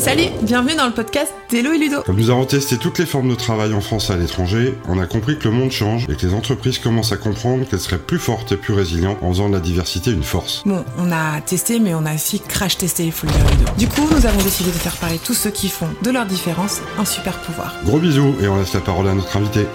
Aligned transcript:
Salut, 0.00 0.30
bienvenue 0.42 0.74
dans 0.76 0.86
le 0.86 0.94
podcast 0.94 1.30
d'Elo 1.50 1.72
et 1.74 1.78
Ludo. 1.78 2.00
Comme 2.06 2.16
nous 2.16 2.30
avons 2.30 2.46
testé 2.46 2.78
toutes 2.78 2.98
les 2.98 3.04
formes 3.04 3.28
de 3.28 3.34
travail 3.34 3.74
en 3.74 3.82
France 3.82 4.08
et 4.08 4.14
à 4.14 4.16
l'étranger, 4.16 4.72
on 4.88 4.98
a 4.98 5.04
compris 5.04 5.38
que 5.38 5.46
le 5.46 5.54
monde 5.54 5.70
change 5.70 6.04
et 6.08 6.16
que 6.16 6.26
les 6.26 6.32
entreprises 6.32 6.78
commencent 6.78 7.12
à 7.12 7.18
comprendre 7.18 7.68
qu'elles 7.68 7.80
seraient 7.80 7.98
plus 7.98 8.18
fortes 8.18 8.50
et 8.52 8.56
plus 8.56 8.72
résilientes 8.72 9.18
en 9.20 9.28
faisant 9.28 9.50
de 9.50 9.54
la 9.54 9.60
diversité 9.60 10.10
une 10.10 10.22
force. 10.22 10.62
Bon, 10.64 10.82
on 10.96 11.12
a 11.12 11.42
testé, 11.42 11.80
mais 11.80 11.94
on 11.94 12.06
a 12.06 12.14
aussi 12.14 12.40
crash 12.40 12.78
testé, 12.78 13.04
il 13.04 13.12
faut 13.12 13.26
le 13.26 13.32
dire 13.34 13.44
Ludo. 13.50 13.72
Du 13.76 13.88
coup, 13.88 14.08
nous 14.10 14.24
avons 14.24 14.42
décidé 14.42 14.70
de 14.70 14.76
faire 14.76 14.96
parler 14.96 15.18
tous 15.22 15.34
ceux 15.34 15.50
qui 15.50 15.68
font 15.68 15.88
de 16.02 16.10
leur 16.10 16.24
différence 16.24 16.80
un 16.98 17.04
super 17.04 17.38
pouvoir. 17.42 17.74
Gros 17.84 17.98
bisous 17.98 18.34
et 18.40 18.48
on 18.48 18.56
laisse 18.56 18.72
la 18.72 18.80
parole 18.80 19.06
à 19.06 19.12
notre 19.12 19.36
invité. 19.36 19.66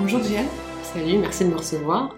Bonjour 0.00 0.22
Jienne. 0.22 0.46
Salut, 0.94 1.18
merci 1.18 1.44
de 1.44 1.50
me 1.50 1.58
recevoir. 1.58 2.16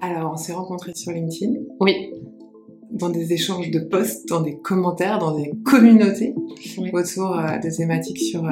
Alors, 0.00 0.32
on 0.32 0.36
s'est 0.36 0.52
rencontrés 0.52 0.92
sur 0.96 1.12
LinkedIn, 1.12 1.52
Oui, 1.78 2.10
dans 2.92 3.08
des 3.10 3.32
échanges 3.32 3.70
de 3.70 3.78
posts, 3.80 4.28
dans 4.28 4.40
des 4.40 4.56
commentaires, 4.56 5.18
dans 5.18 5.36
des 5.36 5.52
communautés 5.64 6.34
Oui. 6.78 6.90
autour 6.92 7.38
euh, 7.38 7.58
de 7.58 7.70
thématiques 7.74 8.18
sur 8.18 8.44
euh, 8.44 8.50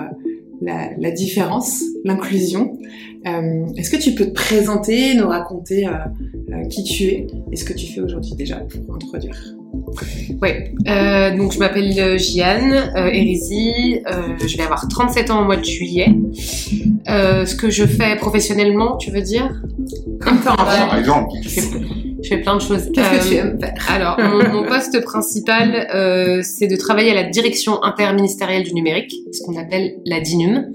la, 0.62 0.90
la 0.98 1.10
différence, 1.10 1.82
l'inclusion. 2.04 2.78
Euh, 3.26 3.66
Est-ce 3.76 3.90
que 3.90 3.96
tu 3.96 4.14
peux 4.14 4.26
te 4.26 4.32
présenter, 4.32 5.14
nous 5.14 5.28
raconter 5.28 5.86
euh, 5.86 5.90
euh, 6.52 6.64
qui 6.68 6.84
tu 6.84 7.04
es 7.04 7.26
et 7.52 7.56
ce 7.56 7.64
que 7.64 7.74
tu 7.74 7.86
fais 7.86 8.00
aujourd'hui 8.00 8.32
déjà 8.36 8.56
pour 8.56 8.94
introduire? 8.94 9.36
Ouais. 10.42 10.72
Euh, 10.88 11.36
donc 11.36 11.52
je 11.52 11.58
m'appelle 11.58 12.18
Gianne 12.18 12.72
euh, 12.96 13.06
Hérisi, 13.12 14.00
euh, 14.10 14.36
je 14.44 14.56
vais 14.56 14.64
avoir 14.64 14.88
37 14.88 15.30
ans 15.30 15.42
au 15.42 15.44
mois 15.44 15.56
de 15.56 15.64
juillet. 15.64 16.08
Euh, 17.08 17.44
ce 17.46 17.54
que 17.54 17.70
je 17.70 17.84
fais 17.84 18.16
professionnellement, 18.16 18.96
tu 18.96 19.10
veux 19.10 19.22
dire? 19.22 19.62
Comme 20.20 20.38
ça, 20.42 20.54
en 20.58 20.64
Ouais. 20.92 20.98
exemple. 20.98 21.28
Je 22.22 22.28
fais, 22.28 22.38
plein 22.38 22.56
de 22.56 22.60
choses. 22.62 22.90
Qu'est-ce 22.92 23.10
que 23.24 23.28
tu 23.28 23.36
Euh, 23.36 23.40
aimes 23.40 23.58
faire? 23.60 23.74
Alors, 23.88 24.18
mon, 24.20 24.48
mon 24.62 24.66
poste 24.66 25.00
principal, 25.02 25.88
euh, 25.94 26.40
c'est 26.42 26.66
de 26.66 26.76
travailler 26.76 27.10
à 27.10 27.14
la 27.14 27.24
direction 27.24 27.82
interministérielle 27.82 28.62
du 28.64 28.74
numérique, 28.74 29.14
ce 29.32 29.42
qu'on 29.44 29.56
appelle 29.58 29.96
la 30.04 30.20
DINUM. 30.20 30.66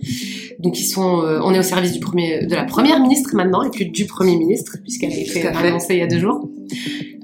Donc, 0.60 0.80
ils 0.80 0.86
sont, 0.86 1.22
euh, 1.22 1.40
on 1.44 1.54
est 1.54 1.60
au 1.60 1.64
service 1.64 1.92
du 1.92 2.00
premier, 2.00 2.46
de 2.46 2.56
la 2.56 2.64
première 2.64 3.00
ministre 3.00 3.36
maintenant, 3.36 3.64
et 3.64 3.70
plus 3.70 3.86
du 3.86 4.06
premier 4.06 4.36
ministre, 4.38 4.78
puisqu'elle 4.84 5.12
a 5.12 5.18
été 5.18 5.46
annoncée 5.48 5.94
il 5.96 6.00
y 6.00 6.04
a 6.04 6.08
deux 6.08 6.20
jours. 6.20 6.50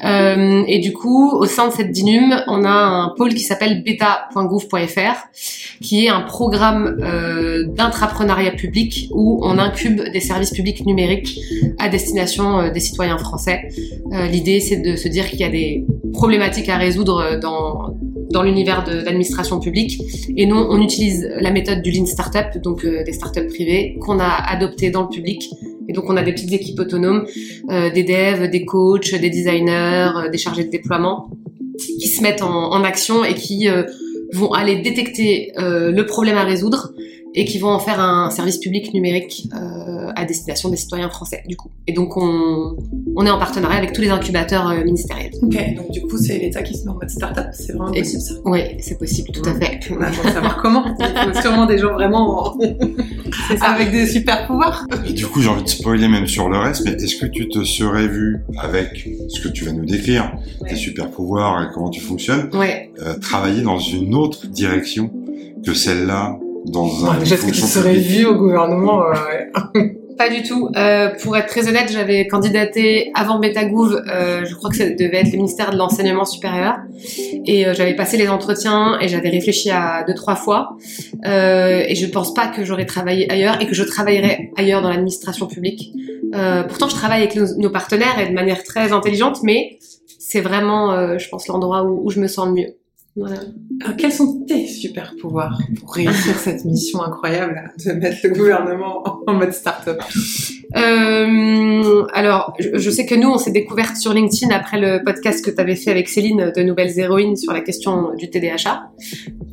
Euh, 0.03 0.63
et 0.67 0.79
du 0.79 0.93
coup, 0.93 1.31
au 1.31 1.45
sein 1.45 1.67
de 1.67 1.73
cette 1.73 1.91
DINUM, 1.91 2.43
on 2.47 2.63
a 2.63 2.69
un 2.69 3.13
pôle 3.15 3.33
qui 3.33 3.41
s'appelle 3.41 3.83
beta.gouv.fr, 3.83 5.27
qui 5.81 6.05
est 6.05 6.09
un 6.09 6.21
programme 6.21 6.99
euh, 7.01 7.65
d'intrapreneuriat 7.67 8.51
public 8.51 9.09
où 9.11 9.39
on 9.43 9.57
incube 9.57 10.01
des 10.11 10.19
services 10.19 10.51
publics 10.51 10.85
numériques 10.85 11.39
à 11.79 11.89
destination 11.89 12.59
euh, 12.59 12.69
des 12.71 12.79
citoyens 12.79 13.17
français. 13.17 13.69
Euh, 14.13 14.27
L'idée, 14.27 14.59
c'est 14.59 14.77
de 14.77 14.95
se 14.95 15.07
dire 15.07 15.29
qu'il 15.29 15.39
y 15.39 15.43
a 15.43 15.49
des 15.49 15.85
problématiques 16.13 16.69
à 16.69 16.77
résoudre 16.77 17.39
dans, 17.39 17.95
dans 18.31 18.43
l'univers 18.43 18.83
de 18.83 19.03
l'administration 19.03 19.59
publique. 19.59 20.01
Et 20.35 20.45
nous, 20.45 20.57
on 20.57 20.81
utilise 20.81 21.29
la 21.39 21.51
méthode 21.51 21.81
du 21.81 21.91
Lean 21.91 22.05
Startup, 22.05 22.61
donc 22.61 22.85
des 22.85 23.13
startups 23.13 23.47
privées, 23.47 23.97
qu'on 24.01 24.19
a 24.19 24.29
adoptées 24.29 24.91
dans 24.91 25.03
le 25.03 25.09
public. 25.09 25.49
Et 25.91 25.93
donc, 25.93 26.09
on 26.09 26.15
a 26.15 26.23
des 26.23 26.31
petites 26.31 26.53
équipes 26.53 26.79
autonomes, 26.79 27.25
euh, 27.69 27.89
des 27.89 28.03
devs, 28.03 28.49
des 28.49 28.63
coachs, 28.63 29.13
des 29.13 29.29
designers, 29.29 30.11
euh, 30.15 30.29
des 30.29 30.37
chargés 30.37 30.63
de 30.63 30.69
déploiement, 30.69 31.29
qui 31.77 32.07
se 32.07 32.23
mettent 32.23 32.43
en, 32.43 32.71
en 32.71 32.81
action 32.85 33.25
et 33.25 33.33
qui 33.33 33.67
euh, 33.67 33.83
vont 34.31 34.53
aller 34.53 34.77
détecter 34.77 35.51
le 35.57 36.01
problème 36.03 36.37
à 36.37 36.45
résoudre 36.45 36.93
et 37.33 37.45
qui 37.45 37.59
vont 37.59 37.69
en 37.69 37.79
faire 37.79 37.99
un 37.99 38.29
service 38.29 38.57
public 38.57 38.93
numérique 38.93 39.47
euh, 39.53 40.11
à 40.15 40.25
destination 40.25 40.69
des 40.69 40.75
citoyens 40.77 41.09
français, 41.09 41.43
du 41.47 41.55
coup. 41.55 41.69
Et 41.87 41.93
donc, 41.93 42.17
on, 42.17 42.75
on 43.15 43.25
est 43.25 43.29
en 43.29 43.39
partenariat 43.39 43.77
avec 43.77 43.93
tous 43.93 44.01
les 44.01 44.09
incubateurs 44.09 44.67
euh, 44.69 44.83
ministériels. 44.83 45.31
Ok, 45.41 45.55
donc 45.77 45.91
du 45.91 46.01
coup, 46.01 46.17
c'est 46.17 46.37
l'État 46.39 46.61
qui 46.61 46.75
se 46.77 46.83
met 46.83 46.89
en 46.91 46.95
mode 46.95 47.09
start-up, 47.09 47.47
c'est 47.53 47.71
vraiment 47.73 47.93
Et- 47.93 47.99
possible 48.01 48.21
ça? 48.21 48.33
Oui, 48.45 48.59
c'est 48.79 48.97
possible, 48.99 49.29
tout 49.31 49.47
à 49.49 49.53
fait. 49.55 49.79
On 49.91 50.01
attend 50.01 50.23
de 50.23 50.29
savoir 50.33 50.61
comment. 50.61 50.83
Il 50.99 51.33
faut 51.33 51.41
sûrement 51.41 51.65
des 51.65 51.77
gens 51.77 51.93
vraiment 51.93 52.57
avec 53.61 53.91
des 53.91 54.05
super 54.07 54.45
pouvoirs. 54.47 54.85
Et 55.07 55.13
du 55.13 55.25
coup, 55.27 55.41
j'ai 55.41 55.49
envie 55.49 55.63
de 55.63 55.69
spoiler 55.69 56.07
même 56.07 56.27
sur 56.27 56.49
le 56.49 56.57
reste, 56.57 56.83
mais 56.85 56.91
est-ce 56.91 57.15
que 57.15 57.25
tu 57.25 57.47
te 57.49 57.63
serais 57.63 58.07
vu 58.07 58.39
avec 58.59 59.07
ce 59.29 59.39
que 59.39 59.47
tu 59.47 59.65
vas 59.65 59.71
nous 59.71 59.85
décrire, 59.85 60.33
tes 60.59 60.71
Ouais. 60.71 60.75
super 60.75 61.09
pouvoirs 61.09 61.63
et 61.63 61.67
comment 61.73 61.89
tu 61.89 62.01
fonctionnes, 62.01 62.49
Ouais. 62.53 62.91
euh, 63.01 63.17
travailler 63.19 63.61
dans 63.61 63.79
une 63.79 64.15
autre 64.15 64.47
direction 64.47 65.11
que 65.65 65.73
celle-là 65.73 66.37
dans 66.65 67.05
un 67.05 67.17
Déjà, 67.17 67.35
est-ce 67.35 67.45
que 67.45 67.51
tu 67.51 67.61
fonction 67.61 67.81
serais 67.81 67.93
publique 67.93 68.07
vu 68.11 68.25
au 68.25 68.35
gouvernement 68.35 69.03
euh, 69.03 69.13
ouais. 69.75 69.97
Pas 70.17 70.29
du 70.29 70.43
tout. 70.43 70.69
Euh, 70.75 71.09
pour 71.23 71.35
être 71.35 71.47
très 71.47 71.67
honnête, 71.67 71.91
j'avais 71.91 72.27
candidaté 72.27 73.11
avant 73.15 73.39
Betagouv, 73.39 74.03
euh, 74.07 74.45
je 74.45 74.53
crois 74.53 74.69
que 74.69 74.75
ça 74.75 74.89
devait 74.89 75.17
être 75.17 75.31
le 75.31 75.37
ministère 75.37 75.71
de 75.71 75.77
l'enseignement 75.77 76.25
supérieur, 76.25 76.75
et 77.45 77.65
euh, 77.65 77.73
j'avais 77.73 77.95
passé 77.95 78.17
les 78.17 78.27
entretiens 78.27 78.99
et 78.99 79.07
j'avais 79.07 79.29
réfléchi 79.29 79.71
à 79.71 80.03
deux 80.05 80.13
trois 80.13 80.35
fois, 80.35 80.77
euh, 81.25 81.83
et 81.87 81.95
je 81.95 82.05
pense 82.05 82.33
pas 82.33 82.47
que 82.47 82.63
j'aurais 82.63 82.85
travaillé 82.85 83.31
ailleurs 83.31 83.59
et 83.61 83.65
que 83.65 83.73
je 83.73 83.83
travaillerais 83.83 84.51
ailleurs 84.57 84.81
dans 84.81 84.89
l'administration 84.89 85.47
publique. 85.47 85.91
Euh, 86.35 86.63
pourtant, 86.63 86.87
je 86.87 86.95
travaille 86.95 87.21
avec 87.21 87.35
nos, 87.35 87.57
nos 87.57 87.69
partenaires 87.69 88.19
et 88.19 88.27
de 88.29 88.33
manière 88.33 88.63
très 88.63 88.91
intelligente, 88.91 89.39
mais 89.43 89.79
c'est 90.19 90.41
vraiment, 90.41 90.91
euh, 90.93 91.17
je 91.17 91.27
pense, 91.29 91.47
l'endroit 91.47 91.83
où, 91.83 92.05
où 92.05 92.09
je 92.09 92.19
me 92.19 92.27
sens 92.27 92.47
le 92.47 92.53
mieux. 92.53 92.75
Voilà. 93.15 93.41
Alors, 93.83 93.97
quels 93.97 94.13
sont 94.13 94.45
tes 94.47 94.67
super 94.67 95.15
pouvoirs 95.19 95.59
pour 95.79 95.93
réussir 95.93 96.35
cette 96.37 96.63
mission 96.63 97.01
incroyable 97.01 97.73
de 97.85 97.91
mettre 97.91 98.17
le 98.23 98.29
gouvernement 98.29 99.03
en 99.27 99.33
mode 99.33 99.51
start-up? 99.51 100.01
Euh, 100.77 102.05
alors, 102.13 102.53
je, 102.59 102.89
sais 102.89 103.05
que 103.05 103.15
nous, 103.15 103.29
on 103.29 103.37
s'est 103.37 103.51
découvertes 103.51 103.97
sur 103.97 104.13
LinkedIn 104.13 104.53
après 104.55 104.79
le 104.79 105.03
podcast 105.03 105.43
que 105.43 105.51
tu 105.51 105.59
avais 105.59 105.75
fait 105.75 105.91
avec 105.91 106.07
Céline 106.07 106.53
de 106.55 106.61
Nouvelles 106.61 106.97
Héroïnes 106.97 107.35
sur 107.35 107.51
la 107.51 107.59
question 107.59 108.13
du 108.15 108.29
TDAH, 108.29 108.89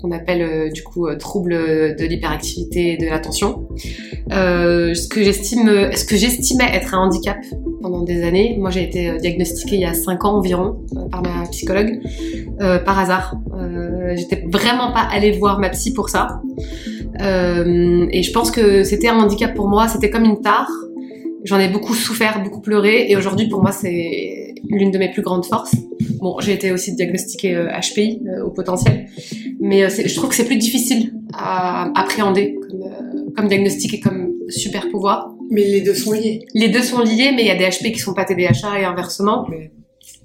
qu'on 0.01 0.13
appelle 0.13 0.43
euh, 0.43 0.71
du 0.71 0.85
coup 0.85 1.09
euh, 1.09 1.17
trouble 1.17 1.51
de 1.53 2.05
l'hyperactivité 2.05 2.93
et 2.93 2.97
de 2.97 3.07
l'attention. 3.07 3.69
Ce 4.31 5.09
que 5.09 5.23
j'estimais 6.17 6.71
être 6.73 6.95
un 6.95 6.99
handicap 6.99 7.39
pendant 7.83 8.03
des 8.03 8.23
années. 8.23 8.57
Moi, 8.59 8.71
j'ai 8.71 8.85
été 8.85 9.17
diagnostiquée 9.19 9.77
il 9.77 9.83
y 9.83 9.87
a 9.87 9.95
cinq 9.95 10.25
ans 10.25 10.37
environ 10.37 10.81
par 11.11 11.23
ma 11.23 11.47
psychologue, 11.51 12.01
par 12.59 12.99
hasard. 12.99 13.35
Euh, 13.55 14.15
J'étais 14.17 14.45
vraiment 14.51 14.93
pas 14.93 15.07
allée 15.11 15.33
voir 15.33 15.59
ma 15.59 15.69
psy 15.71 15.93
pour 15.93 16.09
ça. 16.09 16.41
Euh, 17.21 18.07
et 18.11 18.23
je 18.23 18.33
pense 18.33 18.51
que 18.51 18.85
c'était 18.85 19.09
un 19.09 19.19
handicap 19.19 19.55
pour 19.55 19.69
moi. 19.69 19.89
C'était 19.89 20.11
comme 20.11 20.25
une 20.25 20.41
tare. 20.41 20.71
J'en 21.45 21.59
ai 21.59 21.69
beaucoup 21.69 21.95
souffert, 21.95 22.43
beaucoup 22.43 22.61
pleuré, 22.61 23.11
et 23.11 23.17
aujourd'hui 23.17 23.49
pour 23.49 23.63
moi 23.63 23.71
c'est 23.71 24.55
l'une 24.69 24.91
de 24.91 24.99
mes 24.99 25.11
plus 25.11 25.23
grandes 25.23 25.47
forces. 25.47 25.75
Bon, 26.21 26.37
j'ai 26.41 26.53
été 26.53 26.73
aussi 26.73 26.95
diagnostiquée 26.97 27.55
euh, 27.55 27.69
HPI 27.81 28.21
euh, 28.27 28.45
au 28.45 28.51
potentiel, 28.51 29.07
mais 29.61 29.85
euh, 29.85 29.89
je 29.89 30.13
trouve 30.17 30.31
que 30.31 30.35
c'est 30.35 30.45
plus 30.47 30.57
difficile 30.57 31.13
à 31.33 31.93
appréhender 31.99 32.57
comme, 32.69 32.83
euh, 32.83 33.31
comme 33.37 33.47
diagnostic 33.49 33.95
et 33.95 34.01
comme 34.01 34.33
super 34.49 34.89
pouvoir. 34.91 35.33
Mais 35.51 35.63
les 35.63 35.81
deux 35.81 35.95
sont 35.95 36.11
liés. 36.13 36.45
Les 36.55 36.69
deux 36.69 36.83
sont 36.83 37.01
liés, 37.01 37.31
mais 37.35 37.43
il 37.43 37.47
y 37.47 37.51
a 37.51 37.57
des 37.57 37.65
HP 37.65 37.93
qui 37.93 38.01
sont 38.01 38.15
pas 38.15 38.25
TDAH 38.25 38.79
et 38.81 38.85
inversement. 38.85 39.47
Mais- 39.49 39.71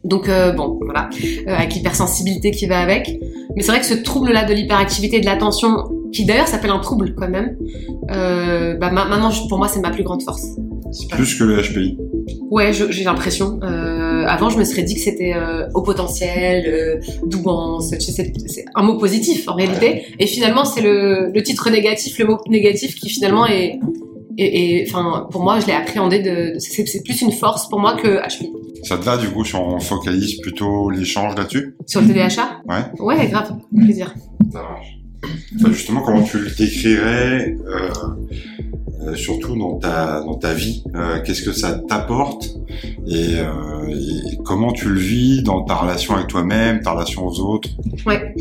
Donc 0.03 0.28
euh, 0.30 0.52
bon, 0.52 0.80
voilà, 0.84 1.09
euh, 1.47 1.56
avec 1.56 1.74
l'hypersensibilité 1.75 2.52
qui 2.52 2.66
va 2.66 2.80
avec. 2.80 3.19
Mais 3.56 3.62
c'est 3.62 3.72
vrai 3.72 3.80
que 3.80 3.86
ce 3.86 3.94
trouble-là 3.94 4.44
de 4.46 4.53
l'hyperactivité 4.53 5.18
et 5.18 5.22
de 5.22 5.25
l'attention, 5.25 5.84
qui 6.12 6.25
d'ailleurs 6.25 6.47
s'appelle 6.47 6.72
un 6.72 6.80
trouble 6.80 7.14
quand 7.16 7.30
même, 7.30 7.56
euh, 8.12 8.75
bah, 8.75 8.92
ma- 8.92 9.06
maintenant 9.06 9.31
pour 9.47 9.58
moi 9.58 9.68
c'est 9.68 9.80
ma 9.80 9.92
plus 9.92 10.03
grande 10.03 10.22
force. 10.24 10.46
Plus 11.09 11.36
que 11.36 11.44
le 11.44 11.62
HPI. 11.62 11.97
Ouais, 12.52 12.72
j'ai 12.72 13.03
l'impression. 13.03 13.59
Euh, 13.63 14.25
avant, 14.28 14.50
je 14.50 14.58
me 14.59 14.63
serais 14.63 14.84
dit 14.84 14.94
que 14.96 15.02
c'était 15.02 15.34
euh, 15.34 15.66
au 15.74 15.81
potentiel, 15.81 16.66
euh, 16.68 17.00
douance, 17.25 17.90
c'est 17.90 18.00
c'est 18.47 18.66
un 18.75 18.84
mot 18.84 18.97
positif 18.97 19.47
en 19.50 19.56
réalité. 19.56 20.03
Et 20.19 20.28
finalement, 20.28 20.63
c'est 20.66 20.81
le, 20.81 21.31
le 21.34 21.44
titre 21.44 21.69
négatif, 21.72 22.18
le 22.19 22.25
mot 22.25 22.38
négatif 22.47 22.96
qui 22.96 23.09
finalement 23.09 23.47
est, 23.47 23.80
est- 24.38 24.44
est- 24.81 24.86
enfin, 24.88 25.28
pour 25.31 25.42
moi, 25.42 25.59
je 25.59 25.66
l'ai 25.68 25.74
appréhendé 25.74 26.19
de, 26.19 26.53
de- 26.53 26.59
c'est 26.59 26.86
c'est 26.86 27.02
plus 27.03 27.22
une 27.22 27.31
force 27.31 27.68
pour 27.69 27.80
moi 27.80 27.96
que 27.96 28.19
HPI. 28.19 28.52
Ça 28.84 28.98
te 28.98 29.06
va 29.06 29.18
du 29.18 29.30
coup 29.30 29.46
si 29.46 29.56
on 29.56 29.80
focalise 29.80 30.40
plutôt 30.42 30.90
l'échange 30.90 31.36
là-dessus 31.36 31.76
Sur 31.86 32.02
le 32.02 32.08
TDAH 32.08 32.62
Ouais. 32.68 32.84
Ouais, 33.00 33.28
grave, 33.28 33.54
plaisir. 33.76 34.14
Ça 34.52 34.62
marche. 34.62 35.00
Enfin, 35.56 35.72
justement, 35.72 36.02
comment 36.02 36.24
tu 36.24 36.40
le 36.40 36.50
décrirais, 36.50 37.56
euh, 37.66 37.90
euh, 39.07 39.16
surtout 39.16 39.56
dans 39.56 39.78
ta 39.78 40.22
dans 40.22 40.36
ta 40.36 40.54
vie 40.54 40.84
euh, 40.96 41.19
Qu'est-ce 41.24 41.44
que 41.44 41.54
ça 41.54 41.80
t'apporte 41.88 42.50
et, 43.07 43.36
et 43.36 44.38
comment 44.44 44.72
tu 44.72 44.90
le 44.90 45.00
vis 45.00 45.44
dans 45.44 45.63
ta 45.63 45.75
relation 45.75 46.16
avec 46.16 46.28
toi-même, 46.28 46.81
ta 46.81 46.92
relation 46.92 47.25
aux 47.25 47.40
autres 47.40 47.69
Ouais. 48.06 48.34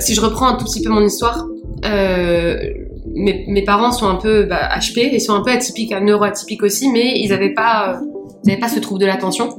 Si 0.00 0.14
je 0.14 0.20
reprends 0.20 0.48
un 0.48 0.56
tout 0.56 0.64
petit 0.64 0.82
peu 0.82 0.90
mon 0.90 1.04
histoire, 1.04 1.46
mes, 1.82 3.44
mes 3.48 3.62
parents 3.64 3.92
sont 3.92 4.08
un 4.08 4.16
peu 4.16 4.44
bah, 4.44 4.68
HP, 4.78 5.10
ils 5.12 5.20
sont 5.20 5.34
un 5.34 5.42
peu 5.42 5.50
atypiques, 5.50 5.92
hein, 5.92 6.00
neuroatypiques 6.00 6.62
aussi, 6.62 6.90
mais 6.90 7.18
ils 7.18 7.28
n'avaient 7.28 7.54
pas, 7.54 8.00
ils 8.44 8.50
avaient 8.50 8.60
pas 8.60 8.68
ce 8.68 8.80
trouble 8.80 9.00
de 9.00 9.06
l'attention. 9.06 9.58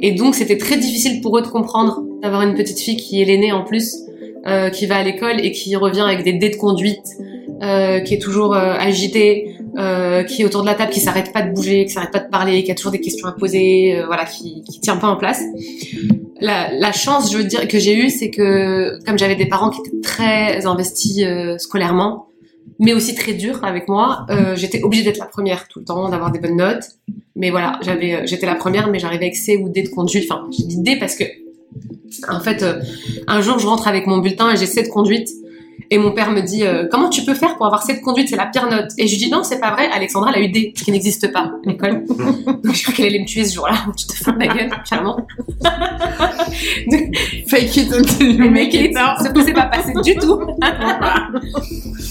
Et 0.00 0.12
donc 0.12 0.34
c'était 0.34 0.56
très 0.56 0.76
difficile 0.76 1.20
pour 1.20 1.36
eux 1.38 1.42
de 1.42 1.48
comprendre 1.48 2.02
d'avoir 2.22 2.42
une 2.42 2.54
petite 2.54 2.78
fille 2.78 2.96
qui 2.96 3.20
est 3.20 3.24
l'aînée 3.24 3.52
en 3.52 3.64
plus, 3.64 3.96
euh, 4.46 4.70
qui 4.70 4.86
va 4.86 4.96
à 4.96 5.02
l'école 5.02 5.44
et 5.44 5.52
qui 5.52 5.76
revient 5.76 6.00
avec 6.00 6.24
des 6.24 6.32
dés 6.32 6.48
de 6.48 6.56
conduite, 6.56 7.06
euh, 7.62 8.00
qui 8.00 8.14
est 8.14 8.18
toujours 8.18 8.54
euh, 8.54 8.74
agitée, 8.78 9.56
euh, 9.76 10.24
qui 10.24 10.42
est 10.42 10.44
autour 10.44 10.62
de 10.62 10.66
la 10.66 10.74
table, 10.74 10.90
qui 10.90 11.00
s'arrête 11.00 11.32
pas 11.32 11.42
de 11.42 11.52
bouger, 11.52 11.84
qui 11.84 11.92
s'arrête 11.92 12.10
pas 12.10 12.18
de 12.20 12.28
parler, 12.30 12.64
qui 12.64 12.72
a 12.72 12.74
toujours 12.74 12.92
des 12.92 13.00
questions 13.00 13.28
à 13.28 13.32
poser, 13.32 13.96
euh, 13.96 14.06
voilà, 14.06 14.24
qui, 14.24 14.62
qui 14.62 14.80
tient 14.80 14.96
pas 14.96 15.08
en 15.08 15.16
place. 15.16 15.42
la, 16.40 16.72
la 16.72 16.92
chance, 16.92 17.30
je 17.30 17.36
veux 17.36 17.44
dire, 17.44 17.68
que 17.68 17.78
j'ai 17.78 17.94
eue, 17.94 18.08
c'est 18.08 18.30
que 18.30 18.98
comme 19.04 19.18
j'avais 19.18 19.36
des 19.36 19.46
parents 19.46 19.70
qui 19.70 19.80
étaient 19.80 20.00
très 20.02 20.66
investis 20.66 21.22
euh, 21.22 21.58
scolairement, 21.58 22.29
mais 22.80 22.94
aussi 22.94 23.14
très 23.14 23.34
durs 23.34 23.62
avec 23.62 23.88
moi, 23.88 24.26
euh, 24.30 24.56
j'étais 24.56 24.82
obligée 24.82 25.04
d'être 25.04 25.18
la 25.18 25.26
première 25.26 25.68
tout 25.68 25.80
le 25.80 25.84
temps, 25.84 26.08
d'avoir 26.08 26.32
des 26.32 26.38
bonnes 26.38 26.56
notes. 26.56 26.84
Mais 27.36 27.50
voilà, 27.50 27.78
j'avais, 27.82 28.14
euh, 28.14 28.22
j'étais 28.24 28.46
la 28.46 28.54
première, 28.54 28.88
mais 28.88 28.98
j'arrivais 28.98 29.26
avec 29.26 29.36
C 29.36 29.58
ou 29.58 29.68
D 29.68 29.82
de 29.82 29.88
conduite. 29.90 30.24
Enfin, 30.30 30.48
j'ai 30.50 30.64
dit 30.64 30.80
D 30.80 30.96
parce 30.98 31.14
que, 31.14 31.24
en 32.28 32.40
fait, 32.40 32.62
euh, 32.62 32.80
un 33.26 33.42
jour, 33.42 33.58
je 33.58 33.66
rentre 33.66 33.86
avec 33.86 34.06
mon 34.06 34.18
bulletin 34.18 34.50
et 34.50 34.56
j'ai 34.56 34.64
C 34.64 34.82
de 34.82 34.88
conduite. 34.88 35.28
Et 35.90 35.98
mon 35.98 36.12
père 36.12 36.30
me 36.30 36.40
dit 36.40 36.64
euh, 36.64 36.86
comment 36.90 37.08
tu 37.08 37.22
peux 37.24 37.34
faire 37.34 37.56
pour 37.56 37.66
avoir 37.66 37.82
cette 37.82 38.02
conduite? 38.02 38.28
C'est 38.28 38.36
la 38.36 38.46
pire 38.46 38.68
note. 38.68 38.90
Et 38.98 39.06
je 39.06 39.12
lui 39.12 39.24
dis 39.24 39.30
non 39.30 39.42
c'est 39.42 39.60
pas 39.60 39.72
vrai. 39.72 39.88
Alexandra 39.92 40.32
elle 40.34 40.42
a 40.42 40.44
eu 40.44 40.50
D 40.50 40.72
qui 40.72 40.90
n'existe 40.90 41.32
pas 41.32 41.40
à 41.40 41.52
l'école. 41.64 42.04
Donc 42.08 42.74
je 42.74 42.82
crois 42.82 42.94
qu'elle 42.94 43.06
allait 43.06 43.20
me 43.20 43.26
tuer 43.26 43.44
ce 43.44 43.54
jour-là. 43.54 43.74
Tu 43.96 44.06
te 44.06 44.12
fous 44.14 44.32
de 44.32 44.38
la 44.38 44.46
gueule 44.46 44.70
clairement. 44.86 45.26
Fake 47.48 47.76
it 47.76 47.92
until 47.92 48.30
you 48.30 48.50
make 48.50 48.74
it. 48.74 48.94
ça 48.94 49.16
s'est 49.18 49.52
pas 49.52 49.66
passé 49.66 49.92
du 50.02 50.14
tout. 50.16 50.40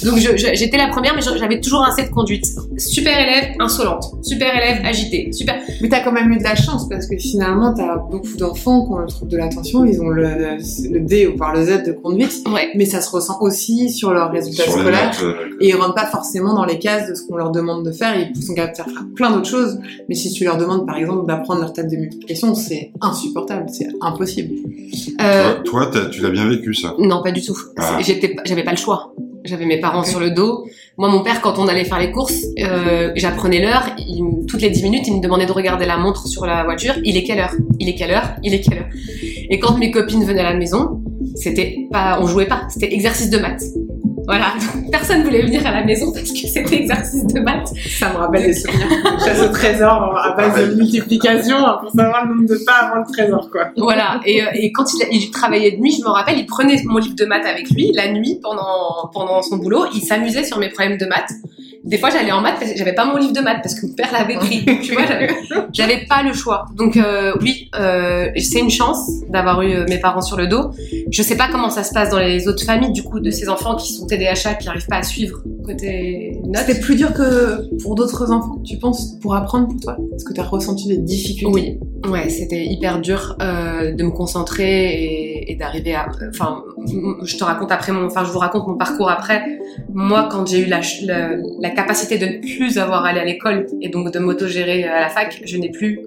Donc 0.03 0.17
j'étais 0.17 0.77
la 0.77 0.87
première 0.87 1.15
mais 1.15 1.21
j'avais 1.21 1.59
toujours 1.59 1.83
un 1.83 1.91
C 1.91 2.03
de 2.03 2.09
conduite. 2.09 2.45
Super 2.77 3.19
élève 3.19 3.55
insolente. 3.59 4.05
Super 4.23 4.55
élève 4.55 4.85
agitée. 4.85 5.31
Super. 5.31 5.59
Mais 5.81 5.89
t'as 5.89 6.01
quand 6.01 6.11
même 6.11 6.31
eu 6.31 6.37
de 6.37 6.43
la 6.43 6.55
chance 6.55 6.87
parce 6.89 7.07
que 7.07 7.17
finalement 7.17 7.73
t'as 7.73 7.97
beaucoup 7.97 8.37
d'enfants 8.37 8.85
qui 8.85 8.91
ont 8.91 8.97
le 8.97 9.07
trouble 9.07 9.31
de 9.31 9.37
l'attention, 9.37 9.85
ils 9.85 10.01
ont 10.01 10.09
le, 10.09 10.23
le 10.23 10.99
D 10.99 11.27
ou 11.27 11.37
voire 11.37 11.55
le 11.55 11.63
Z 11.63 11.83
de 11.85 11.91
conduite, 11.91 12.43
ouais. 12.53 12.69
Mais 12.75 12.85
ça 12.85 13.01
se 13.01 13.09
ressent 13.09 13.37
aussi 13.41 13.58
sur 13.89 14.11
leurs 14.13 14.31
résultats 14.31 14.63
Sur 14.63 14.73
scolaires. 14.73 15.11
notes, 15.11 15.23
euh, 15.23 15.57
Et 15.59 15.69
ils 15.69 15.75
rentrent 15.75 15.95
pas 15.95 16.05
forcément 16.05 16.53
dans 16.53 16.65
les 16.65 16.79
cases 16.79 17.09
de 17.09 17.15
ce 17.15 17.23
qu'on 17.27 17.35
leur 17.35 17.51
demande 17.51 17.85
de 17.85 17.91
faire. 17.91 18.13
Ils 18.17 18.41
sont 18.41 18.53
capables 18.53 18.77
de 18.77 18.83
faire 18.93 19.03
plein 19.15 19.31
d'autres 19.31 19.49
choses. 19.49 19.79
Mais 20.07 20.15
si 20.15 20.31
tu 20.31 20.43
leur 20.43 20.57
demandes, 20.57 20.85
par 20.85 20.97
exemple, 20.97 21.27
d'apprendre 21.27 21.61
leur 21.61 21.73
table 21.73 21.89
de 21.91 21.97
multiplication, 21.97 22.55
c'est 22.55 22.91
insupportable. 23.01 23.65
C'est 23.71 23.87
impossible. 24.01 24.55
Euh, 25.21 25.61
Toi, 25.63 25.91
tu 26.11 26.21
l'as 26.21 26.29
bien 26.29 26.47
vécu 26.47 26.73
ça. 26.73 26.95
Non, 26.99 27.21
pas 27.21 27.31
du 27.31 27.41
tout. 27.41 27.57
Ah. 27.77 27.99
J'avais 28.45 28.63
pas 28.63 28.71
le 28.71 28.77
choix. 28.77 29.13
J'avais 29.45 29.65
mes 29.65 29.79
parents 29.79 30.03
sur 30.03 30.19
le 30.19 30.31
dos. 30.31 30.65
Moi, 30.97 31.07
mon 31.09 31.23
père, 31.23 31.39
quand 31.41 31.59
on 31.59 31.67
allait 31.69 31.85
faire 31.85 31.99
les 31.99 32.11
courses, 32.11 32.43
euh, 32.59 33.11
j'apprenais 33.15 33.61
l'heure. 33.61 33.95
Toutes 34.47 34.61
les 34.61 34.69
10 34.69 34.83
minutes, 34.83 35.07
il 35.07 35.15
me 35.15 35.21
demandait 35.21 35.45
de 35.45 35.51
regarder 35.51 35.85
la 35.85 35.95
montre 35.97 36.27
sur 36.27 36.45
la 36.45 36.65
voiture. 36.65 36.93
Il 37.05 37.15
est 37.15 37.23
quelle 37.23 37.39
heure? 37.39 37.53
Il 37.79 37.87
est 37.87 37.95
quelle 37.95 38.11
heure? 38.11 38.31
Il 38.43 38.53
est 38.53 38.59
quelle 38.59 38.79
heure? 38.79 38.89
Et 39.49 39.59
quand 39.59 39.77
mes 39.77 39.91
copines 39.91 40.25
venaient 40.25 40.41
à 40.41 40.51
la 40.51 40.57
maison, 40.57 41.01
c'était 41.39 41.87
pas, 41.91 42.19
on 42.21 42.27
jouait 42.27 42.47
pas. 42.47 42.63
C'était 42.69 42.93
exercice 42.93 43.29
de 43.29 43.37
maths. 43.37 43.63
Voilà. 44.25 44.53
Donc, 44.59 44.91
personne 44.91 45.23
voulait 45.23 45.41
venir 45.41 45.65
à 45.65 45.71
la 45.71 45.83
maison 45.83 46.11
parce 46.13 46.31
que 46.31 46.47
c'était 46.47 46.75
exercice 46.75 47.25
de 47.25 47.39
maths. 47.39 47.69
Ça 47.97 48.09
me 48.09 48.17
rappelle 48.17 48.43
des 48.43 48.53
souvenirs 48.53 48.87
chasse 49.25 49.41
au 49.41 49.51
trésor 49.51 50.15
à 50.17 50.35
base 50.35 50.69
de 50.69 50.75
multiplication 50.75 51.57
hein, 51.57 51.77
pour 51.81 51.91
savoir 51.91 52.25
le 52.25 52.35
nombre 52.35 52.49
de 52.49 52.63
pas 52.65 52.89
avant 52.89 53.03
le 53.07 53.11
trésor, 53.11 53.49
quoi. 53.51 53.69
Voilà. 53.77 54.19
Et, 54.25 54.43
euh, 54.43 54.47
et 54.53 54.71
quand 54.71 54.85
il, 54.93 55.07
il 55.11 55.31
travaillait 55.31 55.71
de 55.71 55.77
nuit, 55.77 55.95
je 55.97 56.03
me 56.03 56.09
rappelle, 56.09 56.37
il 56.37 56.45
prenait 56.45 56.81
mon 56.85 56.99
livre 56.99 57.15
de 57.15 57.25
maths 57.25 57.45
avec 57.45 57.69
lui 57.71 57.91
la 57.93 58.11
nuit 58.11 58.39
pendant 58.41 59.09
pendant 59.13 59.41
son 59.41 59.57
boulot. 59.57 59.85
Il 59.95 60.01
s'amusait 60.01 60.43
sur 60.43 60.59
mes 60.59 60.69
problèmes 60.69 60.97
de 60.97 61.05
maths. 61.05 61.31
Des 61.85 61.97
fois, 61.97 62.09
j'allais 62.09 62.31
en 62.31 62.41
maths 62.41 62.55
parce 62.59 62.71
que 62.71 62.77
j'avais 62.77 62.93
pas 62.93 63.05
mon 63.05 63.17
livre 63.17 63.33
de 63.33 63.39
maths 63.39 63.59
parce 63.63 63.79
que 63.79 63.85
mon 63.87 63.93
père 63.93 64.11
l'avait 64.11 64.35
pris. 64.35 64.65
tu 64.83 64.93
vois, 64.93 65.03
j'avais- 65.71 66.05
pas 66.09 66.23
le 66.23 66.33
choix. 66.33 66.65
Donc 66.75 66.97
euh, 66.97 67.33
oui, 67.41 67.69
euh, 67.79 68.27
c'est 68.37 68.59
une 68.59 68.69
chance 68.69 69.09
d'avoir 69.29 69.61
eu 69.61 69.73
euh, 69.73 69.85
mes 69.89 69.97
parents 69.99 70.21
sur 70.21 70.37
le 70.37 70.47
dos. 70.47 70.71
Je 71.11 71.21
sais 71.21 71.35
pas 71.37 71.47
comment 71.51 71.69
ça 71.69 71.83
se 71.83 71.93
passe 71.93 72.09
dans 72.09 72.19
les 72.19 72.47
autres 72.47 72.63
familles 72.63 72.91
du 72.91 73.03
coup 73.03 73.19
de 73.19 73.29
ces 73.31 73.47
enfants 73.49 73.75
qui 73.75 73.93
sont 73.93 74.07
TDAH 74.07 74.55
qui 74.59 74.67
arrivent 74.67 74.87
pas 74.87 74.97
à 74.97 75.03
suivre 75.03 75.39
côté 75.65 76.39
notes. 76.45 76.63
C'était 76.65 76.79
plus 76.79 76.95
dur 76.95 77.13
que 77.13 77.67
pour 77.83 77.95
d'autres 77.95 78.31
enfants, 78.31 78.59
tu 78.65 78.77
penses, 78.77 79.17
pour 79.21 79.35
apprendre 79.35 79.67
pour 79.67 79.79
toi? 79.79 79.97
Est-ce 80.15 80.25
que 80.25 80.33
tu 80.33 80.39
as 80.39 80.43
ressenti 80.43 80.87
des 80.87 80.97
difficultés 80.97 81.79
Oui, 82.03 82.09
ouais, 82.11 82.29
c'était 82.29 82.65
hyper 82.65 82.99
dur 83.01 83.35
euh, 83.41 83.91
de 83.93 84.03
me 84.03 84.11
concentrer 84.11 84.87
et, 85.03 85.51
et 85.51 85.55
d'arriver 85.55 85.93
à. 85.95 86.07
Enfin, 86.29 86.63
je 87.23 87.37
te 87.37 87.43
raconte 87.43 87.71
après 87.71 87.91
mon. 87.91 88.05
Enfin, 88.05 88.23
je 88.25 88.31
vous 88.31 88.39
raconte 88.39 88.67
mon 88.67 88.77
parcours 88.77 89.09
après. 89.09 89.43
Moi, 89.93 90.27
quand 90.31 90.47
j'ai 90.47 90.59
eu 90.61 90.65
la, 90.65 90.81
la 91.69 91.75
capacité 91.75 92.17
de 92.17 92.25
ne 92.25 92.37
plus 92.39 92.77
avoir 92.77 93.05
à 93.05 93.09
aller 93.09 93.19
à 93.19 93.25
l'école 93.25 93.67
et 93.81 93.89
donc 93.89 94.11
de 94.11 94.19
m'autogérer 94.19 94.85
à 94.85 95.01
la 95.01 95.09
fac, 95.09 95.41
je 95.45 95.57
n'ai 95.57 95.69
plus 95.69 95.99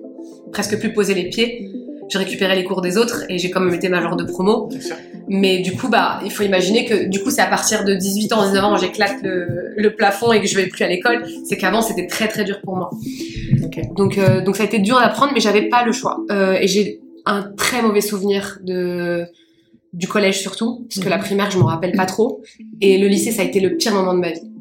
presque 0.50 0.78
plus 0.78 0.92
posé 0.92 1.14
les 1.14 1.28
pieds. 1.28 1.70
J'ai 2.08 2.18
récupéré 2.18 2.56
les 2.56 2.64
cours 2.64 2.82
des 2.82 2.98
autres 2.98 3.24
et 3.30 3.38
j'ai 3.38 3.50
quand 3.50 3.60
même 3.60 3.72
été 3.72 3.88
major 3.88 4.16
de 4.16 4.24
promo. 4.24 4.68
Mais 5.28 5.60
du 5.60 5.72
coup, 5.72 5.88
bah, 5.88 6.20
il 6.24 6.30
faut 6.30 6.42
imaginer 6.42 6.84
que 6.84 7.08
du 7.08 7.20
coup, 7.22 7.30
c'est 7.30 7.40
à 7.40 7.46
partir 7.46 7.84
de 7.84 7.94
18 7.94 8.32
ans, 8.32 8.44
19 8.44 8.64
ans, 8.64 8.76
j'éclate 8.76 9.22
le, 9.22 9.46
le 9.76 9.94
plafond 9.94 10.32
et 10.32 10.40
que 10.40 10.46
je 10.46 10.56
vais 10.56 10.66
plus 10.66 10.84
à 10.84 10.88
l'école. 10.88 11.24
C'est 11.48 11.56
qu'avant, 11.56 11.80
c'était 11.80 12.06
très 12.06 12.28
très 12.28 12.44
dur 12.44 12.60
pour 12.60 12.76
moi. 12.76 12.90
Donc, 13.96 14.18
euh, 14.18 14.42
donc 14.42 14.56
ça 14.56 14.64
a 14.64 14.66
été 14.66 14.78
dur 14.80 14.96
d'apprendre, 14.96 15.32
mais 15.32 15.40
j'avais 15.40 15.68
pas 15.68 15.84
le 15.84 15.92
choix. 15.92 16.18
Euh, 16.30 16.58
et 16.60 16.66
j'ai 16.66 17.00
un 17.24 17.42
très 17.56 17.80
mauvais 17.82 18.00
souvenir 18.00 18.58
de 18.62 19.24
du 19.92 20.08
collège 20.08 20.40
surtout, 20.40 20.86
parce 20.88 21.04
que 21.04 21.10
la 21.10 21.18
primaire, 21.18 21.50
je 21.50 21.58
m'en 21.58 21.66
rappelle 21.66 21.92
pas 21.92 22.06
trop. 22.06 22.42
Et 22.80 22.96
le 22.96 23.08
lycée, 23.08 23.30
ça 23.30 23.42
a 23.42 23.44
été 23.44 23.60
le 23.60 23.76
pire 23.76 23.92
moment 23.92 24.14
de 24.14 24.20
ma 24.20 24.30
vie. 24.30 24.51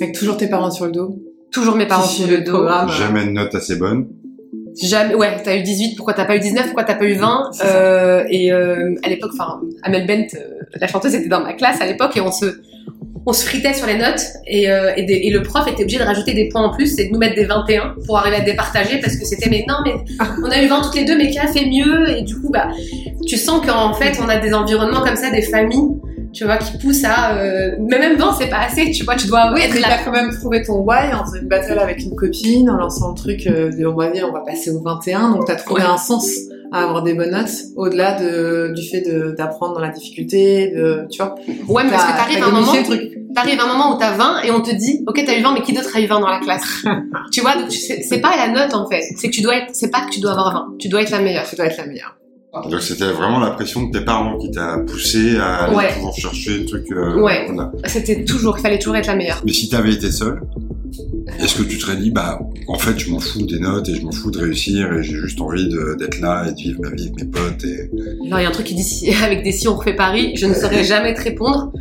Avec 0.00 0.14
toujours 0.14 0.36
tes 0.36 0.48
parents 0.48 0.70
sur 0.70 0.86
le 0.86 0.92
dos. 0.92 1.16
Toujours 1.52 1.74
mes 1.76 1.86
parents 1.86 2.02
sur 2.04 2.26
le 2.28 2.38
dos. 2.38 2.52
programme. 2.52 2.88
Jamais 2.90 3.24
de 3.24 3.30
note 3.30 3.54
assez 3.54 3.76
bonne. 3.76 4.06
Jamais, 4.80 5.14
ouais, 5.16 5.36
t'as 5.42 5.56
eu 5.56 5.62
18, 5.62 5.96
pourquoi 5.96 6.14
t'as 6.14 6.24
pas 6.24 6.36
eu 6.36 6.40
19, 6.40 6.66
pourquoi 6.66 6.84
t'as 6.84 6.94
pas 6.94 7.04
eu 7.04 7.14
20 7.14 7.48
C'est 7.52 7.64
ça. 7.64 7.76
euh, 7.76 8.24
Et 8.30 8.52
euh, 8.52 8.94
à 9.02 9.08
l'époque, 9.08 9.32
enfin, 9.34 9.60
Amel 9.82 10.06
Bent, 10.06 10.26
euh, 10.34 10.38
la 10.80 10.86
chanteuse, 10.86 11.14
était 11.14 11.28
dans 11.28 11.40
ma 11.42 11.54
classe 11.54 11.80
à 11.80 11.86
l'époque 11.86 12.16
et 12.16 12.20
on 12.20 12.30
se, 12.30 12.46
on 13.26 13.32
se 13.32 13.44
fritait 13.44 13.74
sur 13.74 13.88
les 13.88 13.98
notes 13.98 14.22
et, 14.46 14.70
euh, 14.70 14.92
et, 14.96 15.02
des- 15.02 15.14
et 15.24 15.30
le 15.30 15.42
prof 15.42 15.66
était 15.66 15.82
obligé 15.82 15.98
de 15.98 16.04
rajouter 16.04 16.34
des 16.34 16.48
points 16.48 16.62
en 16.62 16.70
plus 16.70 16.96
et 17.00 17.08
de 17.08 17.12
nous 17.12 17.18
mettre 17.18 17.34
des 17.34 17.44
21 17.46 17.96
pour 18.06 18.16
arriver 18.16 18.36
à 18.36 18.40
départager 18.42 18.98
parce 19.00 19.16
que 19.16 19.24
c'était 19.26 19.50
mais 19.50 19.64
non 19.68 19.74
mais 19.84 19.94
on 20.44 20.48
a 20.50 20.62
eu 20.62 20.68
20 20.68 20.82
toutes 20.82 20.94
les 20.94 21.04
deux 21.04 21.18
mais 21.18 21.28
qui 21.30 21.38
a 21.38 21.46
fait 21.48 21.66
mieux 21.66 22.08
et 22.08 22.22
du 22.22 22.40
coup 22.40 22.48
bah 22.50 22.68
tu 23.26 23.36
sens 23.36 23.60
qu'en 23.66 23.92
fait 23.92 24.18
on 24.24 24.28
a 24.28 24.38
des 24.38 24.54
environnements 24.54 25.02
comme 25.02 25.16
ça, 25.16 25.30
des 25.30 25.42
familles 25.42 25.98
tu 26.32 26.44
vois 26.44 26.56
qui 26.58 26.76
poussent 26.78 27.04
à 27.04 27.34
euh, 27.36 27.70
mais 27.80 27.98
même 27.98 28.16
20 28.16 28.34
c'est 28.38 28.48
pas 28.48 28.60
assez 28.66 28.90
tu 28.92 29.04
vois 29.04 29.16
tu 29.16 29.26
dois 29.26 29.50
mais 29.52 29.66
là 29.80 29.88
t'as 29.90 30.04
quand 30.04 30.12
même 30.12 30.30
trouvé 30.30 30.62
ton 30.62 30.80
why 30.80 31.12
en 31.12 31.24
faisant 31.24 31.38
une 31.42 31.48
battle 31.48 31.78
avec 31.78 32.00
une 32.02 32.14
copine, 32.14 32.70
en 32.70 32.76
lançant 32.76 33.10
le 33.10 33.14
truc 33.16 33.46
euh, 33.46 33.70
de 33.70 33.84
on 33.86 33.94
va 33.96 34.10
dire 34.10 34.26
on 34.28 34.32
va 34.32 34.40
passer 34.40 34.70
au 34.70 34.80
21, 34.80 35.30
donc 35.30 35.46
t'as 35.46 35.56
trouvé 35.56 35.82
Ouais. 35.82 35.88
un 35.88 35.96
sens 35.98 36.28
à 36.72 36.84
avoir 36.84 37.02
des 37.02 37.14
bonnes 37.14 37.32
notes, 37.32 37.50
au-delà 37.74 38.12
de, 38.20 38.72
du 38.76 38.88
fait 38.88 39.02
d'apprendre 39.36 39.74
dans 39.74 39.80
la 39.80 39.88
difficulté, 39.88 40.68
de, 40.70 41.04
tu 41.10 41.20
vois. 41.20 41.34
ouais 41.66 41.82
mais 41.82 41.90
parce 41.90 42.04
que 42.04 42.16
t'arrives 42.16 42.42
à 42.44 42.46
un 42.46 42.50
moment. 42.52 42.72
T'arrives 43.34 43.58
à 43.60 43.64
un 43.64 43.66
moment 43.66 43.94
où 43.96 43.98
t'as 43.98 44.12
20 44.16 44.42
et 44.42 44.50
on 44.52 44.60
te 44.60 44.70
dit, 44.72 45.02
ok, 45.06 45.20
t'as 45.26 45.36
eu 45.36 45.42
20, 45.42 45.54
mais 45.54 45.62
qui 45.62 45.72
d'autre 45.72 45.90
a 45.96 46.00
eu 46.00 46.06
20 46.06 46.20
dans 46.20 46.28
la 46.28 46.38
classe? 46.38 46.84
Tu 47.32 47.40
vois, 47.40 47.54
donc 47.56 47.68
tu 47.68 47.78
c'est 47.78 48.20
pas 48.20 48.36
la 48.36 48.48
note 48.48 48.74
en 48.74 48.88
fait. 48.88 49.02
C'est 49.16 49.28
que 49.28 49.32
tu 49.34 49.40
dois 49.40 49.56
être, 49.56 49.70
c'est 49.72 49.90
pas 49.90 50.00
que 50.02 50.10
tu 50.10 50.20
dois 50.20 50.30
avoir 50.32 50.52
20. 50.52 50.74
Tu 50.78 50.88
dois 50.88 51.02
être 51.02 51.10
la 51.10 51.20
meilleure. 51.20 51.44
Tu 51.48 51.54
dois 51.56 51.66
être 51.66 51.76
la 51.76 51.86
meilleure. 51.86 52.16
Donc 52.52 52.80
c'était 52.82 53.10
vraiment 53.12 53.38
la 53.38 53.50
pression 53.50 53.86
de 53.86 53.96
tes 53.96 54.04
parents 54.04 54.36
qui 54.38 54.50
t'a 54.50 54.78
poussé 54.78 55.36
à 55.38 55.64
aller 55.64 55.76
Ouais. 55.76 55.94
toujours 55.94 56.14
chercher 56.14 56.58
le 56.58 56.64
truc. 56.66 56.84
euh, 56.90 57.20
Ouais. 57.20 57.46
voilà. 57.46 57.70
C'était 57.86 58.24
toujours, 58.24 58.58
il 58.58 58.62
fallait 58.62 58.78
toujours 58.78 58.96
être 58.96 59.06
la 59.06 59.14
meilleure. 59.16 59.40
Mais 59.46 59.52
si 59.52 59.68
t'avais 59.68 59.92
été 59.92 60.10
seul, 60.10 60.40
est-ce 61.38 61.54
que 61.56 61.62
tu 61.62 61.76
te 61.78 61.82
serais 61.82 61.96
dit, 61.96 62.10
bah, 62.10 62.40
en 62.66 62.76
fait, 62.78 62.98
je 62.98 63.08
m'en 63.10 63.20
fous 63.20 63.46
des 63.46 63.60
notes 63.60 63.88
et 63.88 63.94
je 63.94 64.02
m'en 64.02 64.10
fous 64.10 64.32
de 64.32 64.40
réussir 64.40 64.92
et 64.92 65.02
j'ai 65.04 65.14
juste 65.14 65.40
envie 65.40 65.68
d'être 65.98 66.18
là 66.20 66.46
et 66.48 66.52
de 66.52 66.56
vivre 66.56 66.80
ma 66.82 66.90
vie 66.90 67.04
avec 67.08 67.22
mes 67.24 67.30
potes 67.30 67.64
et... 67.64 67.88
Alors 68.26 68.40
il 68.40 68.42
y 68.42 68.46
a 68.46 68.48
un 68.48 68.52
truc 68.52 68.66
qui 68.66 68.74
dit 68.74 68.82
si, 68.82 69.14
avec 69.24 69.44
des 69.44 69.52
si 69.52 69.68
on 69.68 69.76
refait 69.76 69.94
Paris, 69.94 70.32
je 70.34 70.46
ne 70.46 70.54
saurais 70.54 70.82
jamais 70.82 71.14
te 71.14 71.22
répondre. 71.22 71.72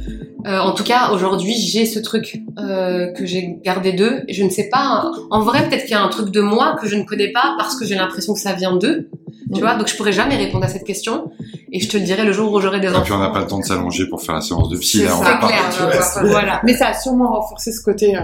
Euh, 0.48 0.58
en 0.60 0.72
tout 0.74 0.84
cas, 0.86 1.10
aujourd'hui, 1.12 1.53
j'ai 1.53 1.86
ce 1.86 2.00
truc 2.00 2.41
euh, 2.60 3.08
que 3.12 3.25
j'ai 3.25 3.58
gardé 3.65 3.91
d'eux. 3.91 4.22
Je 4.29 4.43
ne 4.43 4.50
sais 4.50 4.70
pas. 4.72 5.12
En 5.32 5.41
vrai, 5.41 5.67
peut-être 5.67 5.82
qu'il 5.82 5.91
y 5.91 5.96
a 5.96 6.01
un 6.03 6.08
truc 6.08 6.29
de 6.29 6.39
moi 6.39 6.77
que 6.82 6.88
je 6.88 6.96
ne 6.96 7.03
connais 7.03 7.32
pas 7.34 7.55
parce 7.58 7.75
que 7.75 7.86
j'ai 7.86 7.96
l'impression 7.96 8.34
que 8.36 8.39
ça 8.39 8.53
vient 8.53 8.77
d'eux. 8.77 9.10
Tu 9.53 9.60
Mm. 9.60 9.63
vois, 9.63 9.75
donc 9.75 9.88
je 9.88 9.96
pourrais 9.98 10.12
jamais 10.12 10.36
répondre 10.36 10.63
à 10.63 10.68
cette 10.68 10.84
question. 10.84 11.32
Et 11.72 11.79
je 11.79 11.88
te 11.89 11.98
le 11.98 12.03
dirai 12.03 12.24
le 12.25 12.32
jour 12.32 12.51
où 12.53 12.60
j'aurai 12.60 12.79
des 12.79 12.88
Et 12.88 12.89
enfants. 12.89 13.01
puis 13.03 13.13
on 13.13 13.20
n'a 13.20 13.29
pas 13.29 13.39
le 13.41 13.48
temps 13.48 13.60
de 13.60 13.63
s'allonger 13.65 14.08
pour 14.08 14.22
faire 14.22 14.36
la 14.36 14.41
séance 14.41 14.70
de 14.70 14.77
psy, 14.77 15.00
C'est 15.00 15.06
là, 15.06 15.12
on 15.18 15.22
va 15.24 15.38
pas. 15.38 15.48
clair. 15.48 16.24
Voilà. 16.24 16.62
Mais 16.63 16.74
ça 16.74 16.88
a 16.88 16.94
sûrement 16.94 17.32
renforcé 17.32 17.72
ce 17.72 17.82
côté, 17.82 18.15
euh, 18.15 18.20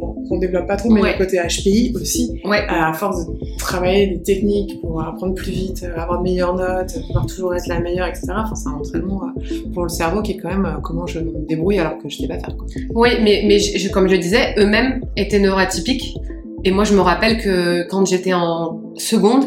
on, 0.00 0.14
on 0.30 0.38
développe 0.38 0.66
pas 0.66 0.76
trop, 0.76 0.90
mais 0.90 1.00
Ouais. 1.00 1.12
le 1.18 1.24
côté 1.24 1.38
HPI 1.38 1.92
aussi, 2.00 2.40
Ouais. 2.44 2.64
à 2.68 2.92
force 2.92 3.26
de 3.26 3.32
travailler 3.58 4.06
des 4.08 4.22
techniques 4.22 4.80
pour 4.80 5.00
apprendre 5.02 5.34
plus 5.34 5.52
vite, 5.52 5.82
euh, 5.84 6.00
avoir 6.00 6.18
de 6.18 6.24
meilleures 6.24 6.54
notes, 6.54 6.92
pouvoir 7.06 7.26
toujours 7.26 7.54
être 7.54 7.66
la 7.68 7.80
meilleure, 7.80 8.06
etc. 8.08 8.26
Enfin, 8.30 8.54
c'est 8.54 8.68
un 8.68 8.72
entraînement 8.72 9.22
euh, 9.24 9.54
pour 9.74 9.84
le 9.84 9.88
cerveau 9.88 10.22
qui 10.22 10.32
est 10.32 10.36
quand 10.38 10.48
même 10.50 10.66
euh, 10.66 10.80
comment 10.82 11.06
je 11.06 11.20
me 11.20 11.46
débrouille 11.48 11.78
alors 11.78 11.98
que 11.98 12.08
je 12.08 12.16
sais 12.18 12.28
pas 12.28 12.38
faire. 12.38 12.56
Quoi. 12.56 12.66
Oui, 12.94 13.10
mais, 13.22 13.44
mais 13.46 13.58
je- 13.58 13.90
comme 13.90 14.06
je 14.08 14.12
le 14.12 14.18
disais, 14.18 14.54
eux-mêmes 14.58 15.00
étaient 15.16 15.38
neuroatypiques. 15.38 16.16
Et 16.64 16.70
moi, 16.70 16.84
je 16.84 16.94
me 16.94 17.00
rappelle 17.00 17.38
que 17.38 17.86
quand 17.88 18.04
j'étais 18.06 18.32
en 18.32 18.80
seconde, 18.96 19.44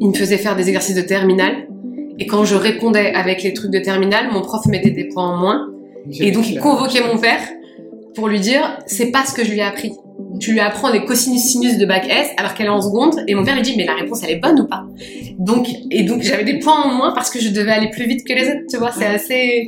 ils 0.00 0.08
me 0.08 0.14
faisaient 0.14 0.38
faire 0.38 0.56
des 0.56 0.68
exercices 0.68 0.96
de 0.96 1.02
terminale. 1.02 1.68
Et 2.18 2.26
quand 2.26 2.44
je 2.44 2.54
répondais 2.54 3.12
avec 3.14 3.42
les 3.42 3.52
trucs 3.52 3.70
de 3.72 3.78
terminale, 3.80 4.28
mon 4.32 4.40
prof 4.42 4.64
mettait 4.66 4.90
des 4.90 5.04
points 5.08 5.28
en 5.34 5.36
moins. 5.36 5.68
Et 6.20 6.30
donc, 6.30 6.48
il 6.48 6.60
convoquait 6.60 7.00
mon 7.02 7.18
père 7.18 7.40
pour 8.14 8.28
lui 8.28 8.38
dire, 8.40 8.78
c'est 8.86 9.10
pas 9.10 9.24
ce 9.24 9.34
que 9.34 9.44
je 9.44 9.50
lui 9.50 9.58
ai 9.58 9.62
appris. 9.62 9.92
Tu 10.40 10.52
lui 10.52 10.60
apprends 10.60 10.90
les 10.90 11.04
cosinus 11.04 11.42
sinus 11.42 11.78
de 11.78 11.86
bac 11.86 12.06
S 12.08 12.28
alors 12.36 12.54
qu'elle 12.54 12.66
est 12.66 12.70
en 12.70 12.80
seconde. 12.82 13.16
Et 13.26 13.34
mon 13.34 13.44
père 13.44 13.54
lui 13.56 13.62
dit, 13.62 13.74
mais 13.76 13.84
la 13.86 13.94
réponse, 13.94 14.22
elle 14.22 14.30
est 14.30 14.38
bonne 14.40 14.60
ou 14.60 14.66
pas? 14.66 14.84
Donc, 15.38 15.68
et 15.90 16.02
donc, 16.04 16.22
j'avais 16.22 16.44
des 16.44 16.58
points 16.60 16.82
en 16.84 16.94
moins 16.94 17.12
parce 17.14 17.30
que 17.30 17.40
je 17.40 17.48
devais 17.48 17.72
aller 17.72 17.90
plus 17.90 18.06
vite 18.06 18.24
que 18.26 18.32
les 18.32 18.48
autres. 18.48 18.66
Tu 18.70 18.76
vois, 18.76 18.92
c'est 18.92 19.06
assez, 19.06 19.66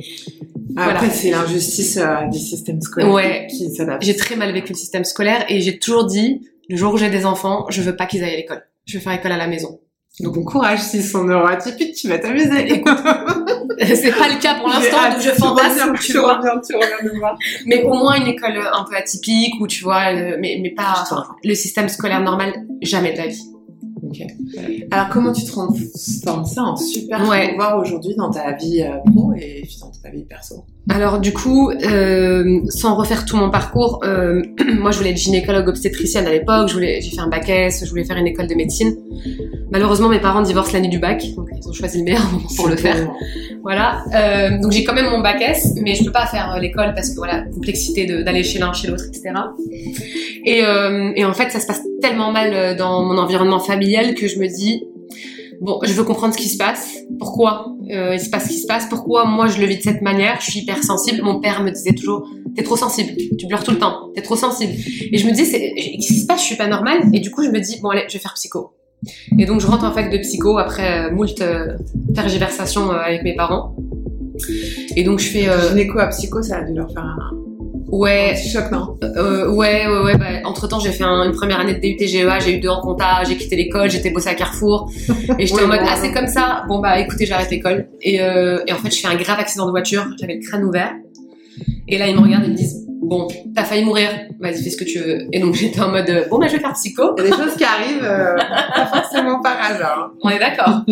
Après, 0.77 0.93
voilà. 0.99 1.11
c'est 1.13 1.31
l'injustice 1.31 1.97
euh, 1.97 2.27
du 2.31 2.39
système 2.39 2.81
scolaire 2.81 3.13
Ouais. 3.13 3.47
qui 3.51 3.71
s'adapte. 3.75 4.05
J'ai 4.05 4.15
très 4.17 4.37
mal 4.37 4.53
vécu 4.53 4.73
le 4.73 4.79
système 4.79 5.05
scolaire 5.05 5.45
et 5.49 5.61
j'ai 5.61 5.79
toujours 5.79 6.05
dit, 6.07 6.43
le 6.69 6.77
jour 6.77 6.95
où 6.95 6.97
j'ai 6.97 7.11
des 7.11 7.27
enfants, 7.27 7.67
je 7.71 7.81
veux 7.83 7.97
pas 7.97 8.07
qu'ils 8.07 8.23
aillent 8.23 8.35
à 8.35 8.37
l'école. 8.37 8.63
Je 8.85 8.99
veux 8.99 9.03
faire 9.03 9.13
école 9.15 9.33
à 9.33 9.37
la 9.39 9.47
maison. 9.49 9.81
Donc 10.21 10.35
bon 10.35 10.45
courage, 10.45 10.81
s'ils 10.81 11.05
sont 11.05 11.25
neuroatypiques, 11.25 11.95
tu 11.95 12.09
vas 12.09 12.19
t'amuser. 12.19 12.49
c'est 13.95 14.17
pas 14.17 14.29
le 14.29 14.41
cas 14.41 14.55
pour 14.55 14.69
l'instant, 14.69 15.11
donc 15.11 15.21
je 15.21 15.31
fantasme, 15.31 15.93
tu, 16.01 16.13
tu 16.13 16.19
vois. 16.19 16.39
reviens, 16.39 16.61
tu 16.67 16.75
reviens 16.75 17.19
voir. 17.19 17.39
Mais 17.67 17.83
au 17.83 17.93
moins 17.93 18.15
une 18.17 18.29
école 18.29 18.59
un 18.73 18.85
peu 18.85 18.97
atypique 18.97 19.55
où 19.61 19.67
tu 19.67 19.85
vois, 19.85 20.15
euh, 20.15 20.37
mais, 20.41 20.59
mais 20.63 20.71
pas 20.71 20.95
enfin, 21.03 21.27
le 21.45 21.55
système 21.55 21.89
scolaire 21.89 22.21
normal, 22.21 22.55
jamais 22.81 23.13
de 23.13 23.19
la 23.19 23.27
vie. 23.27 23.56
Alors 24.91 25.09
comment 25.09 25.33
tu 25.33 25.45
transformes 25.45 26.45
ça 26.45 26.63
en 26.63 26.77
super 26.77 27.29
Ouais. 27.29 27.51
pouvoir 27.51 27.79
aujourd'hui 27.79 28.15
dans 28.17 28.31
ta 28.31 28.53
vie 28.53 28.83
euh, 28.83 28.99
pro 29.13 29.33
et 29.35 29.63
puis 29.63 29.79
dans 29.81 29.91
ta 30.03 30.11
vie 30.11 30.25
perso? 30.25 30.65
Alors 30.89 31.19
du 31.19 31.33
coup, 31.33 31.71
euh, 31.71 32.61
sans 32.69 32.95
refaire 32.95 33.25
tout 33.25 33.37
mon 33.37 33.51
parcours, 33.51 34.01
euh, 34.05 34.43
moi 34.79 34.93
je 34.93 34.99
voulais 34.99 35.11
être 35.11 35.17
gynécologue 35.17 35.69
obstétricienne 35.69 36.27
à 36.27 36.31
l'époque, 36.31 36.69
je 36.69 36.75
voulais, 36.75 37.01
j'ai 37.01 37.11
fait 37.11 37.21
un 37.21 37.27
bac 37.29 37.49
S, 37.49 37.85
je 37.85 37.91
voulais 37.91 38.05
faire 38.05 38.17
une 38.17 38.29
école 38.29 38.47
de 38.47 38.55
médecine. 38.55 38.97
Malheureusement, 39.73 40.09
mes 40.09 40.21
parents 40.21 40.43
divorcent 40.43 40.75
l'année 40.75 40.89
du 40.89 41.01
bac, 41.01 41.25
donc 41.35 41.49
ils 41.61 41.69
ont 41.69 41.73
choisi 41.73 41.99
le 41.99 42.05
meilleur 42.05 42.25
moment 42.33 42.47
pour 42.57 42.69
le 42.69 42.77
faire. 42.77 43.11
Voilà. 43.63 44.05
Donc 44.63 44.71
j'ai 44.71 44.85
quand 44.85 44.95
même 44.95 45.11
mon 45.11 45.21
bac 45.21 45.43
S, 45.43 45.75
mais 45.83 45.97
je 45.97 46.05
peux 46.05 46.13
pas 46.13 46.27
faire 46.27 46.57
l'école 46.61 46.95
parce 46.95 47.11
que 47.11 47.17
voilà, 47.17 47.43
complexité 47.53 48.07
d'aller 48.23 48.45
chez 48.45 48.61
l'un, 48.61 48.73
chez 48.73 48.87
l'autre, 48.87 49.05
etc. 49.09 49.33
Et, 50.45 50.61
et 50.61 51.25
en 51.25 51.35
fait, 51.35 51.51
ça 51.51 51.59
se 51.59 51.67
passe 51.67 51.83
tellement 52.01 52.31
mal 52.31 52.77
dans 52.77 53.03
mon 53.03 53.19
environnement 53.19 53.59
familial 53.59 54.06
que 54.15 54.29
je 54.29 54.39
me 54.39 54.47
dis 54.47 54.85
bon, 55.61 55.79
je 55.83 55.93
veux 55.93 56.05
comprendre 56.05 56.35
ce 56.35 56.39
qui 56.39 56.49
se 56.49 56.57
passe. 56.57 56.97
Pourquoi 57.19 57.75
euh, 57.91 58.15
il 58.15 58.21
se 58.21 58.31
passe 58.31 58.45
ce 58.45 58.49
qui 58.49 58.59
se 58.59 58.67
passe? 58.67 58.87
Pourquoi 58.89 59.25
moi 59.25 59.47
je 59.49 59.61
le 59.61 59.67
vis 59.67 59.79
de 59.79 59.83
cette 59.83 60.03
manière? 60.03 60.41
Je 60.41 60.51
suis 60.51 60.61
hypersensible. 60.61 61.23
Mon 61.23 61.41
père 61.41 61.63
me 61.63 61.71
disait 61.71 61.95
toujours 61.95 62.29
t'es 62.55 62.63
trop 62.63 62.77
sensible, 62.77 63.13
tu 63.39 63.47
pleures 63.47 63.63
tout 63.63 63.73
le 63.73 63.79
temps, 63.79 64.11
t'es 64.15 64.23
trop 64.23 64.37
sensible. 64.37 64.73
Et 65.13 65.19
je 65.19 65.27
me 65.27 65.33
dis 65.33 65.43
qu'est-ce 65.51 66.07
qui 66.07 66.21
se 66.21 66.27
passe? 66.27 66.41
Je 66.41 66.47
suis 66.47 66.57
pas 66.57 66.69
normale. 66.69 67.03
Et 67.13 67.21
du 67.21 67.31
coup, 67.31 67.43
je 67.43 67.51
me 67.51 67.61
dis 67.61 67.81
bon 67.81 67.91
allez, 67.91 68.05
je 68.09 68.15
vais 68.15 68.19
faire 68.19 68.35
psycho. 68.35 68.73
Et 69.39 69.47
donc 69.47 69.61
je 69.61 69.67
rentre 69.67 69.85
en 69.85 69.93
fac 69.93 70.11
de 70.11 70.19
psycho 70.19 70.59
après 70.59 71.07
euh, 71.07 71.15
moult 71.15 71.41
euh, 71.41 71.77
tergiversations 72.15 72.91
euh, 72.91 72.97
avec 72.97 73.23
mes 73.23 73.35
parents. 73.35 73.77
Et 74.97 75.05
donc 75.05 75.19
je 75.19 75.29
fais 75.29 75.49
Gynéco 75.69 75.99
à 75.99 76.09
psycho, 76.09 76.43
ça 76.43 76.59
a 76.59 76.63
dû 76.63 76.75
leur 76.75 76.91
faire 76.93 77.05
un, 77.05 77.46
un 77.93 77.97
ouais 77.97 78.35
petit 78.35 78.51
choc, 78.51 78.71
non 78.73 78.97
euh, 79.03 79.49
ouais, 79.51 79.87
ouais, 79.87 80.03
ouais. 80.03 80.17
Bah, 80.17 80.27
entre 80.45 80.67
temps, 80.69 80.81
j'ai 80.81 80.93
fait 80.93 81.05
un- 81.05 81.25
une 81.25 81.33
première 81.33 81.61
année 81.61 81.75
de 81.75 81.81
DUT 81.81 82.07
GEA, 82.07 82.39
j'ai 82.41 82.57
eu 82.57 82.61
deux 82.61 82.69
en 82.69 82.81
compta, 82.81 83.23
j'ai 83.27 83.37
quitté 83.37 83.57
l'école, 83.57 83.91
j'étais 83.91 84.11
bossé 84.11 84.29
à 84.29 84.35
Carrefour, 84.35 84.91
et 85.39 85.47
j'étais 85.47 85.63
en 85.65 85.69
mode 85.69 85.81
ah 85.83 85.97
c'est 86.01 86.13
comme 86.13 86.27
ça. 86.29 86.65
Bon 86.69 86.81
bah 86.81 86.99
écoutez, 86.99 87.27
j'arrête 87.27 87.51
l'école. 87.51 87.89
Et, 88.03 88.21
euh, 88.21 88.59
et 88.67 88.73
en 88.73 88.77
fait, 88.77 88.91
je 88.95 89.01
fais 89.01 89.09
un 89.09 89.17
grave 89.17 89.39
accident 89.39 89.67
de 89.67 89.71
voiture, 89.71 90.05
j'avais 90.21 90.35
le 90.35 90.41
crâne 90.47 90.65
ouvert. 90.65 90.93
Et 91.89 91.99
là, 91.99 92.09
ils 92.09 92.15
me 92.17 92.21
regardent 92.21 92.45
et 92.45 92.49
me 92.49 92.55
disent 92.55 92.85
bon, 93.03 93.29
t'as 93.55 93.63
failli 93.63 93.85
mourir, 93.85 94.09
vas-y 94.41 94.63
fais 94.65 94.71
ce 94.71 94.77
que 94.77 94.85
tu 94.85 94.99
veux. 94.99 95.21
Et 95.33 95.39
donc 95.39 95.55
j'étais 95.61 95.81
en 95.81 95.91
mode 95.91 96.27
bon 96.31 96.39
bah 96.39 96.49
je 96.49 96.55
vais 96.55 96.59
faire 96.61 96.73
psycho. 96.73 97.15
Il 97.19 97.25
y 97.25 97.27
a 97.27 97.31
des 97.31 97.37
choses 97.43 97.55
qui 97.57 97.65
arrivent 97.65 98.03
euh, 98.03 98.35
pas 98.75 98.87
forcément 98.87 99.41
par 99.41 99.57
hasard. 99.63 100.11
On 100.23 100.29
est 100.29 100.39
d'accord. 100.41 100.83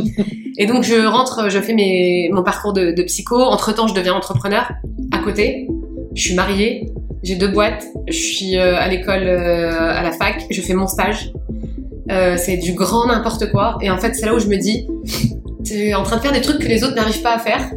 et 0.57 0.67
donc 0.67 0.85
je 0.85 1.05
rentre, 1.07 1.51
je 1.51 1.59
fais 1.61 1.75
mes, 1.75 2.31
mon 2.33 2.43
parcours 2.45 2.73
de, 2.73 2.93
de 2.93 3.03
psycho. 3.03 3.41
Entre 3.41 3.75
temps, 3.75 3.89
je 3.89 3.95
deviens 3.95 4.15
entrepreneur 4.15 4.71
à 5.13 5.19
côté. 5.19 5.67
Je 6.15 6.21
suis 6.23 6.35
mariée, 6.35 6.93
j'ai 7.23 7.37
deux 7.37 7.49
boîtes. 7.49 7.85
Je 8.09 8.17
suis 8.17 8.57
euh, 8.57 8.77
à 8.77 8.89
l'école, 8.89 9.25
euh, 9.25 9.71
à 9.73 10.03
la 10.03 10.13
fac. 10.13 10.45
Je 10.51 10.61
fais 10.61 10.75
mon 10.75 10.87
stage. 10.87 11.33
Euh, 12.11 12.37
c'est 12.37 12.57
du 12.59 12.73
grand 12.75 13.07
n'importe 13.07 13.51
quoi. 13.51 13.79
Et 13.81 13.91
en 13.91 13.99
fait, 13.99 14.15
c'est 14.15 14.27
là 14.27 14.35
où 14.35 14.39
je 14.39 14.47
me 14.47 14.57
dis, 14.57 14.87
tu 15.65 15.73
es 15.75 15.95
en 15.95 16.03
train 16.03 16.17
de 16.17 16.23
faire 16.23 16.33
des 16.33 16.41
trucs 16.43 16.59
que 16.59 16.69
les 16.69 16.85
autres 16.85 16.95
n'arrivent 16.95 17.23
pas 17.23 17.35
à 17.35 17.39
faire. 17.39 17.71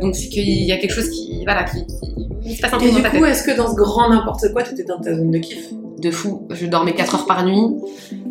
Donc 0.00 0.14
c'est 0.14 0.28
qu'il 0.28 0.48
y 0.64 0.72
a 0.72 0.76
quelque 0.76 0.92
chose 0.94 1.10
qui, 1.10 1.42
voilà, 1.44 1.64
qui, 1.64 1.84
qui- 1.86 2.54
se 2.56 2.60
passe 2.60 2.72
un 2.74 2.76
Et 2.76 2.80
truc 2.82 2.90
dans 2.92 2.96
du 2.96 3.02
ta 3.02 3.10
coup, 3.10 3.24
est-ce 3.24 3.42
que 3.42 3.56
dans 3.56 3.68
ce 3.68 3.74
grand 3.74 4.08
n'importe 4.08 4.52
quoi, 4.52 4.62
tu 4.62 4.72
étais 4.72 4.84
dans 4.84 5.00
ta 5.00 5.12
zone 5.14 5.32
de 5.32 5.38
kiff? 5.38 5.58
De 6.00 6.10
fou. 6.12 6.46
Je 6.50 6.66
dormais 6.66 6.92
4 6.92 7.14
heures 7.16 7.26
par 7.26 7.44
nuit. 7.44 7.74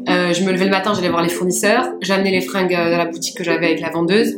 Euh, 0.08 0.32
je 0.34 0.44
me 0.44 0.52
levais 0.54 0.66
le 0.66 0.72
matin, 0.72 0.94
j'allais 0.96 1.10
voir 1.10 1.22
les 1.24 1.30
fournisseurs. 1.30 1.86
J'amenais 2.02 2.32
les 2.32 2.42
fringues 2.42 2.72
dans 2.72 2.98
la 2.98 3.06
boutique 3.06 3.36
que 3.36 3.44
j'avais 3.44 3.66
avec 3.66 3.82
la 3.82 3.90
vendeuse. 3.90 4.38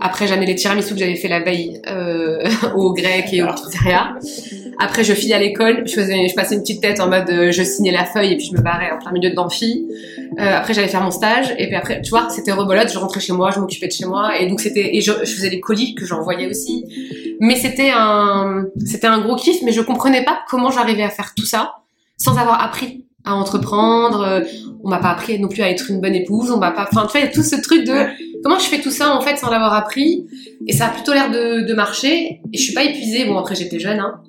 Après, 0.00 0.26
j'amenais 0.26 0.46
les 0.46 0.54
tiramisu 0.54 0.94
que 0.94 1.00
j'avais 1.00 1.16
fait 1.16 1.28
la 1.28 1.40
veille 1.40 1.80
euh, 1.88 2.48
au 2.74 2.92
grec 2.92 3.26
et 3.32 3.42
au 3.42 3.46
pizzeria. 3.46 4.14
Après, 4.78 5.04
je 5.04 5.12
filais 5.14 5.34
à 5.34 5.38
l'école. 5.38 5.84
Je 5.86 5.94
faisais, 5.94 6.28
je 6.28 6.34
passais 6.34 6.54
une 6.54 6.62
petite 6.62 6.82
tête 6.82 7.00
en 7.00 7.08
mode, 7.08 7.30
euh, 7.30 7.52
je 7.52 7.62
signais 7.62 7.92
la 7.92 8.04
feuille 8.04 8.32
et 8.32 8.36
puis 8.36 8.46
je 8.46 8.56
me 8.56 8.60
barrais 8.60 8.90
en 8.90 8.98
plein 8.98 9.12
milieu 9.12 9.30
de 9.30 9.36
l'amphi. 9.36 9.86
Euh, 10.38 10.56
après, 10.56 10.74
j'allais 10.74 10.88
faire 10.88 11.02
mon 11.02 11.10
stage 11.10 11.54
et 11.58 11.66
puis 11.66 11.76
après, 11.76 12.02
tu 12.02 12.10
vois, 12.10 12.28
c'était 12.30 12.52
rebolote. 12.52 12.92
Je 12.92 12.98
rentrais 12.98 13.20
chez 13.20 13.32
moi, 13.32 13.50
je 13.54 13.60
m'occupais 13.60 13.86
de 13.86 13.92
chez 13.92 14.06
moi 14.06 14.38
et 14.38 14.46
donc 14.48 14.60
c'était 14.60 14.96
et 14.96 15.00
je, 15.00 15.12
je 15.22 15.32
faisais 15.32 15.50
les 15.50 15.60
colis 15.60 15.94
que 15.94 16.04
j'envoyais 16.04 16.48
aussi. 16.48 16.84
Mais 17.40 17.56
c'était 17.56 17.90
un, 17.94 18.66
c'était 18.84 19.06
un 19.06 19.20
gros 19.20 19.36
kiff. 19.36 19.62
Mais 19.62 19.72
je 19.72 19.80
comprenais 19.80 20.24
pas 20.24 20.40
comment 20.48 20.70
j'arrivais 20.70 21.04
à 21.04 21.10
faire 21.10 21.34
tout 21.34 21.46
ça 21.46 21.74
sans 22.16 22.36
avoir 22.38 22.62
appris 22.62 23.04
à 23.24 23.34
entreprendre. 23.34 24.20
euh, 24.22 24.40
On 24.82 24.88
m'a 24.90 24.98
pas 24.98 25.10
appris 25.10 25.38
non 25.38 25.48
plus 25.48 25.62
à 25.62 25.70
être 25.70 25.90
une 25.90 26.00
bonne 26.00 26.14
épouse. 26.14 26.50
On 26.50 26.58
m'a 26.58 26.70
pas, 26.70 26.86
enfin, 26.90 27.06
tu 27.06 27.12
vois, 27.12 27.20
il 27.20 27.24
y 27.24 27.28
a 27.28 27.32
tout 27.32 27.42
ce 27.42 27.56
truc 27.60 27.84
de 27.86 27.94
comment 28.42 28.58
je 28.58 28.66
fais 28.66 28.80
tout 28.80 28.90
ça 28.90 29.16
en 29.16 29.20
fait 29.22 29.36
sans 29.38 29.50
l'avoir 29.50 29.72
appris. 29.72 30.26
Et 30.66 30.72
ça 30.72 30.86
a 30.86 30.88
plutôt 30.90 31.12
l'air 31.12 31.30
de, 31.30 31.66
de 31.66 31.74
marcher. 31.74 32.40
Et 32.52 32.58
je 32.58 32.62
suis 32.62 32.74
pas 32.74 32.84
épuisée. 32.84 33.24
Bon, 33.24 33.38
après 33.38 33.54
j'étais 33.54 33.78
jeune, 33.80 33.98
hein. 34.00 34.20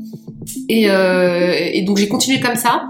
Et, 0.69 0.89
euh, 0.89 1.53
et 1.73 1.81
donc 1.81 1.97
j'ai 1.97 2.07
continué 2.07 2.39
comme 2.39 2.55
ça, 2.55 2.89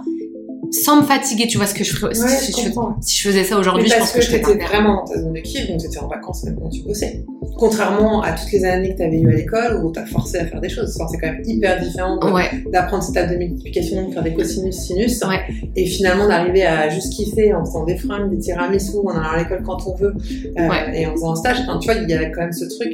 sans 0.84 1.02
me 1.02 1.06
fatiguer. 1.06 1.48
Tu 1.48 1.58
vois 1.58 1.68
ce 1.68 1.74
que 1.74 1.84
je 1.84 1.96
ferais 1.96 2.14
si, 2.14 2.22
Ouais, 2.22 2.28
si 2.30 2.52
je 2.52 2.70
si 3.02 3.22
faisais 3.22 3.44
ça 3.44 3.58
aujourd'hui, 3.58 3.88
je 3.88 3.96
pense 3.98 4.12
que, 4.12 4.20
que 4.20 4.24
je 4.24 4.38
pas 4.38 4.66
vraiment 4.68 4.96
dans 4.98 5.06
ta 5.14 5.20
zone 5.22 5.34
de 5.34 5.40
kiff, 5.40 5.68
donc 5.68 5.80
t'étais 5.80 6.00
en 6.00 6.08
vacances 6.08 6.44
même 6.44 6.58
quand 6.62 6.70
tu 6.70 6.82
bossais. 6.84 7.24
Contrairement 7.58 8.22
à 8.22 8.34
toutes 8.34 8.52
les 8.52 8.66
années 8.66 8.94
que 8.94 8.98
t'avais 8.98 9.20
eues 9.20 9.30
à 9.30 9.36
l'école 9.36 9.84
où 9.84 9.92
t'as 9.92 10.06
forcé 10.06 10.38
à 10.38 10.46
faire 10.46 10.60
des 10.60 10.70
choses. 10.70 10.96
Enfin, 11.00 11.08
c'est 11.12 11.18
quand 11.20 11.32
même 11.32 11.42
hyper 11.46 11.80
différent 11.82 12.20
Ouais, 12.34 12.50
d'apprendre 12.72 13.04
cette 13.04 13.16
table 13.16 13.32
de 13.34 13.38
multiplication, 13.38 14.08
de 14.10 14.14
faire 14.14 14.24
des 14.24 14.34
cosinus, 14.34 14.76
sinus, 14.76 15.22
Ouais. 15.24 15.40
et 15.76 15.86
finalement 15.86 16.28
d'arriver 16.28 16.66
à 16.66 16.90
juste 16.90 17.14
kiffer 17.14 17.54
en 17.54 17.64
faisant 17.64 17.86
des 17.86 17.96
fringues, 17.98 18.30
des 18.32 18.40
tiramisu, 18.40 18.98
en 19.06 19.10
allant 19.10 19.30
à 19.32 19.38
l'école 19.38 19.64
quand 19.64 19.78
on 19.88 19.96
veut, 19.96 20.14
euh, 20.58 20.70
et 20.94 21.06
en 21.08 21.12
faisant 21.12 21.32
un 21.32 21.36
stage. 21.36 21.58
Enfin, 21.62 21.80
tu 21.80 21.90
vois, 21.92 22.02
il 22.02 22.10
y 22.10 22.14
avait 22.14 22.32
quand 22.32 22.42
même 22.42 22.52
ce 22.54 22.66
truc 22.66 22.94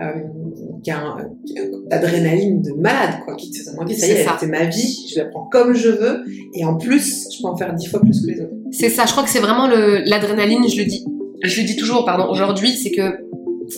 euh, 0.00 0.04
qui 0.82 0.90
a 0.90 0.98
un- 1.00 1.16
a 1.18 1.98
d'adrénaline 1.98 2.60
de 2.62 2.72
malade, 2.72 3.20
quoi, 3.24 3.34
qui 3.36 3.50
te 3.50 3.64
donne 3.64 3.80
envie, 3.80 3.94
ça 3.96 4.06
y 4.06 4.10
C'est 4.10 4.16
est, 4.22 4.26
c'est 4.40 4.46
ma 4.46 4.64
vie, 4.64 5.06
je 5.12 5.18
la 5.20 5.26
prends 5.26 5.44
comme 5.50 5.74
je 5.74 5.88
veux, 5.88 6.24
et 6.54 6.64
en 6.64 6.76
plus, 6.76 7.28
je 7.34 7.40
peux 7.42 7.48
en 7.48 7.56
faire 7.56 7.72
dix 7.74 7.86
fois 7.86 8.00
plus 8.00 8.20
que 8.22 8.26
les 8.30 8.40
autres. 8.40 8.52
c'est 8.72 8.88
ça. 8.90 9.06
Je 9.06 9.12
crois 9.12 9.22
que 9.24 9.30
c'est 9.30 9.40
vraiment 9.40 9.68
le 9.68 10.02
l'adrénaline. 10.04 10.68
Je 10.68 10.76
le 10.78 10.84
dis, 10.84 11.04
je 11.42 11.60
le 11.60 11.66
dis 11.66 11.76
toujours. 11.76 12.04
Pardon. 12.04 12.30
Aujourd'hui, 12.30 12.72
c'est 12.72 12.90
que 12.90 13.18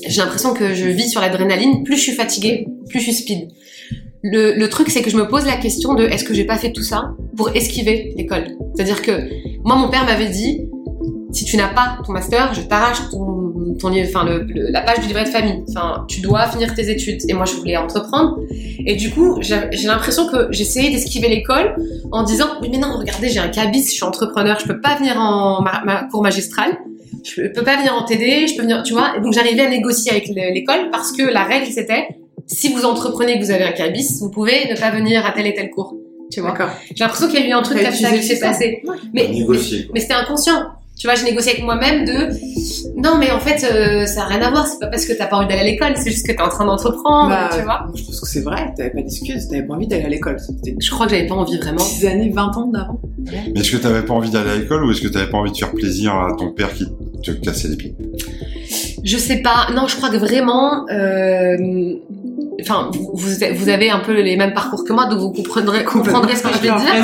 j'ai 0.09 0.21
l'impression 0.23 0.55
que 0.55 0.75
je 0.75 0.87
vis 0.89 1.09
sur 1.11 1.21
l'adrénaline. 1.21 1.83
Plus 1.85 1.97
je 1.97 2.03
suis 2.03 2.13
fatiguée, 2.13 2.67
plus 2.89 3.01
je 3.01 3.05
suis 3.05 3.15
speed. 3.15 3.49
Le, 4.23 4.55
le 4.55 4.69
truc, 4.71 4.89
c'est 4.89 5.03
que 5.03 5.11
je 5.11 5.17
me 5.19 5.29
pose 5.29 5.45
la 5.45 5.57
question 5.57 5.93
de 5.95 6.05
est-ce 6.05 6.25
que 6.25 6.33
j'ai 6.33 6.45
pas 6.47 6.57
fait 6.57 6.73
tout 6.73 6.83
ça 6.83 7.13
pour 7.37 7.51
esquiver 7.55 8.15
l'école? 8.17 8.57
C'est-à-dire 8.75 9.03
que 9.03 9.13
moi, 9.65 9.77
mon 9.77 9.91
père 9.91 10.07
m'avait 10.07 10.31
dit 10.31 10.63
si 11.35 11.45
tu 11.45 11.57
n'as 11.57 11.69
pas 11.69 11.99
ton 12.07 12.12
master, 12.12 12.55
je 12.55 12.61
t'arrache 12.62 12.99
ton, 13.11 13.53
enfin, 13.76 14.25
le, 14.25 14.43
le- 14.49 14.71
la 14.71 14.81
page 14.81 15.00
du 15.00 15.07
livret 15.09 15.25
de 15.25 15.29
famille. 15.29 15.62
Enfin, 15.69 16.05
tu 16.09 16.21
dois 16.21 16.47
finir 16.49 16.75
tes 16.75 16.91
études. 16.91 17.21
Et 17.29 17.35
moi, 17.35 17.45
je 17.45 17.55
voulais 17.55 17.76
entreprendre. 17.76 18.38
Et 18.87 18.95
du 18.97 19.11
coup, 19.11 19.38
j'ai 19.41 19.87
l'impression 19.87 20.26
que 20.29 20.49
j'essayais 20.50 20.91
d'esquiver 20.91 21.29
l'école 21.29 21.75
en 22.12 22.23
disant 22.23 22.47
oui, 22.62 22.69
mais 22.71 22.79
non, 22.79 22.97
regardez, 22.99 23.29
j'ai 23.29 23.41
un 23.41 23.49
cabis, 23.49 23.85
je 23.85 23.91
suis 23.91 24.05
entrepreneur, 24.05 24.59
je 24.61 24.67
peux 24.67 24.81
pas 24.81 24.97
venir 24.97 25.19
en 25.19 25.61
ma, 25.62 25.83
ma 25.85 26.05
cours 26.05 26.23
magistral. 26.23 26.79
Je 27.25 27.43
peux 27.49 27.62
pas 27.64 27.76
venir 27.79 27.95
en 27.95 28.05
TD, 28.05 28.47
je 28.49 28.55
peux 28.57 28.62
venir, 28.62 28.83
tu 28.83 28.93
vois. 28.93 29.17
Et 29.17 29.21
donc, 29.23 29.33
j'arrivais 29.33 29.62
à 29.62 29.69
négocier 29.71 30.11
avec 30.12 30.29
le- 30.29 30.53
l'école 30.53 30.91
parce 30.93 31.11
que 31.12 31.23
la 31.23 31.43
règle, 31.45 31.67
c'était 31.73 32.07
si 32.47 32.69
vous 32.73 32.85
entreprenez 32.85 33.38
que 33.38 33.45
vous 33.45 33.50
avez 33.50 33.64
un 33.64 33.73
cabis, 33.73 34.19
vous 34.21 34.31
pouvez 34.31 34.69
ne 34.71 34.79
pas 34.79 34.91
venir 34.91 35.25
à 35.25 35.33
tel 35.33 35.47
et 35.47 35.55
tel 35.55 35.71
cours. 35.71 35.95
Tu 36.31 36.41
vois. 36.41 36.55
J'ai 36.95 37.05
l'impression 37.05 37.29
qu'il 37.29 37.41
y 37.41 37.43
a 37.45 37.47
eu 37.49 37.53
un 37.53 37.62
truc 37.62 37.83
comme 37.83 37.93
ça 37.95 38.11
qui 38.11 38.23
s'est 38.23 38.41
passé. 38.41 38.83
Mais, 39.14 39.29
Négocier. 39.29 39.88
mais 39.95 40.00
c'était 40.00 40.14
inconscient. 40.14 40.62
Tu 40.99 41.07
vois, 41.09 41.17
j'ai 41.17 41.25
négocié 41.25 41.53
avec 41.53 41.65
moi-même 41.65 42.05
de 42.05 42.29
non, 42.97 43.19
mais 43.19 43.31
en 43.31 43.41
fait, 43.41 43.65
euh, 43.65 44.07
ça 44.07 44.21
n'a 44.21 44.27
rien 44.27 44.43
à 44.43 44.51
voir. 44.51 44.67
C'est 44.67 44.79
pas 44.79 44.87
parce 44.87 45.05
que 45.05 45.13
t'as 45.13 45.27
pas 45.27 45.37
envie 45.37 45.49
d'aller 45.49 45.61
à 45.61 45.65
l'école, 45.65 45.93
c'est 45.97 46.11
juste 46.11 46.27
que 46.27 46.33
t'es 46.33 46.41
en 46.41 46.49
train 46.49 46.65
d'entreprendre, 46.65 47.31
Bah, 47.31 47.51
tu 47.53 47.63
vois. 47.63 47.87
Je 47.95 48.03
pense 48.05 48.21
que 48.21 48.27
c'est 48.29 48.41
vrai, 48.41 48.73
t'avais 48.77 48.91
pas 48.91 49.03
d'excuses, 49.03 49.49
t'avais 49.49 49.63
pas 49.65 49.75
envie 49.75 49.87
d'aller 49.87 50.05
à 50.05 50.09
l'école. 50.09 50.37
Je 50.79 50.91
crois 50.91 51.07
que 51.07 51.13
j'avais 51.15 51.27
pas 51.27 51.35
envie 51.35 51.59
vraiment. 51.59 51.85
10 51.85 52.07
années, 52.07 52.31
20 52.31 52.57
ans 52.57 52.67
d'avant. 52.69 53.01
Mais 53.19 53.61
est-ce 53.61 53.73
que 53.73 53.77
t'avais 53.79 54.03
pas 54.03 54.15
envie 54.15 54.31
d'aller 54.31 54.51
à 54.51 54.57
l'école 54.57 54.85
ou 54.85 54.91
est-ce 54.93 55.01
que 55.01 55.09
t'avais 55.09 55.29
pas 55.31 55.39
envie 55.39 55.53
de 55.53 55.57
faire 55.57 55.73
plaisir 55.73 56.15
à 56.15 56.35
ton 56.39 56.53
père 56.53 56.73
qui 56.73 56.87
te 57.23 57.33
cassait 57.33 57.69
les 57.69 57.77
pieds? 57.77 57.95
Je 59.05 59.17
sais 59.19 59.43
pas. 59.43 59.69
Non, 59.75 59.87
je 59.87 59.97
crois 59.97 60.09
que 60.11 60.17
vraiment. 60.17 60.87
euh, 60.91 61.57
Enfin, 62.61 62.89
vous, 62.95 63.29
vous 63.53 63.69
avez 63.69 63.91
un 63.91 63.99
peu 63.99 64.13
les 64.13 64.37
mêmes 64.37 64.55
parcours 64.55 64.85
que 64.85 64.93
moi, 64.93 65.07
donc 65.07 65.19
vous 65.19 65.33
comprendrez, 65.33 65.85
comprendrez 65.85 66.37
ce 66.37 66.45
que 66.45 66.53
je 66.55 66.59
vais 66.63 66.69
dire. 66.69 66.95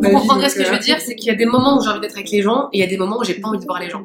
Vous 0.00 0.10
comprendrez 0.20 0.48
ce 0.50 0.54
que 0.54 0.64
je 0.64 0.70
veux 0.70 0.78
dire, 0.78 0.96
c'est 1.00 1.14
qu'il 1.16 1.28
y 1.28 1.30
a 1.30 1.34
des 1.34 1.46
moments 1.46 1.78
où 1.78 1.82
j'ai 1.82 1.88
envie 1.88 2.00
d'être 2.00 2.14
avec 2.14 2.30
les 2.30 2.42
gens 2.42 2.68
et 2.72 2.78
il 2.78 2.80
y 2.80 2.84
a 2.84 2.86
des 2.86 2.98
moments 2.98 3.16
où 3.18 3.24
j'ai 3.24 3.34
pas 3.34 3.48
envie 3.48 3.58
de 3.58 3.64
voir 3.64 3.80
les 3.80 3.88
gens. 3.90 4.02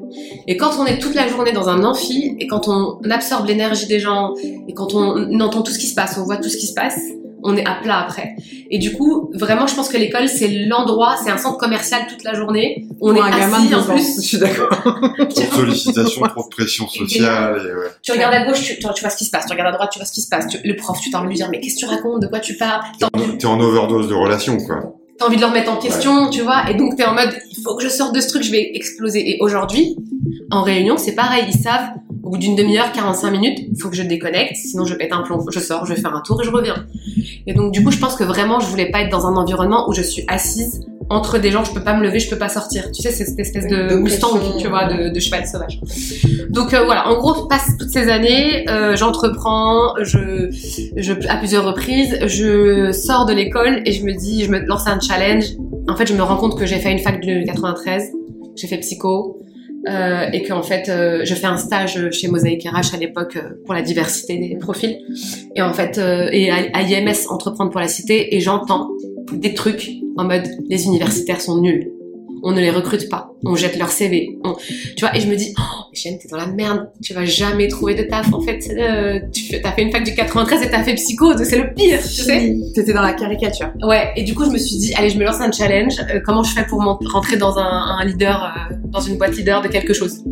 Et 0.48 0.56
quand 0.58 0.72
on 0.80 0.86
est 0.86 0.98
toute 0.98 1.14
la 1.14 1.28
journée 1.28 1.52
dans 1.52 1.68
un 1.70 1.84
amphi 1.84 2.36
et 2.40 2.48
quand 2.48 2.68
on 2.70 2.98
absorbe 3.12 3.48
l'énergie 3.48 3.86
des 3.86 4.00
gens 4.00 4.34
et 4.68 4.74
quand 4.74 4.96
on 4.96 5.40
entend 5.42 5.62
tout 5.62 5.74
ce 5.74 5.78
qui 5.80 5.88
se 5.88 5.94
passe, 5.94 6.18
on 6.18 6.24
voit 6.24 6.38
tout 6.38 6.50
ce 6.50 6.58
qui 6.58 6.68
se 6.68 6.74
passe, 6.74 6.98
on 7.44 7.56
est 7.58 7.66
à 7.66 7.76
plat 7.82 8.00
après. 8.00 8.36
Et 8.70 8.78
du 8.80 8.94
coup, 8.94 9.32
vraiment, 9.34 9.68
je 9.68 9.76
pense 9.76 9.90
que 9.90 9.98
l'école, 9.98 10.28
c'est 10.28 10.48
l'endroit, 10.48 11.16
c'est 11.24 11.30
un 11.32 11.38
centre 11.38 11.58
commercial 11.58 12.04
toute 12.10 12.24
la 12.24 12.34
journée. 12.34 12.86
On 13.02 13.14
pour 13.14 13.18
est 13.18 13.28
un 13.28 13.38
gamin 13.38 13.58
assis 13.58 13.70
de 13.70 13.76
en 13.76 13.80
12 13.80 13.90
ans. 13.90 13.94
plus. 13.94 14.16
Je 14.22 14.28
suis 14.28 14.38
d'accord. 14.38 14.70
Trop 15.18 15.26
de 15.26 15.30
sollicitations, 15.56 16.22
trop 16.28 16.44
de 16.44 16.56
pression 16.56 16.88
sociale 16.88 17.62
et 17.68 17.74
ouais. 17.76 17.88
Tu 18.02 18.12
regardes 18.12 18.34
à 18.34 18.46
gauche, 18.46 18.62
tu, 18.62 18.78
tu 18.78 19.02
vois 19.02 19.10
ce 19.10 19.18
qui 19.18 19.26
se 19.26 19.32
passe. 19.32 19.46
Tu 19.46 19.52
regardes 19.52 19.70
à 19.70 19.78
droite, 19.78 19.90
tu 19.92 20.00
vois 20.00 20.06
ce 20.06 20.14
qui 20.14 20.22
se 20.22 20.30
passe. 20.30 20.48
Tu- 20.48 20.60
le 20.64 20.76
prof, 20.76 21.00
tu 21.02 21.10
t'as 21.12 21.18
envie 21.18 21.26
de 21.28 21.30
lui 21.32 21.38
dire, 21.38 21.50
mais 21.52 21.60
qu'est-ce 21.60 21.76
que 21.76 21.80
tu 21.80 21.86
racontes? 21.86 22.22
De 22.22 22.28
quoi 22.28 22.40
tu 22.40 22.56
parles? 22.58 22.82
T'es 23.40 23.46
en 23.46 23.60
overdose 23.60 24.08
de 24.08 24.14
relations, 24.14 24.58
quoi. 24.58 24.94
t'as 25.18 25.26
envie 25.28 25.36
de 25.36 25.42
leur 25.42 25.52
mettre 25.52 25.72
en 25.72 25.78
question, 25.78 26.30
tu 26.30 26.42
vois, 26.42 26.70
et 26.70 26.74
donc 26.76 26.96
t'es 26.96 27.06
en 27.06 27.14
mode, 27.14 27.30
il 27.52 27.62
faut 27.64 27.76
que 27.76 27.84
je 27.84 27.90
sorte 27.90 28.16
de 28.16 28.22
ce 28.22 28.28
truc, 28.30 28.44
je 28.44 28.52
vais 28.52 28.72
exploser. 28.76 29.30
Et 29.32 29.38
aujourd'hui, 29.40 29.96
en 30.50 30.64
réunion, 30.64 30.98
c'est 30.98 31.14
pareil, 31.14 31.44
ils 31.48 31.60
savent, 31.60 31.90
au 32.24 32.30
bout 32.30 32.38
d'une 32.38 32.56
demi-heure, 32.56 32.92
45 32.92 33.32
minutes, 33.32 33.60
il 33.60 33.82
faut 33.82 33.90
que 33.90 33.96
je 33.96 34.04
déconnecte, 34.04 34.56
sinon 34.56 34.86
je 34.86 34.96
pète 34.96 35.12
un 35.12 35.22
plomb, 35.22 35.44
je 35.52 35.60
sors, 35.60 35.86
je 35.86 35.94
vais 35.94 36.02
faire 36.02 36.16
un 36.16 36.22
tour 36.22 36.42
et 36.42 36.46
je 36.46 36.52
reviens. 36.52 36.86
Et 37.48 37.54
donc, 37.54 37.72
du 37.72 37.84
coup, 37.84 37.92
je 37.92 37.98
pense 37.98 38.16
que 38.16 38.24
vraiment, 38.24 38.60
je 38.60 38.68
voulais 38.68 38.92
pas 38.92 39.02
être 39.02 39.12
dans 39.12 39.26
un 39.26 39.36
environnement 39.36 39.90
où 39.90 39.94
je 39.94 40.02
suis 40.02 40.24
assise 40.28 40.86
entre 41.12 41.40
des 41.40 41.52
gens, 41.52 41.66
je 41.66 41.74
peux 41.74 41.84
pas 41.84 41.94
me 41.94 42.04
lever, 42.04 42.20
je 42.20 42.30
peux 42.30 42.38
pas 42.38 42.48
sortir. 42.48 42.90
Tu 42.92 43.02
sais, 43.02 43.12
c'est 43.12 43.26
cette 43.26 43.40
espèce 43.40 43.68
de 43.68 43.96
Mustang, 43.96 44.40
tu 44.58 44.68
vois, 44.70 44.86
de, 44.86 45.10
de 45.10 45.20
cheval 45.20 45.46
sauvage. 45.46 45.82
Donc 46.50 46.74
euh, 46.74 46.86
voilà, 46.86 47.10
en 47.10 47.18
gros, 47.18 47.48
passe 47.48 47.78
toutes 47.78 47.90
ces 47.90 48.08
années, 48.08 48.70
euh, 48.70 48.96
j'entreprends, 48.96 49.94
je, 50.02 50.50
je, 50.96 51.14
à 51.28 51.36
plusieurs 51.36 51.66
reprises, 51.66 52.18
je 52.28 52.92
sors 52.94 53.26
de 53.26 53.34
l'école 53.34 53.82
et 53.86 53.92
je 53.92 54.06
me 54.06 54.14
dis, 54.14 54.46
je 54.46 54.52
me 54.52 54.60
lance 54.60 54.88
un 54.88 55.00
challenge. 55.02 55.46
En 55.90 55.98
fait, 55.98 56.06
je 56.06 56.14
me 56.14 56.24
rends 56.24 56.38
compte 56.38 56.58
que 56.58 56.66
j'ai 56.66 56.78
fait 56.78 56.92
une 56.92 57.00
fac 57.00 57.22
de 57.22 57.46
93, 57.46 58.12
j'ai 58.56 58.68
fait 58.68 58.78
psycho, 58.78 59.41
euh, 59.88 60.30
et 60.32 60.44
qu'en 60.44 60.62
fait, 60.62 60.90
euh, 60.90 61.22
je 61.24 61.34
fais 61.34 61.48
un 61.48 61.58
stage 61.58 62.12
chez 62.12 62.28
Mosaïque 62.28 62.68
RH 62.68 62.96
à 62.96 62.98
l'époque 62.98 63.38
euh, 63.38 63.62
pour 63.66 63.74
la 63.74 63.82
diversité 63.82 64.38
des 64.38 64.56
profils. 64.58 64.98
Et 65.56 65.62
en 65.62 65.74
fait, 65.74 65.98
euh, 65.98 66.30
et 66.32 66.52
à 66.52 66.82
IMS, 66.82 67.28
Entreprendre 67.30 67.72
pour 67.72 67.80
la 67.80 67.88
Cité, 67.88 68.36
et 68.36 68.40
j'entends 68.40 68.90
des 69.32 69.54
trucs 69.54 69.90
en 70.18 70.26
mode 70.26 70.48
les 70.70 70.86
universitaires 70.86 71.42
sont 71.42 71.60
nuls. 71.62 71.92
On 72.44 72.52
ne 72.54 72.60
les 72.60 72.72
recrute 72.72 73.08
pas. 73.10 73.32
On 73.46 73.56
jette 73.56 73.78
leur 73.78 73.90
CV. 73.92 74.38
On- 74.44 74.56
Tu 74.96 75.02
vois, 75.06 75.16
et 75.16 75.20
je 75.20 75.28
me 75.28 75.36
dis, 75.36 75.54
oh, 75.60 75.62
Michel, 75.92 76.18
t'es 76.22 76.28
dans 76.28 76.38
la 76.38 76.48
merde. 76.48 76.90
Tu 77.04 77.14
vas 77.14 77.24
jamais 77.26 77.68
trouver 77.68 77.94
de 77.96 78.04
taf. 78.04 78.34
En 78.34 78.42
fait, 78.42 78.60
euh, 78.78 79.20
tu 79.32 79.44
fais- 79.44 79.62
t'as 79.62 79.72
fait 79.74 79.84
une 79.84 79.92
fac 79.92 80.04
du 80.04 80.14
93 80.16 80.64
et 80.64 80.70
t'as 80.70 80.84
fait 80.84 80.96
psycho. 80.96 81.38
C'est 81.44 81.58
le 81.58 81.74
pire, 81.74 82.00
tu 82.02 82.08
sais. 82.24 82.56
T'étais 82.74 82.94
dans 82.94 83.02
la 83.02 83.14
caricature. 83.14 83.72
Ouais, 83.84 84.10
et 84.16 84.24
du 84.24 84.34
coup, 84.34 84.46
je 84.46 84.50
me 84.50 84.58
suis 84.58 84.78
dit, 84.78 84.94
allez, 84.96 85.10
je 85.10 85.18
me 85.18 85.24
lance 85.24 85.40
un 85.40 85.52
challenge. 85.52 85.94
Euh, 86.14 86.20
comment 86.26 86.44
je 86.44 86.54
fais 86.54 86.66
pour 86.66 86.80
rentrer 86.82 87.38
dans 87.38 87.58
un, 87.60 87.98
un 88.00 88.06
leader, 88.06 88.44
euh, 88.72 88.76
dans 88.92 89.02
une 89.02 89.18
boîte 89.18 89.36
leader 89.36 89.62
de 89.62 89.68
quelque 89.68 89.94
chose? 89.94 90.24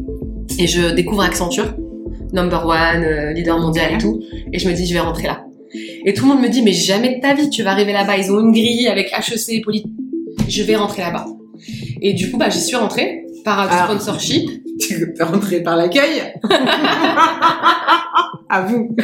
Et 0.57 0.65
je 0.67 0.91
découvre 0.93 1.21
Accenture, 1.21 1.75
number 2.33 2.65
one, 2.65 3.03
euh, 3.03 3.33
leader 3.33 3.59
mondial 3.59 3.93
et 3.93 3.97
tout. 3.99 4.19
Et 4.51 4.57
je 4.59 4.67
me 4.67 4.73
dis, 4.73 4.85
je 4.87 4.93
vais 4.93 4.99
rentrer 4.99 5.27
là. 5.27 5.43
Et 6.05 6.13
tout 6.15 6.23
le 6.27 6.29
monde 6.33 6.41
me 6.41 6.49
dit, 6.49 6.63
mais 6.63 6.73
jamais 6.73 7.15
de 7.17 7.21
ta 7.21 7.35
vie, 7.35 7.49
tu 7.51 7.61
vas 7.61 7.71
arriver 7.71 7.93
là-bas. 7.93 8.17
Ils 8.17 8.31
ont 8.31 8.39
une 8.39 8.51
grille 8.51 8.87
avec 8.87 9.11
HEC, 9.13 9.61
Poly. 9.63 9.85
Je 10.47 10.63
vais 10.63 10.75
rentrer 10.75 11.03
là-bas. 11.03 11.27
Et 12.01 12.13
du 12.13 12.31
coup, 12.31 12.37
bah, 12.37 12.49
j'y 12.49 12.61
suis 12.61 12.75
rentrée 12.75 13.25
par 13.43 13.67
Ah. 13.71 13.85
sponsorship. 13.89 14.49
Tu 14.79 14.93
es 15.19 15.23
rentré 15.23 15.61
par 15.61 15.75
l'accueil. 15.75 16.21
à 18.49 18.61
vous. 18.61 18.95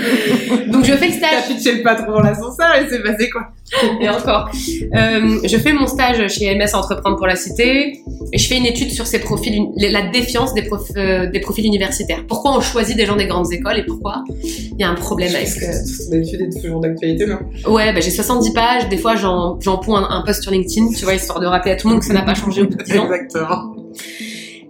Donc, 0.72 0.86
je 0.86 0.94
fais 0.94 1.08
le 1.10 1.20
T'as 1.20 1.42
stage. 1.42 1.48
pitché 1.50 1.76
le 1.76 1.84
patron 1.84 2.14
dans 2.14 2.22
l'ascenseur 2.22 2.76
et 2.76 2.88
c'est 2.90 3.04
passé 3.04 3.30
quoi 3.30 3.42
Et 4.02 4.08
encore. 4.10 4.50
Euh, 4.96 5.40
je 5.44 5.58
fais 5.58 5.74
mon 5.74 5.86
stage 5.88 6.28
chez 6.32 6.56
MS 6.56 6.74
Entreprendre 6.74 7.18
pour 7.18 7.28
la 7.28 7.36
Cité 7.36 8.00
et 8.32 8.38
je 8.38 8.48
fais 8.48 8.58
une 8.58 8.66
étude 8.66 8.90
sur 8.92 9.06
ces 9.06 9.20
profils, 9.20 9.66
la 9.76 10.04
défiance 10.08 10.54
des, 10.54 10.62
prof- 10.64 10.90
euh, 10.96 11.28
des 11.30 11.42
profils 11.42 11.66
universitaires. 11.66 12.24
Pourquoi 12.28 12.56
on 12.58 12.62
choisit 12.62 12.96
des 12.96 13.06
gens 13.06 13.18
des 13.18 13.28
grandes 13.28 13.52
écoles 13.52 13.78
et 13.80 13.84
pourquoi 13.86 14.24
il 14.44 14.76
y 14.80 14.84
a 14.84 14.90
un 14.90 14.96
problème 14.96 15.36
avec... 15.36 15.48
Est-ce 15.48 15.60
euh, 15.66 15.72
que 15.74 16.10
ton 16.10 16.22
étude 16.24 16.42
est 16.42 16.62
toujours 16.62 16.80
d'actualité, 16.80 17.26
non? 17.28 17.40
Ouais, 17.72 17.92
bah, 17.94 18.00
j'ai 18.00 18.12
70 18.12 18.54
pages, 18.54 18.88
des 18.90 18.98
fois 18.98 19.16
j'en, 19.18 19.60
j'en 19.60 19.78
ponds 19.78 19.98
un, 19.98 20.10
un 20.10 20.22
post 20.26 20.42
sur 20.42 20.52
LinkedIn, 20.52 20.90
tu 20.98 21.04
vois, 21.04 21.14
histoire 21.16 21.40
de 21.42 21.46
rappeler 21.48 21.72
à 21.74 21.76
tout 21.76 21.88
le 21.88 21.94
monde 21.96 22.02
que 22.02 22.08
ça 22.08 22.14
n'a 22.14 22.22
pas 22.24 22.34
changé 22.36 22.62
au 22.62 22.68
bout 22.68 22.78
de 22.78 22.84
10 22.84 22.98
ans. 22.98 23.04
Exactement. 23.12 23.75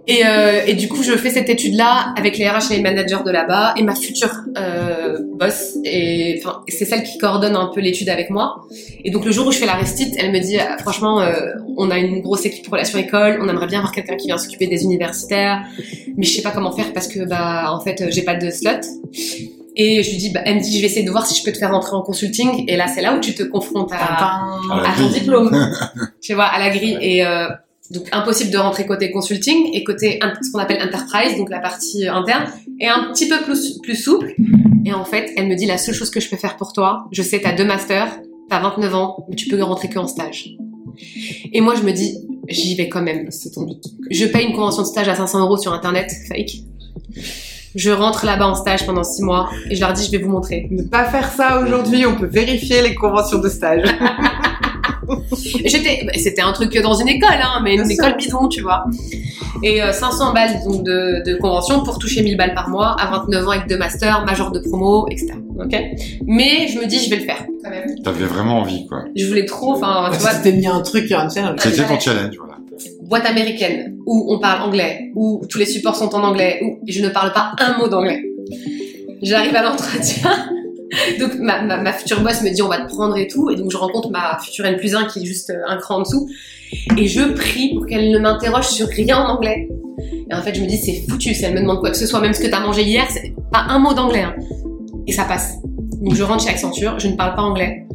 Et, 0.08 0.24
euh, 0.24 0.62
et 0.66 0.74
du 0.74 0.88
coup, 0.88 1.02
je 1.02 1.12
fais 1.16 1.30
cette 1.30 1.48
étude-là 1.48 2.14
avec 2.16 2.38
les 2.38 2.48
RH 2.48 2.70
et 2.70 2.76
les 2.76 2.82
managers 2.82 3.24
de 3.24 3.30
là-bas 3.30 3.74
et 3.76 3.82
ma 3.82 3.96
future 3.96 4.30
euh, 4.56 5.18
boss. 5.34 5.76
Et 5.84 6.40
enfin, 6.40 6.62
c'est 6.68 6.84
celle 6.84 7.02
qui 7.02 7.18
coordonne 7.18 7.56
un 7.56 7.72
peu 7.74 7.80
l'étude 7.80 8.08
avec 8.08 8.30
moi. 8.30 8.66
Et 9.04 9.10
donc 9.10 9.24
le 9.24 9.32
jour 9.32 9.48
où 9.48 9.52
je 9.52 9.58
fais 9.58 9.66
la 9.66 9.74
restite, 9.74 10.14
elle 10.16 10.30
me 10.30 10.38
dit 10.38 10.58
ah, 10.58 10.78
franchement, 10.78 11.20
euh, 11.20 11.32
on 11.76 11.90
a 11.90 11.98
une 11.98 12.20
grosse 12.20 12.46
équipe 12.46 12.68
relation 12.68 12.98
école, 13.00 13.40
on 13.42 13.48
aimerait 13.48 13.66
bien 13.66 13.78
avoir 13.78 13.92
quelqu'un 13.92 14.14
qui 14.14 14.28
vient 14.28 14.38
s'occuper 14.38 14.68
des 14.68 14.84
universitaires, 14.84 15.64
mais 16.16 16.24
je 16.24 16.36
sais 16.36 16.42
pas 16.42 16.52
comment 16.52 16.70
faire 16.70 16.92
parce 16.92 17.08
que 17.08 17.26
bah 17.26 17.72
en 17.72 17.80
fait 17.80 18.04
j'ai 18.10 18.22
pas 18.22 18.36
de 18.36 18.50
slot. 18.50 18.70
Et 19.78 20.02
je 20.02 20.10
lui 20.10 20.16
dis, 20.16 20.30
bah, 20.30 20.40
elle 20.46 20.56
me 20.56 20.60
dit, 20.62 20.74
je 20.74 20.80
vais 20.80 20.86
essayer 20.86 21.04
de 21.04 21.10
voir 21.10 21.26
si 21.26 21.38
je 21.38 21.44
peux 21.44 21.52
te 21.52 21.58
faire 21.58 21.70
rentrer 21.70 21.94
en 21.94 22.00
consulting. 22.00 22.64
Et 22.66 22.78
là, 22.78 22.86
c'est 22.88 23.02
là 23.02 23.14
où 23.14 23.20
tu 23.20 23.34
te 23.34 23.42
confrontes 23.42 23.92
à, 23.92 24.58
ton 24.96 25.10
diplôme, 25.10 25.54
tu 26.22 26.32
vois, 26.32 26.46
à 26.46 26.58
la 26.58 26.70
grille. 26.70 26.96
Et 27.02 27.26
euh, 27.26 27.48
donc 27.90 28.08
impossible 28.12 28.50
de 28.50 28.58
rentrer 28.58 28.86
côté 28.86 29.10
consulting 29.10 29.70
et 29.72 29.84
côté 29.84 30.18
ce 30.42 30.50
qu'on 30.50 30.58
appelle 30.58 30.82
enterprise, 30.82 31.36
donc 31.36 31.50
la 31.50 31.60
partie 31.60 32.06
euh, 32.06 32.14
interne, 32.14 32.44
et 32.80 32.88
un 32.88 33.12
petit 33.12 33.28
peu 33.28 33.42
plus, 33.42 33.78
plus 33.82 33.96
souple. 33.96 34.34
Et 34.84 34.92
en 34.92 35.04
fait, 35.04 35.32
elle 35.36 35.48
me 35.48 35.54
dit 35.54 35.66
la 35.66 35.78
seule 35.78 35.94
chose 35.94 36.10
que 36.10 36.20
je 36.20 36.28
peux 36.28 36.36
faire 36.36 36.56
pour 36.56 36.72
toi, 36.72 37.06
je 37.12 37.22
sais, 37.22 37.40
t'as 37.40 37.52
deux 37.52 37.64
masters, 37.64 38.18
t'as 38.48 38.60
29 38.60 38.94
ans, 38.94 39.26
mais 39.28 39.36
tu 39.36 39.48
peux 39.48 39.60
rentrer 39.62 39.88
que 39.88 39.98
en 39.98 40.06
stage. 40.06 40.56
Et 41.52 41.60
moi, 41.60 41.74
je 41.74 41.82
me 41.82 41.92
dis, 41.92 42.18
j'y 42.48 42.74
vais 42.74 42.88
quand 42.88 43.02
même. 43.02 43.30
C'est 43.30 43.50
ton 43.50 43.62
but. 43.62 43.82
Je 44.10 44.26
paye 44.26 44.46
une 44.46 44.54
convention 44.54 44.82
de 44.82 44.86
stage 44.86 45.08
à 45.08 45.14
500 45.14 45.40
euros 45.40 45.56
sur 45.56 45.72
internet, 45.72 46.12
fake. 46.28 46.62
Je 47.74 47.90
rentre 47.90 48.24
là-bas 48.24 48.48
en 48.48 48.54
stage 48.54 48.86
pendant 48.86 49.04
six 49.04 49.22
mois 49.22 49.50
et 49.68 49.74
je 49.74 49.80
leur 49.80 49.92
dis, 49.92 50.04
je 50.06 50.10
vais 50.10 50.18
vous 50.18 50.30
montrer. 50.30 50.66
Ne 50.70 50.82
pas 50.82 51.04
faire 51.04 51.30
ça 51.30 51.60
aujourd'hui, 51.60 52.06
on 52.06 52.16
peut 52.16 52.26
vérifier 52.26 52.80
les 52.80 52.94
conventions 52.94 53.38
de 53.38 53.48
stage. 53.48 53.82
J'étais, 55.64 56.06
c'était 56.18 56.42
un 56.42 56.52
truc 56.52 56.76
dans 56.82 56.94
une 56.94 57.08
école, 57.08 57.28
hein, 57.42 57.60
mais 57.62 57.74
une 57.74 57.82
Bien 57.84 57.94
sûr. 57.96 58.04
école 58.04 58.16
bidon, 58.18 58.48
tu 58.48 58.62
vois. 58.62 58.84
Et 59.62 59.82
euh, 59.82 59.92
500 59.92 60.32
balles 60.32 60.60
donc 60.66 60.82
de, 60.84 61.22
de 61.24 61.36
convention 61.36 61.82
pour 61.82 61.98
toucher 61.98 62.22
1000 62.22 62.36
balles 62.36 62.54
par 62.54 62.68
mois 62.68 62.96
à 63.00 63.10
29 63.10 63.46
ans 63.46 63.50
avec 63.50 63.66
deux 63.68 63.78
masters, 63.78 64.24
major 64.24 64.50
de 64.52 64.58
promo, 64.60 65.06
etc. 65.10 65.32
Ok. 65.58 65.74
Mais 66.26 66.68
je 66.68 66.78
me 66.78 66.86
dis, 66.86 66.98
je 66.98 67.08
vais 67.10 67.16
le 67.16 67.24
faire 67.24 67.44
quand 67.64 67.70
même. 67.70 67.86
T'avais 68.04 68.24
vraiment 68.26 68.60
envie, 68.60 68.86
quoi. 68.86 69.04
Je 69.16 69.26
voulais 69.26 69.46
trop, 69.46 69.72
enfin, 69.74 70.10
tu 70.12 70.18
vois, 70.18 70.34
t'es 70.34 70.52
mis 70.52 70.66
un 70.66 70.80
truc, 70.82 71.10
un 71.12 71.28
challenge. 71.28 71.58
C'était 71.60 71.84
ton 71.86 71.98
challenge, 71.98 72.36
voilà. 72.36 72.56
boîte 73.02 73.26
américaine 73.26 73.96
où 74.06 74.26
on 74.34 74.38
parle 74.38 74.62
anglais, 74.68 75.10
où 75.14 75.42
tous 75.48 75.58
les 75.58 75.66
supports 75.66 75.96
sont 75.96 76.14
en 76.14 76.22
anglais, 76.22 76.60
où 76.62 76.78
je 76.86 77.00
ne 77.02 77.08
parle 77.08 77.32
pas 77.32 77.52
un 77.58 77.78
mot 77.78 77.88
d'anglais. 77.88 78.22
J'arrive 79.22 79.56
à 79.56 79.62
l'entretien. 79.62 80.30
Donc 81.20 81.34
ma, 81.38 81.62
ma, 81.62 81.78
ma 81.78 81.92
future 81.92 82.20
boss 82.22 82.42
me 82.42 82.50
dit 82.50 82.62
on 82.62 82.68
va 82.68 82.78
te 82.78 82.88
prendre 82.88 83.16
et 83.16 83.26
tout 83.26 83.50
et 83.50 83.56
donc 83.56 83.70
je 83.70 83.76
rencontre 83.76 84.10
ma 84.10 84.38
future 84.42 84.64
N 84.66 84.76
plus 84.76 84.94
1 84.94 85.06
qui 85.06 85.22
est 85.22 85.24
juste 85.24 85.50
euh, 85.50 85.62
un 85.66 85.76
cran 85.76 85.96
en 85.96 86.00
dessous 86.00 86.28
et 86.96 87.06
je 87.06 87.22
prie 87.32 87.74
pour 87.74 87.86
qu'elle 87.86 88.10
ne 88.10 88.18
m'interroge 88.18 88.68
sur 88.68 88.88
rien 88.88 89.18
en 89.18 89.36
anglais. 89.36 89.68
Et 90.30 90.34
en 90.34 90.42
fait 90.42 90.54
je 90.54 90.60
me 90.60 90.66
dis 90.66 90.76
c'est 90.76 91.04
foutu 91.08 91.34
si 91.34 91.44
elle 91.44 91.54
me 91.54 91.60
demande 91.60 91.80
quoi 91.80 91.90
que 91.90 91.96
ce 91.96 92.06
soit 92.06 92.20
même 92.20 92.34
ce 92.34 92.40
que 92.40 92.48
t'as 92.48 92.60
mangé 92.60 92.82
hier 92.82 93.06
c'est 93.10 93.34
pas 93.52 93.66
un 93.68 93.78
mot 93.78 93.94
d'anglais 93.94 94.22
hein. 94.22 94.34
et 95.06 95.12
ça 95.12 95.24
passe. 95.24 95.54
Donc 96.00 96.14
je 96.14 96.22
rentre 96.22 96.44
chez 96.44 96.50
Accenture, 96.50 96.98
je 96.98 97.08
ne 97.08 97.16
parle 97.16 97.34
pas 97.34 97.42
anglais. 97.42 97.86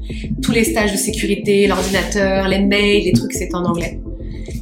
Tous 0.42 0.52
les 0.52 0.64
stages 0.64 0.92
de 0.92 0.98
sécurité, 0.98 1.68
l'ordinateur, 1.68 2.48
les 2.48 2.60
mails, 2.60 3.04
les 3.04 3.14
trucs 3.14 3.34
c'est 3.34 3.54
en 3.54 3.64
anglais. 3.64 4.02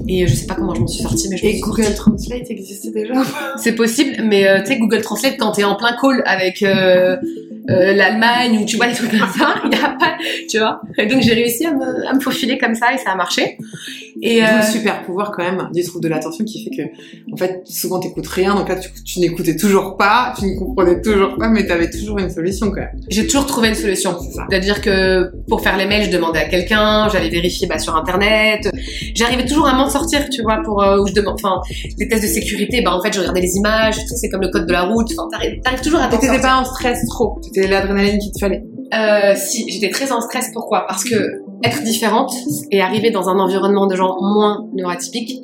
Et 0.08 0.24
euh, 0.24 0.28
je 0.28 0.34
sais 0.34 0.48
pas 0.48 0.56
comment 0.56 0.74
je 0.74 0.82
m'en 0.82 0.88
suis 0.88 1.04
sortie 1.04 1.28
mais 1.30 1.38
je 1.38 1.46
Et 1.46 1.60
Google 1.60 1.84
sortie. 1.84 1.96
Translate 1.96 2.50
existait 2.50 2.92
déjà 2.92 3.14
C'est 3.58 3.76
possible, 3.76 4.24
mais 4.24 4.48
euh, 4.48 4.60
tu 4.62 4.68
sais, 4.68 4.80
Google 4.80 5.02
Translate, 5.02 5.36
quand 5.38 5.52
t'es 5.52 5.64
en 5.64 5.76
plein 5.76 5.96
call 6.02 6.24
avec 6.26 6.64
euh, 6.64 7.16
euh, 7.70 7.94
l'Allemagne 7.94 8.60
ou 8.60 8.66
tu 8.66 8.78
vois 8.78 8.88
des 8.88 8.94
trucs 8.94 9.12
comme 9.12 9.30
ça, 9.30 9.56
il 9.66 9.72
y 9.72 9.82
a 9.82 9.90
pas, 9.90 10.18
tu 10.50 10.58
vois. 10.60 10.82
Et 10.98 11.06
donc 11.06 11.22
j'ai 11.22 11.34
réussi 11.34 11.66
à 11.66 11.74
me, 11.74 12.08
à 12.08 12.14
me 12.14 12.20
faufiler 12.20 12.58
comme 12.58 12.76
ça 12.76 12.94
et 12.94 12.98
ça 12.98 13.12
a 13.12 13.16
marché. 13.16 13.58
Et 14.22 14.42
D'où 14.42 14.48
euh, 14.48 14.62
super 14.64 15.04
pouvoir 15.04 15.32
quand 15.32 15.44
même 15.44 15.70
du 15.74 15.84
trouble 15.84 16.04
de 16.04 16.10
l'attention 16.10 16.44
qui 16.44 16.66
fait 16.66 16.76
que, 16.76 17.34
en 17.34 17.38
fait, 17.38 17.62
souvent 17.66 18.00
t'écoutes 18.00 18.28
rien, 18.28 18.54
donc 18.56 18.68
là 18.68 18.76
tu, 18.76 18.90
tu 19.06 19.20
n'écoutais 19.20 19.56
toujours 19.56 19.96
pas, 19.96 20.34
tu 20.38 20.46
ne 20.46 20.60
comprenais 20.60 21.02
toujours 21.02 21.38
pas, 21.38 21.48
mais 21.48 21.66
t'avais 21.66 21.90
toujours 21.90 22.20
une 22.20 22.30
solution 22.30 22.70
quand 22.70 22.82
même. 22.82 23.00
j'ai 23.10 23.26
toujours 23.26 23.46
trouvé 23.46 23.70
une 23.70 23.76
solution. 23.76 24.18
C'est-à-dire 24.20 24.82
que 24.82 25.32
pour 25.48 25.62
faire 25.62 25.78
les 25.78 25.86
mails, 25.86 26.06
je 26.06 26.12
demandais 26.12 26.40
à 26.40 26.50
quelqu'un, 26.50 27.08
j'allais 27.10 27.30
vérifier 27.30 27.68
bah, 27.68 27.80
sur 27.80 27.96
internet. 27.96 28.70
J'arrivais 29.16 29.46
toujours 29.46 29.68
à 29.68 29.74
m'en 29.74 29.90
sortir, 29.90 30.28
tu 30.30 30.42
vois, 30.42 30.62
pour 30.64 30.84
euh, 30.84 31.00
où 31.00 31.08
je 31.08 31.14
demande, 31.14 31.36
enfin, 31.36 31.62
les 31.98 32.08
tests 32.08 32.24
de 32.24 32.28
sécurité, 32.28 32.82
bah 32.82 32.94
en 32.94 33.02
fait, 33.02 33.14
je 33.14 33.20
regardais 33.20 33.42
les 33.42 33.56
images, 33.56 33.96
c'est 34.06 34.30
comme 34.30 34.42
le 34.42 34.50
code 34.50 34.66
de 34.66 34.72
la 34.72 34.84
route. 34.84 35.08
Enfin, 35.18 35.30
t'arrives, 35.32 35.82
toujours 35.82 36.02
à 36.02 36.08
t'en 36.08 36.18
Et 36.18 36.20
t'étais 36.20 36.28
sortir. 36.34 36.42
pas 36.42 36.58
en 36.58 36.66
stress 36.66 37.06
trop, 37.08 37.40
c'était 37.62 37.72
l'adrénaline 37.72 38.20
qu'il 38.20 38.32
te 38.32 38.40
fallait. 38.40 38.64
Euh, 38.94 39.34
si, 39.36 39.70
j'étais 39.70 39.90
très 39.90 40.12
en 40.12 40.22
stress. 40.22 40.50
Pourquoi? 40.54 40.86
Parce 40.88 41.04
que 41.04 41.16
être 41.64 41.84
différente 41.84 42.32
et 42.72 42.82
arriver 42.82 43.12
dans 43.12 43.30
un 43.30 43.38
environnement 43.38 43.86
de 43.88 43.96
gens 43.96 44.16
moins 44.22 44.66
neuroatypiques, 44.74 45.42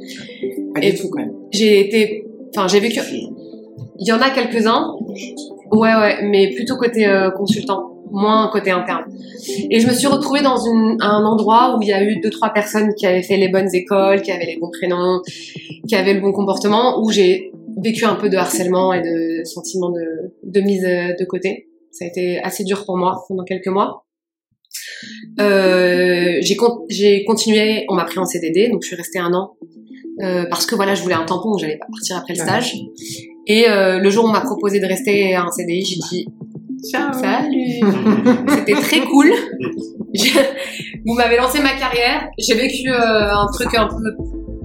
Pas 0.74 0.82
Et- 0.82 0.96
tout 0.96 1.10
quand 1.10 1.20
même. 1.20 1.34
j'ai 1.52 1.80
été, 1.82 2.26
enfin, 2.56 2.68
j'ai 2.68 2.80
vécu. 2.80 3.00
Il 4.00 4.08
y 4.08 4.12
en 4.12 4.20
a 4.22 4.30
quelques-uns. 4.30 4.94
Ouais, 5.72 5.94
ouais, 5.96 6.18
mais 6.24 6.54
plutôt 6.56 6.76
côté 6.78 7.08
euh, 7.08 7.32
consultant, 7.32 7.98
moins 8.12 8.50
côté 8.52 8.72
interne. 8.72 9.04
Et 9.70 9.80
je 9.80 9.88
me 9.88 9.94
suis 9.94 10.08
retrouvée 10.08 10.42
dans 10.42 10.58
une, 10.58 10.98
un 11.02 11.24
endroit 11.26 11.76
où 11.78 11.82
il 11.82 11.88
y 11.90 11.94
a 11.94 12.04
eu 12.04 12.20
deux, 12.22 12.30
trois 12.30 12.50
personnes 12.50 12.94
qui 12.96 13.06
avaient 13.06 13.24
fait 13.24 13.38
les 13.38 13.50
bonnes 13.50 13.74
écoles, 13.74 14.22
qui 14.22 14.32
avaient 14.32 14.46
les 14.46 14.58
bons 14.58 14.70
prénoms, 14.72 15.22
qui 15.88 15.96
avaient 15.96 16.14
le 16.14 16.22
bon 16.22 16.32
comportement, 16.32 17.02
où 17.02 17.10
j'ai 17.12 17.52
vécu 17.82 18.06
un 18.06 18.16
peu 18.16 18.30
de 18.30 18.38
harcèlement 18.38 18.94
et 18.94 19.02
de 19.02 19.44
sentiment 19.44 19.90
de, 19.90 20.32
de 20.44 20.62
mise 20.62 20.86
euh, 20.86 21.14
de 21.20 21.26
côté. 21.26 21.68
Ça 21.98 22.06
a 22.06 22.08
été 22.08 22.40
assez 22.44 22.64
dur 22.64 22.86
pour 22.86 22.98
moi 22.98 23.24
pendant 23.28 23.44
quelques 23.44 23.68
mois. 23.68 24.06
Euh, 25.40 26.38
j'ai 26.42 26.56
con- 26.56 26.86
j'ai 26.90 27.24
continué, 27.26 27.86
on 27.90 27.96
m'a 27.96 28.06
pris 28.06 28.20
en 28.20 28.26
CDD, 28.26 28.70
donc 28.70 28.82
je 28.84 28.88
suis 28.88 28.96
restée 28.96 29.20
un 29.20 29.34
an 29.34 29.54
euh, 30.22 30.46
parce 30.50 30.66
que 30.66 30.76
voilà, 30.76 30.96
je 30.96 31.02
voulais 31.02 31.16
un 31.16 31.24
tampon, 31.26 31.52
donc 31.52 31.60
j'allais 31.60 31.78
pas 31.78 31.88
partir 31.92 32.18
après 32.18 32.34
le 32.34 32.40
stage. 32.40 32.74
Et 33.48 33.70
euh, 33.70 34.00
le 34.00 34.10
jour 34.10 34.26
où 34.26 34.28
on 34.28 34.32
m'a 34.32 34.42
proposé 34.42 34.80
de 34.80 34.86
rester 34.86 35.34
à 35.36 35.44
un 35.44 35.52
CDI, 35.52 35.86
j'ai 35.86 35.96
dit 36.10 36.28
Ciao. 36.92 37.14
salut. 37.14 37.80
C'était 38.50 38.74
très 38.74 39.00
cool. 39.02 39.32
Je- 40.14 40.40
Vous 41.06 41.14
m'avez 41.14 41.38
lancé 41.38 41.60
ma 41.62 41.74
carrière. 41.74 42.28
J'ai 42.38 42.56
vécu 42.56 42.90
euh, 42.90 42.98
un 43.34 43.48
truc 43.54 43.74
un 43.76 43.88
peu 43.88 43.96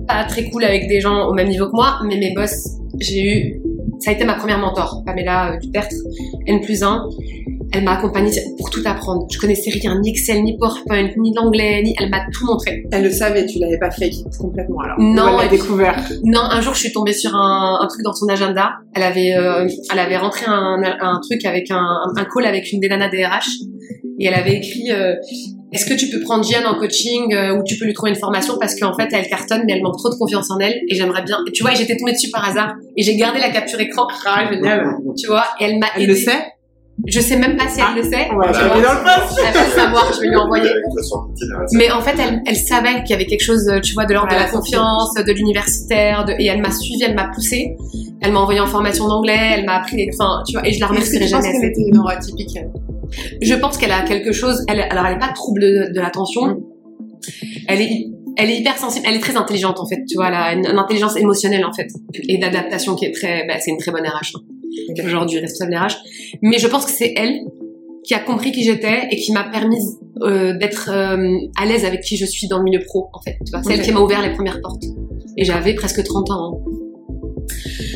pas 0.08 0.24
très 0.24 0.50
cool 0.50 0.64
avec 0.64 0.88
des 0.88 1.00
gens 1.00 1.28
au 1.28 1.34
même 1.34 1.48
niveau 1.48 1.66
que 1.66 1.74
moi, 1.76 1.98
mais 2.06 2.16
mes 2.16 2.32
boss, 2.34 2.52
j'ai 3.00 3.22
eu. 3.22 3.62
Ça 4.00 4.10
a 4.10 4.14
été 4.14 4.24
ma 4.24 4.34
première 4.34 4.58
mentor, 4.58 5.02
Pamela 5.04 5.52
euh, 5.52 5.58
Dupertre, 5.58 5.94
N 6.46 6.60
plus 6.60 6.82
1. 6.82 7.06
Elle 7.72 7.84
m'a 7.84 7.92
accompagnée 7.92 8.32
pour 8.58 8.68
tout 8.70 8.80
apprendre. 8.84 9.26
Je 9.30 9.38
connaissais 9.38 9.70
rien, 9.70 10.00
ni 10.00 10.10
Excel, 10.10 10.42
ni 10.42 10.58
PowerPoint, 10.58 11.10
ni 11.16 11.32
l'anglais, 11.34 11.82
ni. 11.82 11.94
Elle 12.00 12.10
m'a 12.10 12.26
tout 12.32 12.44
montré. 12.44 12.82
Elle 12.90 13.04
le 13.04 13.10
savait, 13.10 13.46
tu 13.46 13.60
l'avais 13.60 13.78
pas 13.78 13.90
fait 13.90 14.10
complètement 14.38 14.80
alors. 14.80 14.98
Non, 14.98 15.38
elle 15.38 15.44
l'a 15.44 15.48
découvert. 15.48 15.96
Non, 16.24 16.40
un 16.40 16.60
jour, 16.60 16.74
je 16.74 16.80
suis 16.80 16.92
tombée 16.92 17.12
sur 17.12 17.34
un, 17.36 17.78
un 17.80 17.86
truc 17.86 18.02
dans 18.02 18.12
son 18.12 18.26
agenda. 18.28 18.72
Elle 18.94 19.04
avait, 19.04 19.34
euh, 19.34 19.68
elle 19.92 19.98
avait 19.98 20.16
rentré 20.16 20.46
un, 20.48 20.82
un 20.82 21.20
truc 21.20 21.44
avec 21.44 21.70
un, 21.70 22.00
un 22.16 22.24
call 22.24 22.46
avec 22.46 22.72
une 22.72 22.80
des 22.80 22.88
nanas 22.88 23.10
des 23.10 23.24
RH 23.24 23.46
et 24.20 24.26
elle 24.26 24.34
avait 24.34 24.56
écrit 24.56 24.92
euh, 24.92 25.14
Est-ce 25.72 25.86
que 25.86 25.94
tu 25.94 26.08
peux 26.10 26.20
prendre 26.20 26.44
Jeanne 26.44 26.66
en 26.66 26.74
coaching 26.78 27.32
euh, 27.34 27.56
ou 27.56 27.62
tu 27.64 27.76
peux 27.78 27.84
lui 27.84 27.92
trouver 27.94 28.10
une 28.10 28.18
formation 28.18 28.56
parce 28.58 28.78
qu'en 28.78 28.94
fait 28.94 29.08
elle 29.12 29.28
cartonne 29.28 29.62
mais 29.66 29.74
elle 29.74 29.82
manque 29.82 29.98
trop 29.98 30.10
de 30.10 30.16
confiance 30.16 30.50
en 30.50 30.58
elle 30.58 30.74
et 30.88 30.94
j'aimerais 30.94 31.22
bien. 31.22 31.38
Et 31.46 31.52
tu 31.52 31.62
vois, 31.62 31.72
et 31.72 31.76
j'étais 31.76 31.96
tombée 31.96 32.12
dessus 32.12 32.30
par 32.30 32.48
hasard 32.48 32.74
et 32.96 33.02
j'ai 33.02 33.16
gardé 33.16 33.38
la 33.38 33.50
capture 33.50 33.78
écran. 33.80 34.06
Ah, 34.26 34.50
génial. 34.52 34.84
Tu 35.16 35.26
vois, 35.26 35.44
et 35.60 35.64
elle 35.64 35.78
m'a 35.78 35.86
Elle 35.94 36.02
aidée. 36.02 36.12
le 36.12 36.18
sait 36.18 36.42
Je 37.06 37.20
sais 37.20 37.36
même 37.36 37.56
pas 37.56 37.68
si 37.68 37.80
elle 37.80 38.02
le 38.02 38.02
sait. 38.02 38.30
Ouais, 38.34 38.52
tu 38.52 38.60
elle 38.60 38.66
vois. 38.66 38.82
dans 38.82 38.94
le 38.94 39.02
poste. 39.04 39.40
Elle 39.46 39.54
va 39.54 39.64
le 39.66 39.72
savoir, 39.72 40.12
je 40.12 40.20
vais 40.20 40.28
lui 40.28 40.36
envoyer. 40.36 40.70
Mais 41.74 41.90
en 41.90 42.00
fait, 42.00 42.14
elle, 42.18 42.42
elle 42.46 42.56
savait 42.56 43.02
qu'il 43.04 43.10
y 43.10 43.14
avait 43.14 43.26
quelque 43.26 43.44
chose, 43.44 43.68
euh, 43.68 43.80
tu 43.80 43.94
vois, 43.94 44.06
de 44.06 44.12
l'ordre 44.12 44.30
de 44.30 44.36
la 44.36 44.48
confiance, 44.48 45.14
de 45.14 45.32
l'universitaire, 45.32 46.24
de... 46.24 46.32
et 46.38 46.46
elle 46.46 46.60
m'a 46.60 46.72
suivi, 46.72 47.02
elle 47.04 47.14
m'a 47.14 47.28
poussée. 47.28 47.76
Elle 48.20 48.32
m'a 48.32 48.40
envoyé 48.40 48.60
en 48.60 48.66
formation 48.66 49.08
d'anglais, 49.08 49.52
elle 49.54 49.64
m'a 49.64 49.76
appris 49.76 49.96
les, 49.96 50.08
enfin, 50.12 50.42
tu 50.46 50.52
vois, 50.58 50.66
et 50.66 50.72
je 50.72 50.80
la 50.80 50.88
remercierai 50.88 51.26
tu 51.26 51.32
penses 51.32 51.44
jamais 51.44 51.58
qu'elle 51.58 51.70
était 51.70 51.90
neuroatypique 51.90 52.58
Je 53.40 53.54
pense 53.54 53.76
qu'elle 53.78 53.92
a 53.92 54.02
quelque 54.02 54.32
chose, 54.32 54.64
elle, 54.68 54.80
alors 54.80 55.06
elle 55.06 55.16
est 55.16 55.18
pas 55.20 55.32
trouble 55.32 55.60
de, 55.60 55.92
de 55.94 56.00
l'attention. 56.00 56.46
Mm. 56.46 56.60
Elle 57.68 57.80
est, 57.82 58.06
elle 58.36 58.50
est 58.50 58.58
hyper 58.58 58.78
sensible, 58.78 59.04
elle 59.08 59.16
est 59.16 59.20
très 59.20 59.36
intelligente 59.36 59.78
en 59.80 59.86
fait, 59.86 60.02
tu 60.08 60.16
vois, 60.16 60.28
elle 60.28 60.34
a 60.34 60.52
une, 60.54 60.66
une 60.66 60.78
intelligence 60.78 61.16
émotionnelle 61.16 61.64
en 61.64 61.72
fait, 61.72 61.88
et 62.14 62.38
d'adaptation 62.38 62.94
qui 62.94 63.04
est 63.04 63.12
très, 63.12 63.46
bah, 63.46 63.54
c'est 63.60 63.70
une 63.70 63.76
très 63.78 63.90
bonne 63.92 64.06
RH. 64.06 64.36
hein. 64.36 64.40
Ok. 64.90 65.04
Aujourd'hui, 65.04 65.38
responsable 65.40 65.74
RH. 65.74 65.96
Mais 66.42 66.58
je 66.58 66.68
pense 66.68 66.84
que 66.86 66.92
c'est 66.92 67.12
elle 67.16 67.40
qui 68.04 68.14
a 68.14 68.20
compris 68.20 68.52
qui 68.52 68.62
j'étais 68.62 69.08
et 69.10 69.16
qui 69.16 69.32
m'a 69.32 69.44
permis 69.44 69.76
euh, 70.22 70.56
d'être 70.56 70.88
euh, 70.90 71.36
à 71.60 71.66
l'aise 71.66 71.84
avec 71.84 72.00
qui 72.02 72.16
je 72.16 72.24
suis 72.24 72.46
dans 72.48 72.58
le 72.58 72.64
milieu 72.64 72.80
pro 72.86 73.08
en 73.12 73.20
fait. 73.20 73.36
Tu 73.44 73.50
vois, 73.52 73.62
c'est 73.62 73.74
elle 73.74 73.82
qui 73.82 73.92
m'a 73.92 74.00
ouvert 74.00 74.22
les 74.22 74.32
premières 74.32 74.60
portes. 74.60 74.84
Et 75.36 75.44
j'avais 75.44 75.74
presque 75.74 76.02
30 76.02 76.30
ans. 76.30 76.52
hein. 76.54 76.72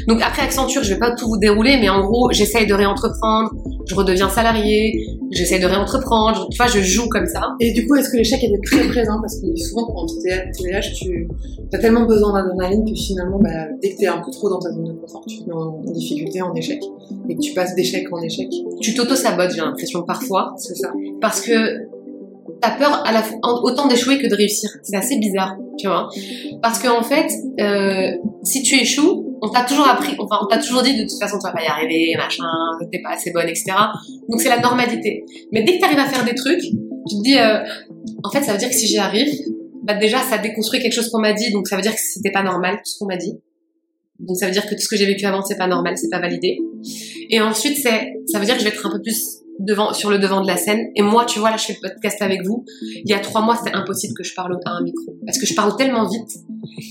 Donc 0.08 0.20
après 0.20 0.42
Accenture, 0.42 0.82
je 0.82 0.92
vais 0.94 0.98
pas 0.98 1.12
tout 1.14 1.28
vous 1.28 1.38
dérouler, 1.38 1.78
mais 1.78 1.88
en 1.88 2.02
gros, 2.04 2.30
j'essaye 2.32 2.66
de 2.66 2.74
réentreprendre, 2.74 3.50
je 3.86 3.94
redeviens 3.94 4.28
salarié, 4.28 5.06
j'essaye 5.30 5.60
de 5.60 5.66
réentreprendre, 5.66 6.48
tu 6.50 6.56
vois, 6.56 6.66
je 6.66 6.80
joue 6.80 7.08
comme 7.08 7.26
ça. 7.26 7.40
Et 7.60 7.72
du 7.72 7.86
coup, 7.86 7.94
est-ce 7.96 8.08
que 8.10 8.16
l'échec 8.16 8.42
était 8.42 8.60
très 8.64 8.86
présent? 8.88 9.20
Parce 9.20 9.38
qu'on 9.40 9.48
dit 9.48 9.60
souvent 9.62 9.84
quand 9.86 10.06
tu 10.06 10.28
es 10.30 10.50
TDAH, 10.52 10.92
tu 10.94 11.28
as 11.72 11.78
tellement 11.78 12.06
besoin 12.06 12.32
d'adrénaline 12.32 12.84
que 12.84 12.94
finalement, 12.98 13.38
bah, 13.40 13.50
dès 13.82 13.90
que 13.92 13.96
tu 13.98 14.04
es 14.04 14.06
un 14.08 14.18
peu 14.24 14.30
trop 14.30 14.48
dans 14.48 14.58
ta 14.58 14.70
zone 14.70 14.84
de 14.84 14.92
confort, 14.92 15.24
tu 15.28 15.38
te 15.40 15.46
mets 15.48 15.54
en, 15.54 15.80
en 15.86 15.92
difficulté, 15.92 16.40
en 16.42 16.54
échec. 16.54 16.80
Et 17.28 17.34
que 17.36 17.40
tu 17.40 17.52
passes 17.52 17.74
d'échec 17.74 18.06
en 18.12 18.20
échec. 18.22 18.48
Tu 18.80 18.94
t'auto-sabotes, 18.94 19.50
j'ai 19.52 19.60
l'impression 19.60 20.02
parfois, 20.02 20.54
C'est 20.58 20.74
ça. 20.76 20.90
parce 21.20 21.40
que 21.40 21.52
t'as 22.60 22.76
peur 22.78 23.02
à 23.06 23.12
la 23.12 23.22
fois 23.22 23.38
en- 23.42 23.60
autant 23.62 23.86
d'échouer 23.88 24.18
que 24.18 24.26
de 24.28 24.34
réussir. 24.34 24.70
C'est 24.82 24.96
assez 24.96 25.18
bizarre, 25.18 25.56
tu 25.78 25.86
vois. 25.86 26.08
Parce 26.62 26.78
qu'en 26.82 27.02
fait, 27.02 27.26
euh, 27.60 28.12
si 28.42 28.62
tu 28.62 28.76
échoues, 28.80 29.33
on 29.42 29.48
t'a 29.50 29.62
toujours 29.62 29.86
appris, 29.86 30.14
enfin, 30.18 30.38
on 30.42 30.46
t'a 30.46 30.58
toujours 30.58 30.82
dit 30.82 30.96
de 30.96 31.02
toute 31.02 31.18
façon 31.18 31.38
tu 31.38 31.46
vas 31.46 31.52
pas 31.52 31.62
y 31.62 31.66
arriver, 31.66 32.14
machin, 32.16 32.44
t'es 32.90 33.00
pas 33.00 33.10
assez 33.10 33.30
bonne, 33.32 33.48
etc. 33.48 33.72
Donc 34.28 34.40
c'est 34.40 34.48
la 34.48 34.60
normalité. 34.60 35.24
Mais 35.52 35.62
dès 35.62 35.76
que 35.76 35.80
t'arrives 35.80 35.98
à 35.98 36.06
faire 36.06 36.24
des 36.24 36.34
trucs, 36.34 36.60
tu 36.60 37.16
te 37.16 37.22
dis, 37.22 37.38
euh, 37.38 37.58
en 38.22 38.30
fait, 38.30 38.42
ça 38.42 38.52
veut 38.52 38.58
dire 38.58 38.68
que 38.68 38.74
si 38.74 38.86
j'y 38.86 38.98
arrive, 38.98 39.28
bah 39.82 39.94
déjà 39.94 40.18
ça 40.20 40.38
déconstruit 40.38 40.80
quelque 40.80 40.94
chose 40.94 41.10
qu'on 41.10 41.20
m'a 41.20 41.34
dit, 41.34 41.52
donc 41.52 41.68
ça 41.68 41.76
veut 41.76 41.82
dire 41.82 41.92
que 41.92 42.00
c'était 42.00 42.30
pas 42.30 42.42
normal 42.42 42.76
tout 42.76 42.90
ce 42.90 42.98
qu'on 42.98 43.06
m'a 43.06 43.16
dit. 43.16 43.38
Donc 44.18 44.36
ça 44.36 44.46
veut 44.46 44.52
dire 44.52 44.64
que 44.66 44.74
tout 44.74 44.80
ce 44.80 44.88
que 44.88 44.96
j'ai 44.96 45.06
vécu 45.06 45.26
avant 45.26 45.42
c'est 45.42 45.58
pas 45.58 45.66
normal, 45.66 45.98
c'est 45.98 46.10
pas 46.10 46.20
validé. 46.20 46.58
Et 47.28 47.40
ensuite 47.40 47.76
c'est, 47.76 48.14
ça 48.26 48.38
veut 48.38 48.46
dire 48.46 48.54
que 48.54 48.60
je 48.60 48.64
vais 48.64 48.74
être 48.74 48.86
un 48.86 48.90
peu 48.90 49.02
plus 49.02 49.43
devant, 49.60 49.92
sur 49.92 50.10
le 50.10 50.18
devant 50.18 50.40
de 50.40 50.46
la 50.46 50.56
scène. 50.56 50.90
Et 50.96 51.02
moi, 51.02 51.24
tu 51.24 51.38
vois, 51.38 51.50
là, 51.50 51.56
je 51.56 51.64
fais 51.66 51.78
le 51.80 51.88
podcast 51.88 52.20
avec 52.22 52.44
vous. 52.44 52.64
Il 53.04 53.10
y 53.10 53.14
a 53.14 53.18
trois 53.18 53.42
mois, 53.42 53.56
c'était 53.56 53.76
impossible 53.76 54.14
que 54.14 54.24
je 54.24 54.34
parle 54.34 54.58
à 54.64 54.70
un 54.70 54.82
micro. 54.82 55.16
Parce 55.26 55.38
que 55.38 55.46
je 55.46 55.54
parle 55.54 55.76
tellement 55.76 56.08
vite 56.08 56.28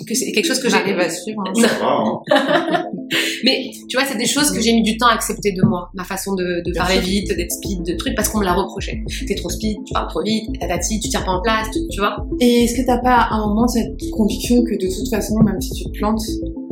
que 0.07 0.15
c'est 0.15 0.31
quelque 0.31 0.45
chose 0.45 0.59
que. 0.59 0.69
J'arrive 0.69 0.99
à 0.99 1.09
suivre. 1.09 1.43
hein. 1.45 2.21
Hein. 2.31 2.85
Mais 3.43 3.71
tu 3.89 3.97
vois, 3.97 4.05
c'est 4.07 4.17
des 4.17 4.25
choses 4.25 4.51
que 4.51 4.61
j'ai 4.61 4.73
mis 4.73 4.81
du 4.81 4.97
temps 4.97 5.07
à 5.07 5.13
accepter 5.13 5.51
de 5.51 5.61
moi. 5.63 5.89
Ma 5.93 6.03
façon 6.03 6.33
de, 6.35 6.63
parler 6.75 6.95
sûr. 6.95 7.03
vite, 7.03 7.35
d'être 7.35 7.51
speed, 7.51 7.83
de 7.83 7.93
trucs, 7.93 8.15
parce 8.15 8.29
qu'on 8.29 8.39
me 8.39 8.45
l'a 8.45 8.53
reproché. 8.53 9.03
T'es 9.27 9.35
trop 9.35 9.49
speed, 9.49 9.77
tu 9.85 9.93
parles 9.93 10.07
trop 10.07 10.23
vite, 10.23 10.45
tatati, 10.59 10.99
tu 10.99 11.09
tiens 11.09 11.21
pas 11.21 11.31
en 11.31 11.41
place, 11.41 11.67
tu, 11.71 11.79
tu 11.89 11.99
vois. 11.99 12.15
Et 12.39 12.63
est-ce 12.63 12.75
que 12.75 12.85
t'as 12.85 12.97
pas 12.99 13.27
à 13.29 13.33
un 13.35 13.47
moment 13.47 13.67
cette 13.67 13.91
conviction 14.11 14.63
que 14.63 14.73
de 14.73 14.95
toute 14.95 15.09
façon, 15.09 15.39
même 15.43 15.61
si 15.61 15.71
tu 15.71 15.83
te 15.83 15.97
plantes, 15.97 16.21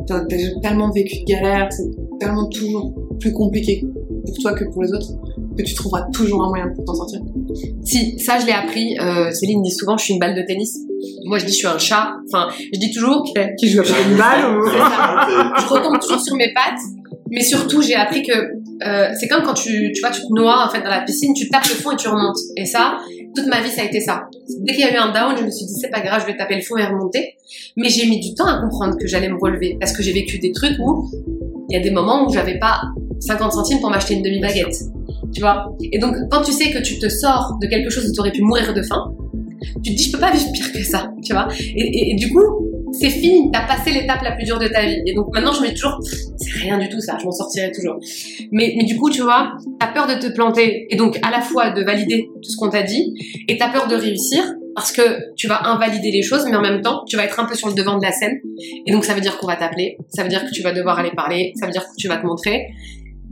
t'as 0.06 0.24
tellement 0.62 0.90
vécu 0.90 1.20
de 1.20 1.24
galères, 1.24 1.68
c'est 1.70 1.90
tellement 2.20 2.48
toujours 2.48 2.94
plus 3.20 3.32
compliqué 3.32 3.84
pour 4.24 4.36
toi 4.38 4.52
que 4.54 4.64
pour 4.64 4.82
les 4.82 4.92
autres, 4.92 5.12
que 5.56 5.62
tu 5.62 5.74
trouveras 5.74 6.02
toujours 6.12 6.44
un 6.44 6.48
moyen 6.48 6.68
pour 6.74 6.84
t'en 6.84 6.94
sortir 6.94 7.20
Si, 7.84 8.18
ça, 8.18 8.38
je 8.38 8.46
l'ai 8.46 8.52
appris. 8.52 8.96
Euh, 8.98 9.30
Céline 9.32 9.62
dit 9.62 9.70
souvent, 9.70 9.96
je 9.96 10.04
suis 10.04 10.14
une 10.14 10.20
balle 10.20 10.34
de 10.34 10.42
tennis. 10.42 10.78
Moi, 11.24 11.38
je 11.38 11.46
dis, 11.46 11.52
je 11.52 11.56
suis 11.58 11.66
un 11.66 11.78
chat. 11.78 12.14
Enfin, 12.26 12.48
je 12.72 12.78
dis 12.78 12.92
toujours 12.92 13.24
que 13.24 13.40
Tu 13.58 13.68
joues 13.68 13.80
avec 13.80 13.92
une 14.08 14.16
balle 14.16 14.56
ou... 14.56 14.64
je 14.66 15.68
retombe 15.68 15.98
toujours 16.00 16.20
sur 16.20 16.36
mes 16.36 16.52
pattes. 16.54 16.80
Mais 17.30 17.42
surtout, 17.42 17.82
j'ai 17.82 17.94
appris 17.94 18.22
que 18.22 18.32
euh, 18.86 19.10
c'est 19.18 19.28
comme 19.28 19.42
quand 19.42 19.54
tu, 19.54 19.92
tu 19.92 20.00
vois, 20.00 20.10
tu 20.10 20.20
te 20.20 20.32
noies 20.32 20.66
en 20.66 20.70
fait 20.70 20.82
dans 20.82 20.90
la 20.90 21.02
piscine, 21.02 21.34
tu 21.34 21.48
tapes 21.48 21.68
le 21.68 21.74
fond 21.74 21.92
et 21.92 21.96
tu 21.96 22.08
remontes. 22.08 22.38
Et 22.56 22.66
ça, 22.66 22.98
toute 23.34 23.46
ma 23.46 23.60
vie, 23.60 23.70
ça 23.70 23.82
a 23.82 23.84
été 23.84 24.00
ça. 24.00 24.24
Dès 24.60 24.72
qu'il 24.72 24.82
y 24.82 24.88
a 24.88 24.92
eu 24.92 24.96
un 24.96 25.12
down, 25.12 25.36
je 25.36 25.44
me 25.44 25.50
suis 25.50 25.66
dit 25.66 25.74
c'est 25.80 25.90
pas 25.90 26.00
grave, 26.00 26.22
je 26.22 26.26
vais 26.26 26.36
taper 26.36 26.56
le 26.56 26.62
fond 26.62 26.76
et 26.76 26.84
remonter. 26.84 27.34
Mais 27.76 27.88
j'ai 27.88 28.06
mis 28.06 28.20
du 28.20 28.34
temps 28.34 28.46
à 28.46 28.60
comprendre 28.60 28.96
que 28.98 29.06
j'allais 29.06 29.28
me 29.28 29.38
relever 29.38 29.76
parce 29.80 29.92
que 29.92 30.02
j'ai 30.02 30.12
vécu 30.12 30.38
des 30.38 30.52
trucs 30.52 30.78
où 30.78 31.08
il 31.70 31.76
y 31.76 31.80
a 31.80 31.82
des 31.82 31.90
moments 31.90 32.26
où 32.26 32.32
j'avais 32.32 32.58
pas 32.58 32.82
50 33.20 33.52
centimes 33.52 33.80
pour 33.80 33.90
m'acheter 33.90 34.14
une 34.14 34.22
demi-baguette. 34.22 34.74
Tu 35.34 35.40
vois? 35.40 35.74
Et 35.80 35.98
donc, 35.98 36.16
quand 36.30 36.42
tu 36.42 36.52
sais 36.52 36.70
que 36.70 36.78
tu 36.78 36.98
te 36.98 37.08
sors 37.08 37.56
de 37.60 37.66
quelque 37.66 37.90
chose 37.90 38.08
où 38.08 38.12
tu 38.12 38.20
aurais 38.20 38.32
pu 38.32 38.42
mourir 38.42 38.74
de 38.74 38.82
faim, 38.82 39.12
tu 39.82 39.92
te 39.92 39.96
dis 39.96 40.04
je 40.04 40.12
peux 40.12 40.18
pas 40.18 40.32
vivre 40.32 40.50
pire 40.52 40.72
que 40.72 40.82
ça, 40.82 41.10
tu 41.24 41.32
vois? 41.32 41.48
Et, 41.74 42.14
du 42.16 42.30
coup, 42.30 42.71
c'est 42.92 43.10
fini, 43.10 43.50
t'as 43.52 43.66
passé 43.66 43.90
l'étape 43.90 44.22
la 44.22 44.32
plus 44.32 44.44
dure 44.44 44.58
de 44.58 44.68
ta 44.68 44.82
vie. 44.82 45.00
Et 45.06 45.14
donc 45.14 45.28
maintenant, 45.32 45.52
je 45.52 45.62
me 45.62 45.68
dis 45.68 45.74
toujours, 45.74 45.98
c'est 46.36 46.60
rien 46.60 46.78
du 46.78 46.88
tout 46.88 47.00
ça, 47.00 47.16
je 47.20 47.24
m'en 47.24 47.32
sortirai 47.32 47.70
toujours. 47.72 47.98
Mais, 48.50 48.74
mais 48.76 48.84
du 48.84 48.96
coup, 48.96 49.10
tu 49.10 49.22
vois, 49.22 49.52
t'as 49.80 49.88
peur 49.88 50.06
de 50.06 50.14
te 50.14 50.32
planter 50.32 50.86
et 50.90 50.96
donc 50.96 51.18
à 51.22 51.30
la 51.30 51.40
fois 51.40 51.70
de 51.70 51.82
valider 51.82 52.28
tout 52.42 52.50
ce 52.50 52.56
qu'on 52.56 52.70
t'a 52.70 52.82
dit 52.82 53.14
et 53.48 53.56
t'as 53.56 53.70
peur 53.70 53.88
de 53.88 53.94
réussir 53.94 54.42
parce 54.74 54.92
que 54.92 55.34
tu 55.36 55.48
vas 55.48 55.66
invalider 55.66 56.10
les 56.10 56.22
choses, 56.22 56.46
mais 56.48 56.56
en 56.56 56.62
même 56.62 56.80
temps, 56.80 57.02
tu 57.06 57.16
vas 57.16 57.24
être 57.24 57.38
un 57.38 57.44
peu 57.44 57.54
sur 57.54 57.68
le 57.68 57.74
devant 57.74 57.98
de 57.98 58.02
la 58.02 58.12
scène. 58.12 58.40
Et 58.86 58.92
donc 58.92 59.04
ça 59.04 59.14
veut 59.14 59.20
dire 59.20 59.38
qu'on 59.38 59.46
va 59.46 59.56
t'appeler, 59.56 59.98
ça 60.08 60.22
veut 60.22 60.28
dire 60.28 60.44
que 60.44 60.50
tu 60.50 60.62
vas 60.62 60.72
devoir 60.72 60.98
aller 60.98 61.12
parler, 61.14 61.52
ça 61.56 61.66
veut 61.66 61.72
dire 61.72 61.82
que 61.82 61.96
tu 61.98 62.08
vas 62.08 62.16
te 62.16 62.26
montrer. 62.26 62.68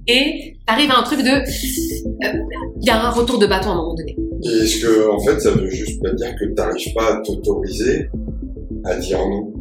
Et 0.06 0.56
t'arrives 0.66 0.90
à 0.90 0.98
un 0.98 1.02
truc 1.02 1.20
de, 1.20 1.28
euh, 1.28 2.42
il 2.80 2.86
y 2.86 2.90
a 2.90 3.00
un 3.00 3.10
retour 3.10 3.38
de 3.38 3.46
bâton 3.46 3.68
à 3.68 3.72
un 3.72 3.76
moment 3.76 3.94
donné. 3.94 4.16
Est-ce 4.42 4.80
que, 4.80 5.10
en 5.10 5.20
fait, 5.20 5.38
ça 5.38 5.50
veut 5.50 5.68
juste 5.68 6.02
pas 6.02 6.10
dire 6.12 6.34
que 6.38 6.46
t'arrives 6.54 6.94
pas 6.94 7.16
à 7.16 7.22
t'autoriser 7.22 8.08
à 8.84 8.96
dire 8.96 9.18
non 9.18 9.52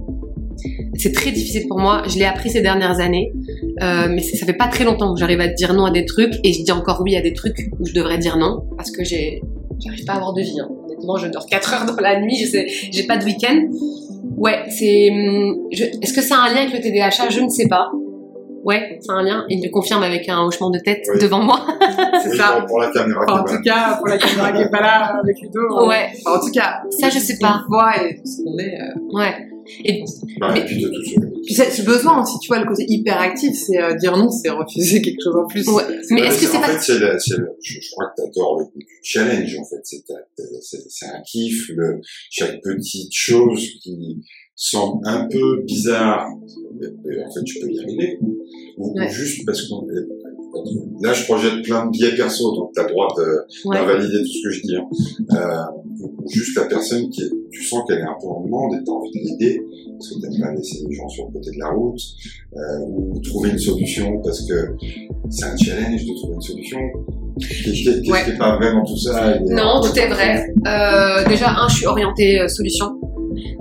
C'est 0.95 1.11
très 1.13 1.31
difficile 1.31 1.67
pour 1.67 1.79
moi. 1.79 2.03
Je 2.07 2.17
l'ai 2.17 2.25
appris 2.25 2.49
ces 2.49 2.61
dernières 2.61 2.99
années, 2.99 3.31
euh, 3.81 4.07
mais 4.09 4.21
ça 4.21 4.45
fait 4.45 4.53
pas 4.53 4.67
très 4.67 4.83
longtemps 4.83 5.13
que 5.13 5.19
j'arrive 5.19 5.39
à 5.41 5.47
dire 5.47 5.73
non 5.73 5.85
à 5.85 5.91
des 5.91 6.05
trucs 6.05 6.33
et 6.43 6.53
je 6.53 6.63
dis 6.63 6.71
encore 6.71 7.01
oui 7.03 7.15
à 7.15 7.21
des 7.21 7.33
trucs 7.33 7.69
où 7.79 7.85
je 7.85 7.93
devrais 7.93 8.17
dire 8.17 8.37
non 8.37 8.63
parce 8.77 8.91
que 8.91 9.03
j'arrive 9.03 10.05
pas 10.05 10.13
à 10.13 10.15
avoir 10.17 10.33
de 10.33 10.41
vie. 10.41 10.59
hein. 10.59 10.69
Honnêtement, 10.85 11.17
je 11.17 11.27
dors 11.27 11.45
4 11.45 11.73
heures 11.73 11.85
dans 11.85 12.01
la 12.01 12.19
nuit, 12.19 12.35
j'ai 12.91 13.03
pas 13.03 13.17
de 13.17 13.25
week-end. 13.25 13.67
Ouais, 14.37 14.59
c'est. 14.69 15.09
hum, 15.11 15.57
Est-ce 15.71 16.13
que 16.13 16.21
ça 16.21 16.35
a 16.37 16.49
un 16.49 16.53
lien 16.53 16.61
avec 16.61 16.73
le 16.73 16.79
TDAH 16.81 17.29
Je 17.29 17.39
ne 17.41 17.49
sais 17.49 17.67
pas. 17.67 17.89
Ouais, 18.69 18.99
c'est 19.01 19.11
un 19.11 19.23
lien. 19.23 19.45
Il 19.49 19.63
le 19.63 19.69
confirme 19.69 20.03
avec 20.03 20.29
un 20.29 20.43
hochement 20.45 20.69
de 20.69 20.79
tête 20.79 21.05
Oui. 21.13 21.19
devant 21.19 21.41
moi. 21.41 21.65
C'est 22.23 22.29
Oui, 22.29 22.37
ça. 22.37 22.63
pour, 22.67 22.79
la 22.79 22.89
caméra 22.91 23.21
Enfin, 23.27 23.41
en 23.41 23.43
tout 23.45 23.61
cas, 23.63 23.95
pour 23.97 24.07
la 24.07 24.17
caméra 24.17 24.51
qui 24.51 24.61
est 24.61 24.69
pas 24.69 24.81
là, 24.81 25.19
avec 25.23 25.41
Ludo. 25.41 25.87
Ouais, 25.87 26.09
Enfin, 26.25 26.37
en 26.37 26.45
tout 26.45 26.51
cas, 26.51 26.81
ça 26.99 27.09
je 27.09 27.17
sais 27.19 27.37
pas. 27.39 27.63
Voit 27.67 27.93
et 28.03 28.19
ce 28.25 28.43
qu'on 28.43 28.57
est. 28.59 28.79
euh. 28.79 29.15
Ouais. 29.17 29.33
Et 29.85 30.03
Bah, 30.39 30.51
Mais- 30.53 30.61
et 30.61 30.65
puis 30.65 30.81
de 30.81 30.87
tout. 30.89 31.25
Puis 31.45 31.53
c'est 31.55 31.69
ce 31.71 31.81
besoin 31.83 32.21
aussi, 32.21 32.37
tu 32.39 32.47
vois, 32.47 32.59
le 32.59 32.65
côté 32.67 32.85
hyperactif, 32.87 33.53
c'est 33.55 33.81
euh, 33.81 33.93
dire 33.95 34.15
non, 34.17 34.29
c'est 34.29 34.49
refuser 34.49 35.01
quelque 35.03 35.21
chose 35.23 35.35
en 35.35 35.47
plus. 35.47 35.67
Ouais. 35.67 35.83
Mais 36.11 36.21
est-ce 36.21 36.41
que 36.41 36.47
c'est 36.47 36.57
en 36.57 36.61
pas 36.61 36.67
fait, 36.67 36.79
c'est 36.79 36.99
je, 36.99 37.35
je 37.61 37.91
crois 37.91 38.05
que 38.15 38.21
t'adores 38.21 38.59
le 38.59 38.65
challenge, 39.03 39.55
en 39.59 39.65
fait. 39.65 39.81
C'est, 39.83 41.05
un 41.05 41.21
kiff, 41.25 41.69
le, 41.75 42.01
chaque 42.29 42.61
petite 42.61 43.13
chose 43.13 43.61
qui 43.81 44.17
semble 44.55 45.01
un 45.07 45.25
peu 45.31 45.61
bizarre, 45.65 46.27
en 46.87 47.31
fait, 47.31 47.43
tu 47.43 47.59
peux 47.59 47.69
y 47.71 47.79
arriver. 47.79 48.19
Ou, 48.77 48.93
Ouais. 48.97 49.09
juste 49.09 49.45
parce 49.45 49.61
que, 49.61 49.67
là, 51.01 51.13
je 51.13 51.23
projette 51.25 51.61
plein 51.63 51.85
de 51.85 51.91
biais 51.91 52.15
perso, 52.15 52.55
donc 52.55 52.71
t'as 52.73 52.83
le 52.83 52.89
droit 52.89 53.07
ouais. 53.65 53.75
d'invalider 53.75 54.19
tout 54.21 54.27
ce 54.27 54.43
que 54.43 54.51
je 54.51 54.61
dis. 54.63 54.75
Hein. 54.75 54.87
Euh, 55.33 56.07
juste 56.27 56.55
la 56.57 56.65
personne 56.65 57.09
qui 57.09 57.21
est, 57.23 57.29
tu 57.51 57.63
sens 57.63 57.83
qu'elle 57.87 57.99
est 57.99 58.03
un 58.03 58.15
peu 58.21 58.27
en 58.27 58.43
demande 58.45 58.73
et 58.75 58.83
t'as 58.85 58.91
envie 58.91 59.11
de 59.11 59.17
l'aider 59.29 59.61
parce 59.97 60.09
que 60.15 60.21
t'aimes 60.21 60.39
pas 60.39 60.53
laisser 60.53 60.83
les 60.87 60.95
gens 60.95 61.09
sur 61.09 61.25
le 61.27 61.33
côté 61.33 61.51
de 61.51 61.59
la 61.59 61.69
route 61.71 61.99
euh, 62.55 62.59
ou 62.87 63.19
trouver 63.19 63.49
une 63.49 63.57
solution 63.59 64.21
parce 64.23 64.45
que 64.47 64.53
c'est 65.29 65.45
un 65.45 65.57
challenge 65.57 66.05
de 66.05 66.15
trouver 66.15 66.35
une 66.35 66.41
solution. 66.41 66.79
Qu'est-ce 67.39 68.23
qui 68.25 68.31
n'est 68.31 68.37
pas 68.37 68.55
vraiment 68.57 68.83
tout 68.85 68.97
ça 68.97 69.35
et- 69.35 69.39
Non, 69.53 69.81
tout 69.81 69.97
est 69.97 70.07
vrai. 70.07 70.45
Euh, 70.67 71.27
déjà, 71.27 71.49
un, 71.57 71.67
je 71.67 71.75
suis 71.77 71.85
orientée 71.85 72.39
euh, 72.41 72.47
solution. 72.47 72.99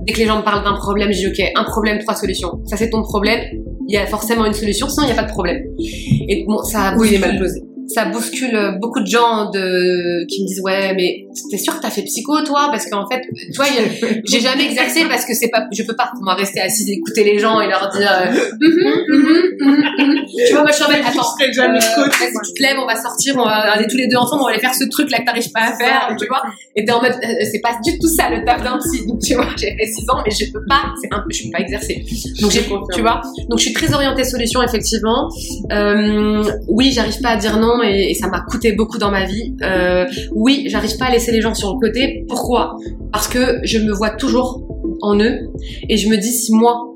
Dès 0.06 0.12
que 0.12 0.18
les 0.18 0.26
gens 0.26 0.38
me 0.38 0.44
parlent 0.44 0.64
d'un 0.64 0.74
problème, 0.76 1.12
je 1.12 1.18
dis 1.18 1.26
ok, 1.26 1.52
un 1.56 1.64
problème, 1.64 1.98
trois 1.98 2.14
solutions. 2.14 2.60
Ça 2.66 2.76
c'est 2.76 2.90
ton 2.90 3.02
problème. 3.02 3.40
Il 3.88 3.94
y 3.94 3.96
a 3.96 4.06
forcément 4.06 4.44
une 4.44 4.52
solution, 4.52 4.88
sinon 4.88 5.06
il 5.06 5.12
n'y 5.12 5.18
a 5.18 5.22
pas 5.22 5.28
de 5.28 5.32
problème. 5.32 5.62
Et 5.78 6.44
bon, 6.46 6.62
ça 6.62 6.94
Oui, 6.98 7.08
il 7.10 7.14
est 7.14 7.18
mal 7.18 7.38
posé. 7.38 7.62
Ça 7.88 8.06
bouscule 8.06 8.78
beaucoup 8.80 9.00
de 9.00 9.06
gens 9.06 9.50
de 9.50 10.26
qui 10.26 10.42
me 10.42 10.48
disent 10.48 10.60
ouais 10.60 10.94
mais 10.94 11.26
t'es 11.50 11.58
sûr 11.58 11.76
que 11.76 11.82
t'as 11.82 11.90
fait 11.90 12.02
psycho 12.02 12.40
toi? 12.42 12.68
Parce 12.70 12.88
qu'en 12.88 13.06
fait 13.08 13.22
toi 13.54 13.64
j'ai 14.24 14.40
jamais 14.40 14.66
exercé 14.66 15.04
parce 15.08 15.24
que 15.24 15.34
c'est 15.34 15.48
pas 15.48 15.66
je 15.72 15.82
peux 15.82 15.96
pas 15.96 16.10
moi 16.20 16.34
rester 16.34 16.60
assise 16.60 16.88
écouter 16.90 17.24
les 17.24 17.38
gens 17.38 17.60
et 17.60 17.68
leur 17.68 17.88
dire 17.90 18.10
euh, 18.10 18.28
Mhm, 18.60 19.04
mhm, 19.08 19.42
mhm, 19.60 19.76
mhm. 19.98 20.26
tu 20.46 20.52
vois 20.52 20.62
moi 20.62 20.70
je 20.70 20.76
suis 20.76 20.84
en 20.84 20.90
mode 20.90 21.00
attends 21.06 21.52
jamais 21.52 21.78
euh, 21.78 22.02
coach, 22.04 22.20
vas-y, 22.20 22.32
tu 22.46 22.54
te 22.54 22.62
lèves 22.62 22.76
on 22.78 22.86
va 22.86 22.96
sortir 22.96 23.34
on 23.36 23.44
va 23.44 23.72
aller 23.72 23.86
tous 23.86 23.96
les 23.96 24.08
deux 24.08 24.16
ensemble 24.16 24.42
on 24.42 24.46
va 24.46 24.52
aller 24.52 24.60
faire 24.60 24.74
ce 24.74 24.84
truc 24.88 25.10
là 25.10 25.18
que 25.20 25.24
t'arrives 25.24 25.50
pas 25.52 25.60
à 25.60 25.76
faire 25.76 26.16
tu 26.18 26.26
vois? 26.26 26.42
Et 26.76 26.84
t'es 26.84 26.92
en 26.92 27.00
mode 27.02 27.12
euh, 27.12 27.44
c'est 27.50 27.60
pas 27.60 27.78
du 27.84 27.98
tout 27.98 28.08
ça 28.08 28.30
le 28.30 28.44
taf 28.44 28.62
d'un 28.62 28.78
psy. 28.78 29.06
Donc 29.06 29.20
tu 29.20 29.34
vois 29.34 29.46
j'ai 29.56 29.76
fait 29.76 29.86
6 29.86 30.10
ans 30.10 30.22
mais 30.24 30.30
je 30.30 30.50
peux 30.52 30.64
pas 30.68 30.92
c'est 31.00 31.08
un 31.12 31.20
peu 31.20 31.30
je 31.30 31.44
peux 31.44 31.50
pas 31.50 31.60
exercer. 31.60 32.04
Donc 32.40 32.50
j'ai 32.50 32.62
tu 32.94 33.00
vois? 33.00 33.20
Donc 33.48 33.58
je 33.58 33.64
suis 33.64 33.72
très 33.72 33.92
orientée 33.92 34.24
solution 34.24 34.62
effectivement. 34.62 35.28
Euh, 35.72 36.44
oui 36.68 36.92
j'arrive 36.92 37.20
pas 37.20 37.30
à 37.30 37.36
dire 37.36 37.58
non 37.58 37.77
et, 37.82 38.14
ça 38.14 38.28
m'a 38.28 38.40
coûté 38.40 38.72
beaucoup 38.72 38.98
dans 38.98 39.10
ma 39.10 39.24
vie 39.24 39.54
euh, 39.62 40.06
oui 40.32 40.66
j'arrive 40.68 40.96
pas 40.96 41.06
à 41.06 41.10
laisser 41.10 41.32
les 41.32 41.40
gens 41.40 41.54
sur 41.54 41.74
le 41.74 41.80
côté 41.80 42.24
pourquoi? 42.28 42.76
Parce 43.12 43.28
que 43.28 43.60
je 43.64 43.78
me 43.78 43.92
vois 43.92 44.10
toujours 44.10 44.66
en 45.02 45.18
eux 45.20 45.50
et 45.88 45.96
je 45.96 46.08
me 46.08 46.16
dis 46.16 46.32
si 46.32 46.52
moi 46.52 46.94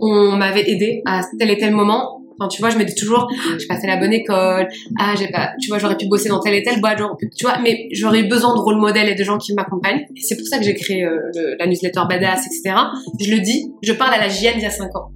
on 0.00 0.36
m'avait 0.36 0.68
aidé 0.70 1.02
à 1.06 1.22
tel 1.38 1.50
et 1.50 1.58
tel 1.58 1.74
moment 1.74 2.20
Enfin, 2.40 2.48
tu 2.48 2.62
vois, 2.62 2.70
je 2.70 2.78
me 2.78 2.84
dis 2.84 2.94
toujours, 2.94 3.28
Ah, 3.30 3.56
j'ai 3.58 3.66
pas 3.66 3.78
fait 3.78 3.86
la 3.86 3.98
bonne 3.98 4.14
école, 4.14 4.66
ah, 4.98 5.14
j'ai 5.18 5.28
pas, 5.28 5.50
tu 5.60 5.68
vois, 5.68 5.78
j'aurais 5.78 5.98
pu 5.98 6.08
bosser 6.08 6.30
dans 6.30 6.40
telle 6.40 6.54
et 6.54 6.62
telle 6.62 6.80
boîte, 6.80 6.98
tu 7.36 7.44
vois, 7.44 7.58
mais 7.58 7.88
j'aurais 7.92 8.20
eu 8.20 8.28
besoin 8.28 8.54
de 8.54 8.60
rôle 8.60 8.76
modèle 8.76 9.10
et 9.10 9.14
de 9.14 9.24
gens 9.24 9.36
qui 9.36 9.52
m'accompagnent. 9.52 10.06
C'est 10.16 10.36
pour 10.36 10.46
ça 10.46 10.58
que 10.58 10.64
j'ai 10.64 10.74
créé 10.74 11.04
euh, 11.04 11.18
la 11.58 11.66
newsletter 11.66 12.00
Badass, 12.08 12.46
etc. 12.46 12.76
Je 13.20 13.30
le 13.30 13.40
dis, 13.40 13.70
je 13.82 13.92
parle 13.92 14.14
à 14.14 14.18
la 14.18 14.28
JN 14.28 14.54
d'il 14.54 14.62
y 14.62 14.66
a 14.66 14.70
5 14.70 14.96
ans. 14.96 15.10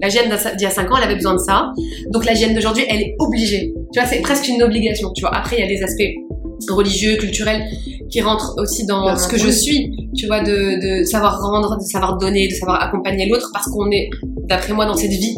La 0.00 0.08
JN 0.08 0.28
d'il 0.56 0.62
y 0.62 0.66
a 0.66 0.70
5 0.70 0.90
ans, 0.90 0.96
elle 0.98 1.04
avait 1.04 1.16
besoin 1.16 1.34
de 1.34 1.40
ça. 1.40 1.72
Donc 2.12 2.24
la 2.24 2.34
JN 2.34 2.54
d'aujourd'hui, 2.54 2.84
elle 2.88 3.00
est 3.00 3.16
obligée. 3.18 3.72
Tu 3.92 4.00
vois, 4.00 4.08
c'est 4.08 4.20
presque 4.20 4.48
une 4.48 4.62
obligation. 4.62 5.12
Tu 5.12 5.22
vois, 5.22 5.34
après, 5.34 5.56
il 5.56 5.60
y 5.60 5.62
a 5.62 5.68
des 5.68 5.82
aspects 5.82 6.70
religieux, 6.70 7.16
culturels, 7.16 7.64
qui 8.10 8.20
rentrent 8.20 8.54
aussi 8.58 8.86
dans 8.86 9.16
ce 9.16 9.28
que 9.28 9.38
je 9.38 9.50
suis. 9.50 9.90
Tu 10.16 10.26
vois, 10.26 10.40
de, 10.40 11.00
de 11.00 11.04
savoir 11.04 11.40
rendre, 11.40 11.76
de 11.76 11.82
savoir 11.82 12.16
donner, 12.16 12.48
de 12.48 12.54
savoir 12.54 12.82
accompagner 12.82 13.28
l'autre, 13.28 13.50
parce 13.52 13.66
qu'on 13.66 13.90
est, 13.90 14.08
d'après 14.48 14.72
moi, 14.72 14.86
dans 14.86 14.96
cette 14.96 15.10
vie, 15.10 15.36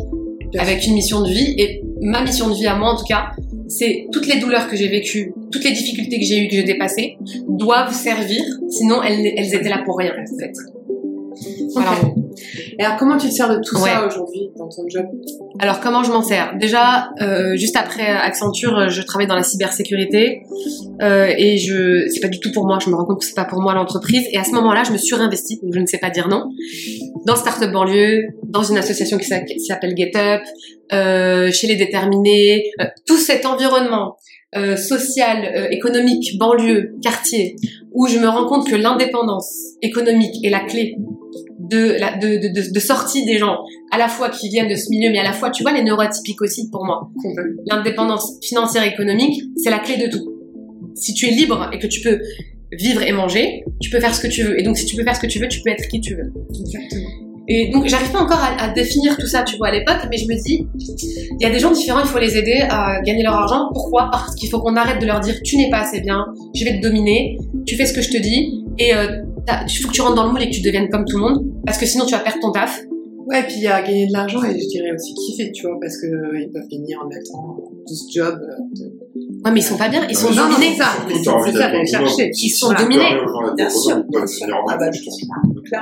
Bien 0.52 0.62
avec 0.62 0.84
une 0.84 0.94
mission 0.94 1.22
de 1.22 1.28
vie. 1.28 1.54
Et 1.58 1.82
ma 2.00 2.22
mission 2.22 2.48
de 2.48 2.54
vie 2.54 2.66
à 2.66 2.74
moi, 2.74 2.90
en 2.90 2.96
tout 2.96 3.04
cas, 3.04 3.30
c'est 3.68 4.06
toutes 4.12 4.26
les 4.26 4.40
douleurs 4.40 4.68
que 4.68 4.76
j'ai 4.76 4.88
vécues, 4.88 5.32
toutes 5.52 5.64
les 5.64 5.72
difficultés 5.72 6.18
que 6.18 6.26
j'ai 6.26 6.44
eues, 6.44 6.48
que 6.48 6.56
j'ai 6.56 6.64
dépassées, 6.64 7.16
doivent 7.48 7.94
servir. 7.94 8.42
Sinon, 8.68 9.02
elles, 9.02 9.32
elles 9.36 9.54
étaient 9.54 9.68
là 9.68 9.82
pour 9.84 9.96
rien, 9.98 10.12
en 10.12 10.38
fait. 10.38 10.52
Voilà. 11.74 11.92
Ok. 12.02 12.12
Et 12.78 12.85
alors, 12.85 12.96
comment 12.96 13.18
tu 13.18 13.28
te 13.28 13.33
sers 13.35 13.48
de 13.50 13.61
tout 13.62 13.76
ça 13.76 14.06
aujourd'hui 14.06 14.50
dans 14.56 14.68
ton 14.68 14.88
job? 14.88 15.04
Alors 15.59 15.80
comment 15.80 16.02
je 16.02 16.11
m'en 16.11 16.22
sers? 16.22 16.54
Déjà, 16.59 17.11
euh, 17.20 17.54
juste 17.56 17.76
après 17.76 18.06
Accenture, 18.06 18.76
euh, 18.78 18.88
je 18.88 19.02
travaille 19.02 19.26
dans 19.26 19.35
la 19.37 19.42
cybersécurité 19.42 20.42
euh, 21.02 21.30
et 21.37 21.59
je, 21.59 22.06
c'est 22.09 22.20
pas 22.20 22.28
du 22.28 22.40
tout 22.40 22.50
pour 22.52 22.66
moi. 22.66 22.78
Je 22.83 22.88
me 22.88 22.94
rends 22.94 23.04
compte 23.04 23.20
que 23.20 23.26
c'est 23.26 23.35
pas 23.35 23.44
pour 23.44 23.61
moi 23.61 23.74
l'entreprise. 23.74 24.24
Et 24.33 24.38
à 24.38 24.44
ce 24.44 24.52
moment-là, 24.52 24.85
je 24.87 24.92
me 24.92 24.96
suis 24.98 25.14
réinvestie, 25.14 25.59
donc 25.62 25.74
je 25.74 25.80
ne 25.80 25.87
sais 25.87 25.98
pas 25.98 26.09
dire 26.11 26.28
non, 26.28 26.44
dans 27.26 27.37
Startup 27.37 27.70
Banlieue, 27.70 28.28
dans 28.44 28.62
une 28.62 28.78
association 28.78 29.18
qui 29.18 29.26
s'a- 29.26 29.40
qui 29.40 29.61
s'appelle 29.61 29.94
GetUp, 29.96 30.42
euh, 30.92 31.50
chez 31.52 31.66
les 31.66 31.76
déterminés, 31.76 32.70
euh, 32.80 32.85
tout 33.06 33.16
cet 33.18 33.44
environnement 33.44 34.16
euh, 34.56 34.76
social, 34.76 35.44
euh, 35.54 35.66
économique, 35.70 36.37
banlieue, 36.38 36.94
quartier, 37.02 37.54
où 37.92 38.06
je 38.09 38.18
me 38.18 38.26
rends 38.28 38.46
compte 38.46 38.66
que 38.68 38.74
l'indépendance 38.74 39.52
économique 39.83 40.44
est 40.44 40.50
la 40.50 40.61
clé 40.61 40.96
de, 41.70 41.96
la, 41.98 42.16
de, 42.16 42.37
de, 42.37 42.48
de, 42.48 42.72
de 42.72 42.80
sortie 42.80 43.24
des 43.24 43.38
gens 43.38 43.59
à 43.92 43.98
la 43.98 44.09
fois 44.09 44.28
qui 44.28 44.48
viennent 44.48 44.68
de 44.68 44.74
ce 44.76 44.90
milieu, 44.90 45.11
mais 45.11 45.18
à 45.18 45.24
la 45.24 45.33
fois, 45.33 45.50
tu 45.50 45.62
vois, 45.62 45.72
les 45.72 45.83
neuroatypiques 45.83 46.42
aussi 46.42 46.68
pour 46.70 46.85
moi. 46.85 47.11
L'indépendance 47.70 48.38
financière 48.42 48.85
et 48.85 48.88
économique, 48.88 49.42
c'est 49.56 49.70
la 49.70 49.78
clé 49.78 49.96
de 49.96 50.11
tout. 50.11 50.26
Si 50.94 51.14
tu 51.14 51.26
es 51.26 51.30
libre 51.30 51.70
et 51.72 51.78
que 51.78 51.87
tu 51.87 52.00
peux 52.00 52.20
vivre 52.72 53.02
et 53.02 53.12
manger, 53.12 53.64
tu 53.80 53.90
peux 53.90 54.00
faire 54.00 54.14
ce 54.14 54.20
que 54.20 54.28
tu 54.28 54.42
veux. 54.42 54.59
Et 54.59 54.62
donc, 54.62 54.76
si 54.76 54.87
tu 54.87 54.96
peux 54.96 55.04
faire 55.04 55.16
ce 55.16 55.20
que 55.20 55.26
tu 55.26 55.38
veux, 55.38 55.48
tu 55.48 55.61
peux 55.62 55.70
être 55.70 55.88
qui 55.88 56.00
tu 56.00 56.14
veux. 56.14 56.33
Exactement. 56.61 57.09
Et 57.48 57.68
donc, 57.72 57.88
j'arrive 57.88 58.12
pas 58.12 58.20
encore 58.20 58.38
à, 58.38 58.62
à 58.62 58.72
définir 58.72 59.16
tout 59.16 59.26
ça, 59.26 59.42
tu 59.42 59.56
vois, 59.56 59.68
à 59.68 59.72
l'époque, 59.72 60.06
mais 60.09 60.18
je 60.18 60.26
me 60.26 60.35
dis, 60.40 60.68
il 60.78 61.42
y 61.42 61.46
a 61.46 61.50
des 61.50 61.59
gens 61.59 61.72
différents, 61.72 61.98
il 62.00 62.06
faut 62.06 62.20
les 62.20 62.37
aider 62.37 62.61
à 62.68 63.00
gagner 63.00 63.24
leur 63.24 63.35
argent. 63.35 63.68
Pourquoi? 63.72 64.09
Parce 64.12 64.37
qu'il 64.37 64.48
faut 64.48 64.61
qu'on 64.61 64.76
arrête 64.76 65.00
de 65.00 65.06
leur 65.06 65.18
dire, 65.18 65.35
tu 65.42 65.56
n'es 65.56 65.68
pas 65.68 65.80
assez 65.80 66.00
bien, 66.00 66.26
je 66.54 66.64
vais 66.64 66.78
te 66.78 66.83
dominer, 66.83 67.38
tu 67.66 67.74
fais 67.74 67.87
ce 67.87 67.92
que 67.92 68.02
je 68.02 68.11
te 68.11 68.18
dis, 68.18 68.64
et 68.78 68.94
euh, 68.94 69.22
il 69.68 69.72
faut 69.83 69.88
que 69.88 69.92
tu 69.94 70.00
rentres 70.03 70.14
dans 70.16 70.24
le 70.26 70.31
moule 70.33 70.42
et 70.42 70.50
que 70.50 70.55
tu 70.55 70.62
deviennes 70.62 70.88
comme 70.88 71.05
tout 71.05 71.16
le 71.18 71.22
monde, 71.22 71.44
parce 71.66 71.79
que 71.79 71.87
sinon 71.87 72.05
tu 72.07 72.12
vas 72.14 72.20
perdre 72.20 72.40
ton 72.40 72.53
taf. 72.53 72.81
Ouais, 73.26 73.42
puis 73.44 73.57
il 73.59 73.62
y 73.62 73.68
a 73.68 73.81
gagner 73.83 74.07
de 74.09 74.12
l'argent 74.12 74.42
et 74.42 74.59
je 74.59 74.66
dirais 74.68 74.90
aussi 74.92 75.14
kiffer, 75.14 75.53
tu 75.53 75.66
vois, 75.66 75.79
parce 75.81 75.96
que 76.00 76.07
euh, 76.07 76.40
ils 76.40 76.50
peuvent 76.50 76.66
gagner 76.68 76.96
en 76.96 77.07
mettant 77.07 77.57
tout 77.87 77.94
ce 77.94 78.11
job. 78.12 78.40
euh, 78.42 78.62
de- 78.74 78.92
Ouais, 79.44 79.53
mais 79.53 79.61
ils 79.61 79.62
sont 79.62 79.76
pas 79.76 79.88
bien, 79.88 80.05
ils 80.09 80.16
sont 80.16 80.31
Non, 80.31 80.37
non, 80.37 80.55
dominés. 80.55 80.72
c'est 80.72 80.83
ça, 80.83 80.90
c'est 81.09 81.14
c'est 81.85 81.87
chercher. 81.87 82.31
Ils 82.42 82.48
sont 82.50 82.72
dominés. 82.72 83.05
Bien 83.57 83.70
sûr. 83.70 84.05
Ah 84.68 84.76
bah. 84.79 84.90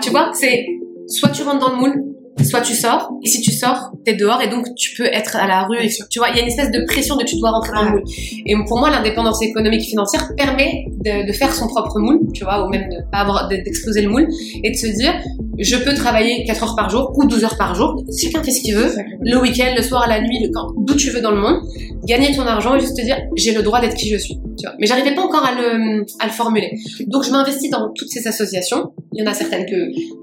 Tu 0.02 0.10
vois, 0.10 0.30
c'est 0.34 0.66
soit 1.06 1.30
tu 1.30 1.42
rentres 1.42 1.60
dans 1.60 1.72
le 1.72 1.76
moule, 1.80 2.04
soit 2.44 2.60
tu 2.60 2.74
sors, 2.74 3.10
et 3.24 3.28
si 3.28 3.40
tu 3.40 3.52
sors, 3.52 3.90
t'es 4.04 4.14
dehors, 4.14 4.40
et 4.42 4.48
donc 4.48 4.74
tu 4.76 4.94
peux 4.96 5.04
être 5.06 5.36
à 5.36 5.46
la 5.46 5.64
rue, 5.64 5.78
tu 6.10 6.18
vois, 6.18 6.28
il 6.30 6.36
y 6.36 6.38
a 6.38 6.42
une 6.42 6.48
espèce 6.48 6.70
de 6.70 6.84
pression 6.86 7.16
de 7.16 7.24
tu 7.24 7.36
dois 7.38 7.50
rentrer 7.50 7.72
dans 7.74 7.84
le 7.84 7.90
moule. 7.90 8.04
Et 8.46 8.54
pour 8.66 8.78
moi, 8.78 8.90
l'indépendance 8.90 9.42
économique 9.42 9.82
et 9.82 9.90
financière 9.90 10.30
permet 10.36 10.86
de, 11.04 11.32
faire 11.32 11.54
son 11.54 11.68
propre 11.68 11.98
moule, 12.00 12.20
tu 12.32 12.44
vois, 12.44 12.66
ou 12.66 12.70
même 12.70 12.88
de 12.88 12.96
pas 13.10 13.18
avoir, 13.18 13.48
de- 13.48 13.56
d'exploser 13.56 14.02
le 14.02 14.08
moule, 14.08 14.28
et 14.62 14.70
de 14.70 14.76
se 14.76 14.86
dire, 14.86 15.14
je 15.58 15.76
peux 15.76 15.94
travailler 15.94 16.44
4 16.44 16.62
heures 16.62 16.76
par 16.76 16.90
jour, 16.90 17.12
ou 17.16 17.26
12 17.26 17.44
heures 17.44 17.58
par 17.58 17.74
jour, 17.74 18.02
chacun 18.20 18.42
fait 18.42 18.50
ce 18.50 18.60
qu'il 18.62 18.74
veut, 18.74 18.94
le 19.20 19.36
week-end, 19.40 19.72
le 19.76 19.82
soir, 19.82 20.06
la 20.08 20.20
nuit, 20.20 20.38
le 20.42 20.50
camp, 20.52 20.68
d'où 20.78 20.94
tu 20.94 21.10
veux 21.10 21.20
dans 21.20 21.32
le 21.32 21.40
monde, 21.40 21.60
gagner 22.04 22.34
ton 22.34 22.42
argent 22.42 22.76
et 22.76 22.80
juste 22.80 22.96
te 22.96 23.02
dire 23.02 23.18
j'ai 23.36 23.52
le 23.52 23.62
droit 23.62 23.80
d'être 23.80 23.94
qui 23.96 24.08
je 24.08 24.16
suis. 24.16 24.38
Tu 24.56 24.66
vois. 24.66 24.74
Mais 24.80 24.86
j'arrivais 24.86 25.14
pas 25.14 25.22
encore 25.22 25.44
à 25.44 25.52
le, 25.52 26.04
à 26.20 26.26
le 26.26 26.32
formuler. 26.32 26.72
Donc 27.06 27.24
je 27.24 27.30
m'investis 27.30 27.70
dans 27.70 27.90
toutes 27.94 28.08
ces 28.08 28.26
associations. 28.26 28.92
Il 29.12 29.22
y 29.22 29.26
en 29.26 29.30
a 29.30 29.34
certaines 29.34 29.66
que 29.66 29.76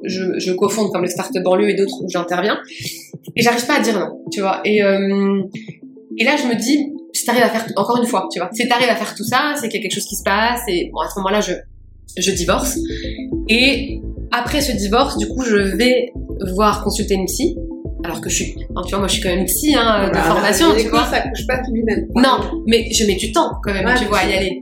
je, 0.04 0.40
je 0.40 0.52
cofonde 0.54 0.92
comme 0.92 1.04
le 1.04 1.08
Start 1.08 1.32
Banlieue 1.44 1.70
et 1.70 1.74
d'autres 1.76 2.05
où 2.06 2.10
j'interviens. 2.10 2.58
Et 3.36 3.42
j'arrive 3.42 3.66
pas 3.66 3.78
à 3.78 3.80
dire 3.82 4.00
non, 4.00 4.24
tu 4.32 4.42
vois. 4.42 4.62
Et, 4.64 4.82
euh, 4.84 5.42
et 6.18 6.24
là 6.24 6.36
je 6.38 6.48
me 6.48 6.56
dis 6.56 6.92
si 7.14 7.26
t'arrives 7.26 7.44
à 7.44 7.50
faire 7.50 7.66
encore 7.76 7.98
une 7.98 8.06
fois, 8.08 8.28
tu 8.32 8.40
vois, 8.40 8.50
si 8.54 8.68
t'arrives 8.68 8.90
à 8.90 8.96
faire 8.96 9.16
tout 9.16 9.24
ça, 9.24 9.54
c'est 9.56 9.68
qu'il 9.70 9.78
y 9.80 9.80
a 9.80 9.84
quelque 9.84 9.96
chose 9.96 10.06
qui 10.06 10.16
se 10.16 10.24
passe. 10.24 10.62
Et 10.68 10.90
bon 10.94 11.00
à 11.00 11.10
ce 11.10 11.20
moment-là 11.20 11.42
je 11.42 11.54
je 12.18 12.32
divorce. 12.32 12.78
Et 13.50 14.00
après 14.32 14.62
ce 14.62 14.72
divorce, 14.72 15.18
du 15.18 15.28
coup 15.28 15.42
je 15.44 15.56
vais 15.56 16.12
voir 16.54 16.84
consulter 16.84 17.16
une 17.16 17.26
psy. 17.26 17.58
Alors 18.04 18.22
que 18.22 18.30
je 18.30 18.36
suis, 18.36 18.54
tu 18.54 18.90
vois, 18.92 19.00
moi 19.00 19.08
je 19.08 19.14
suis 19.14 19.24
quand 19.24 19.34
même 19.36 19.46
psy 19.46 19.74
hein, 19.76 20.08
de 20.10 20.14
Bah, 20.14 20.22
formation, 20.22 20.68
tu 20.78 20.90
vois. 20.90 21.06
ça 21.06 21.22
couche 21.22 21.48
pas 21.48 21.60
lui-même. 21.74 22.06
Non, 22.16 22.62
mais 22.68 22.88
je 22.92 23.04
mets 23.04 23.16
du 23.16 23.32
temps 23.32 23.54
quand 23.64 23.74
même, 23.74 23.84
Ouais, 23.84 23.96
tu 23.98 24.06
vois, 24.06 24.20
à 24.20 24.30
y 24.30 24.34
aller. 24.36 24.62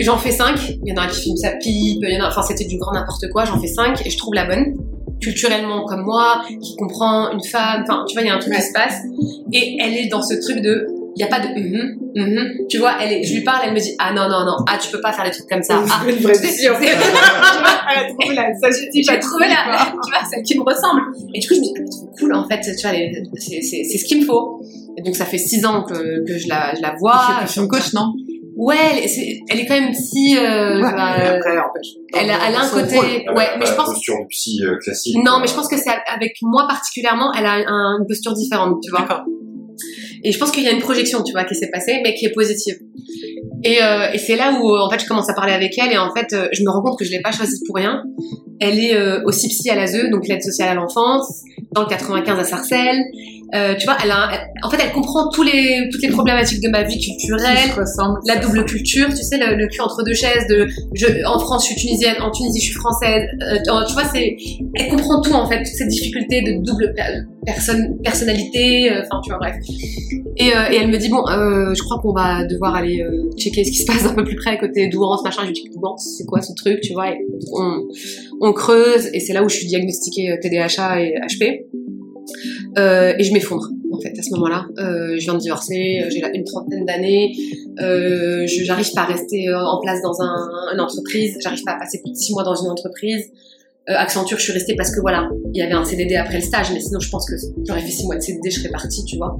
J'en 0.00 0.18
fais 0.18 0.32
cinq. 0.32 0.58
Il 0.84 0.88
y 0.88 0.92
en 0.92 0.96
a 0.96 1.02
un 1.02 1.06
qui 1.06 1.20
filme 1.20 1.36
sa 1.36 1.50
pipe, 1.52 1.98
il 2.02 2.12
y 2.12 2.20
en 2.20 2.24
a, 2.24 2.28
enfin, 2.28 2.42
c'était 2.42 2.64
du 2.64 2.78
grand 2.78 2.90
n'importe 2.92 3.28
quoi. 3.30 3.44
J'en 3.44 3.60
fais 3.60 3.68
cinq 3.68 4.04
et 4.04 4.10
je 4.10 4.18
trouve 4.18 4.34
la 4.34 4.46
bonne. 4.46 4.74
Culturellement 5.22 5.84
comme 5.84 6.02
moi, 6.02 6.42
qui 6.60 6.76
comprend 6.76 7.30
une 7.32 7.42
femme. 7.44 7.84
Enfin, 7.86 8.04
tu 8.08 8.14
vois, 8.14 8.22
il 8.22 8.28
y 8.28 8.30
a 8.30 8.34
un 8.34 8.38
truc 8.38 8.52
Ouais. 8.52 8.60
qui 8.60 8.66
se 8.66 8.72
passe. 8.72 8.98
Et 9.52 9.76
elle 9.80 9.94
est 9.96 10.06
dans 10.08 10.22
ce 10.22 10.34
truc 10.34 10.62
de, 10.62 10.86
il 11.14 11.20
y 11.20 11.24
a 11.24 11.26
pas 11.28 11.40
de, 11.40 11.48
mhm, 11.48 11.98
mhm. 12.16 12.66
tu 12.68 12.78
vois, 12.78 12.94
elle 13.00 13.12
est, 13.12 13.22
je 13.22 13.34
lui 13.34 13.42
parle, 13.42 13.62
elle 13.66 13.74
me 13.74 13.78
dit, 13.78 13.94
ah 13.98 14.12
non, 14.12 14.28
non, 14.28 14.44
non, 14.46 14.56
ah, 14.66 14.78
tu 14.80 14.90
peux 14.90 15.00
pas 15.00 15.12
faire 15.12 15.24
des 15.24 15.30
trucs 15.30 15.48
comme 15.48 15.62
ça. 15.62 15.82
Ah, 15.90 16.02
une 16.08 16.16
vraie 16.16 16.32
trouvé 18.18 18.34
la 18.34 18.54
sagesse. 18.54 18.88
j'ai 18.94 19.20
trouvé 19.20 19.46
la, 19.48 19.92
tu 19.92 20.10
vois, 20.10 20.24
celle 20.30 20.42
qui 20.42 20.58
me 20.58 20.64
ressemble. 20.64 21.02
Et 21.34 21.40
du 21.40 21.48
coup, 21.48 21.54
je 21.54 21.60
me 21.60 21.64
dis, 21.64 21.72
elle 21.76 21.82
est 21.84 21.90
trop 21.90 22.06
cool, 22.18 22.34
en 22.34 22.48
fait, 22.48 22.60
tu 22.60 22.86
vois, 22.86 22.96
c'est 23.38 23.98
ce 23.98 24.04
qu'il 24.04 24.20
me 24.22 24.26
faut. 24.26 24.60
Et 24.96 25.02
donc, 25.02 25.14
ça 25.16 25.24
fait 25.24 25.38
six 25.38 25.64
ans 25.64 25.82
que, 25.84 26.26
que 26.26 26.38
je 26.38 26.48
la, 26.48 26.74
je 26.74 26.82
la 26.82 26.94
vois. 26.98 27.40
Je 27.46 27.52
suis 27.52 27.68
coach, 27.68 27.92
non? 27.92 28.12
Ouais, 28.56 28.76
elle, 28.92 28.98
est- 28.98 29.40
elle 29.48 29.66
quand 29.66 29.80
même 29.80 29.94
si, 29.94 30.36
euh, 30.36 30.76
Ouais, 30.82 30.92
bah, 30.92 31.12
après, 31.14 31.58
empêche. 31.58 31.94
elle 32.14 32.30
a, 32.30 32.38
elle 32.48 32.54
a 32.54 32.60
un 32.60 32.64
Son 32.64 32.80
côté, 32.80 32.96
rôle. 32.96 33.36
ouais, 33.36 33.46
mais 33.58 33.66
je 33.66 33.72
pense, 33.74 33.86
posture 33.90 34.16
psy 34.28 34.60
euh, 34.64 34.76
classique. 34.78 35.16
non, 35.24 35.38
mais 35.40 35.46
je 35.46 35.54
pense 35.54 35.68
que 35.68 35.76
c'est 35.76 35.90
avec 36.12 36.32
moi 36.42 36.66
particulièrement, 36.68 37.32
elle 37.32 37.46
a 37.46 37.52
un- 37.66 37.98
une 38.00 38.06
posture 38.06 38.34
différente, 38.34 38.78
tu 38.82 38.90
vois. 38.90 39.24
Et 40.24 40.30
je 40.32 40.38
pense 40.38 40.50
qu'il 40.52 40.62
y 40.62 40.68
a 40.68 40.70
une 40.72 40.80
projection, 40.80 41.22
tu 41.22 41.32
vois, 41.32 41.44
qui 41.44 41.54
s'est 41.54 41.70
passée, 41.70 42.00
mais 42.04 42.14
qui 42.14 42.26
est 42.26 42.32
positive. 42.32 42.76
Et, 43.64 43.82
euh, 43.82 44.10
et 44.12 44.18
c'est 44.18 44.36
là 44.36 44.52
où, 44.60 44.70
euh, 44.74 44.80
en 44.80 44.90
fait, 44.90 44.98
je 45.00 45.06
commence 45.06 45.28
à 45.30 45.34
parler 45.34 45.52
avec 45.52 45.76
elle 45.78 45.92
et 45.92 45.98
en 45.98 46.12
fait, 46.14 46.32
euh, 46.32 46.48
je 46.52 46.62
me 46.62 46.70
rends 46.70 46.82
compte 46.82 46.98
que 46.98 47.04
je 47.04 47.10
l'ai 47.10 47.20
pas 47.20 47.32
choisie 47.32 47.60
pour 47.66 47.76
rien. 47.76 48.02
Elle 48.60 48.78
est 48.78 48.94
euh, 48.94 49.20
aussi 49.24 49.48
psy 49.48 49.70
à 49.70 49.76
l'ASE, 49.76 50.10
donc 50.10 50.26
l'aide 50.28 50.42
sociale 50.42 50.68
à 50.70 50.74
l'enfance, 50.74 51.42
dans 51.72 51.82
le 51.82 51.88
95 51.88 52.38
à 52.38 52.44
Sarcelles. 52.44 53.00
Euh, 53.54 53.74
tu 53.78 53.84
vois, 53.84 53.96
elle 54.02 54.10
a, 54.10 54.30
elle- 54.32 54.48
en 54.62 54.70
fait, 54.70 54.78
elle 54.82 54.92
comprend 54.92 55.28
tous 55.28 55.42
les, 55.42 55.88
toutes 55.92 56.00
les 56.02 56.08
problématiques 56.08 56.62
de 56.62 56.70
ma 56.70 56.84
vie 56.84 56.98
culturelle, 56.98 57.68
la 58.26 58.36
double 58.36 58.64
culture, 58.64 59.08
tu 59.10 59.16
sais, 59.22 59.36
le, 59.36 59.56
le 59.56 59.68
cul 59.68 59.80
entre 59.82 60.02
deux 60.04 60.14
chaises 60.14 60.46
de 60.48 60.66
je, 60.94 61.06
en 61.26 61.38
France 61.38 61.64
je 61.68 61.72
suis 61.74 61.82
tunisienne, 61.86 62.16
en 62.22 62.30
Tunisie 62.30 62.60
je 62.60 62.64
suis 62.66 62.74
française, 62.74 63.24
euh, 63.42 63.58
tu 63.86 63.92
vois, 63.92 64.04
c'est, 64.12 64.36
elle 64.74 64.88
comprend 64.88 65.20
tout 65.20 65.32
en 65.34 65.46
fait, 65.48 65.58
toutes 65.58 65.66
ces 65.66 65.86
difficultés 65.86 66.40
de 66.40 66.64
double 66.64 66.94
per- 66.96 67.20
personne, 67.44 67.98
personnalité, 68.02 68.90
euh, 68.90 69.02
enfin 69.02 69.20
tu 69.22 69.30
vois, 69.30 69.38
bref. 69.38 69.56
Et, 70.36 70.54
euh, 70.56 70.70
et 70.70 70.76
elle 70.76 70.88
me 70.88 70.98
dit 70.98 71.08
bon, 71.08 71.22
euh, 71.28 71.74
je 71.74 71.82
crois 71.82 71.98
qu'on 72.00 72.12
va 72.12 72.44
devoir 72.44 72.74
aller 72.74 73.02
euh, 73.02 73.30
checker 73.36 73.64
ce 73.64 73.70
qui 73.70 73.78
se 73.78 73.86
passe 73.86 74.04
d'un 74.04 74.14
peu 74.14 74.24
plus 74.24 74.36
près 74.36 74.58
côté 74.58 74.88
Douance, 74.88 75.22
machin. 75.22 75.42
Je 75.42 75.48
lui 75.48 75.52
dis 75.54 75.68
Douance, 75.74 76.14
c'est 76.16 76.24
quoi 76.24 76.40
ce 76.40 76.52
truc, 76.54 76.80
tu 76.80 76.94
vois? 76.94 77.10
Et 77.10 77.18
on, 77.52 77.86
on 78.40 78.52
creuse 78.52 79.08
et 79.12 79.20
c'est 79.20 79.32
là 79.32 79.44
où 79.44 79.48
je 79.48 79.56
suis 79.56 79.66
diagnostiquée 79.66 80.30
euh, 80.30 80.36
TDAH 80.40 81.00
et 81.00 81.14
HP. 81.28 81.66
Euh, 82.78 83.12
et 83.18 83.24
je 83.24 83.32
m'effondre 83.32 83.68
en 83.92 84.00
fait 84.00 84.18
à 84.18 84.22
ce 84.22 84.30
moment-là. 84.34 84.66
Euh, 84.78 85.16
je 85.18 85.24
viens 85.24 85.34
de 85.34 85.38
divorcer, 85.40 86.00
euh, 86.02 86.10
j'ai 86.10 86.22
une 86.34 86.44
trentaine 86.44 86.84
d'années, 86.86 87.32
euh, 87.80 88.46
j'arrive 88.46 88.90
pas 88.94 89.02
à 89.02 89.06
rester 89.06 89.48
euh, 89.48 89.58
en 89.58 89.80
place 89.80 90.00
dans 90.02 90.20
un, 90.22 90.72
une 90.72 90.80
entreprise, 90.80 91.36
j'arrive 91.42 91.62
pas 91.64 91.72
à 91.72 91.78
passer 91.78 92.00
plus 92.02 92.12
de 92.12 92.16
six 92.16 92.32
mois 92.32 92.44
dans 92.44 92.54
une 92.54 92.70
entreprise. 92.70 93.30
Euh, 93.90 93.94
Accenture, 93.96 94.38
je 94.38 94.44
suis 94.44 94.52
restée 94.52 94.76
parce 94.76 94.94
que 94.94 95.00
voilà, 95.00 95.28
il 95.52 95.58
y 95.58 95.62
avait 95.62 95.72
un 95.72 95.84
CDD 95.84 96.14
après 96.14 96.36
le 96.36 96.40
stage, 96.40 96.70
mais 96.72 96.80
sinon 96.80 97.00
je 97.00 97.10
pense 97.10 97.28
que 97.28 97.34
j'aurais 97.66 97.80
fait 97.80 97.90
six 97.90 98.04
mois 98.06 98.14
de 98.14 98.20
CDD, 98.20 98.48
je 98.48 98.60
serais 98.60 98.68
partie, 98.70 99.04
tu 99.04 99.16
vois. 99.16 99.36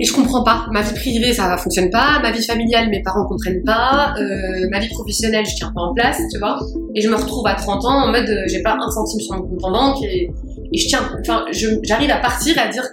Et 0.00 0.04
je 0.04 0.12
comprends 0.12 0.42
pas. 0.42 0.66
Ma 0.72 0.82
vie 0.82 0.92
privée, 0.94 1.32
ça 1.32 1.56
fonctionne 1.56 1.88
pas. 1.90 2.18
Ma 2.20 2.32
vie 2.32 2.42
familiale, 2.44 2.88
mes 2.90 3.00
parents 3.02 3.24
comprennent 3.26 3.62
pas. 3.64 4.14
Euh, 4.20 4.68
ma 4.72 4.80
vie 4.80 4.88
professionnelle, 4.88 5.46
je 5.46 5.54
tiens 5.54 5.70
pas 5.72 5.82
en 5.82 5.94
place, 5.94 6.18
tu 6.32 6.38
vois. 6.40 6.58
Et 6.96 7.00
je 7.00 7.08
me 7.08 7.14
retrouve 7.14 7.46
à 7.46 7.54
30 7.54 7.84
ans 7.84 8.06
en 8.08 8.10
mode, 8.10 8.28
euh, 8.28 8.42
j'ai 8.48 8.60
pas 8.62 8.76
un 8.80 8.90
centime 8.90 9.20
sur 9.20 9.34
mon 9.36 9.42
compte 9.42 9.62
en 9.64 9.70
banque 9.70 10.02
et, 10.02 10.30
et 10.72 10.78
je 10.78 10.88
tiens, 10.88 11.08
enfin, 11.20 11.44
j'arrive 11.84 12.10
à 12.10 12.18
partir 12.18 12.56
et 12.56 12.60
à 12.60 12.68
dire, 12.68 12.84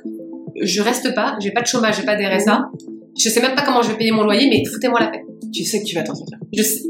je 0.61 0.81
reste 0.81 1.13
pas, 1.15 1.35
j'ai 1.41 1.51
pas 1.51 1.61
de 1.61 1.67
chômage, 1.67 1.97
j'ai 1.97 2.05
pas 2.05 2.15
de 2.15 2.23
RSA. 2.23 2.69
Je 3.19 3.29
sais 3.29 3.41
même 3.41 3.55
pas 3.55 3.63
comment 3.63 3.81
je 3.81 3.89
vais 3.89 3.97
payer 3.97 4.11
mon 4.11 4.23
loyer, 4.23 4.47
mais 4.49 4.63
foutez-moi 4.71 4.99
la 4.99 5.07
paix. 5.07 5.23
Tu 5.53 5.63
sais 5.63 5.79
que 5.81 5.85
tu 5.85 5.95
vas 5.95 6.03
t'en 6.03 6.13
sortir. 6.13 6.37
Je 6.55 6.61
sais- 6.61 6.83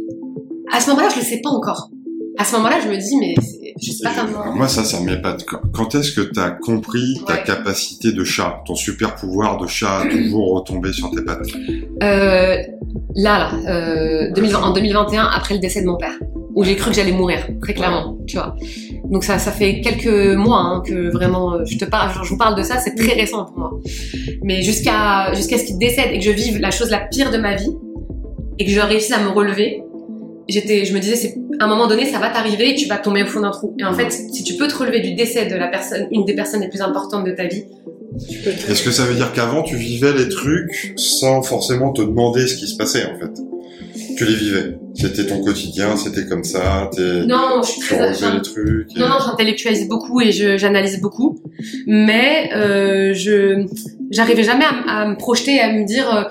À 0.74 0.80
ce 0.82 0.90
moment-là, 0.90 1.08
je 1.14 1.20
le 1.20 1.26
sais 1.26 1.40
pas 1.42 1.50
encore. 1.52 1.90
À 2.38 2.44
ce 2.44 2.56
moment-là, 2.58 2.78
je 2.84 2.90
me 2.90 2.98
dis, 2.98 3.18
mais 3.18 3.34
c'est- 3.42 3.74
je 3.82 3.92
sais 3.92 4.04
pas 4.04 4.12
comment. 4.16 4.56
Moi, 4.56 4.68
ça, 4.68 4.84
ça 4.84 5.00
m'épate. 5.00 5.46
Quand, 5.46 5.60
quand 5.74 5.96
est-ce 5.96 6.12
que 6.12 6.22
tu 6.22 6.40
as 6.40 6.50
compris 6.52 7.22
ta 7.26 7.34
Ouais. 7.36 7.44
capacité 7.46 8.12
de 8.12 8.24
chat, 8.24 8.62
ton 8.66 8.76
super 8.76 9.16
pouvoir 9.16 9.58
de 9.62 9.68
chat 9.68 10.00
à 10.02 10.06
toujours 10.10 10.56
retomber 10.56 10.92
sur 10.94 11.12
tes 11.12 11.22
pattes? 11.24 11.48
Euh, 12.04 12.58
là, 13.16 13.40
là, 13.40 13.52
euh, 13.70 14.32
2020 14.34 14.62
en 14.62 14.74
2021, 14.74 15.24
après 15.34 15.54
le 15.56 15.60
décès 15.62 15.82
de 15.82 15.88
mon 15.88 15.98
père, 15.98 16.16
où 16.56 16.64
j'ai 16.64 16.76
cru 16.76 16.90
que 16.92 16.96
j'allais 16.96 17.12
mourir, 17.12 17.40
très 17.62 17.74
clairement, 17.74 18.18
tu 18.28 18.38
vois. 18.38 18.56
Donc 19.12 19.24
ça, 19.24 19.40
ça 19.40 19.52
fait 19.52 19.82
quelques 19.82 20.36
mois 20.38 20.60
hein, 20.60 20.84
que 20.86 21.12
vraiment, 21.12 21.54
euh, 21.54 21.64
je 21.66 21.78
te 21.78 21.86
parle, 21.86 22.12
je 22.24 22.30
vous 22.30 22.38
parle 22.38 22.56
de 22.58 22.64
ça, 22.64 22.80
c'est 22.80 22.96
très 22.96 23.14
récent 23.14 23.46
pour 23.46 23.58
moi. 23.60 23.72
Mais 24.42 24.62
jusqu'à 24.62 25.34
jusqu'à 25.34 25.58
ce 25.58 25.66
qu'il 25.66 25.78
décède 25.78 26.12
et 26.12 26.20
que 26.20 26.26
je 26.26 26.32
vive 26.32 26.60
la 26.60 26.72
chose 26.72 26.90
la 26.90 27.00
pire 27.00 27.30
de 27.32 27.38
ma 27.38 27.56
vie 27.56 27.72
et 28.58 28.66
que 28.66 28.72
je 28.72 28.80
réussisse 28.80 29.12
à 29.12 29.22
me 29.22 29.30
relever, 29.30 29.84
j'étais, 30.48 30.86
je 30.86 30.94
me 30.94 31.00
disais, 31.00 31.16
c'est 31.18 31.36
à 31.60 31.66
un 31.66 31.68
moment 31.68 31.88
donné, 31.88 32.06
ça 32.06 32.20
va 32.20 32.30
t'arriver 32.30 32.72
et 32.72 32.76
tu 32.76 32.88
vas 32.88 32.98
tomber 32.98 33.24
au 33.24 33.28
fond 33.28 33.42
d'un 33.42 33.52
trou. 33.52 33.76
Et 33.80 33.84
en 33.84 33.94
fait, 33.94 34.12
si 34.12 34.44
tu 34.44 34.56
peux 34.56 34.68
te 34.68 34.76
relever 34.78 35.00
du 35.02 35.14
décès 35.14 35.46
de 35.46 35.56
la 35.56 35.68
personne, 35.68 36.08
une 36.12 36.26
des 36.26 36.34
personnes 36.36 36.62
les 36.62 36.70
plus 36.70 36.82
importantes 36.82 37.26
de 37.26 37.32
ta 37.32 37.46
vie, 37.46 37.64
tu 38.30 38.40
peux 38.40 38.52
te- 38.52 38.72
Est-ce 38.72 38.84
que 38.84 38.92
ça 38.92 39.04
veut 39.04 39.16
dire 39.16 39.32
qu'avant, 39.34 39.62
tu 39.64 39.76
vivais 39.76 40.14
les 40.14 40.30
trucs 40.30 40.94
sans 40.96 41.42
forcément 41.42 41.92
te 41.92 42.02
demander 42.02 42.48
ce 42.48 42.56
qui 42.56 42.68
se 42.68 42.78
passait, 42.78 43.06
en 43.06 43.20
fait? 43.20 43.32
Tu 44.18 44.26
les 44.26 44.36
vivais. 44.36 44.78
C'était 44.94 45.26
ton 45.26 45.42
quotidien, 45.44 45.98
c'était 45.98 46.26
comme 46.26 46.44
ça, 46.46 46.90
t'es... 46.96 47.02
Non, 47.26 47.62
je 47.62 47.72
suis 47.72 47.82
très, 47.82 48.12
les 48.12 48.42
trucs. 48.42 48.88
et- 48.96 49.00
Non, 49.00 49.10
non, 49.10 49.16
j'intellectualise 49.26 49.90
beaucoup 49.90 50.22
et 50.22 50.32
je- 50.32 50.58
j'analyse 50.58 51.02
beaucoup, 51.02 51.42
mais 51.86 52.50
euh, 52.56 53.14
je 53.14 53.66
j'arrivais 54.12 54.44
jamais 54.44 54.64
à 54.88 55.06
me 55.08 55.18
projeter 55.18 55.56
et 55.56 55.60
à 55.60 55.74
me 55.74 55.86
dire 55.86 56.14
euh, 56.16 56.24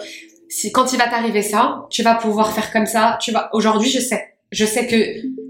si 0.49 0.73
quand 0.73 0.93
il 0.95 0.99
va 0.99 1.07
t'arriver 1.09 1.43
ça, 1.43 1.87
tu 1.91 2.03
vas 2.03 2.15
pouvoir 2.15 2.53
faire 2.53 2.73
comme 2.73 2.87
ça. 2.87 3.19
Tu 3.21 3.33
vas. 3.33 3.51
Aujourd'hui, 3.53 3.91
je 3.91 4.01
sais, 4.01 4.23
je 4.55 4.65
sais 4.65 4.87
que 4.87 4.97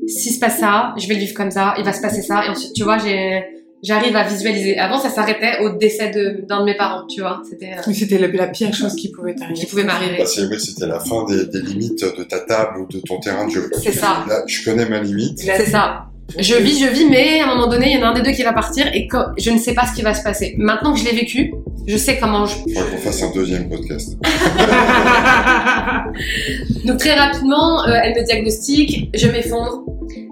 s'il 0.08 0.32
se 0.32 0.38
passe 0.40 0.58
ça, 0.58 0.94
je 0.98 1.06
vais 1.06 1.14
le 1.14 1.20
vivre 1.20 1.34
comme 1.34 1.50
ça, 1.50 1.74
il 1.78 1.84
va 1.84 1.92
se 1.92 2.00
passer 2.02 2.22
ça, 2.22 2.44
et 2.44 2.48
ensuite, 2.48 2.72
tu 2.74 2.82
vois, 2.84 2.98
j'ai 2.98 3.42
j'arrive 3.82 4.16
à 4.16 4.24
visualiser. 4.24 4.78
Avant, 4.78 4.98
ça 4.98 5.10
s'arrêtait 5.10 5.58
au 5.62 5.76
décès 5.76 6.10
de 6.10 6.46
d'un 6.48 6.60
de 6.60 6.64
mes 6.64 6.74
parents, 6.76 7.06
tu 7.06 7.20
vois. 7.20 7.42
C'était 7.48 7.72
euh, 7.72 7.82
Mais 7.86 7.92
C'était 7.94 8.16
la, 8.18 8.28
la 8.28 8.46
pire 8.46 8.72
chose 8.74 8.94
qui 8.96 9.10
pouvait 9.12 9.34
t'arriver. 9.34 9.60
qui 9.60 9.66
pouvait 9.66 9.84
m'arriver. 9.84 10.16
Bah, 10.18 10.24
c'est- 10.26 10.46
oui, 10.46 10.58
c'était 10.58 10.86
la 10.86 11.00
fin 11.00 11.24
des, 11.26 11.44
des 11.46 11.60
limites 11.60 12.02
de 12.02 12.22
ta 12.24 12.40
table 12.40 12.78
ou 12.80 12.86
de 12.90 12.98
ton 13.00 13.20
terrain 13.20 13.46
de 13.46 13.50
jeu. 13.52 13.70
C'est 13.82 13.92
ça. 13.92 14.24
Là, 14.26 14.42
je 14.46 14.64
connais 14.64 14.88
ma 14.88 15.00
limite. 15.00 15.38
C'est 15.38 15.66
ça. 15.66 16.06
Je 16.38 16.54
vis, 16.56 16.80
je 16.80 16.86
vis, 16.86 17.08
mais 17.08 17.40
à 17.40 17.44
un 17.44 17.54
moment 17.54 17.68
donné, 17.68 17.92
il 17.92 17.98
y 17.98 18.02
en 18.02 18.06
a 18.06 18.10
un 18.10 18.14
des 18.14 18.22
deux 18.22 18.32
qui 18.32 18.42
va 18.42 18.52
partir 18.52 18.86
et 18.92 19.08
je 19.38 19.50
ne 19.50 19.58
sais 19.58 19.74
pas 19.74 19.86
ce 19.86 19.94
qui 19.94 20.02
va 20.02 20.14
se 20.14 20.22
passer. 20.22 20.54
Maintenant 20.58 20.94
que 20.94 21.00
je 21.00 21.04
l'ai 21.04 21.14
vécu, 21.14 21.54
je 21.86 21.96
sais 21.96 22.18
comment 22.18 22.46
je 22.46 22.54
Faudrait 22.54 22.90
qu'on 22.90 22.98
fasse 22.98 23.22
un 23.22 23.30
deuxième 23.32 23.68
podcast. 23.68 24.16
Donc 26.84 26.98
très 26.98 27.14
rapidement, 27.14 27.86
euh, 27.86 27.92
elle 28.02 28.14
me 28.14 28.24
diagnostique, 28.24 29.10
je 29.14 29.28
m'effondre. 29.28 29.84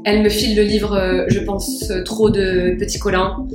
Elle 0.04 0.22
me 0.22 0.28
file 0.28 0.56
le 0.56 0.62
livre 0.62 0.96
euh, 0.96 1.24
Je 1.28 1.40
pense 1.40 1.90
euh, 1.90 2.02
trop 2.02 2.30
de 2.30 2.76
Petit 2.78 2.98
Colin. 2.98 3.46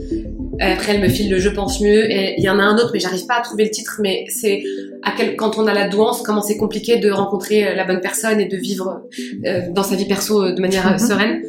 Après, 0.59 0.95
elle 0.95 1.01
me 1.01 1.09
file 1.09 1.29
le 1.29 1.39
Je 1.39 1.49
pense 1.49 1.81
mieux. 1.81 2.11
Et 2.11 2.35
il 2.37 2.43
y 2.43 2.49
en 2.49 2.59
a 2.59 2.63
un 2.63 2.75
autre, 2.77 2.91
mais 2.93 2.99
j'arrive 2.99 3.25
pas 3.25 3.35
à 3.35 3.41
trouver 3.41 3.65
le 3.65 3.69
titre. 3.69 3.99
Mais 4.01 4.25
c'est 4.29 4.63
à 5.03 5.11
quel, 5.15 5.35
quand 5.35 5.57
on 5.57 5.67
a 5.67 5.73
la 5.73 5.87
douance, 5.87 6.21
comment 6.21 6.41
c'est 6.41 6.57
compliqué 6.57 6.97
de 6.97 7.11
rencontrer 7.11 7.67
euh, 7.67 7.75
la 7.75 7.85
bonne 7.85 8.01
personne 8.01 8.39
et 8.39 8.47
de 8.47 8.57
vivre 8.57 9.01
euh, 9.45 9.61
dans 9.71 9.83
sa 9.83 9.95
vie 9.95 10.05
perso 10.05 10.43
euh, 10.43 10.53
de 10.53 10.61
manière 10.61 10.91
euh, 10.91 10.97
sereine. 11.07 11.41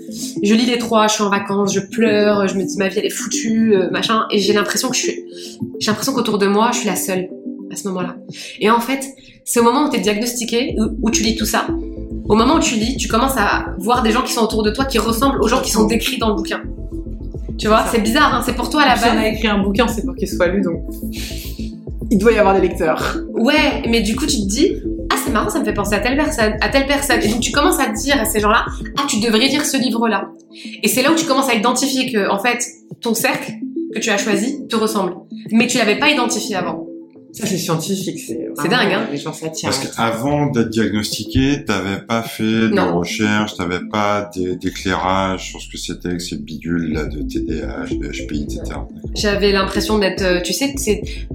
Je 0.42 0.54
lis 0.54 0.66
les 0.66 0.78
trois, 0.78 1.08
je 1.08 1.14
suis 1.14 1.22
en 1.22 1.30
vacances, 1.30 1.74
je 1.74 1.80
pleure, 1.80 2.46
je 2.48 2.54
me 2.54 2.64
dis 2.64 2.76
ma 2.76 2.88
vie 2.88 2.98
elle 2.98 3.06
est 3.06 3.10
foutue, 3.10 3.74
euh, 3.74 3.90
machin. 3.90 4.26
Et 4.30 4.38
j'ai 4.38 4.52
l'impression 4.52 4.90
que 4.90 4.96
je 4.96 5.02
suis, 5.02 5.24
j'ai 5.78 5.90
l'impression 5.90 6.12
qu'autour 6.12 6.38
de 6.38 6.46
moi, 6.46 6.70
je 6.72 6.78
suis 6.80 6.88
la 6.88 6.96
seule 6.96 7.28
à 7.72 7.76
ce 7.76 7.86
moment-là. 7.88 8.16
Et 8.60 8.70
en 8.70 8.80
fait, 8.80 9.04
c'est 9.44 9.60
au 9.60 9.62
moment 9.62 9.86
où 9.86 9.90
tu 9.90 9.96
es 9.96 10.00
diagnostiqué, 10.00 10.76
où, 10.78 11.06
où 11.08 11.10
tu 11.10 11.22
lis 11.22 11.36
tout 11.36 11.46
ça. 11.46 11.66
Au 12.28 12.34
moment 12.34 12.56
où 12.56 12.60
tu 12.60 12.74
lis, 12.74 12.96
tu 12.96 13.08
commences 13.08 13.36
à 13.38 13.74
voir 13.78 14.02
des 14.02 14.12
gens 14.12 14.22
qui 14.22 14.32
sont 14.32 14.42
autour 14.42 14.62
de 14.62 14.70
toi 14.70 14.84
qui 14.84 14.98
ressemblent 14.98 15.40
aux 15.42 15.48
gens 15.48 15.62
qui 15.62 15.70
sont 15.70 15.86
décrits 15.86 16.18
dans 16.18 16.28
le 16.28 16.34
bouquin. 16.34 16.60
Tu 17.58 17.66
vois, 17.66 17.84
c'est 17.90 18.00
bizarre, 18.00 18.34
hein, 18.34 18.42
c'est 18.44 18.54
pour 18.54 18.70
toi 18.70 18.82
à 18.82 18.86
la 18.88 18.96
Si 18.96 19.04
on 19.08 19.14
base. 19.14 19.24
a 19.24 19.28
écrit 19.28 19.48
un 19.48 19.58
bouquin, 19.58 19.88
c'est 19.88 20.04
pour 20.04 20.14
qu'il 20.14 20.28
soit 20.28 20.46
lu, 20.48 20.62
donc 20.62 20.84
il 22.10 22.18
doit 22.18 22.32
y 22.32 22.38
avoir 22.38 22.54
des 22.54 22.60
lecteurs. 22.66 23.18
Ouais, 23.34 23.82
mais 23.88 24.00
du 24.00 24.16
coup, 24.16 24.26
tu 24.26 24.36
te 24.40 24.46
dis, 24.46 24.72
ah, 25.12 25.16
c'est 25.22 25.30
marrant, 25.32 25.50
ça 25.50 25.60
me 25.60 25.64
fait 25.64 25.74
penser 25.74 25.94
à 25.94 25.98
telle 26.00 26.16
personne, 26.16 26.54
à 26.60 26.68
telle 26.68 26.86
personne. 26.86 27.20
Et 27.22 27.28
donc, 27.28 27.40
tu 27.40 27.52
commences 27.52 27.78
à 27.80 27.86
te 27.86 28.00
dire 28.00 28.18
à 28.20 28.24
ces 28.24 28.40
gens-là, 28.40 28.64
ah, 28.98 29.02
tu 29.08 29.20
devrais 29.20 29.46
lire 29.48 29.64
ce 29.66 29.76
livre-là. 29.76 30.30
Et 30.82 30.88
c'est 30.88 31.02
là 31.02 31.12
où 31.12 31.14
tu 31.14 31.26
commences 31.26 31.50
à 31.50 31.54
identifier 31.54 32.10
que, 32.10 32.30
en 32.30 32.38
fait, 32.38 32.64
ton 33.02 33.12
cercle 33.14 33.52
que 33.94 33.98
tu 34.00 34.08
as 34.10 34.16
choisi 34.18 34.66
te 34.68 34.76
ressemble. 34.76 35.14
Mais 35.50 35.66
tu 35.66 35.76
l'avais 35.78 35.98
pas 35.98 36.08
identifié 36.10 36.56
avant. 36.56 36.86
Ça, 37.32 37.46
c'est 37.46 37.58
scientifique. 37.58 38.18
C'est 38.26 38.48
C'est 38.60 38.68
dingue, 38.68 38.90
hein. 38.92 39.06
Les 39.12 39.18
gens 39.18 39.32
s'attirent. 39.32 39.68
Parce 39.70 39.86
qu'avant 39.86 40.46
d'être 40.46 40.70
diagnostiqué, 40.70 41.64
t'avais 41.64 42.00
pas 42.00 42.22
fait 42.22 42.42
de 42.42 42.68
Non. 42.68 42.98
recherche, 42.98 43.54
t'avais 43.56 43.80
pas 43.92 44.30
d'é- 44.34 44.56
d'éclairage 44.56 45.50
sur 45.50 45.60
ce 45.60 45.68
que 45.68 45.76
c'était 45.76 46.10
que 46.16 46.18
ces 46.20 46.38
bidules 46.38 46.92
là 46.94 47.04
de 47.04 47.20
TDAH, 47.22 47.94
de 47.94 48.08
HPI, 48.08 48.44
etc. 48.44 48.62
J'avais 49.14 49.52
l'impression 49.52 49.98
d'être, 49.98 50.22
euh, 50.22 50.40
tu 50.40 50.52
sais, 50.54 50.74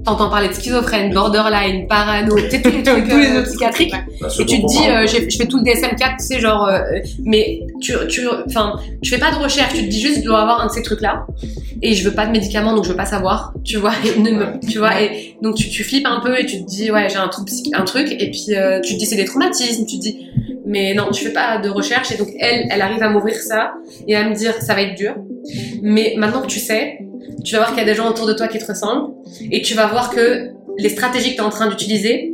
t'entends 0.04 0.28
parler 0.28 0.48
de 0.48 0.52
schizophrène, 0.54 1.14
borderline, 1.14 1.86
parano, 1.86 2.36
tu 2.38 2.50
sais, 2.50 2.62
tous 2.62 2.70
les 2.70 2.82
trucs 2.82 3.08
Tous 3.08 3.16
les 3.18 3.26
euh, 3.28 3.38
autres 3.40 3.48
psychiatriques. 3.50 3.94
Bah, 4.20 4.28
Et 4.40 4.46
tu 4.46 4.60
te 4.62 4.66
dis, 4.66 4.88
euh, 4.90 5.06
je 5.06 5.36
fais 5.36 5.46
tout 5.46 5.58
le 5.58 5.62
DSM-4, 5.64 6.16
tu 6.18 6.24
sais, 6.26 6.40
genre, 6.40 6.66
euh, 6.66 6.80
mais 7.24 7.60
tu, 7.80 7.92
tu, 8.08 8.22
enfin, 8.46 8.74
tu 9.02 9.10
fais 9.10 9.18
pas 9.18 9.30
de 9.30 9.36
recherche, 9.36 9.74
tu 9.74 9.84
te 9.84 9.88
dis 9.90 10.00
juste, 10.00 10.18
je 10.20 10.24
dois 10.24 10.42
avoir 10.42 10.60
un 10.60 10.66
de 10.66 10.72
ces 10.72 10.82
trucs-là, 10.82 11.26
et 11.82 11.94
je 11.94 12.04
veux 12.08 12.14
pas 12.14 12.26
de 12.26 12.32
médicaments, 12.32 12.74
donc 12.74 12.84
je 12.84 12.90
veux 12.90 12.96
pas 12.96 13.06
savoir, 13.06 13.52
tu 13.64 13.76
vois, 13.76 13.92
et 14.04 14.18
ne 14.18 14.30
me- 14.32 14.66
tu 14.68 14.78
vois, 14.78 15.00
et 15.00 15.36
donc 15.42 15.54
tu, 15.54 15.68
tu 15.68 15.83
flippes 15.84 16.06
un 16.06 16.20
peu 16.20 16.38
et 16.38 16.46
tu 16.46 16.62
te 16.64 16.66
dis, 16.68 16.90
ouais, 16.90 17.08
j'ai 17.08 17.16
un 17.16 17.28
truc, 17.28 17.46
psy- 17.46 17.70
un 17.74 17.84
truc, 17.84 18.10
et 18.10 18.30
puis 18.30 18.56
euh, 18.56 18.80
tu 18.80 18.94
te 18.94 18.98
dis, 18.98 19.06
c'est 19.06 19.16
des 19.16 19.24
traumatismes, 19.24 19.86
tu 19.86 19.96
te 19.96 20.00
dis, 20.02 20.26
mais 20.66 20.94
non, 20.94 21.10
tu 21.10 21.24
fais 21.24 21.32
pas 21.32 21.58
de 21.58 21.68
recherche, 21.68 22.10
et 22.12 22.16
donc 22.16 22.28
elle, 22.40 22.66
elle 22.70 22.82
arrive 22.82 23.02
à 23.02 23.08
m'ouvrir 23.10 23.34
ça 23.36 23.74
et 24.08 24.16
à 24.16 24.28
me 24.28 24.34
dire, 24.34 24.54
ça 24.60 24.74
va 24.74 24.82
être 24.82 24.94
dur, 24.96 25.14
mais 25.82 26.14
maintenant 26.16 26.40
que 26.42 26.46
tu 26.46 26.58
sais, 26.60 26.98
tu 27.44 27.52
vas 27.54 27.58
voir 27.60 27.70
qu'il 27.70 27.78
y 27.78 27.82
a 27.82 27.84
des 27.84 27.94
gens 27.94 28.08
autour 28.08 28.26
de 28.26 28.32
toi 28.32 28.48
qui 28.48 28.58
te 28.58 28.66
ressemblent, 28.66 29.12
et 29.52 29.60
tu 29.62 29.74
vas 29.74 29.86
voir 29.86 30.10
que 30.10 30.50
les 30.78 30.88
stratégies 30.88 31.30
que 31.32 31.36
tu 31.36 31.40
es 31.42 31.44
en 31.44 31.50
train 31.50 31.68
d'utiliser, 31.68 32.32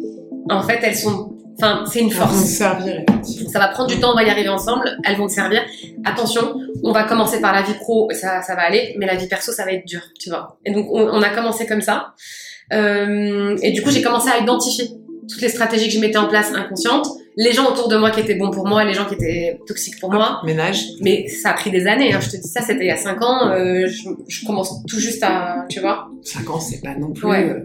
en 0.48 0.62
fait, 0.62 0.78
elles 0.82 0.96
sont, 0.96 1.32
enfin, 1.58 1.84
c'est 1.90 2.00
une 2.00 2.10
force. 2.10 2.34
servir. 2.44 3.04
Ça 3.52 3.58
va 3.58 3.68
prendre 3.68 3.88
du 3.90 3.98
temps, 4.00 4.12
on 4.12 4.14
va 4.14 4.22
y 4.22 4.30
arriver 4.30 4.48
ensemble, 4.48 4.96
elles 5.04 5.16
vont 5.16 5.26
te 5.26 5.32
servir. 5.32 5.62
Attention, 6.04 6.54
on 6.82 6.92
va 6.92 7.04
commencer 7.04 7.40
par 7.40 7.52
la 7.52 7.62
vie 7.62 7.74
pro, 7.74 8.08
ça, 8.12 8.40
ça 8.42 8.54
va 8.54 8.62
aller, 8.62 8.94
mais 8.98 9.06
la 9.06 9.16
vie 9.16 9.26
perso, 9.28 9.52
ça 9.52 9.64
va 9.64 9.72
être 9.72 9.84
dur, 9.86 10.00
tu 10.18 10.30
vois. 10.30 10.58
Et 10.64 10.72
donc, 10.72 10.86
on, 10.90 11.00
on 11.02 11.20
a 11.22 11.28
commencé 11.30 11.66
comme 11.66 11.82
ça. 11.82 12.14
Euh, 12.72 13.56
et 13.62 13.72
du 13.72 13.82
coup, 13.82 13.90
j'ai 13.90 14.02
commencé 14.02 14.28
à 14.30 14.38
identifier 14.42 14.86
toutes 15.28 15.42
les 15.42 15.48
stratégies 15.48 15.88
que 15.88 15.94
je 15.94 16.00
mettais 16.00 16.18
en 16.18 16.26
place 16.28 16.52
inconscientes, 16.54 17.06
les 17.36 17.52
gens 17.52 17.68
autour 17.70 17.88
de 17.88 17.96
moi 17.96 18.10
qui 18.10 18.20
étaient 18.20 18.34
bons 18.34 18.50
pour 18.50 18.66
moi, 18.66 18.84
les 18.84 18.94
gens 18.94 19.04
qui 19.04 19.14
étaient 19.14 19.58
toxiques 19.66 20.00
pour 20.00 20.12
moi. 20.12 20.40
Ménage. 20.44 20.82
Mais 21.00 21.28
ça 21.28 21.50
a 21.50 21.52
pris 21.54 21.70
des 21.70 21.86
années, 21.86 22.12
hein. 22.12 22.18
je 22.20 22.30
te 22.30 22.36
dis 22.36 22.48
ça, 22.48 22.60
c'était 22.60 22.84
il 22.84 22.88
y 22.88 22.90
a 22.90 22.96
5 22.96 23.22
ans, 23.22 23.48
euh, 23.50 23.86
je, 23.86 24.08
je 24.28 24.44
commence 24.46 24.84
tout 24.88 24.98
juste 24.98 25.22
à, 25.22 25.64
tu 25.68 25.80
vois. 25.80 26.08
5 26.22 26.50
ans, 26.50 26.60
c'est 26.60 26.80
pas 26.82 26.94
non 26.98 27.12
plus 27.12 27.26
Ouais. 27.26 27.48
euh, 27.48 27.60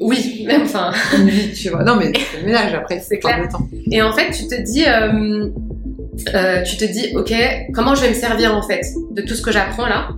Oui, 0.00 0.44
même, 0.46 0.62
enfin. 0.62 0.92
une 1.18 1.28
vie, 1.28 1.52
tu 1.52 1.68
vois. 1.70 1.82
Non, 1.82 1.96
mais 1.96 2.12
c'est 2.14 2.40
le 2.40 2.46
ménage, 2.46 2.72
après, 2.74 3.00
C'est 3.00 3.18
clair. 3.18 3.46
temps. 3.50 3.66
Et 3.90 4.00
en 4.00 4.12
fait, 4.12 4.30
tu 4.30 4.46
te 4.46 4.54
dis, 4.62 4.84
euh, 4.86 6.62
tu 6.62 6.76
te 6.76 6.84
dis, 6.84 7.08
ok, 7.16 7.32
comment 7.74 7.94
je 7.96 8.02
vais 8.02 8.10
me 8.10 8.14
servir 8.14 8.54
en 8.56 8.62
fait 8.62 8.82
de 9.10 9.22
tout 9.22 9.34
ce 9.34 9.42
que 9.42 9.50
j'apprends 9.52 9.86
là? 9.86 10.10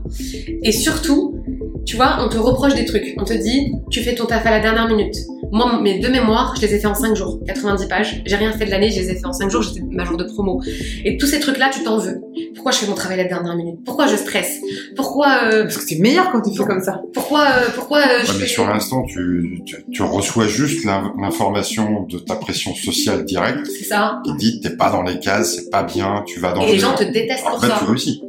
Et 0.62 0.72
surtout, 0.72 1.41
tu 1.86 1.96
vois, 1.96 2.18
on 2.20 2.28
te 2.28 2.36
reproche 2.36 2.74
des 2.74 2.84
trucs. 2.84 3.14
On 3.18 3.24
te 3.24 3.32
dit, 3.32 3.72
tu 3.90 4.00
fais 4.00 4.14
ton 4.14 4.26
taf 4.26 4.44
à 4.46 4.50
la 4.50 4.60
dernière 4.60 4.88
minute. 4.88 5.16
Moi, 5.50 5.80
mes 5.82 5.98
deux 5.98 6.08
mémoires, 6.10 6.54
je 6.56 6.62
les 6.62 6.74
ai 6.74 6.78
fait 6.78 6.86
en 6.86 6.94
5 6.94 7.14
jours, 7.14 7.38
90 7.46 7.86
pages. 7.86 8.22
J'ai 8.24 8.36
rien 8.36 8.52
fait 8.52 8.64
de 8.64 8.70
l'année, 8.70 8.90
je 8.90 9.00
les 9.00 9.10
ai 9.10 9.14
fait 9.16 9.26
en 9.26 9.32
5 9.34 9.50
jours, 9.50 9.60
j'étais 9.62 9.82
ma 9.90 10.04
jour 10.04 10.16
de 10.16 10.24
promo. 10.24 10.62
Et 11.04 11.18
tous 11.18 11.26
ces 11.26 11.40
trucs-là, 11.40 11.70
tu 11.72 11.82
t'en 11.82 11.98
veux. 11.98 12.20
pourquoi 12.54 12.72
je 12.72 12.78
fais 12.78 12.86
mon 12.86 12.94
travail 12.94 13.20
à 13.20 13.24
la 13.24 13.28
dernière 13.28 13.54
minute? 13.56 13.80
Pourquoi 13.84 14.06
je 14.06 14.16
stresse? 14.16 14.60
Pourquoi 14.96 15.28
euh, 15.52 15.64
Parce 15.64 15.76
que 15.76 15.84
c'est 15.86 15.98
meilleur 15.98 16.30
quand 16.32 16.40
tu 16.40 16.56
fais 16.56 16.64
comme 16.64 16.80
ça. 16.82 17.02
pourquoi 17.12 17.40
euh, 17.42 17.68
pourquoi 17.74 17.98
euh, 17.98 18.20
je 18.24 18.32
mais 18.32 18.38
fais 18.40 18.46
sur 18.46 18.66
l'instant, 18.66 19.02
tu, 19.04 19.60
tu, 19.66 19.76
tu 19.92 20.02
reçois 20.02 20.46
juste 20.46 20.84
l'in- 20.84 21.12
l'information 21.20 22.04
de 22.08 22.18
ta 22.18 22.36
pression 22.36 22.74
sociale 22.74 23.24
directe 23.24 23.66
c'est 23.66 23.84
ça 23.84 24.20
qui 24.24 24.34
dit 24.36 24.60
t'es 24.60 24.76
pas 24.76 24.90
dans 24.90 25.02
les 25.02 25.18
cases, 25.18 25.56
c'est 25.56 25.70
pas 25.70 25.82
bien, 25.82 26.22
tu 26.26 26.40
vas 26.40 26.52
dans 26.52 26.62
et 26.62 26.72
les 26.72 26.78
gens 26.78 26.94
te 26.94 27.04
détestent 27.04 27.44
pour 27.44 27.60
ça. 27.60 27.78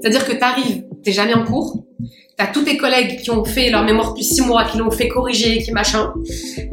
C'est-à-dire 0.02 0.26
que 0.26 0.34
t'arrives, 0.34 0.84
t'es 1.04 1.12
jamais 1.14 1.34
en 1.36 1.44
cours, 1.46 1.84
t'as 2.38 2.48
tous 2.48 2.64
tes 2.64 2.78
collègues 2.78 3.20
qui 3.22 3.32
ont 3.32 3.46
fait 3.46 3.70
leur 3.70 3.84
mémoire 3.84 4.10
depuis 4.10 4.24
six 4.24 4.42
mois, 4.42 4.66
qui 4.66 4.78
l'ont 4.78 4.92
fait 4.92 5.08
corriger, 5.08 5.60
qui 5.60 5.72
machin. 5.72 6.14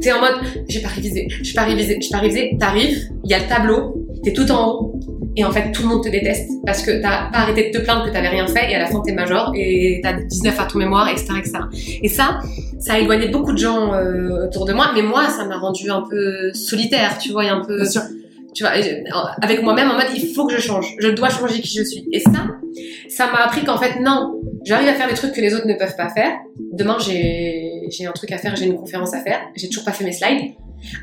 T'es 0.00 0.12
en 0.12 0.20
mode, 0.20 0.40
j'ai 0.68 0.80
pas 0.80 0.88
révisé, 0.88 1.28
j'ai 1.42 1.52
pas 1.52 1.64
révisé, 1.64 1.98
j'ai 2.00 2.10
pas 2.10 2.18
révisé. 2.18 2.56
T'arrives, 2.58 3.08
il 3.24 3.30
y 3.30 3.34
a 3.34 3.38
le 3.38 3.46
tableau, 3.46 4.06
t'es 4.22 4.32
tout 4.32 4.50
en 4.50 4.68
haut, 4.68 5.00
et 5.36 5.44
en 5.44 5.52
fait 5.52 5.70
tout 5.72 5.82
le 5.82 5.88
monde 5.88 6.04
te 6.04 6.08
déteste 6.08 6.50
parce 6.64 6.82
que 6.82 6.90
t'as 7.02 7.30
pas 7.30 7.38
arrêté 7.38 7.70
de 7.70 7.78
te 7.78 7.82
plaindre 7.82 8.04
que 8.04 8.10
t'avais 8.10 8.28
rien 8.28 8.46
fait, 8.46 8.70
et 8.70 8.74
à 8.74 8.78
la 8.78 8.86
fin 8.86 9.00
t'es 9.04 9.12
major 9.12 9.52
et 9.54 10.00
t'as 10.02 10.14
19 10.14 10.58
à 10.58 10.64
ton 10.64 10.78
mémoire, 10.78 11.08
etc., 11.08 11.28
etc. 11.38 11.58
Et 12.02 12.08
ça, 12.08 12.40
ça 12.78 12.94
a 12.94 12.98
éloigné 12.98 13.28
beaucoup 13.28 13.52
de 13.52 13.58
gens 13.58 13.92
euh, 13.92 14.46
autour 14.46 14.64
de 14.64 14.72
moi, 14.72 14.90
mais 14.94 15.02
moi 15.02 15.28
ça 15.28 15.44
m'a 15.44 15.58
rendu 15.58 15.90
un 15.90 16.02
peu 16.08 16.52
solitaire, 16.54 17.18
tu 17.18 17.32
vois, 17.32 17.44
et 17.44 17.48
un 17.48 17.60
peu 17.60 17.76
Bien 17.76 17.90
sûr. 17.90 18.02
Tu 18.54 18.64
vois, 18.64 18.72
avec 19.42 19.62
moi-même 19.62 19.90
en 19.90 19.94
mode 19.94 20.06
il 20.14 20.34
faut 20.34 20.46
que 20.46 20.54
je 20.54 20.60
change, 20.60 20.96
je 20.98 21.08
dois 21.08 21.28
changer 21.28 21.60
qui 21.60 21.78
je 21.78 21.84
suis. 21.84 22.04
Et 22.12 22.20
ça, 22.20 22.46
ça 23.08 23.26
m'a 23.26 23.44
appris 23.44 23.64
qu'en 23.64 23.78
fait 23.78 24.00
non, 24.00 24.40
j'arrive 24.64 24.88
à 24.88 24.94
faire 24.94 25.08
des 25.08 25.14
trucs 25.14 25.32
que 25.32 25.40
les 25.40 25.54
autres 25.54 25.66
ne 25.66 25.74
peuvent 25.74 25.96
pas 25.96 26.08
faire. 26.08 26.32
Demain 26.72 26.98
j'ai 26.98 28.06
un 28.06 28.12
truc 28.12 28.32
à 28.32 28.38
faire, 28.38 28.56
j'ai 28.56 28.66
une 28.66 28.76
conférence 28.76 29.14
à 29.14 29.20
faire, 29.20 29.40
j'ai 29.56 29.68
toujours 29.68 29.84
pas 29.84 29.92
fait 29.92 30.04
mes 30.04 30.12
slides. 30.12 30.52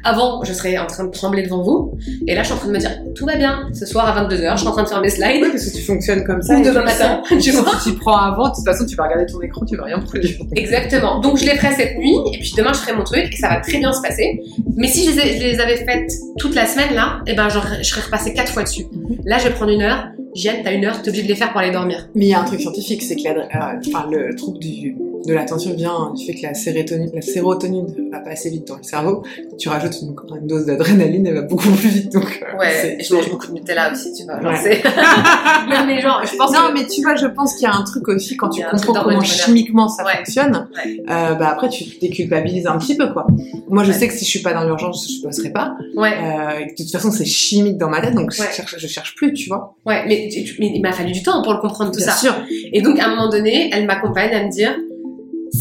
Avant, 0.03 0.43
je 0.43 0.53
serais 0.53 0.77
en 0.77 0.85
train 0.87 1.03
de 1.05 1.11
trembler 1.11 1.43
devant 1.43 1.61
vous, 1.63 1.97
et 2.27 2.35
là 2.35 2.41
je 2.41 2.47
suis 2.47 2.53
en 2.55 2.57
train 2.57 2.67
de 2.67 2.73
me 2.73 2.79
dire 2.79 2.91
tout 3.15 3.25
va 3.25 3.35
bien. 3.35 3.67
Ce 3.73 3.85
soir 3.85 4.05
à 4.07 4.23
22h, 4.27 4.51
je 4.53 4.57
suis 4.59 4.67
en 4.67 4.71
train 4.71 4.83
de 4.83 4.87
faire 4.89 5.01
mes 5.01 5.09
slides. 5.09 5.41
Oui, 5.41 5.49
parce 5.51 5.65
que 5.65 5.75
tu 5.77 5.81
fonctionnes 5.83 6.23
comme 6.23 6.41
ça. 6.41 6.55
Ou 6.55 6.59
et 6.59 6.63
demain 6.63 6.83
matin, 6.83 7.21
tu 7.39 7.51
vois. 7.51 7.79
Si 7.79 7.91
tu 7.91 7.97
prends 7.99 8.17
avant, 8.17 8.49
de 8.49 8.55
toute 8.55 8.65
façon, 8.65 8.85
tu 8.85 8.95
vas 8.95 9.03
regarder 9.03 9.25
ton 9.31 9.41
écran, 9.41 9.65
tu 9.65 9.75
vas 9.77 9.83
rien 9.85 9.99
produire. 9.99 10.37
Exactement. 10.55 11.19
Donc 11.19 11.37
je 11.37 11.45
les 11.45 11.55
ferai 11.55 11.73
cette 11.75 11.97
nuit 11.97 12.15
et 12.33 12.37
puis 12.39 12.53
demain 12.57 12.73
je 12.73 12.79
ferai 12.79 12.93
mon 12.93 13.03
truc 13.03 13.27
et 13.31 13.35
ça 13.35 13.49
va 13.49 13.57
très 13.57 13.77
bien 13.79 13.91
se 13.93 14.01
passer. 14.01 14.41
Mais 14.75 14.87
si 14.87 15.05
je 15.05 15.11
les, 15.15 15.19
ai- 15.19 15.39
je 15.39 15.43
les 15.47 15.59
avais 15.59 15.77
faites 15.77 16.11
toute 16.37 16.55
la 16.55 16.65
semaine 16.65 16.93
là, 16.93 17.19
eh 17.27 17.33
ben 17.33 17.47
je 17.49 17.83
serais 17.83 18.01
repassé 18.01 18.33
quatre 18.33 18.51
fois 18.51 18.63
dessus. 18.63 18.85
Là 19.25 19.37
je 19.39 19.47
vais 19.47 19.53
prendre 19.53 19.71
une 19.71 19.81
heure. 19.81 20.07
Jeanne, 20.35 20.57
t'as 20.63 20.71
une 20.73 20.85
heure, 20.85 21.01
t'es 21.01 21.09
obligé 21.09 21.23
de 21.23 21.29
les 21.29 21.35
faire 21.35 21.49
pour 21.51 21.61
aller 21.61 21.71
dormir. 21.71 22.09
Mais 22.13 22.25
il 22.25 22.29
y 22.29 22.33
a 22.35 22.39
un 22.41 22.43
truc 22.43 22.59
scientifique, 22.59 23.01
c'est 23.01 23.15
que 23.15 23.23
la, 23.23 23.71
euh, 23.71 24.27
le 24.29 24.35
trouble 24.35 24.59
du, 24.59 24.95
de 25.27 25.33
l'attention 25.33 25.73
vient 25.73 26.13
du 26.15 26.25
fait 26.25 26.33
que 26.33 26.43
la 26.43 26.53
sérotonine, 26.53 27.11
la 27.13 27.21
sérotonine 27.21 27.85
va 28.11 28.19
pas 28.19 28.31
assez 28.31 28.49
vite 28.49 28.67
dans 28.67 28.77
le 28.77 28.83
cerveau. 28.83 29.23
Quand 29.49 29.57
tu 29.57 29.69
rajoutes 29.69 29.95
une, 30.01 30.15
une 30.41 30.47
dose 30.47 30.65
d'adrénaline, 30.65 31.27
elle 31.27 31.35
va 31.35 31.41
beaucoup 31.41 31.69
plus 31.71 31.89
vite. 31.89 32.11
Donc, 32.13 32.43
euh, 32.43 32.57
Ouais, 32.57 32.97
je 32.99 33.13
mange 33.13 33.29
beaucoup 33.29 33.47
de 33.47 33.53
Nutella 33.53 33.91
aussi, 33.91 34.13
tu 34.13 34.23
vois. 34.23 34.41
Genre, 34.41 34.51
Ouais. 34.63 34.81
non 35.69 35.85
mais 35.85 36.01
genre, 36.01 36.21
je 36.25 36.35
pense 36.37 36.51
non, 36.53 36.69
que... 36.69 36.73
mais 36.79 36.87
tu 36.87 37.01
vois, 37.01 37.15
je 37.15 37.27
pense 37.27 37.53
qu'il 37.55 37.63
y 37.67 37.71
a 37.71 37.75
un 37.75 37.83
truc 37.83 38.07
aussi 38.07 38.37
quand 38.37 38.49
tu 38.49 38.61
comprends 38.63 39.03
comment 39.03 39.21
chimiquement 39.21 39.87
ça 39.89 40.03
Ouais. 40.05 40.17
fonctionne. 40.17 40.67
Ouais. 40.85 41.01
Euh, 41.09 41.33
bah 41.35 41.49
après, 41.51 41.69
tu 41.69 41.83
te 41.85 41.99
déculpabilises 41.99 42.67
un 42.67 42.77
petit 42.77 42.95
peu, 42.95 43.11
quoi. 43.11 43.27
Moi, 43.69 43.83
je 43.83 43.91
Ouais. 43.91 43.97
sais 43.97 44.07
que 44.07 44.13
si 44.13 44.23
je 44.25 44.29
suis 44.29 44.41
pas 44.41 44.53
dans 44.53 44.63
l'urgence, 44.63 45.07
je 45.11 45.21
bosserai 45.27 45.49
pas. 45.51 45.75
Ouais, 45.95 46.13
Euh, 46.13 46.65
de 46.65 46.75
toute 46.75 46.89
façon, 46.91 47.11
c'est 47.11 47.25
chimique 47.25 47.77
dans 47.77 47.89
ma 47.89 48.01
tête, 48.01 48.13
donc 48.15 48.29
Ouais. 48.31 48.47
je 48.49 48.55
cherche, 48.55 48.75
je 48.77 48.87
cherche 48.87 49.15
plus, 49.15 49.33
tu 49.33 49.49
vois. 49.49 49.75
ouais, 49.85 50.05
mais, 50.07 50.29
tu- 50.31 50.55
mais 50.59 50.71
il 50.73 50.81
m'a 50.81 50.93
fallu 50.93 51.11
du 51.11 51.21
temps 51.23 51.41
pour 51.41 51.53
le 51.53 51.59
comprendre 51.59 51.91
tout 51.91 51.97
Bien 51.97 52.07
ça. 52.07 52.13
sûr. 52.17 52.33
Et 52.71 52.81
donc, 52.81 52.99
à 52.99 53.05
un 53.07 53.09
moment 53.09 53.29
donné, 53.29 53.69
elle 53.73 53.85
m'accompagne 53.85 54.33
à 54.33 54.43
me 54.45 54.49
dire, 54.51 54.75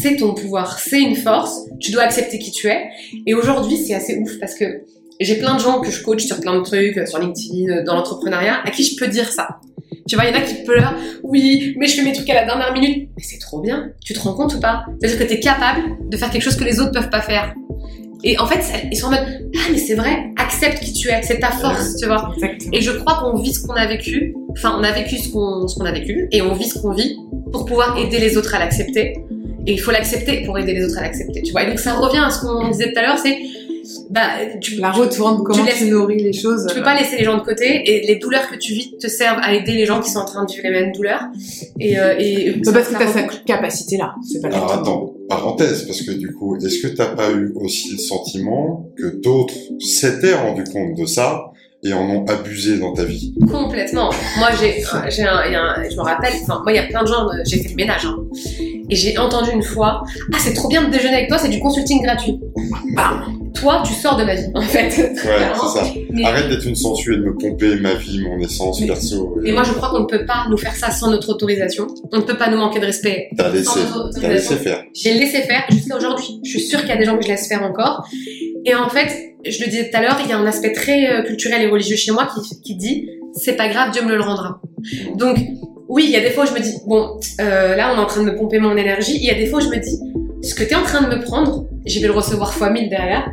c'est 0.01 0.17
ton 0.17 0.33
pouvoir, 0.33 0.79
c'est 0.79 1.01
une 1.01 1.15
force, 1.15 1.65
tu 1.79 1.91
dois 1.91 2.03
accepter 2.03 2.39
qui 2.39 2.51
tu 2.51 2.67
es. 2.67 2.89
Et 3.25 3.33
aujourd'hui, 3.33 3.77
c'est 3.77 3.93
assez 3.93 4.17
ouf 4.17 4.39
parce 4.39 4.55
que 4.55 4.65
j'ai 5.19 5.35
plein 5.35 5.55
de 5.55 5.59
gens 5.59 5.79
que 5.81 5.89
je 5.89 6.03
coach 6.03 6.25
sur 6.25 6.39
plein 6.39 6.55
de 6.57 6.63
trucs, 6.63 7.07
sur 7.07 7.19
LinkedIn, 7.19 7.83
dans 7.83 7.95
l'entrepreneuriat, 7.95 8.61
à 8.63 8.71
qui 8.71 8.83
je 8.83 8.95
peux 8.95 9.07
dire 9.07 9.31
ça. 9.31 9.59
Tu 10.07 10.15
vois, 10.15 10.25
il 10.25 10.33
y 10.33 10.37
en 10.37 10.39
a 10.39 10.41
qui 10.41 10.63
pleurent, 10.63 10.95
oui, 11.23 11.75
mais 11.77 11.87
je 11.87 11.95
fais 11.95 12.03
mes 12.03 12.13
trucs 12.13 12.29
à 12.29 12.35
la 12.35 12.45
dernière 12.45 12.71
minute. 12.73 13.09
Mais 13.17 13.23
c'est 13.23 13.39
trop 13.39 13.59
bien. 13.59 13.89
Tu 14.03 14.13
te 14.13 14.19
rends 14.19 14.33
compte 14.33 14.53
ou 14.55 14.59
pas? 14.59 14.85
C'est-à-dire 14.99 15.19
que 15.19 15.23
tu 15.25 15.33
es 15.33 15.39
capable 15.39 16.09
de 16.09 16.17
faire 16.17 16.29
quelque 16.29 16.43
chose 16.43 16.55
que 16.55 16.63
les 16.63 16.79
autres 16.79 16.91
peuvent 16.91 17.09
pas 17.09 17.21
faire. 17.21 17.53
Et 18.23 18.39
en 18.39 18.47
fait, 18.47 18.63
ils 18.91 18.97
sont 18.97 19.07
en 19.07 19.11
mode, 19.11 19.25
ah, 19.55 19.69
mais 19.71 19.77
c'est 19.77 19.95
vrai, 19.95 20.31
accepte 20.37 20.79
qui 20.83 20.93
tu 20.93 21.09
es, 21.09 21.21
c'est 21.23 21.39
ta 21.39 21.51
force, 21.51 21.97
tu 21.97 22.07
vois. 22.07 22.31
Exactement. 22.35 22.71
Et 22.73 22.81
je 22.81 22.91
crois 22.91 23.19
qu'on 23.21 23.39
vit 23.39 23.53
ce 23.53 23.65
qu'on 23.65 23.73
a 23.73 23.85
vécu, 23.85 24.33
enfin 24.51 24.75
on 24.79 24.83
a 24.83 24.91
vécu 24.91 25.17
ce 25.17 25.29
qu'on 25.31 25.67
ce 25.67 25.75
qu'on 25.75 25.85
a 25.85 25.91
vécu, 25.91 26.27
et 26.31 26.41
on 26.41 26.53
vit 26.53 26.67
ce 26.67 26.79
qu'on 26.79 26.93
vit 26.93 27.15
pour 27.51 27.65
pouvoir 27.65 27.97
aider 27.97 28.19
les 28.19 28.35
autres 28.37 28.55
à 28.55 28.59
l'accepter. 28.59 29.13
Et 29.67 29.73
il 29.73 29.79
faut 29.79 29.91
l'accepter 29.91 30.43
pour 30.45 30.57
aider 30.57 30.73
les 30.73 30.83
autres 30.85 30.97
à 30.97 31.01
l'accepter, 31.01 31.41
tu 31.43 31.51
vois. 31.51 31.63
Et 31.63 31.67
donc 31.67 31.79
ça 31.79 31.93
revient 31.93 32.23
à 32.25 32.29
ce 32.29 32.39
qu'on 32.41 32.69
disait 32.69 32.91
tout 32.93 32.99
à 32.99 33.01
l'heure, 33.03 33.17
c'est 33.17 33.37
bah 34.09 34.29
tu, 34.61 34.75
La 34.75 34.91
retourne, 34.91 35.43
comment 35.43 35.59
tu, 35.59 35.65
laisses- 35.65 35.83
nourris 35.89 36.21
les 36.21 36.33
choses. 36.33 36.65
tu 36.69 36.75
peux 36.75 36.83
pas 36.83 36.97
laisser 36.97 37.17
les 37.17 37.23
gens 37.23 37.37
de 37.37 37.41
côté 37.43 37.83
et 37.85 38.05
les 38.05 38.15
douleurs 38.17 38.49
que 38.49 38.55
tu 38.57 38.73
vis 38.73 38.97
te 38.97 39.07
servent 39.07 39.39
à 39.41 39.53
aider 39.53 39.73
les 39.73 39.85
gens 39.85 40.01
qui 40.01 40.09
sont 40.09 40.19
en 40.19 40.25
train 40.25 40.43
de 40.45 40.51
vivre 40.51 40.63
les 40.65 40.71
mêmes 40.71 40.91
douleurs. 40.91 41.23
Et, 41.79 41.97
euh, 41.97 42.15
et 42.19 42.59
C'est 42.63 42.73
parce 42.73 42.87
que 42.87 42.93
ça 42.93 42.99
t'as 42.99 43.07
cette 43.13 43.45
capacité-là. 43.45 44.15
C'est 44.29 44.41
pas 44.41 44.49
Alors 44.49 44.73
attends, 44.73 45.13
parenthèse, 45.29 45.83
parce 45.83 46.01
que 46.01 46.11
du 46.11 46.33
coup, 46.33 46.57
est-ce 46.57 46.81
que 46.81 46.87
t'as 46.87 47.07
pas 47.15 47.31
eu 47.31 47.51
aussi 47.55 47.91
le 47.93 47.97
sentiment 47.97 48.89
que 48.97 49.21
d'autres 49.21 49.53
s'étaient 49.79 50.35
rendus 50.35 50.65
compte 50.65 50.97
de 50.97 51.05
ça 51.05 51.45
et 51.83 51.93
en 51.93 52.09
ont 52.09 52.25
abusé 52.25 52.79
dans 52.79 52.93
ta 52.93 53.03
vie 53.03 53.35
Complètement. 53.51 54.09
Moi, 54.37 54.49
j'ai, 54.59 54.83
j'ai 55.09 55.23
un, 55.23 55.43
je 55.89 55.95
me 55.95 56.01
rappelle, 56.01 56.33
moi, 56.47 56.63
il 56.67 56.75
y 56.75 56.79
a 56.79 56.83
plein 56.83 57.03
de 57.03 57.07
gens, 57.07 57.27
euh, 57.27 57.41
j'ai 57.45 57.59
fait 57.61 57.69
le 57.69 57.75
ménage, 57.75 58.05
hein. 58.05 58.17
Et 58.89 58.95
j'ai 58.95 59.17
entendu 59.17 59.51
une 59.51 59.63
fois, 59.63 60.03
ah, 60.33 60.37
c'est 60.39 60.53
trop 60.53 60.69
bien 60.69 60.83
de 60.83 60.91
déjeuner 60.91 61.15
avec 61.17 61.27
toi, 61.29 61.37
c'est 61.37 61.49
du 61.49 61.59
consulting 61.59 62.01
gratuit. 62.01 62.39
Bam. 62.95 63.36
Toi, 63.59 63.81
tu 63.85 63.93
sors 63.93 64.15
de 64.17 64.23
ma 64.23 64.35
vie, 64.35 64.47
en 64.53 64.61
fait. 64.61 64.87
Ouais, 64.97 65.15
c'est 65.15 65.79
ça. 65.79 65.83
Mais, 66.11 66.23
Arrête 66.25 66.49
d'être 66.49 66.65
une 66.65 66.75
sensuelle, 66.75 67.19
de 67.21 67.25
me 67.25 67.35
pomper 67.35 67.75
ma 67.77 67.93
vie, 67.95 68.21
mon 68.21 68.37
essence 68.39 68.81
Mais- 68.81 68.87
perso. 68.87 69.35
mais 69.41 69.51
moi, 69.51 69.63
je 69.63 69.73
crois 69.73 69.89
qu'on 69.89 70.01
ne 70.01 70.05
peut 70.05 70.25
pas 70.25 70.45
nous 70.49 70.57
faire 70.57 70.75
ça 70.75 70.91
sans 70.91 71.09
notre 71.11 71.29
autorisation. 71.29 71.87
On 72.11 72.17
ne 72.17 72.21
peut 72.23 72.37
pas 72.37 72.49
nous 72.49 72.57
manquer 72.57 72.79
de 72.79 72.85
respect. 72.85 73.29
T'as 73.37 73.49
laissé, 73.49 73.79
t'as 74.19 74.27
laissé 74.29 74.55
faire. 74.55 74.83
J'ai 74.93 75.13
laissé 75.13 75.41
faire 75.41 75.63
jusqu'à 75.71 75.95
aujourd'hui. 75.97 76.39
Je 76.43 76.49
suis 76.51 76.61
sûre 76.61 76.79
qu'il 76.81 76.89
y 76.89 76.93
a 76.93 76.97
des 76.97 77.05
gens 77.05 77.17
que 77.17 77.23
je 77.23 77.29
laisse 77.29 77.47
faire 77.47 77.63
encore. 77.63 78.07
Et 78.65 78.75
en 78.75 78.89
fait, 78.89 79.09
je 79.45 79.59
le 79.63 79.69
disais 79.69 79.89
tout 79.89 79.97
à 79.97 80.01
l'heure, 80.01 80.17
il 80.23 80.29
y 80.29 80.33
a 80.33 80.37
un 80.37 80.45
aspect 80.45 80.73
très 80.73 81.09
euh, 81.11 81.23
culturel 81.23 81.61
et 81.61 81.67
religieux 81.67 81.95
chez 81.95 82.11
moi 82.11 82.27
qui, 82.33 82.61
qui 82.61 82.75
dit 82.75 83.07
c'est 83.33 83.55
pas 83.55 83.67
grave, 83.69 83.91
Dieu 83.91 84.03
me 84.03 84.15
le 84.15 84.21
rendra. 84.21 84.59
Donc, 85.15 85.37
oui, 85.89 86.03
il 86.05 86.11
y 86.11 86.15
a 86.15 86.21
des 86.21 86.31
fois 86.31 86.43
où 86.43 86.47
je 86.47 86.53
me 86.53 86.59
dis 86.59 86.75
bon, 86.85 87.19
euh, 87.39 87.75
là, 87.75 87.93
on 87.93 87.97
est 87.97 88.01
en 88.01 88.05
train 88.05 88.21
de 88.23 88.29
me 88.31 88.35
pomper 88.35 88.59
mon 88.59 88.75
énergie. 88.75 89.17
Il 89.17 89.23
y 89.25 89.29
a 89.29 89.35
des 89.35 89.45
fois 89.47 89.59
où 89.59 89.63
je 89.63 89.69
me 89.69 89.77
dis 89.81 89.99
ce 90.43 90.53
que 90.53 90.63
tu 90.63 90.71
es 90.71 90.75
en 90.75 90.83
train 90.83 91.01
de 91.07 91.15
me 91.15 91.21
prendre, 91.21 91.65
je 91.85 91.99
vais 91.99 92.07
le 92.07 92.13
recevoir 92.13 92.53
fois 92.53 92.69
mille 92.69 92.89
derrière. 92.89 93.31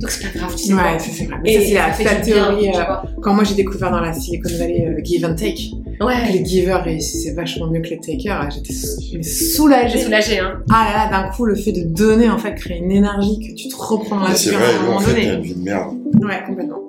Donc, 0.00 0.10
c'est 0.10 0.32
pas 0.32 0.38
grave, 0.38 0.54
tu 0.56 0.64
sais 0.64 0.74
Ouais, 0.74 0.98
ça 0.98 1.06
c'est 1.12 1.24
vrai. 1.26 1.36
Mais 1.42 1.54
ça, 1.54 1.60
c'est 1.94 2.04
la, 2.04 2.10
la 2.14 2.20
bien, 2.20 2.34
théorie. 2.34 2.68
euh, 2.76 2.82
quand 3.22 3.34
moi 3.34 3.44
j'ai 3.44 3.54
découvert 3.54 3.90
dans 3.90 4.00
la 4.00 4.12
Silicon 4.12 4.48
Valley 4.58 4.86
euh, 4.86 4.94
le 4.98 5.04
give 5.04 5.24
and 5.24 5.34
take, 5.34 5.70
Ouais, 5.98 6.30
les 6.30 6.44
givers 6.44 6.84
réussissaient 6.84 7.32
vachement 7.32 7.68
mieux 7.68 7.80
que 7.80 7.88
les 7.88 7.98
takers. 7.98 8.50
J'étais 8.50 8.74
mais 9.14 9.22
j'ai 9.22 9.22
soulagée. 9.22 9.98
soulagé, 9.98 10.38
hein. 10.40 10.60
Ah 10.70 10.88
là 10.92 11.04
là, 11.10 11.10
d'un 11.22 11.30
coup, 11.32 11.46
le 11.46 11.54
fait 11.54 11.72
de 11.72 11.84
donner, 11.84 12.28
en 12.28 12.36
fait, 12.36 12.54
crée 12.54 12.76
une 12.76 12.90
énergie 12.90 13.38
que 13.38 13.54
tu 13.54 13.68
te 13.68 13.76
reprends 13.76 14.16
dans 14.20 14.28
la 14.28 14.34
c'est 14.34 14.50
vie 14.50 14.56
à 14.56 14.58
vrai, 14.58 14.68
un 14.68 14.72
nous, 14.82 14.82
en 14.82 14.86
moment 14.88 15.00
fait, 15.00 15.12
donné. 15.22 15.34
une 15.36 15.40
vie 15.42 15.54
de 15.54 15.62
merde. 15.62 15.96
Ouais, 16.22 16.42
complètement. 16.46 16.80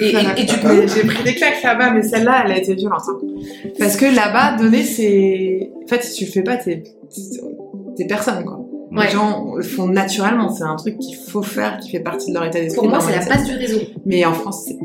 Et, 0.00 0.10
et, 0.10 0.16
et 0.42 0.44
du 0.44 0.54
coup, 0.58 0.68
Mais 0.68 0.86
j'ai 0.86 1.02
pris 1.04 1.24
des 1.24 1.34
claques 1.34 1.60
là-bas, 1.64 1.90
mais 1.92 2.02
celle-là, 2.02 2.42
elle 2.46 2.52
a 2.52 2.58
été 2.58 2.74
violente. 2.76 3.02
hein. 3.08 3.18
Parce 3.80 3.96
que 3.96 4.04
là-bas, 4.06 4.56
donner, 4.62 4.84
c'est. 4.84 5.70
En 5.84 5.88
fait, 5.88 6.04
si 6.04 6.14
tu 6.18 6.24
le 6.26 6.30
fais 6.30 6.42
pas, 6.42 6.56
t'es. 6.56 6.84
T'es 7.96 8.06
personne, 8.06 8.44
quoi. 8.44 8.60
Ouais. 8.92 9.06
Les 9.06 9.12
gens 9.12 9.54
le 9.56 9.62
font 9.62 9.86
naturellement. 9.86 10.52
C'est 10.52 10.64
un 10.64 10.76
truc 10.76 10.98
qu'il 10.98 11.16
faut 11.16 11.42
faire, 11.42 11.78
qui 11.78 11.90
fait 11.90 12.00
partie 12.00 12.28
de 12.30 12.34
leur 12.34 12.44
état 12.44 12.60
d'esprit. 12.60 12.80
pour 12.80 12.88
moi, 12.88 13.00
c'est 13.00 13.12
la 13.16 13.24
base 13.24 13.46
du 13.46 13.54
réseau. 13.54 13.78
Mais 14.06 14.24
en 14.24 14.32
France, 14.34 14.64
c'est. 14.66 14.76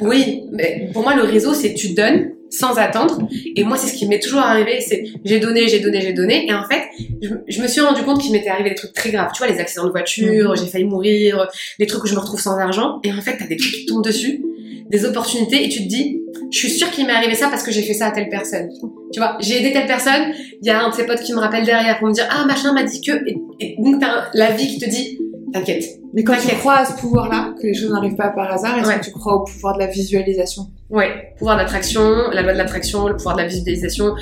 Oui, 0.00 0.44
mais 0.52 0.90
pour 0.92 1.02
moi, 1.02 1.14
le 1.16 1.22
réseau, 1.22 1.54
c'est 1.54 1.74
tu 1.74 1.94
donnes 1.94 2.30
sans 2.50 2.78
attendre. 2.78 3.18
Et 3.56 3.64
moi, 3.64 3.76
c'est 3.76 3.88
ce 3.88 3.94
qui 3.94 4.06
m'est 4.06 4.20
toujours 4.20 4.40
arrivé, 4.40 4.80
c'est 4.80 5.04
j'ai 5.24 5.38
donné, 5.40 5.68
j'ai 5.68 5.80
donné, 5.80 6.00
j'ai 6.00 6.12
donné. 6.12 6.46
Et 6.48 6.54
en 6.54 6.64
fait, 6.64 6.82
je, 7.20 7.28
je 7.46 7.62
me 7.62 7.66
suis 7.66 7.80
rendu 7.80 8.02
compte 8.02 8.20
qu'il 8.20 8.32
m'était 8.32 8.48
arrivé 8.48 8.70
des 8.70 8.74
trucs 8.76 8.92
très 8.94 9.10
graves. 9.10 9.30
Tu 9.34 9.42
vois, 9.42 9.52
les 9.52 9.58
accidents 9.60 9.84
de 9.86 9.90
voiture, 9.90 10.50
Mhm. 10.50 10.56
j'ai 10.56 10.66
failli 10.66 10.84
mourir, 10.84 11.48
les 11.78 11.86
trucs 11.86 12.04
où 12.04 12.06
je 12.06 12.14
me 12.14 12.20
retrouve 12.20 12.40
sans 12.40 12.56
argent. 12.58 13.00
Et 13.04 13.12
en 13.12 13.20
fait, 13.20 13.36
t'as 13.38 13.46
des 13.46 13.56
trucs 13.56 13.72
qui 13.72 13.86
tombent 13.86 14.04
dessus, 14.04 14.42
des 14.88 15.04
opportunités, 15.04 15.64
et 15.64 15.68
tu 15.68 15.82
te 15.82 15.88
dis, 15.88 16.22
je 16.50 16.58
suis 16.58 16.70
sûre 16.70 16.90
qu'il 16.90 17.06
m'est 17.06 17.12
arrivé 17.12 17.34
ça 17.34 17.48
parce 17.48 17.62
que 17.62 17.70
j'ai 17.70 17.82
fait 17.82 17.94
ça 17.94 18.06
à 18.06 18.10
telle 18.10 18.28
personne. 18.28 18.68
Tu 19.12 19.20
vois, 19.20 19.36
j'ai 19.40 19.60
aidé 19.60 19.72
telle 19.72 19.86
personne, 19.86 20.32
il 20.62 20.66
y 20.66 20.70
a 20.70 20.82
un 20.82 20.90
de 20.90 20.94
ses 20.94 21.04
potes 21.06 21.20
qui 21.20 21.32
me 21.32 21.38
rappelle 21.38 21.64
derrière 21.64 21.98
pour 21.98 22.08
me 22.08 22.12
dire, 22.12 22.26
ah, 22.30 22.44
machin 22.46 22.72
m'a 22.72 22.82
dit 22.84 23.00
que, 23.00 23.12
et, 23.28 23.36
et 23.60 23.76
donc 23.78 24.00
t'as 24.00 24.24
la 24.34 24.50
vie 24.50 24.66
qui 24.68 24.78
te 24.78 24.88
dit, 24.88 25.18
t'inquiète. 25.52 25.84
Mais 26.14 26.24
quand 26.24 26.34
tu 26.40 26.54
crois 26.56 26.76
à 26.78 26.84
ce 26.86 26.92
pouvoir-là, 26.98 27.54
que 27.60 27.66
les 27.66 27.74
choses 27.74 27.90
n'arrivent 27.90 28.16
pas 28.16 28.30
par 28.30 28.50
hasard, 28.52 28.78
est-ce 28.78 28.88
Ouais. 28.88 28.98
que 28.98 29.04
tu 29.04 29.10
crois 29.12 29.34
au 29.36 29.44
pouvoir 29.44 29.74
de 29.74 29.80
la 29.80 29.86
visualisation? 29.86 30.68
Ouais, 30.90 31.34
pouvoir 31.38 31.56
d'attraction, 31.58 32.30
la 32.32 32.40
loi 32.42 32.52
de 32.54 32.58
l'attraction, 32.58 33.08
le 33.08 33.16
pouvoir 33.16 33.36
de 33.36 33.42
la 33.42 33.48
visualisation, 33.48 34.14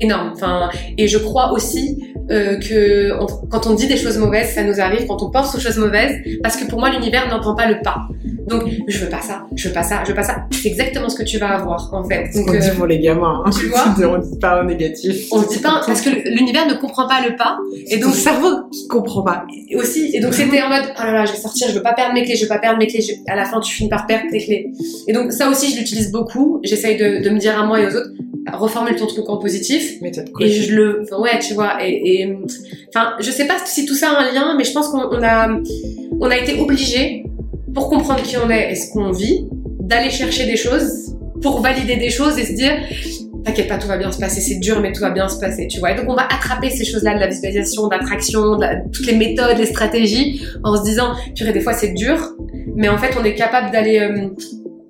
énorme. 0.00 0.30
Enfin, 0.34 0.70
et 0.98 1.06
je 1.08 1.18
crois 1.18 1.52
aussi 1.52 2.02
euh, 2.30 2.56
que 2.58 3.12
on- 3.20 3.46
quand 3.48 3.66
on 3.66 3.74
dit 3.74 3.86
des 3.88 3.96
choses 3.96 4.16
mauvaises, 4.18 4.54
ça 4.54 4.62
nous 4.62 4.80
arrive 4.80 5.06
quand 5.06 5.22
on 5.22 5.30
pense 5.30 5.54
aux 5.54 5.58
choses 5.60 5.78
mauvaises, 5.78 6.16
parce 6.42 6.56
que 6.56 6.64
pour 6.68 6.78
moi 6.78 6.90
l'univers 6.90 7.28
n'entend 7.28 7.54
pas 7.56 7.66
le 7.68 7.80
pas. 7.82 8.06
Donc 8.50 8.64
je 8.88 8.98
veux 8.98 9.08
pas 9.08 9.20
ça, 9.20 9.44
je 9.54 9.68
veux 9.68 9.74
pas 9.74 9.82
ça, 9.82 10.00
je 10.04 10.08
veux 10.10 10.14
pas 10.14 10.22
ça. 10.22 10.44
C'est 10.50 10.68
exactement 10.68 11.08
ce 11.08 11.16
que 11.16 11.22
tu 11.22 11.38
vas 11.38 11.50
avoir 11.50 11.92
en 11.94 12.04
fait. 12.04 12.26
C'est 12.32 12.40
ce 12.40 12.46
Donc 12.46 12.56
dit 12.58 12.68
euh, 12.68 12.74
pour 12.74 12.86
les 12.86 12.98
gamins. 12.98 13.42
Hein. 13.46 13.50
tu 13.58 13.66
vois 13.66 13.84
on 14.08 14.18
dit 14.18 14.38
pas 14.38 14.60
au 14.60 14.64
négatif. 14.64 15.26
on 15.32 15.42
se 15.42 15.48
dit 15.48 15.58
pas 15.58 15.80
parce 15.86 16.00
que 16.00 16.10
l'univers 16.28 16.66
ne 16.66 16.74
comprend 16.74 17.06
pas 17.08 17.20
le 17.26 17.36
pas 17.36 17.58
Et 17.86 17.94
et 17.94 17.98
donc, 17.98 18.10
le 18.10 18.16
cerveau 18.16 18.48
qui 18.72 18.86
comprend 18.88 19.22
pas. 19.22 19.44
et 19.70 19.76
aussi 19.76 20.10
et 20.14 20.20
donc 20.20 20.34
c'était 20.34 20.60
en 20.62 20.68
mode 20.68 20.84
oh 20.98 21.02
là 21.04 21.12
là 21.12 21.24
je 21.24 21.32
vais 21.32 21.38
sortir 21.38 21.68
je 21.68 21.74
veux 21.74 21.82
pas 21.82 21.92
perdre 21.94 22.12
mes 22.14 22.24
clés 22.24 22.36
je 22.36 22.42
veux 22.42 22.48
pas 22.48 22.58
perdre 22.58 22.78
mes 22.78 22.86
clés 22.86 23.00
Je- 23.02 23.12
à 23.32 23.36
la 23.36 23.44
fin 23.44 23.60
tu 23.60 23.72
finis 23.74 23.88
par 23.88 24.06
perdre 24.06 24.24
tes 24.30 24.38
clés 24.44 24.70
et 25.08 25.12
donc 25.12 25.32
ça 25.32 25.48
aussi 25.48 25.72
je 25.72 25.78
l'utilise 25.78 26.10
beaucoup 26.10 26.60
j'essaye 26.62 26.96
de, 26.96 27.22
de 27.22 27.30
me 27.30 27.38
dire 27.38 27.58
à 27.58 27.64
moi 27.66 27.80
et 27.80 27.86
aux 27.86 27.96
autres 27.96 28.10
reformule 28.52 28.96
ton 28.96 29.06
truc 29.06 29.28
en 29.28 29.36
positif. 29.36 30.00
Méthode 30.00 30.28
Et 30.28 30.32
coach. 30.32 30.48
je 30.48 30.74
le, 30.74 31.02
enfin, 31.04 31.20
ouais, 31.22 31.38
tu 31.38 31.52
vois, 31.54 31.84
et, 31.86 32.22
et, 32.22 32.36
enfin, 32.88 33.12
je 33.20 33.30
sais 33.30 33.46
pas 33.46 33.54
si 33.64 33.84
tout 33.86 33.94
ça 33.94 34.10
a 34.10 34.22
un 34.22 34.32
lien, 34.32 34.54
mais 34.56 34.64
je 34.64 34.72
pense 34.72 34.88
qu'on 34.88 35.02
on 35.04 35.22
a, 35.22 35.48
on 36.20 36.28
a 36.30 36.36
été 36.36 36.58
obligé 36.58 37.24
pour 37.74 37.88
comprendre 37.88 38.22
qui 38.22 38.36
on 38.36 38.50
est 38.50 38.72
et 38.72 38.74
ce 38.74 38.90
qu'on 38.92 39.10
vit, 39.10 39.46
d'aller 39.80 40.10
chercher 40.10 40.46
des 40.46 40.56
choses 40.56 41.16
pour 41.42 41.60
valider 41.60 41.96
des 41.96 42.10
choses 42.10 42.38
et 42.38 42.44
se 42.44 42.52
dire, 42.52 42.72
t'inquiète 43.44 43.68
pas, 43.68 43.78
tout 43.78 43.88
va 43.88 43.96
bien 43.96 44.12
se 44.12 44.18
passer, 44.18 44.40
c'est 44.40 44.58
dur, 44.58 44.80
mais 44.80 44.92
tout 44.92 45.00
va 45.00 45.10
bien 45.10 45.28
se 45.28 45.38
passer, 45.38 45.66
tu 45.66 45.78
vois. 45.80 45.92
Et 45.92 45.94
donc, 45.94 46.06
on 46.08 46.14
va 46.14 46.24
attraper 46.24 46.70
ces 46.70 46.84
choses-là 46.84 47.14
de 47.14 47.20
la 47.20 47.26
visualisation, 47.26 47.86
de 47.86 47.94
l'attraction, 47.94 48.56
de 48.56 48.66
toutes 48.92 49.06
les 49.06 49.16
méthodes, 49.16 49.58
les 49.58 49.66
stratégies, 49.66 50.44
en 50.62 50.76
se 50.76 50.82
disant, 50.82 51.14
purée, 51.34 51.52
des 51.52 51.60
fois, 51.60 51.72
c'est 51.72 51.92
dur, 51.92 52.34
mais 52.76 52.88
en 52.88 52.98
fait, 52.98 53.16
on 53.18 53.24
est 53.24 53.34
capable 53.34 53.70
d'aller, 53.70 53.98
euh, 53.98 54.28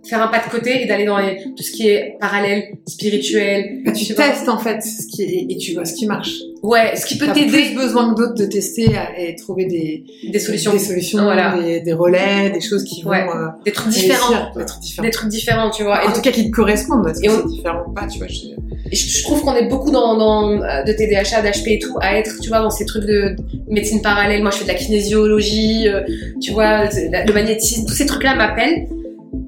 faire 0.08 0.22
un 0.22 0.28
pas 0.28 0.38
de 0.38 0.50
côté 0.50 0.82
et 0.82 0.86
d'aller 0.86 1.04
dans 1.04 1.18
les, 1.18 1.36
tout 1.56 1.62
ce 1.62 1.70
qui 1.70 1.88
est 1.88 2.16
parallèle, 2.20 2.64
spirituel. 2.86 3.82
Bah, 3.84 3.92
tu 3.92 4.12
vois. 4.14 4.24
testes 4.28 4.48
en 4.48 4.58
fait 4.58 4.80
ce 4.82 5.06
qui 5.06 5.22
est, 5.22 5.46
et 5.52 5.56
tu 5.56 5.74
vois 5.74 5.84
ce 5.84 5.94
qui 5.94 6.06
marche. 6.06 6.32
Ouais, 6.62 6.94
ce 6.96 7.06
qui 7.06 7.16
peut 7.16 7.26
t'aider 7.32 7.50
plus 7.50 7.74
besoin 7.74 8.12
que 8.12 8.18
d'autres 8.20 8.34
de 8.34 8.44
tester 8.44 8.86
et 9.18 9.34
trouver 9.36 9.64
des, 9.64 10.04
des 10.30 10.38
solutions, 10.38 10.72
des 10.72 10.78
solutions, 10.78 11.22
Voilà. 11.22 11.58
des, 11.60 11.80
des 11.80 11.92
relais, 11.94 12.50
des 12.50 12.60
choses 12.60 12.84
qui 12.84 13.02
vont 13.02 13.10
Ouais. 13.10 13.26
euh, 13.34 13.46
des 13.64 13.72
trucs 13.72 13.88
différents, 13.92 14.52
des 14.54 14.64
trucs 14.66 14.80
différents. 14.82 15.02
des 15.06 15.10
trucs 15.10 15.28
différents, 15.30 15.70
tu 15.70 15.82
vois. 15.84 16.00
Et 16.02 16.02
en 16.02 16.06
donc, 16.08 16.16
tout 16.16 16.20
cas, 16.22 16.32
qui 16.32 16.50
te 16.50 16.54
correspondent. 16.54 17.10
Et 17.22 17.26
que 17.26 17.32
on- 17.32 17.36
c'est 17.42 17.48
différent 17.48 17.80
ou 17.88 17.92
pas, 17.92 18.06
tu 18.06 18.18
vois 18.18 18.26
je- 18.28 18.96
je, 18.96 19.22
trouve 19.22 19.40
qu'on 19.42 19.54
est 19.54 19.68
beaucoup 19.68 19.90
dans, 19.90 20.16
dans 20.18 20.50
euh, 20.62 20.82
de 20.82 20.92
TDAH, 20.92 21.40
d'HP 21.42 21.68
et 21.68 21.78
tout, 21.78 21.96
à 22.00 22.16
être, 22.18 22.40
tu 22.42 22.48
vois, 22.48 22.58
dans 22.60 22.70
ces 22.70 22.84
trucs 22.84 23.04
de 23.04 23.36
médecine 23.68 24.02
parallèle. 24.02 24.42
Moi, 24.42 24.50
je 24.50 24.58
fais 24.58 24.64
de 24.64 24.68
la 24.68 24.74
kinésiologie, 24.74 25.88
euh, 25.88 26.00
tu 26.42 26.52
vois, 26.52 26.84
le 26.86 27.32
magnétisme, 27.32 27.86
tous 27.86 27.94
ces 27.94 28.06
trucs-là 28.06 28.34
m'appellent 28.34 28.86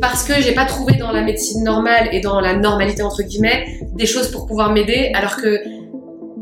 parce 0.02 0.24
que 0.24 0.42
j'ai 0.42 0.52
pas 0.52 0.66
trouvé 0.66 0.94
dans 0.96 1.12
la 1.12 1.22
médecine 1.22 1.62
normale 1.62 2.08
et 2.12 2.20
dans 2.20 2.40
la 2.40 2.54
normalité 2.54 3.02
entre 3.02 3.22
guillemets 3.22 3.78
des 3.94 4.04
choses 4.04 4.30
pour 4.30 4.46
pouvoir 4.46 4.72
m'aider, 4.72 5.12
alors 5.14 5.36
que 5.36 5.62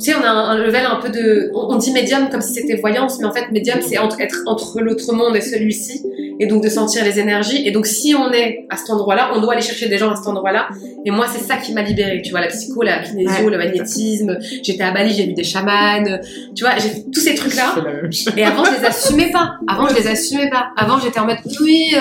tu 0.01 0.07
sais, 0.07 0.15
on 0.15 0.25
a 0.25 0.31
un, 0.31 0.57
level 0.57 0.87
un 0.87 0.97
peu 0.97 1.11
de, 1.11 1.51
on, 1.55 1.77
dit 1.77 1.93
médium 1.93 2.31
comme 2.31 2.41
si 2.41 2.55
c'était 2.55 2.77
voyance, 2.77 3.19
mais 3.21 3.27
en 3.27 3.33
fait 3.33 3.51
médium 3.53 3.81
c'est 3.83 3.97
être 4.19 4.43
entre 4.47 4.81
l'autre 4.81 5.13
monde 5.13 5.37
et 5.37 5.43
celui-ci, 5.43 6.03
et 6.41 6.47
donc 6.49 6.63
de 6.65 6.69
sentir 6.69 7.05
les 7.05 7.19
énergies. 7.21 7.67
Et 7.67 7.71
donc 7.71 7.87
si 7.87 8.15
on 8.15 8.33
est 8.33 8.67
à 8.71 8.77
cet 8.77 8.91
endroit-là, 8.91 9.31
on 9.35 9.41
doit 9.41 9.53
aller 9.53 9.63
chercher 9.63 9.89
des 9.89 9.99
gens 9.99 10.11
à 10.11 10.17
cet 10.17 10.27
endroit-là. 10.27 10.69
Et 11.05 11.11
moi 11.11 11.27
c'est 11.33 11.43
ça 11.45 11.57
qui 11.57 11.73
m'a 11.73 11.83
libérée, 11.83 12.21
tu 12.23 12.31
vois, 12.31 12.41
la 12.41 12.49
psycho, 12.49 12.83
la 12.83 12.99
kinésio, 13.01 13.45
Ouais. 13.45 13.51
le 13.51 13.59
magnétisme. 13.59 14.39
J'étais 14.63 14.83
à 14.83 14.91
Bali, 14.91 15.13
j'ai 15.15 15.27
vu 15.27 15.35
des 15.35 15.45
chamans, 15.45 16.03
tu 16.57 16.65
vois, 16.65 16.75
j'ai 16.79 16.89
fait 16.89 17.05
tous 17.13 17.21
ces 17.21 17.35
trucs-là. 17.35 17.75
C'est. 18.11 18.37
Et 18.39 18.45
avant, 18.45 18.65
je 18.65 18.81
les 18.81 18.85
assumais 18.87 19.31
pas. 19.31 19.55
Avant, 19.69 19.87
je 19.89 19.95
les 19.95 20.07
assumais 20.09 20.51
pas. 20.51 20.69
Avant, 20.77 20.99
j'étais 20.99 21.21
en 21.21 21.27
mode, 21.27 21.37
oui, 21.61 21.93
euh, 21.95 22.01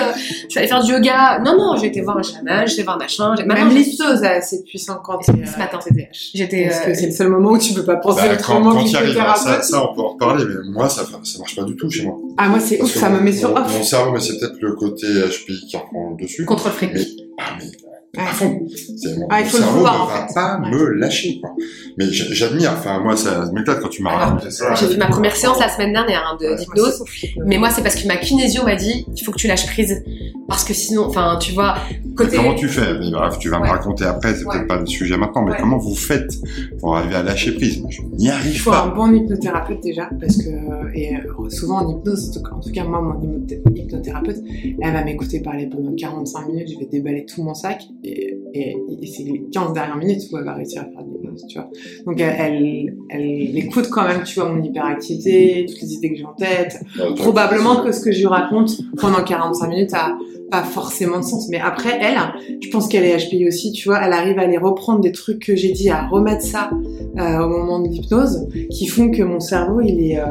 je 0.50 0.58
aller 0.58 0.68
faire 0.68 0.82
du 0.82 0.92
yoga. 0.92 1.38
Non, 1.44 1.56
non, 1.56 1.76
j'ai 1.80 1.86
été 1.88 2.00
voir 2.00 2.18
un 2.18 2.22
chaman, 2.22 2.66
j'ai 2.66 2.74
été 2.74 2.82
voir 2.82 2.96
un 2.96 2.98
machin. 2.98 3.30
Maintenant, 3.30 3.54
Même 3.54 3.70
j'ai- 3.70 3.78
l'hypnose 3.90 4.22
est 4.22 4.26
assez 4.26 4.62
puissant 4.64 5.00
quand 5.04 5.18
t'es 5.18 5.32
Ce 5.32 5.58
matin. 5.58 5.78
euh, 5.78 5.88
TDAH. 5.88 6.08
j'étais, 6.34 6.64
Parce 6.68 6.80
euh, 6.80 6.84
que 6.86 6.94
c'est 6.94 7.06
le 7.06 7.12
seul 7.12 7.28
moment 7.28 7.50
où 7.52 7.58
tu 7.58 7.72
peux 7.74 7.84
pas 7.84 7.96
penser 7.96 8.22
Bah, 8.28 8.36
quand 8.44 8.62
quand 8.62 8.84
tu 8.84 8.96
arrives, 8.96 9.18
alors 9.18 9.36
ça, 9.36 9.60
on 9.90 9.94
peut 9.94 10.00
en 10.02 10.08
reparler, 10.14 10.44
mais 10.46 10.70
moi, 10.72 10.88
ça, 10.88 11.02
ça 11.04 11.38
marche 11.38 11.56
pas 11.56 11.62
du 11.64 11.76
tout 11.76 11.90
chez 11.90 12.04
moi. 12.04 12.16
Ah, 12.38 12.48
moi, 12.48 12.58
c'est 12.60 12.80
ouf, 12.82 12.90
ça 12.94 13.08
me 13.10 13.20
met 13.20 13.32
sur 13.32 13.52
off. 13.52 13.72
Mon 13.76 13.82
cerveau, 13.82 14.12
mais 14.12 14.20
c'est 14.30 14.38
peut-être 14.38 14.60
le 14.60 14.74
côté 14.74 15.06
HPI 15.06 15.66
qui 15.68 15.76
reprend 15.76 16.10
le 16.10 16.22
dessus. 16.22 16.44
contrôle 16.44 16.72
fric. 16.72 16.90
Mais, 16.92 17.06
ah, 17.38 17.56
mais. 17.58 17.89
À 18.16 18.26
fond. 18.26 18.60
C'est 18.96 19.16
mon, 19.18 19.26
Ah, 19.30 19.40
il 19.40 19.46
faut 19.46 19.58
le 19.58 19.62
cerveau 19.62 19.78
ne 19.80 19.84
va 19.84 20.26
fait. 20.28 20.34
pas 20.34 20.60
Ouais. 20.62 20.70
me 20.70 20.84
lâcher, 20.94 21.38
quoi. 21.40 21.54
Mais 21.96 22.06
j'admire, 22.10 22.72
enfin, 22.72 22.98
moi, 23.00 23.16
ça 23.16 23.48
m'éclate 23.52 23.80
quand 23.80 23.88
tu 23.88 24.02
m'as 24.02 24.10
Alors, 24.10 24.22
raconté 24.30 24.50
ça. 24.50 24.74
J'ai 24.74 24.86
fait 24.86 24.96
ma 24.96 25.06
première 25.06 25.36
séance 25.36 25.58
la 25.60 25.68
semaine 25.68 25.92
dernière 25.92 26.22
hein, 26.26 26.36
de- 26.40 26.56
d'hypnose. 26.56 27.04
Mais 27.46 27.58
moi, 27.58 27.70
c'est 27.70 27.82
parce 27.82 27.94
que 27.94 28.06
ma 28.08 28.16
kinésio 28.16 28.64
m'a 28.64 28.74
dit, 28.76 29.06
il 29.14 29.22
faut 29.24 29.30
que 29.32 29.38
tu 29.38 29.46
lâches 29.46 29.66
prise. 29.66 30.02
Parce 30.48 30.64
que 30.64 30.74
sinon, 30.74 31.04
enfin, 31.06 31.38
tu 31.40 31.52
vois, 31.52 31.76
côté. 32.16 32.36
comment 32.36 32.54
tu 32.54 32.66
fais? 32.68 32.98
Mais 32.98 33.10
bref, 33.12 33.38
tu 33.38 33.48
vas 33.48 33.60
Ouais. 33.60 33.68
me 33.68 33.72
raconter 33.72 34.04
après, 34.04 34.34
c'est 34.34 34.44
Ouais. 34.44 34.56
peut-être 34.56 34.66
pas 34.68 34.78
le 34.78 34.86
sujet 34.86 35.16
maintenant, 35.16 35.44
mais 35.44 35.52
Ouais. 35.52 35.58
comment 35.60 35.78
vous 35.78 35.94
faites 35.94 36.32
pour 36.80 36.96
arriver 36.96 37.14
à 37.14 37.22
lâcher 37.22 37.52
prise? 37.54 37.80
Moi, 37.80 37.90
je 37.92 38.02
n'y 38.02 38.24
Il 38.24 38.30
arrive 38.30 38.60
faut 38.60 38.72
un 38.72 38.88
pas. 38.88 38.94
bon 38.94 39.14
hypnothérapeute 39.14 39.80
déjà, 39.82 40.10
parce 40.20 40.36
que 40.38 40.48
et 40.94 41.14
euh, 41.16 41.48
souvent 41.50 41.76
en 41.86 41.88
hypnose, 41.96 42.36
en 42.52 42.58
tout 42.60 42.72
cas 42.72 42.82
moi 42.84 43.00
mon 43.00 43.20
hypnothé- 43.22 43.62
hypnothérapeute, 43.76 44.38
elle 44.82 44.92
va 44.92 45.04
m'écouter 45.04 45.40
parler 45.40 45.66
pendant 45.68 45.94
45 45.94 46.48
minutes, 46.48 46.68
je 46.74 46.78
vais 46.80 46.86
déballer 46.86 47.24
tout 47.24 47.42
mon 47.44 47.54
sac 47.54 47.86
et, 48.02 48.38
et, 48.54 48.76
et 49.02 49.06
c'est 49.06 49.24
les 49.24 49.44
15 49.52 49.72
dernières 49.72 49.96
minutes 49.96 50.22
où 50.32 50.38
elle 50.38 50.44
va 50.44 50.54
réussir 50.54 50.82
à 50.82 50.84
faire 50.84 51.04
de 51.04 51.12
l'hypnose, 51.12 51.44
tu 51.48 51.58
vois. 51.58 51.70
Donc 52.06 52.20
elle, 52.20 52.36
elle, 52.38 52.96
elle 53.10 53.58
écoute 53.58 53.88
quand 53.90 54.06
même, 54.06 54.22
tu 54.24 54.40
vois, 54.40 54.52
mon 54.52 54.62
hyperactivité, 54.62 55.66
toutes 55.68 55.82
les 55.82 55.92
idées 55.94 56.10
que 56.12 56.16
j'ai 56.16 56.24
en 56.24 56.34
tête. 56.34 56.82
Probablement 57.16 57.82
que 57.82 57.92
ce 57.92 58.00
que 58.00 58.12
je 58.12 58.20
lui 58.20 58.26
raconte 58.26 58.72
pendant 58.96 59.22
45 59.22 59.68
minutes 59.68 59.94
a 59.94 60.16
pas 60.50 60.62
forcément 60.62 61.18
de 61.18 61.24
sens. 61.24 61.48
Mais 61.48 61.60
après, 61.60 61.98
elle, 62.00 62.18
je 62.60 62.68
pense 62.70 62.88
qu'elle 62.88 63.04
est 63.04 63.16
HPI 63.16 63.46
aussi, 63.46 63.72
tu 63.72 63.88
vois, 63.88 64.00
elle 64.02 64.12
arrive 64.12 64.38
à 64.38 64.42
aller 64.42 64.58
reprendre 64.58 65.00
des 65.00 65.12
trucs 65.12 65.40
que 65.40 65.56
j'ai 65.56 65.72
dit, 65.72 65.88
à 65.90 66.06
remettre 66.08 66.42
ça 66.42 66.70
euh, 67.18 67.38
au 67.38 67.48
moment 67.48 67.80
de 67.80 67.88
l'hypnose, 67.88 68.48
qui 68.70 68.86
font 68.86 69.10
que 69.10 69.22
mon 69.22 69.40
cerveau, 69.40 69.80
il 69.80 70.10
est 70.10 70.18
euh, 70.18 70.24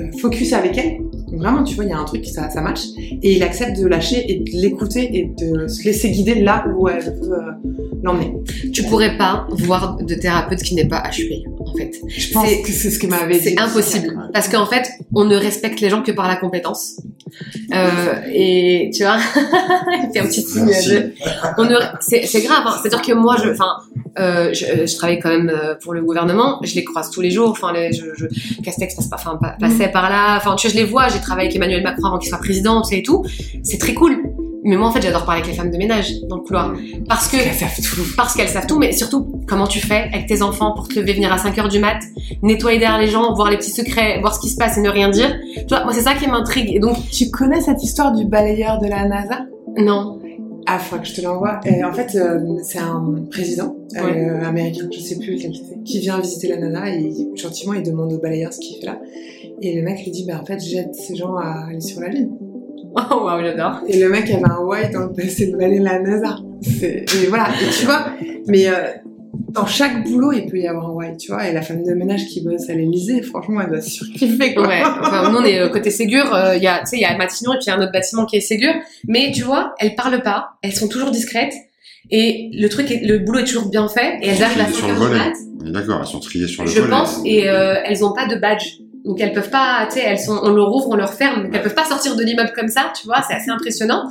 euh, 0.00 0.10
focus 0.20 0.52
avec 0.52 0.76
elle. 0.76 1.00
Donc 1.34 1.42
vraiment, 1.42 1.64
tu 1.64 1.74
vois, 1.74 1.84
il 1.84 1.90
y 1.90 1.92
a 1.92 1.98
un 1.98 2.04
truc, 2.04 2.24
ça, 2.26 2.48
ça 2.48 2.60
match. 2.60 2.80
Et 3.22 3.34
il 3.34 3.42
accepte 3.42 3.76
de 3.80 3.86
lâcher 3.88 4.24
et 4.30 4.38
de 4.38 4.50
l'écouter 4.60 5.10
et 5.18 5.24
de 5.36 5.66
se 5.66 5.82
laisser 5.84 6.10
guider 6.10 6.36
là 6.36 6.64
où 6.76 6.88
elle 6.88 7.00
veut 7.02 7.32
euh, 7.32 7.50
l'emmener. 8.04 8.32
Tu 8.72 8.84
pourrais 8.84 9.16
pas 9.18 9.46
voir 9.50 9.96
de 9.96 10.14
thérapeute 10.14 10.62
qui 10.62 10.76
n'est 10.76 10.86
pas 10.86 11.02
HPI, 11.10 11.44
en 11.58 11.74
fait. 11.76 11.90
Je 12.06 12.32
pense 12.32 12.48
que 12.64 12.70
c'est 12.70 12.90
ce 12.90 12.98
que 13.00 13.08
m'avait 13.08 13.38
dit. 13.38 13.48
C'est 13.50 13.60
impossible. 13.60 14.16
Parce 14.32 14.48
qu'en 14.48 14.66
fait, 14.66 14.88
on 15.12 15.24
ne 15.24 15.34
respecte 15.36 15.80
les 15.80 15.90
gens 15.90 16.02
que 16.02 16.12
par 16.12 16.28
la 16.28 16.36
compétence. 16.36 17.00
Euh, 17.74 18.14
et 18.32 18.90
tu 18.94 19.02
vois, 19.02 19.16
il 20.04 20.10
fait 20.12 20.20
un 20.20 20.26
petit 20.26 20.42
signe. 20.42 20.66
Ne- 20.66 21.80
C'est 22.00 22.26
c'est 22.26 22.42
grave. 22.42 22.62
Hein. 22.66 22.76
C'est-à-dire 22.80 23.02
que 23.02 23.12
moi, 23.12 23.36
je, 23.42 23.50
enfin, 23.50 23.78
euh, 24.18 24.52
je, 24.52 24.86
je 24.86 24.96
travaille 24.96 25.18
quand 25.18 25.28
même 25.30 25.48
euh, 25.50 25.74
pour 25.82 25.92
le 25.94 26.02
gouvernement. 26.02 26.58
Je 26.62 26.74
les 26.74 26.84
croise 26.84 27.10
tous 27.10 27.20
les 27.20 27.30
jours. 27.30 27.50
Enfin, 27.50 27.72
les, 27.72 27.92
je, 27.92 28.04
je, 28.16 28.26
Castex 28.62 28.94
passe 28.94 29.08
pas, 29.08 29.16
enfin, 29.16 29.38
pa- 29.40 29.56
passait 29.60 29.88
par 29.88 30.08
là. 30.10 30.36
Enfin, 30.36 30.54
tu 30.56 30.66
vois, 30.66 30.74
je 30.74 30.80
les 30.80 30.84
vois. 30.86 31.08
J'ai 31.08 31.20
travaillé 31.20 31.46
avec 31.48 31.56
Emmanuel 31.56 31.82
Macron 31.82 32.06
avant 32.06 32.18
qu'il 32.18 32.28
soit 32.28 32.38
président, 32.38 32.82
tu 32.82 32.90
sais, 32.90 32.98
et 32.98 33.02
tout. 33.02 33.24
C'est 33.62 33.78
très 33.78 33.94
cool. 33.94 34.22
Mais 34.66 34.76
moi, 34.76 34.88
en 34.88 34.92
fait, 34.92 35.02
j'adore 35.02 35.26
parler 35.26 35.42
avec 35.42 35.50
les 35.52 35.56
femmes 35.58 35.70
de 35.70 35.76
ménage 35.76 36.10
dans 36.30 36.36
le 36.36 36.42
couloir. 36.42 36.72
Parce 37.06 37.28
que 37.28 37.36
Elles 37.36 37.52
savent 37.52 37.76
tout. 37.76 38.00
parce 38.16 38.32
qu'elles 38.34 38.48
savent 38.48 38.66
tout, 38.66 38.78
mais 38.78 38.92
surtout, 38.92 39.42
comment 39.46 39.66
tu 39.66 39.78
fais 39.78 40.08
avec 40.10 40.26
tes 40.26 40.40
enfants 40.40 40.72
pour 40.72 40.88
te 40.88 40.98
lever, 40.98 41.12
venir 41.12 41.30
à 41.30 41.36
5 41.36 41.58
heures 41.58 41.68
du 41.68 41.78
mat, 41.80 41.98
nettoyer 42.42 42.78
derrière 42.78 42.98
les 42.98 43.08
gens, 43.08 43.34
voir 43.34 43.50
les 43.50 43.58
petits 43.58 43.72
secrets, 43.72 44.20
voir 44.20 44.34
ce 44.34 44.40
qui 44.40 44.48
se 44.48 44.56
passe 44.56 44.78
et 44.78 44.80
ne 44.80 44.88
rien 44.88 45.10
dire? 45.10 45.36
Tu 45.54 45.64
vois, 45.68 45.84
moi, 45.84 45.92
c'est 45.92 46.00
ça 46.00 46.14
qui 46.14 46.26
m'intrigue. 46.28 46.74
Et 46.74 46.78
donc, 46.78 46.96
Tu 47.12 47.30
connais 47.30 47.60
cette 47.60 47.82
histoire 47.82 48.12
du 48.12 48.24
balayeur 48.24 48.78
de 48.78 48.86
la 48.88 49.06
NASA? 49.06 49.40
Non. 49.76 50.18
Ah, 50.66 50.78
faut 50.78 50.96
que 50.98 51.04
je 51.06 51.14
te 51.14 51.20
l'envoie. 51.20 51.60
Et 51.66 51.84
en 51.84 51.92
fait, 51.92 52.14
euh, 52.16 52.40
c'est 52.62 52.78
un 52.78 53.04
président 53.30 53.76
euh, 53.96 54.02
Ouais. 54.04 54.44
américain, 54.44 54.88
je 54.92 54.98
sais 55.00 55.18
plus 55.18 55.34
lequel 55.36 55.52
c'est, 55.54 55.82
qui 55.84 55.98
vient 56.00 56.18
visiter 56.20 56.48
la 56.48 56.56
NASA 56.56 56.88
et 56.90 57.10
gentiment 57.34 57.74
il 57.74 57.82
demande 57.82 58.12
au 58.12 58.18
balayeur 58.18 58.52
ce 58.52 58.60
qu'il 58.60 58.80
fait 58.80 58.86
là. 58.86 58.98
Et 59.60 59.74
le 59.76 59.82
mec 59.82 60.02
lui 60.04 60.10
dit, 60.10 60.24
bah 60.26 60.38
en 60.42 60.44
fait, 60.44 60.58
j'aide 60.60 60.94
ces 60.94 61.14
gens 61.14 61.36
à 61.36 61.66
aller 61.68 61.80
sur 61.80 62.00
la 62.00 62.08
Lune. 62.08 62.30
Oh, 62.96 63.24
waouh, 63.24 63.40
j'adore. 63.42 63.80
Et 63.88 63.98
le 63.98 64.08
mec 64.08 64.30
avait 64.30 64.44
un 64.44 64.60
why 64.64 64.88
dans 64.92 65.00
le 65.00 65.12
passé 65.12 65.48
de 65.48 65.56
la 65.56 65.98
NASA. 65.98 66.36
Et 66.80 67.04
voilà, 67.28 67.48
et 67.60 67.68
tu 67.76 67.86
vois, 67.86 68.06
mais 68.46 68.68
euh, 68.68 68.72
dans 69.50 69.66
chaque 69.66 70.04
boulot, 70.04 70.32
il 70.32 70.46
peut 70.46 70.58
y 70.58 70.66
avoir 70.66 70.88
un 70.90 70.92
why, 70.92 71.16
tu 71.16 71.32
vois. 71.32 71.48
Et 71.48 71.52
la 71.52 71.62
femme 71.62 71.82
de 71.84 71.92
ménage 71.94 72.26
qui 72.26 72.42
bosse 72.42 72.68
à 72.70 72.74
l'Elysée, 72.74 73.22
franchement, 73.22 73.60
elle 73.62 73.70
doit 73.70 73.80
surkiffer, 73.80 74.54
quoi. 74.54 74.66
Ouais. 74.68 74.82
Enfin, 74.84 75.30
nous, 75.30 75.38
on 75.38 75.44
est 75.44 75.58
euh, 75.60 75.68
côté 75.68 75.90
Ségur. 75.90 76.34
euh, 76.34 76.56
Il 76.56 76.62
y 76.62 76.66
a, 76.66 76.80
tu 76.80 76.86
sais, 76.86 76.96
il 76.96 77.02
y 77.02 77.04
a 77.04 77.16
Matignon 77.16 77.52
et 77.52 77.56
puis 77.56 77.64
il 77.66 77.70
y 77.70 77.72
a 77.72 77.76
un 77.76 77.82
autre 77.82 77.92
bâtiment 77.92 78.26
qui 78.26 78.36
est 78.36 78.40
Ségur. 78.40 78.72
Mais 79.08 79.32
tu 79.34 79.42
vois, 79.42 79.74
elles 79.78 79.94
parlent 79.94 80.22
pas. 80.22 80.50
Elles 80.62 80.74
sont 80.74 80.88
toujours 80.88 81.10
discrètes. 81.10 81.54
Et 82.10 82.50
le 82.52 82.68
truc, 82.68 82.90
est, 82.90 83.04
le 83.06 83.18
boulot 83.20 83.40
est 83.40 83.44
toujours 83.44 83.68
bien 83.70 83.88
fait. 83.88 84.18
Et 84.22 84.28
elles 84.28 84.42
arrivent 84.42 84.60
à 84.60 84.66
Sur 84.66 84.80
5 84.80 84.86
le 84.88 84.92
heures 84.92 85.00
du 85.00 85.06
volet. 85.06 85.18
mat. 85.18 85.32
On 85.62 85.66
est 85.66 85.70
D'accord, 85.72 85.98
elles 86.00 86.06
sont 86.06 86.20
triées 86.20 86.46
sur 86.48 86.64
le 86.64 86.68
Je 86.70 86.80
volet. 86.80 86.90
pense, 86.90 87.20
et 87.24 87.48
euh, 87.48 87.76
elles 87.84 88.04
ont 88.04 88.12
pas 88.12 88.26
de 88.26 88.36
badge. 88.36 88.64
Donc 89.06 89.20
elles 89.20 89.32
peuvent 89.32 89.50
pas, 89.50 89.86
tu 89.90 89.98
sais, 89.98 90.04
elles 90.06 90.18
sont, 90.18 90.38
on 90.42 90.50
leur 90.50 90.74
ouvre, 90.74 90.88
on 90.90 90.96
leur 90.96 91.12
ferme, 91.12 91.44
donc 91.44 91.52
elles 91.54 91.60
peuvent 91.62 91.74
pas 91.74 91.84
sortir 91.84 92.16
de 92.16 92.22
l'immeuble 92.24 92.52
comme 92.56 92.68
ça, 92.68 92.90
tu 92.98 93.06
vois, 93.06 93.16
c'est 93.26 93.34
assez 93.34 93.50
impressionnant. 93.50 94.04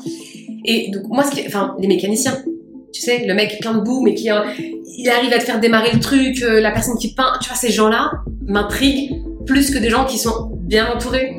Et 0.65 0.91
donc 0.91 1.03
moi, 1.07 1.24
ce 1.24 1.32
qui, 1.32 1.45
enfin, 1.47 1.76
les 1.80 1.88
mécaniciens, 1.88 2.38
tu 2.94 3.02
sais, 3.02 3.26
le 3.26 3.34
mec 3.34 3.58
plein 3.60 3.74
de 3.74 3.82
boue, 3.82 4.02
mais 4.04 4.14
qui, 4.14 4.32
euh, 4.32 4.41
il 4.98 5.10
arrive 5.10 5.34
à 5.34 5.39
te 5.39 5.44
faire 5.44 5.60
démarrer 5.60 5.91
le 5.91 6.00
truc, 6.00 6.41
euh, 6.44 6.62
la 6.62 6.72
personne 6.72 6.98
qui 6.98 7.14
peint, 7.14 7.34
tu 7.41 7.50
vois, 7.50 7.58
ces 7.58 7.72
gens-là 7.72 8.12
m'intriguent 8.46 9.12
plus 9.46 9.72
que 9.72 9.80
des 9.80 9.89
gens 9.89 10.06
qui 10.06 10.18
sont 10.18 10.52
bien 10.62 10.88
entourés, 10.94 11.36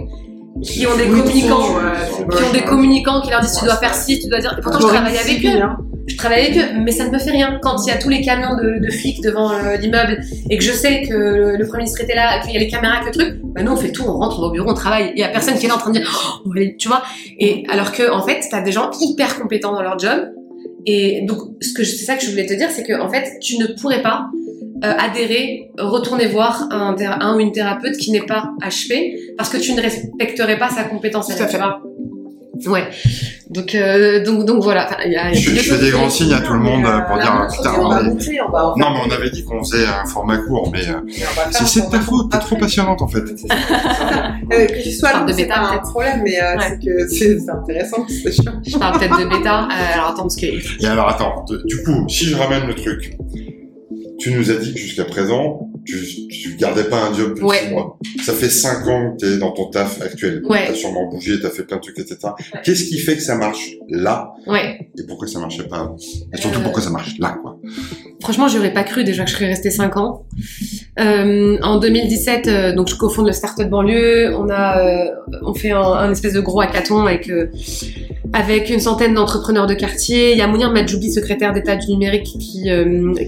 qui 0.62 0.86
ont 0.86 0.96
des 0.96 1.06
communicants, 1.06 1.76
ouais, 1.76 2.36
qui 2.36 2.42
ont 2.42 2.52
des 2.52 2.62
communicants 2.62 3.20
qui 3.20 3.30
leur 3.30 3.40
disent 3.40 3.56
tu 3.58 3.64
dois 3.64 3.76
faire 3.76 3.94
ci, 3.94 4.20
tu 4.20 4.28
dois 4.28 4.40
dire. 4.40 4.54
Et 4.58 4.60
pourtant 4.60 4.80
je 4.80 4.86
travaille 4.86 5.16
avec 5.16 5.44
eux 5.44 5.62
hein. 5.62 5.76
je 6.06 6.16
travaille 6.16 6.46
avec 6.46 6.56
eux, 6.56 6.80
mais 6.80 6.92
ça 6.92 7.06
ne 7.06 7.10
me 7.10 7.18
fait 7.18 7.30
rien. 7.30 7.58
Quand 7.62 7.76
il 7.84 7.88
y 7.88 7.92
a 7.92 7.98
tous 7.98 8.08
les 8.08 8.22
camions 8.22 8.56
de, 8.56 8.84
de 8.84 8.90
flics 8.90 9.22
devant 9.22 9.52
euh, 9.52 9.76
l'immeuble 9.76 10.20
et 10.50 10.58
que 10.58 10.64
je 10.64 10.72
sais 10.72 11.02
que 11.02 11.14
le, 11.14 11.56
le 11.56 11.66
Premier 11.66 11.84
ministre 11.84 12.00
était 12.00 12.14
là, 12.14 12.40
qu'il 12.40 12.52
y 12.52 12.56
a 12.56 12.60
les 12.60 12.68
caméras, 12.68 13.00
que 13.00 13.06
le 13.06 13.12
truc, 13.12 13.40
bah 13.42 13.62
nous 13.62 13.72
on 13.72 13.76
fait 13.76 13.92
tout, 13.92 14.04
on 14.06 14.18
rentre, 14.18 14.38
on 14.38 14.42
va 14.42 14.48
au 14.48 14.50
bureau, 14.50 14.70
on 14.70 14.74
travaille. 14.74 15.12
Il 15.14 15.20
y 15.20 15.24
a 15.24 15.28
personne 15.28 15.56
qui 15.56 15.66
est 15.66 15.68
là 15.68 15.76
en 15.76 15.78
train 15.78 15.90
de 15.90 15.98
dire, 15.98 16.42
oh, 16.46 16.50
tu 16.78 16.88
vois. 16.88 17.02
Et 17.38 17.64
alors 17.68 17.92
que 17.92 18.10
en 18.10 18.22
fait, 18.22 18.44
t'as 18.50 18.60
des 18.60 18.72
gens 18.72 18.90
hyper 19.00 19.38
compétents 19.38 19.72
dans 19.72 19.82
leur 19.82 19.98
job. 19.98 20.28
Et 20.86 21.22
donc, 21.22 21.38
ce 21.62 21.72
que 21.72 21.82
je- 21.82 21.90
c'est 21.90 22.04
ça 22.04 22.16
que 22.16 22.24
je 22.24 22.30
voulais 22.30 22.46
te 22.46 22.54
dire, 22.54 22.68
c'est 22.70 22.82
que 22.84 22.98
en 23.00 23.08
fait, 23.10 23.38
tu 23.40 23.58
ne 23.58 23.66
pourrais 23.80 24.02
pas 24.02 24.26
euh, 24.84 24.92
adhérer, 24.98 25.70
retourner 25.78 26.26
voir 26.26 26.68
un, 26.70 27.36
ou 27.36 27.40
une 27.40 27.52
thérapeute 27.52 27.96
qui 27.96 28.10
n'est 28.10 28.26
pas 28.26 28.50
HP, 28.60 29.16
parce 29.38 29.48
que 29.48 29.56
tu 29.56 29.72
ne 29.72 29.80
respecterais 29.80 30.58
pas 30.58 30.68
sa 30.68 30.84
compétence. 30.84 31.28
Tout 31.28 31.32
à 31.32 31.36
elle, 31.44 31.46
tu 31.46 31.52
fait. 31.52 31.58
Ouais. 32.66 32.88
Donc, 33.50 33.74
euh, 33.74 34.24
donc, 34.24 34.44
donc 34.46 34.62
voilà. 34.62 34.86
Enfin, 34.86 34.96
il 35.04 35.12
y 35.12 35.16
a- 35.16 35.32
Je, 35.32 35.50
je 35.50 35.74
fais 35.74 35.78
des 35.78 35.90
grands 35.90 36.08
signes 36.08 36.32
à 36.32 36.40
tout 36.40 36.52
le 36.52 36.60
monde 36.60 36.84
euh, 36.86 37.00
pour 37.00 37.16
dire 37.18 37.46
putain. 37.50 37.72
on 37.80 37.88
va 37.88 38.02
Non, 38.76 38.90
mais 38.92 39.00
on 39.06 39.10
avait 39.10 39.30
dit 39.30 39.44
qu'on 39.44 39.62
faisait 39.62 39.86
un 39.86 40.06
format 40.06 40.38
court, 40.38 40.70
mais 40.72 40.88
euh, 40.88 41.00
c'est 41.50 41.66
c'est 41.66 41.86
de 41.86 41.90
ta 41.90 42.00
faute. 42.00 42.30
T'es 42.30 42.38
trop 42.38 42.56
passionnante 42.56 43.02
en 43.02 43.08
fait. 43.08 43.20
Euh, 43.20 44.66
que 44.66 44.82
tu 44.82 44.90
sois 44.92 45.10
Parle 45.10 45.26
de 45.26 45.32
c'est 45.32 45.42
bêta, 45.42 45.54
pas 45.54 45.70
un 45.74 45.78
problème, 45.78 46.22
mais 46.24 46.32
Ouais. 46.40 46.56
c'est 46.60 46.78
que 46.84 47.08
c'est 47.08 47.38
c'est 47.40 47.50
intéressant. 47.50 48.06
Je 48.08 48.78
parle 48.78 48.98
peut-être 48.98 49.18
de 49.18 49.24
bêta. 49.28 49.68
Alors 49.94 50.08
attends, 50.10 50.22
parce 50.22 50.36
que 50.36 50.46
Et 50.46 50.86
alors 50.86 51.08
attends, 51.08 51.44
du 51.66 51.82
coup, 51.82 52.08
si 52.08 52.26
je 52.26 52.36
ramène 52.36 52.66
le 52.66 52.74
truc, 52.74 53.16
tu 54.18 54.32
nous 54.32 54.50
as 54.50 54.54
dit 54.54 54.72
que 54.74 54.80
jusqu'à 54.80 55.04
présent, 55.04 55.68
tu, 55.84 56.28
tu 56.28 56.56
gardais 56.56 56.84
pas 56.84 57.02
un 57.08 57.14
job 57.14 57.34
plus 57.34 57.44
Ouais. 57.44 57.58
six 57.66 57.70
mois. 57.70 57.98
Ça 58.24 58.32
fait 58.32 58.48
cinq 58.48 58.86
ans 58.88 59.14
que 59.14 59.24
t'es 59.26 59.38
dans 59.38 59.52
ton 59.52 59.66
taf 59.70 60.00
actuel. 60.00 60.42
Ouais. 60.48 60.66
T'as 60.66 60.74
sûrement 60.74 61.08
bougé, 61.10 61.40
t'as 61.40 61.50
fait 61.50 61.64
plein 61.64 61.76
de 61.76 61.82
trucs, 61.82 61.98
etc. 61.98 62.18
Qu'est-ce 62.64 62.84
qui 62.84 62.98
fait 62.98 63.16
que 63.16 63.22
ça 63.22 63.36
marche 63.36 63.72
là 63.88 64.32
ouais. 64.46 64.88
et 64.98 65.02
pourquoi 65.06 65.28
ça 65.28 65.38
marchait 65.40 65.64
pas 65.64 65.78
avant 65.80 65.96
Et 66.32 66.36
surtout 66.36 66.60
Euh, 66.60 66.62
pourquoi 66.62 66.82
ça 66.82 66.90
marche 66.90 67.18
là, 67.18 67.36
quoi. 67.42 67.58
Franchement, 68.22 68.48
j'aurais 68.48 68.72
pas 68.72 68.84
cru 68.84 69.04
déjà 69.04 69.24
que 69.24 69.30
je 69.30 69.34
serais 69.34 69.46
restée 69.48 69.70
5 69.70 69.96
ans. 69.96 70.24
Euh, 71.00 71.58
en 71.62 71.78
2017, 71.78 72.46
euh, 72.46 72.72
donc 72.74 72.88
je 72.88 72.94
cofonde 72.96 73.26
le 73.26 73.32
Startup 73.32 73.68
Banlieue. 73.68 74.32
On 74.36 74.48
a, 74.48 74.78
euh, 74.78 75.04
on 75.42 75.52
fait 75.52 75.72
un, 75.72 75.80
un 75.82 76.10
espèce 76.12 76.32
de 76.32 76.40
gros 76.40 76.60
hackathon 76.60 77.00
avec 77.04 77.28
euh, 77.28 77.48
avec 78.32 78.70
une 78.70 78.80
centaine 78.80 79.14
d'entrepreneurs 79.14 79.66
de 79.66 79.74
quartier. 79.74 80.32
Il 80.32 80.38
y 80.38 80.40
a 80.40 80.46
Mounir 80.46 80.70
Majoubi, 80.72 81.12
secrétaire 81.12 81.52
d'État 81.52 81.76
du 81.76 81.88
numérique, 81.90 82.24
qui 82.24 82.68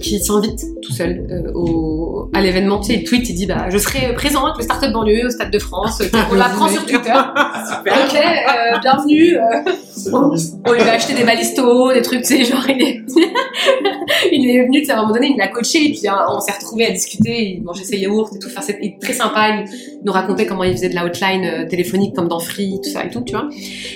qui, 0.00 0.18
s'invite 0.20 0.64
tout 0.82 0.92
seul 0.92 1.50
au, 1.54 2.30
à 2.32 2.40
l'événement. 2.46 2.80
Tu 2.80 2.92
sais, 2.92 2.98
il 3.00 3.04
tweet, 3.04 3.28
il 3.28 3.34
dit 3.34 3.46
bah 3.46 3.66
je 3.68 3.78
serai 3.78 4.14
présent 4.14 4.44
avec 4.44 4.56
le 4.58 4.62
Startup 4.62 4.90
Banlieue 4.92 5.26
au 5.26 5.30
Stade 5.30 5.50
de 5.50 5.58
France. 5.58 6.02
On 6.30 6.34
l'apprend 6.34 6.68
sur 6.76 6.84
Twitter. 6.86 7.12
Ok, 7.12 8.14
euh, 8.14 8.78
bienvenue. 8.80 9.36
euh, 9.36 9.72
on, 10.12 10.30
on 10.64 10.72
lui 10.72 10.80
a 10.82 10.92
acheté 10.92 11.14
des 11.14 11.24
balistos, 11.24 11.92
des 11.94 12.02
trucs, 12.02 12.22
tu 12.22 12.36
sais, 12.36 12.44
genre 12.44 12.64
il 12.68 12.82
est, 12.82 13.02
il 14.32 14.50
est 14.50 14.64
venu, 14.66 14.80
tu 14.80 14.86
sais, 14.86 14.92
à 14.92 14.98
un 14.98 15.02
moment 15.02 15.14
donné, 15.14 15.32
il 15.32 15.36
l'a 15.36 15.48
coaché, 15.48 15.86
et 15.86 15.92
puis 15.92 16.06
hein, 16.08 16.18
on 16.28 16.40
s'est 16.40 16.52
retrouvés 16.52 16.86
à 16.86 16.90
discuter, 16.90 17.54
il 17.56 17.62
mangeait 17.62 17.84
ses 17.84 17.98
yaourts 17.98 18.30
et 18.34 18.38
tout, 18.38 18.48
enfin, 18.48 18.60
c'était 18.60 18.96
très 19.00 19.12
sympa, 19.12 19.48
il 19.48 19.64
nous 20.04 20.12
racontait 20.12 20.46
comment 20.46 20.64
il 20.64 20.72
faisait 20.72 20.88
de 20.88 20.94
la 20.94 21.04
hotline 21.04 21.44
euh, 21.44 21.66
téléphonique 21.66 22.14
comme 22.14 22.28
dans 22.28 22.38
Free, 22.40 22.78
tout 22.82 22.90
ça 22.90 23.04
et 23.04 23.10
tout, 23.10 23.22
tu 23.22 23.32
vois. 23.32 23.48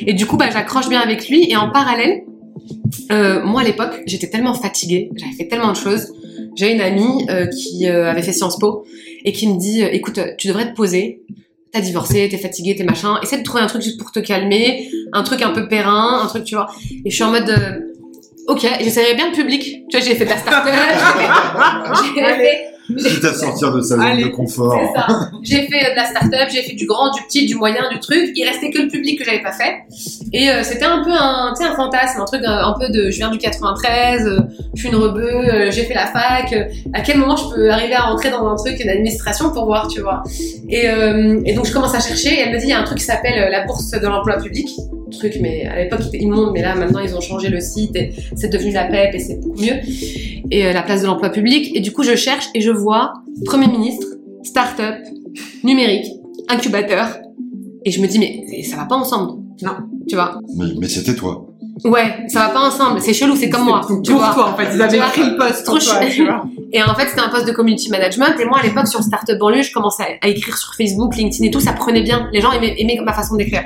Et 0.06 0.14
du 0.14 0.26
coup, 0.26 0.36
bah, 0.36 0.46
j'accroche 0.52 0.88
bien 0.88 1.00
avec 1.00 1.28
lui, 1.28 1.50
et 1.50 1.56
en 1.56 1.70
parallèle, 1.70 2.22
euh, 3.12 3.44
moi 3.44 3.60
à 3.60 3.64
l'époque, 3.64 4.00
j'étais 4.06 4.28
tellement 4.28 4.54
fatiguée, 4.54 5.10
j'avais 5.16 5.32
fait 5.32 5.48
tellement 5.48 5.72
de 5.72 5.76
choses. 5.76 6.12
J'ai 6.56 6.72
une 6.72 6.80
amie 6.80 7.26
euh, 7.30 7.46
qui 7.46 7.88
euh, 7.88 8.10
avait 8.10 8.22
fait 8.22 8.32
Sciences 8.32 8.58
Po 8.58 8.84
et 9.24 9.32
qui 9.32 9.48
me 9.48 9.58
dit, 9.58 9.82
euh, 9.82 9.88
écoute, 9.92 10.20
tu 10.38 10.48
devrais 10.48 10.70
te 10.70 10.74
poser. 10.74 11.22
T'as 11.72 11.80
divorcé, 11.80 12.28
t'es 12.28 12.38
fatigué, 12.38 12.74
t'es 12.74 12.82
machin. 12.82 13.18
Essaie 13.22 13.38
de 13.38 13.44
trouver 13.44 13.62
un 13.62 13.68
truc 13.68 13.82
juste 13.82 13.98
pour 13.98 14.10
te 14.10 14.18
calmer, 14.18 14.90
un 15.12 15.22
truc 15.22 15.40
un 15.42 15.50
peu 15.50 15.68
périn, 15.68 16.20
un 16.24 16.26
truc, 16.26 16.44
tu 16.44 16.56
vois. 16.56 16.68
Et 17.04 17.10
je 17.10 17.14
suis 17.14 17.22
en 17.22 17.30
mode, 17.30 17.48
euh, 17.48 17.78
ok, 18.48 18.66
j'essaierai 18.80 19.14
bien 19.14 19.30
le 19.30 19.36
public. 19.36 19.84
Tu 19.88 19.96
vois, 19.96 20.04
j'ai 20.04 20.16
fait 20.16 20.24
de 20.24 20.30
la 20.30 20.38
start-up, 20.38 20.74
j'ai 22.14 22.24
fait, 22.24 22.70
Quitte 22.98 23.24
à 23.24 23.34
sortir 23.34 23.72
de 23.72 23.80
sa 23.82 23.96
zone 23.96 24.00
Allez. 24.00 24.24
de 24.24 24.28
confort. 24.28 24.80
J'ai 25.42 25.68
fait 25.68 25.92
de 25.92 25.96
la 25.96 26.06
start-up, 26.06 26.48
j'ai 26.50 26.62
fait 26.62 26.74
du 26.74 26.86
grand, 26.86 27.12
du 27.12 27.22
petit, 27.22 27.46
du 27.46 27.54
moyen, 27.54 27.88
du 27.90 28.00
truc. 28.00 28.32
Il 28.34 28.44
restait 28.44 28.70
que 28.70 28.82
le 28.82 28.88
public 28.88 29.18
que 29.18 29.24
j'avais 29.24 29.42
pas 29.42 29.52
fait. 29.52 29.82
Et 30.32 30.48
euh, 30.48 30.62
c'était 30.62 30.84
un 30.84 31.02
peu 31.02 31.10
un, 31.10 31.52
un 31.58 31.74
fantasme, 31.74 32.20
un 32.20 32.24
truc 32.24 32.42
euh, 32.44 32.48
un 32.48 32.74
peu 32.78 32.88
de, 32.90 33.10
je 33.10 33.16
viens 33.16 33.30
du 33.30 33.38
93, 33.38 34.26
euh, 34.26 34.38
je 34.74 34.80
suis 34.80 34.88
une 34.88 34.96
rebeu, 34.96 35.22
euh, 35.28 35.70
j'ai 35.70 35.82
fait 35.84 35.94
la 35.94 36.06
fac. 36.06 36.52
euh, 36.52 36.64
à 36.92 37.00
quel 37.00 37.18
moment 37.18 37.36
je 37.36 37.52
peux 37.54 37.70
arriver 37.70 37.94
à 37.94 38.02
rentrer 38.02 38.30
dans 38.30 38.46
un 38.46 38.54
truc 38.54 38.84
d'administration 38.84 39.50
pour 39.50 39.64
voir, 39.64 39.88
tu 39.88 40.00
vois. 40.00 40.22
Et, 40.68 40.88
euh, 40.88 41.40
et 41.44 41.52
donc 41.54 41.66
je 41.66 41.72
commence 41.72 41.94
à 41.94 42.00
chercher. 42.00 42.34
Et 42.34 42.40
elle 42.40 42.52
me 42.52 42.58
dit, 42.58 42.66
il 42.66 42.70
y 42.70 42.72
a 42.72 42.78
un 42.80 42.84
truc 42.84 42.98
qui 42.98 43.04
s'appelle 43.04 43.50
la 43.50 43.64
bourse 43.66 43.90
de 43.90 44.06
l'emploi 44.06 44.36
public. 44.36 44.68
Truc, 45.18 45.38
mais 45.40 45.66
à 45.66 45.76
l'époque 45.82 45.98
il 46.02 46.06
était 46.14 46.24
immonde, 46.24 46.52
mais 46.54 46.62
là 46.62 46.76
maintenant 46.76 47.00
ils 47.00 47.16
ont 47.16 47.20
changé 47.20 47.48
le 47.48 47.58
site 47.60 47.96
et 47.96 48.12
c'est 48.36 48.48
devenu 48.48 48.70
la 48.72 48.84
PEP 48.84 49.14
et 49.14 49.18
c'est 49.18 49.40
beaucoup 49.40 49.60
mieux. 49.60 49.74
Et 50.52 50.72
la 50.72 50.82
place 50.82 51.02
de 51.02 51.06
l'emploi 51.08 51.30
public. 51.30 51.72
Et 51.74 51.80
du 51.80 51.90
coup 51.90 52.04
je 52.04 52.14
cherche 52.14 52.46
et 52.54 52.60
je 52.60 52.70
vois 52.70 53.14
Premier 53.44 53.66
ministre, 53.66 54.06
start-up, 54.44 54.94
numérique, 55.64 56.06
incubateur. 56.48 57.18
Et 57.84 57.90
je 57.90 58.00
me 58.00 58.06
dis, 58.06 58.20
mais 58.20 58.62
ça 58.62 58.76
va 58.76 58.84
pas 58.84 58.94
ensemble. 58.94 59.40
Non. 59.62 59.72
Tu 60.08 60.14
vois 60.16 60.38
Mais, 60.56 60.66
mais 60.78 60.88
c'était 60.88 61.14
toi. 61.14 61.46
Ouais, 61.84 62.26
ça 62.28 62.40
va 62.40 62.48
pas 62.50 62.60
ensemble. 62.60 63.00
C'est 63.00 63.14
chelou, 63.14 63.36
c'est 63.36 63.48
comme 63.48 63.64
moi. 63.64 63.80
Tu 64.04 64.12
pour 64.12 64.20
vois 64.20 64.34
toi, 64.34 64.50
en 64.50 64.56
fait. 64.56 64.68
Ils 64.74 64.82
avaient 64.82 64.98
pris 64.98 65.22
le 65.22 65.36
poste 65.36 65.64
trop 65.64 65.76
pour 65.76 65.84
toi, 65.84 66.00
chou- 66.02 66.08
tu 66.10 66.24
vois. 66.26 66.44
Et 66.72 66.82
en 66.82 66.94
fait, 66.94 67.08
c'était 67.08 67.22
un 67.22 67.30
poste 67.30 67.46
de 67.46 67.52
community 67.52 67.90
management. 67.90 68.34
Et 68.38 68.44
moi, 68.44 68.58
à 68.58 68.62
l'époque, 68.62 68.86
sur 68.86 69.02
Startup 69.02 69.38
Banlieue, 69.38 69.62
je 69.62 69.72
commençais 69.72 70.18
à, 70.20 70.28
écrire 70.28 70.56
sur 70.58 70.74
Facebook, 70.74 71.16
LinkedIn 71.16 71.46
et 71.46 71.50
tout. 71.50 71.60
Ça 71.60 71.72
prenait 71.72 72.02
bien. 72.02 72.28
Les 72.32 72.40
gens 72.42 72.52
aimaient, 72.52 72.74
aimaient 72.78 72.98
ma 73.04 73.12
façon 73.14 73.36
d'écrire. 73.36 73.62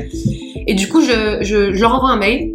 Et 0.67 0.75
du 0.75 0.89
coup, 0.89 1.01
je, 1.03 1.39
je, 1.41 1.75
je 1.75 1.81
leur 1.81 1.95
envoie 1.95 2.11
un 2.11 2.17
mail, 2.17 2.53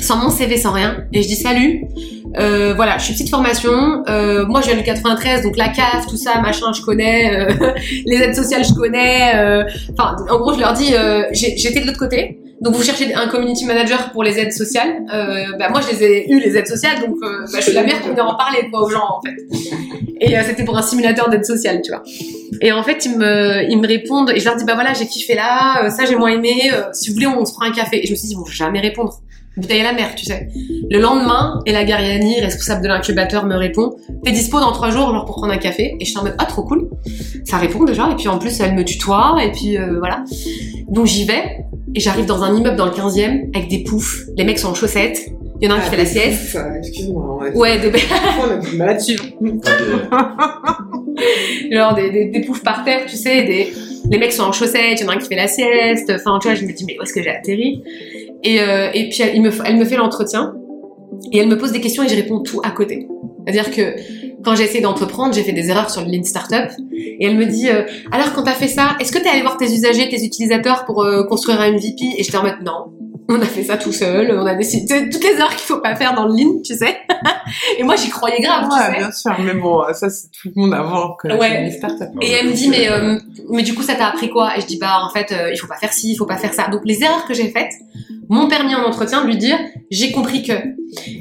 sans 0.00 0.16
mon 0.16 0.30
CV, 0.30 0.56
sans 0.56 0.72
rien. 0.72 1.04
Et 1.12 1.22
je 1.22 1.28
dis, 1.28 1.36
salut. 1.36 1.84
Euh, 2.38 2.72
voilà, 2.74 2.98
je 2.98 3.04
suis 3.04 3.12
petite 3.14 3.30
formation. 3.30 4.02
Euh, 4.08 4.46
moi, 4.46 4.60
je 4.62 4.66
viens 4.68 4.76
du 4.76 4.84
93, 4.84 5.42
donc 5.42 5.56
la 5.56 5.68
CAF, 5.68 6.06
tout 6.08 6.16
ça, 6.16 6.40
machin, 6.40 6.72
je 6.72 6.80
connais. 6.82 7.50
euh, 7.50 7.72
les 8.06 8.16
aides 8.16 8.34
sociales, 8.34 8.64
je 8.64 8.72
connais. 8.74 9.32
euh, 9.36 9.64
Enfin, 9.98 10.16
en 10.30 10.38
gros, 10.38 10.54
je 10.54 10.60
leur 10.60 10.72
dis, 10.72 10.94
euh, 10.94 11.24
j'ai- 11.32 11.56
j'étais 11.58 11.80
de 11.80 11.86
l'autre 11.86 11.98
côté. 11.98 12.38
Donc, 12.60 12.74
vous 12.74 12.82
cherchez 12.82 13.14
un 13.14 13.28
community 13.28 13.64
manager 13.64 14.10
pour 14.12 14.24
les 14.24 14.38
aides 14.38 14.52
sociales. 14.52 15.02
Euh, 15.14 15.56
bah, 15.58 15.68
moi, 15.70 15.80
je 15.80 15.94
les 15.94 16.04
ai 16.04 16.30
eu 16.32 16.40
les 16.40 16.56
aides 16.56 16.66
sociales, 16.66 16.98
donc 17.00 17.16
euh, 17.22 17.44
bah, 17.52 17.58
je 17.58 17.64
suis 17.64 17.72
la 17.72 17.84
mère 17.84 18.00
pour 18.00 18.10
venir 18.10 18.26
en 18.26 18.34
parler 18.36 18.68
quoi, 18.70 18.82
aux 18.82 18.90
gens, 18.90 19.04
en 19.18 19.20
fait. 19.22 19.36
Et 20.20 20.36
euh, 20.36 20.42
c'était 20.44 20.64
pour 20.64 20.76
un 20.76 20.82
simulateur 20.82 21.28
d'aide 21.30 21.44
sociale, 21.44 21.80
tu 21.84 21.92
vois. 21.92 22.02
Et 22.60 22.72
en 22.72 22.82
fait, 22.82 23.04
ils 23.04 23.16
me, 23.16 23.62
ils 23.70 23.78
me 23.78 23.86
répondent 23.86 24.30
et 24.34 24.40
je 24.40 24.44
leur 24.44 24.56
dis, 24.56 24.64
bah 24.64 24.74
voilà, 24.74 24.92
j'ai 24.92 25.06
kiffé 25.06 25.34
là, 25.34 25.84
euh, 25.84 25.90
ça 25.90 26.04
j'ai 26.04 26.16
moins 26.16 26.30
aimé. 26.32 26.54
euh, 26.72 26.82
si 26.92 27.08
vous 27.08 27.14
voulez, 27.14 27.28
on 27.28 27.44
se 27.44 27.52
prend 27.52 27.64
un 27.66 27.72
café. 27.72 28.02
Et 28.02 28.06
je 28.06 28.10
me 28.12 28.16
suis 28.16 28.26
dit, 28.28 28.34
ils 28.34 28.38
vont 28.38 28.44
jamais 28.46 28.80
répondre. 28.80 29.14
Bouteille 29.56 29.80
à 29.80 29.84
la 29.84 29.92
mer, 29.92 30.14
tu 30.14 30.24
sais. 30.24 30.48
Le 30.88 31.00
lendemain, 31.00 31.60
Ella 31.66 31.84
Gariani, 31.84 32.40
responsable 32.40 32.80
de 32.82 32.86
l'incubateur, 32.88 33.44
me 33.44 33.56
répond 33.56 33.96
T'es 34.24 34.30
dispo 34.30 34.60
dans 34.60 34.70
trois 34.70 34.90
jours, 34.90 35.12
genre 35.12 35.24
pour 35.24 35.34
prendre 35.36 35.52
un 35.52 35.58
café? 35.58 35.96
Et 35.98 36.04
je 36.04 36.10
suis 36.10 36.18
en 36.18 36.22
mode 36.22 36.36
Ah, 36.38 36.44
trop 36.46 36.62
cool. 36.62 36.88
Ça 37.44 37.56
répond 37.56 37.82
déjà. 37.84 38.08
Et 38.10 38.14
puis 38.16 38.28
en 38.28 38.38
plus, 38.38 38.60
elle 38.60 38.74
me 38.74 38.84
tutoie. 38.84 39.36
Et 39.44 39.50
puis 39.50 39.76
euh, 39.76 39.98
voilà. 39.98 40.22
Donc 40.88 41.06
j'y 41.06 41.24
vais. 41.24 41.64
Et 41.94 42.00
j'arrive 42.00 42.26
dans 42.26 42.42
un 42.42 42.54
immeuble 42.54 42.76
dans 42.76 42.86
le 42.86 42.92
15e 42.92 43.56
avec 43.56 43.68
des 43.68 43.82
poufs. 43.82 44.24
Les 44.36 44.44
mecs 44.44 44.58
sont 44.58 44.68
en 44.68 44.74
chaussettes. 44.74 45.30
Il 45.60 45.68
y 45.68 45.72
en 45.72 45.74
a 45.74 45.78
un 45.78 45.80
qui 45.80 45.90
fait 45.90 45.96
la 45.96 46.06
sieste. 46.06 46.56
Ah, 46.58 46.76
Excuse-moi. 46.78 47.50
Ouais, 47.54 47.78
des, 47.78 47.90
On 48.40 48.80
a 48.80 48.94
du 48.94 49.16
genre 51.74 51.94
des, 51.94 52.10
des, 52.10 52.26
des 52.26 52.40
poufs 52.42 52.62
par 52.62 52.84
terre, 52.84 53.06
tu 53.06 53.16
sais, 53.16 53.42
des, 53.42 53.72
les 54.08 54.18
mecs 54.18 54.32
sont 54.32 54.44
en 54.44 54.52
chaussettes, 54.52 55.00
il 55.00 55.04
y 55.04 55.04
en 55.04 55.08
a 55.08 55.14
un 55.14 55.18
qui 55.18 55.26
fait 55.26 55.34
la 55.34 55.48
sieste, 55.48 56.12
enfin, 56.14 56.38
tu 56.40 56.46
vois, 56.46 56.54
je 56.54 56.64
me 56.64 56.72
dis, 56.72 56.84
mais 56.84 56.96
où 56.98 57.02
est-ce 57.02 57.12
que 57.12 57.22
j'ai 57.22 57.30
atterri? 57.30 57.82
Et, 58.44 58.60
euh, 58.60 58.88
et 58.94 59.08
puis, 59.08 59.22
elle, 59.22 59.34
il 59.34 59.42
me, 59.42 59.50
elle 59.64 59.76
me 59.76 59.84
fait 59.84 59.96
l'entretien, 59.96 60.54
et 61.32 61.38
elle 61.38 61.48
me 61.48 61.58
pose 61.58 61.72
des 61.72 61.80
questions 61.80 62.04
et 62.04 62.08
je 62.08 62.14
réponds 62.14 62.40
tout 62.40 62.60
à 62.62 62.70
côté. 62.70 63.08
C'est-à-dire 63.46 63.70
que 63.74 63.96
quand 64.44 64.54
j'ai 64.56 64.64
essayé 64.64 64.80
d'entreprendre, 64.80 65.34
j'ai 65.34 65.42
fait 65.42 65.52
des 65.52 65.68
erreurs 65.70 65.90
sur 65.90 66.02
le 66.04 66.08
Lean 66.10 66.22
Startup, 66.24 66.70
et 66.92 67.24
elle 67.26 67.36
me 67.36 67.46
dit, 67.46 67.68
euh, 67.68 67.82
alors 68.12 68.32
quand 68.34 68.42
t'as 68.44 68.52
fait 68.52 68.68
ça, 68.68 68.96
est-ce 69.00 69.12
que 69.12 69.18
t'es 69.18 69.28
allé 69.28 69.42
voir 69.42 69.56
tes 69.56 69.66
usagers, 69.72 70.08
tes 70.08 70.24
utilisateurs 70.24 70.84
pour 70.84 71.02
euh, 71.02 71.24
construire 71.24 71.60
un 71.60 71.72
MVP 71.72 72.04
Et 72.16 72.22
j'étais 72.22 72.36
en 72.38 72.42
mode, 72.42 72.58
non. 72.64 72.92
On 73.30 73.38
a 73.42 73.44
fait 73.44 73.62
ça 73.62 73.76
tout 73.76 73.92
seul, 73.92 74.34
on 74.40 74.46
a 74.46 74.54
décidé 74.54 75.10
toutes 75.10 75.22
les 75.22 75.38
heures 75.38 75.50
qu'il 75.50 75.66
faut 75.66 75.80
pas 75.80 75.94
faire 75.96 76.14
dans 76.14 76.24
le 76.28 76.32
lean, 76.34 76.62
tu 76.64 76.74
sais. 76.74 76.96
et 77.78 77.82
moi, 77.82 77.94
j'y 77.96 78.08
croyais 78.08 78.40
grave, 78.40 78.68
tu 78.70 78.74
Ouais, 78.74 78.86
sais. 78.94 78.98
bien 78.98 79.12
sûr. 79.12 79.32
Mais 79.40 79.52
bon, 79.52 79.82
ça, 79.92 80.08
c'est 80.08 80.28
tout 80.30 80.50
le 80.56 80.62
monde 80.62 80.72
avant 80.72 81.14
que 81.14 81.28
Ouais. 81.36 81.64
les 81.64 81.70
startups. 81.72 82.04
Et 82.22 82.30
elle 82.32 82.46
me 82.48 82.52
dit 82.54 82.70
mais 82.70 82.88
euh, 82.90 83.18
mais 83.50 83.62
du 83.62 83.74
coup 83.74 83.82
ça 83.82 83.96
t'a 83.96 84.06
appris 84.06 84.30
quoi? 84.30 84.56
Et 84.56 84.62
je 84.62 84.66
dis 84.66 84.78
bah 84.78 85.00
en 85.06 85.10
fait 85.12 85.30
euh, 85.32 85.50
il 85.52 85.58
faut 85.58 85.66
pas 85.66 85.76
faire 85.76 85.92
ci, 85.92 86.12
il 86.12 86.16
faut 86.16 86.24
pas 86.24 86.38
faire 86.38 86.54
ça. 86.54 86.68
Donc 86.68 86.80
les 86.86 87.02
erreurs 87.02 87.26
que 87.26 87.34
j'ai 87.34 87.50
faites 87.50 87.72
m'ont 88.30 88.48
permis 88.48 88.74
en 88.74 88.82
entretien 88.84 89.20
de 89.22 89.26
lui 89.26 89.36
dire 89.36 89.58
j'ai 89.90 90.10
compris 90.10 90.42
que. 90.42 90.52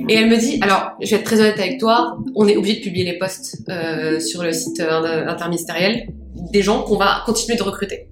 Et 0.09 0.15
elle 0.15 0.30
me 0.30 0.38
dit 0.38 0.59
alors 0.61 0.91
je 1.01 1.09
vais 1.11 1.18
être 1.18 1.24
très 1.26 1.39
honnête 1.39 1.59
avec 1.59 1.80
toi, 1.80 2.18
on 2.36 2.47
est 2.47 2.55
obligé 2.55 2.78
de 2.80 2.84
publier 2.84 3.05
les 3.05 3.18
posts 3.18 3.57
euh, 3.70 4.20
sur 4.20 4.43
le 4.43 4.51
site 4.53 4.80
euh, 4.80 5.28
interministériel 5.28 6.07
des 6.51 6.61
gens 6.61 6.84
qu'on 6.84 6.97
va 6.97 7.24
continuer 7.26 7.57
de 7.57 7.63
recruter. 7.63 8.07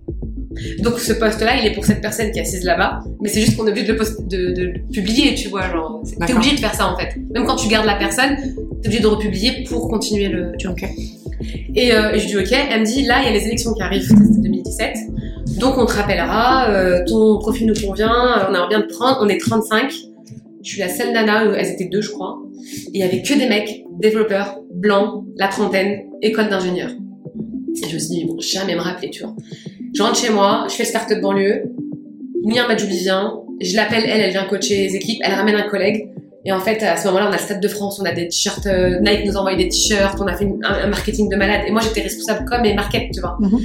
Donc 0.79 0.99
ce 0.99 1.11
poste-là, 1.13 1.57
il 1.61 1.67
est 1.67 1.73
pour 1.73 1.83
cette 1.85 1.99
personne 2.01 2.31
qui 2.31 2.39
est 2.39 2.41
assise 2.43 2.63
là-bas, 2.63 3.01
mais 3.21 3.27
c'est 3.29 3.41
juste 3.41 3.57
qu'on 3.57 3.67
est 3.67 3.71
obligé 3.71 3.87
de 3.87 3.91
le, 3.91 3.97
post- 3.97 4.25
de, 4.27 4.53
de 4.53 4.61
le 4.63 4.73
publier, 4.91 5.35
tu 5.35 5.49
vois, 5.49 5.69
genre, 5.69 6.01
c'est- 6.05 6.15
t'es 6.25 6.33
obligé 6.33 6.55
de 6.55 6.59
faire 6.61 6.73
ça 6.73 6.87
en 6.87 6.97
fait. 6.97 7.13
Même 7.33 7.45
quand 7.45 7.57
tu 7.57 7.67
gardes 7.67 7.85
la 7.85 7.95
personne, 7.95 8.35
t'es 8.81 8.87
obligé 8.87 9.01
de 9.01 9.07
republier 9.07 9.63
pour 9.67 9.89
continuer 9.89 10.27
le, 10.29 10.53
tu 10.57 10.67
vois. 10.67 10.75
Et, 11.75 11.93
euh, 11.93 12.13
et 12.13 12.19
je 12.19 12.27
dis 12.27 12.37
ok, 12.37 12.51
elle 12.71 12.79
me 12.81 12.85
dit 12.85 13.03
là 13.03 13.17
il 13.21 13.25
y 13.25 13.29
a 13.29 13.33
les 13.37 13.45
élections 13.45 13.73
qui 13.73 13.81
arrivent, 13.81 14.03
c'était 14.07 14.39
2017, 14.41 14.95
donc 15.59 15.77
on 15.77 15.85
te 15.85 15.91
rappellera, 15.93 16.69
euh, 16.69 17.03
ton 17.05 17.37
profil 17.39 17.67
nous 17.67 17.73
convient, 17.87 18.47
on 18.49 18.53
aimerait 18.55 18.69
bien 18.69 18.81
te 18.81 18.93
prendre, 18.93 19.19
on 19.21 19.27
est 19.27 19.37
35, 19.37 19.91
je 20.65 20.69
suis 20.71 20.79
la 20.81 20.89
seule 20.89 21.13
nana, 21.13 21.43
euh, 21.45 21.55
elles 21.57 21.71
étaient 21.71 21.85
deux 21.85 22.01
je 22.01 22.09
crois, 22.11 22.39
et 22.87 22.89
il 22.95 22.99
y 22.99 23.03
avait 23.03 23.21
que 23.21 23.33
des 23.37 23.47
mecs, 23.47 23.83
développeurs, 23.99 24.59
blancs, 24.73 25.23
la 25.37 25.47
trentaine, 25.47 26.01
école 26.21 26.49
d'ingénieur. 26.49 26.89
Et 27.83 27.87
je 27.89 27.93
me 27.93 27.99
suis 27.99 28.09
dit 28.09 28.19
ils 28.21 28.27
vont 28.27 28.39
jamais 28.39 28.75
me 28.75 28.81
rappeler, 28.81 29.09
tu 29.09 29.23
vois. 29.23 29.35
Je 29.93 30.01
rentre 30.03 30.17
chez 30.17 30.29
moi, 30.31 30.65
je 30.69 30.73
fais 30.75 30.83
le 30.83 30.89
start-up 30.89 31.21
banlieue, 31.21 31.63
Mia 32.43 32.67
Majoubi 32.67 32.97
vient, 32.99 33.39
je 33.61 33.75
l'appelle, 33.75 34.03
elle, 34.07 34.21
elle 34.21 34.31
vient 34.31 34.45
coacher 34.45 34.75
les 34.87 34.95
équipes, 34.95 35.21
elle 35.23 35.33
ramène 35.33 35.55
un 35.55 35.69
collègue, 35.69 36.09
Et 36.47 36.51
en 36.51 36.59
fait, 36.59 36.83
à 36.83 36.95
ce 36.95 37.07
moment-là, 37.07 37.25
on 37.29 37.33
a 37.33 37.37
le 37.37 37.41
Stade 37.41 37.59
de 37.59 37.67
France, 37.67 37.99
on 37.99 38.05
a 38.05 38.11
des 38.11 38.27
t-shirts, 38.27 38.67
euh, 38.67 38.99
Nike 38.99 39.25
nous 39.25 39.35
a 39.35 39.39
envoyé 39.39 39.57
des 39.57 39.67
t-shirts, 39.67 40.15
on 40.21 40.27
a 40.27 40.35
fait 40.37 40.43
une- 40.45 40.63
un, 40.63 40.83
un 40.83 40.87
marketing 40.95 41.27
de 41.27 41.35
malade. 41.35 41.61
Et 41.67 41.71
moi, 41.71 41.81
j'étais 41.81 42.01
responsable 42.01 42.45
com 42.47 42.63
et 42.63 42.75
market, 42.75 43.05
tu 43.11 43.19
vois. 43.19 43.35
Mhm. 43.39 43.59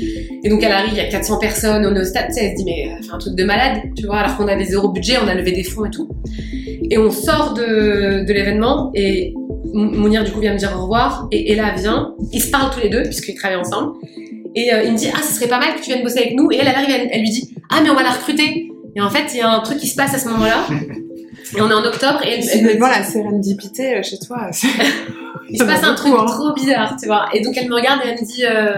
Et 0.44 0.48
donc, 0.48 0.62
elle 0.62 0.72
arrive, 0.72 0.92
il 0.94 0.96
y 0.96 1.01
a 1.01 1.11
400 1.11 1.38
personnes, 1.38 1.84
on 1.84 1.94
est 1.94 2.01
au 2.01 2.05
stade, 2.07 2.28
tu 2.28 2.34
sais, 2.36 2.44
elle 2.46 2.53
se 2.53 2.57
dit, 2.57 2.64
mais 2.64 2.88
elle 2.96 3.05
fait 3.05 3.12
un 3.12 3.18
truc 3.18 3.34
de 3.34 3.44
malade, 3.44 3.82
tu 3.94 4.07
vois, 4.07 4.20
alors 4.20 4.34
qu'on 4.38 4.48
avait 4.48 4.64
zéro 4.64 4.88
budget, 4.88 5.16
on 5.22 5.28
a 5.28 5.34
levé 5.34 5.53
des 5.53 5.62
fonds 5.62 5.84
et 5.84 5.90
tout. 5.90 6.09
Et 6.91 6.99
on 6.99 7.11
sort 7.11 7.55
de, 7.55 8.24
de 8.26 8.32
l'événement 8.32 8.91
et 8.95 9.32
Mounir, 9.72 10.24
du 10.24 10.32
coup, 10.32 10.41
vient 10.41 10.53
me 10.53 10.59
dire 10.59 10.74
au 10.76 10.82
revoir. 10.82 11.28
Et 11.30 11.53
Ella 11.53 11.72
vient, 11.76 12.14
ils 12.32 12.43
se 12.43 12.51
parlent 12.51 12.70
tous 12.72 12.80
les 12.80 12.88
deux, 12.88 13.03
puisqu'ils 13.05 13.36
travaillent 13.36 13.61
ensemble. 13.61 13.93
Et 14.57 14.74
euh, 14.74 14.82
il 14.82 14.93
me 14.93 14.97
dit, 14.97 15.09
ah, 15.14 15.22
ce 15.22 15.34
serait 15.34 15.47
pas 15.47 15.61
mal 15.61 15.76
que 15.76 15.80
tu 15.80 15.91
viennes 15.91 16.03
bosser 16.03 16.18
avec 16.18 16.34
nous. 16.34 16.51
Et 16.51 16.57
elle, 16.57 16.66
elle 16.66 16.74
arrive, 16.74 16.91
elle, 16.91 17.09
elle 17.12 17.20
lui 17.20 17.30
dit, 17.30 17.55
ah, 17.70 17.80
mais 17.82 17.91
on 17.91 17.95
va 17.95 18.03
la 18.03 18.11
recruter. 18.11 18.68
Et 18.97 19.01
en 19.01 19.11
fait, 19.11 19.32
il 19.32 19.38
y 19.38 19.41
a 19.41 19.51
un 19.51 19.61
truc 19.61 19.78
qui 19.78 19.86
se 19.86 19.95
passe 19.95 20.14
à 20.14 20.18
ce 20.18 20.28
moment-là. 20.28 20.66
Et 21.57 21.61
on 21.61 21.68
est 21.68 21.74
en 21.74 21.84
octobre 21.84 22.20
et 22.24 22.28
elle, 22.28 22.41
elle 22.53 22.62
me 22.62 22.68
C'est 22.68 22.72
dit, 22.74 22.78
voilà, 22.78 23.03
sérendipité 23.03 23.97
euh, 23.97 24.03
chez 24.03 24.18
toi. 24.18 24.51
il 25.51 25.59
se 25.59 25.64
passe 25.66 25.82
un 25.82 25.95
truc 25.95 26.12
hein. 26.16 26.26
trop 26.26 26.53
bizarre, 26.53 26.97
tu 27.01 27.07
vois. 27.07 27.26
Et 27.32 27.41
donc 27.41 27.57
elle 27.57 27.68
me 27.68 27.74
regarde 27.74 28.01
et 28.05 28.09
elle 28.09 28.20
me 28.20 28.24
dit, 28.24 28.45
euh, 28.45 28.76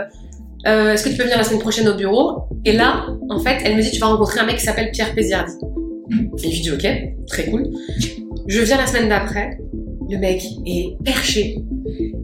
euh, 0.67 0.93
est-ce 0.93 1.05
que 1.05 1.11
tu 1.11 1.17
peux 1.17 1.25
venir 1.25 1.37
la 1.37 1.45
semaine 1.45 1.61
prochaine 1.61 1.89
au 1.89 1.95
bureau? 1.95 2.45
Et 2.65 2.73
là, 2.73 3.07
en 3.29 3.41
fait, 3.41 3.59
elle 3.65 3.77
me 3.77 3.83
dit, 3.83 3.91
tu 3.91 4.01
vas 4.01 4.07
rencontrer 4.07 4.41
un 4.41 4.47
mec 4.47 4.57
qui 4.57 4.65
s'appelle 4.65 4.91
Pierre 4.91 5.15
Péziardi. 5.15 5.53
Et 6.43 6.51
je 6.51 6.55
lui 6.55 6.61
dis, 6.61 6.71
ok, 6.71 6.87
très 7.27 7.47
cool. 7.47 7.71
Je 8.47 8.61
viens 8.61 8.77
la 8.77 8.87
semaine 8.87 9.09
d'après, 9.09 9.59
le 10.11 10.19
mec 10.19 10.45
est 10.67 10.97
perché. 11.05 11.59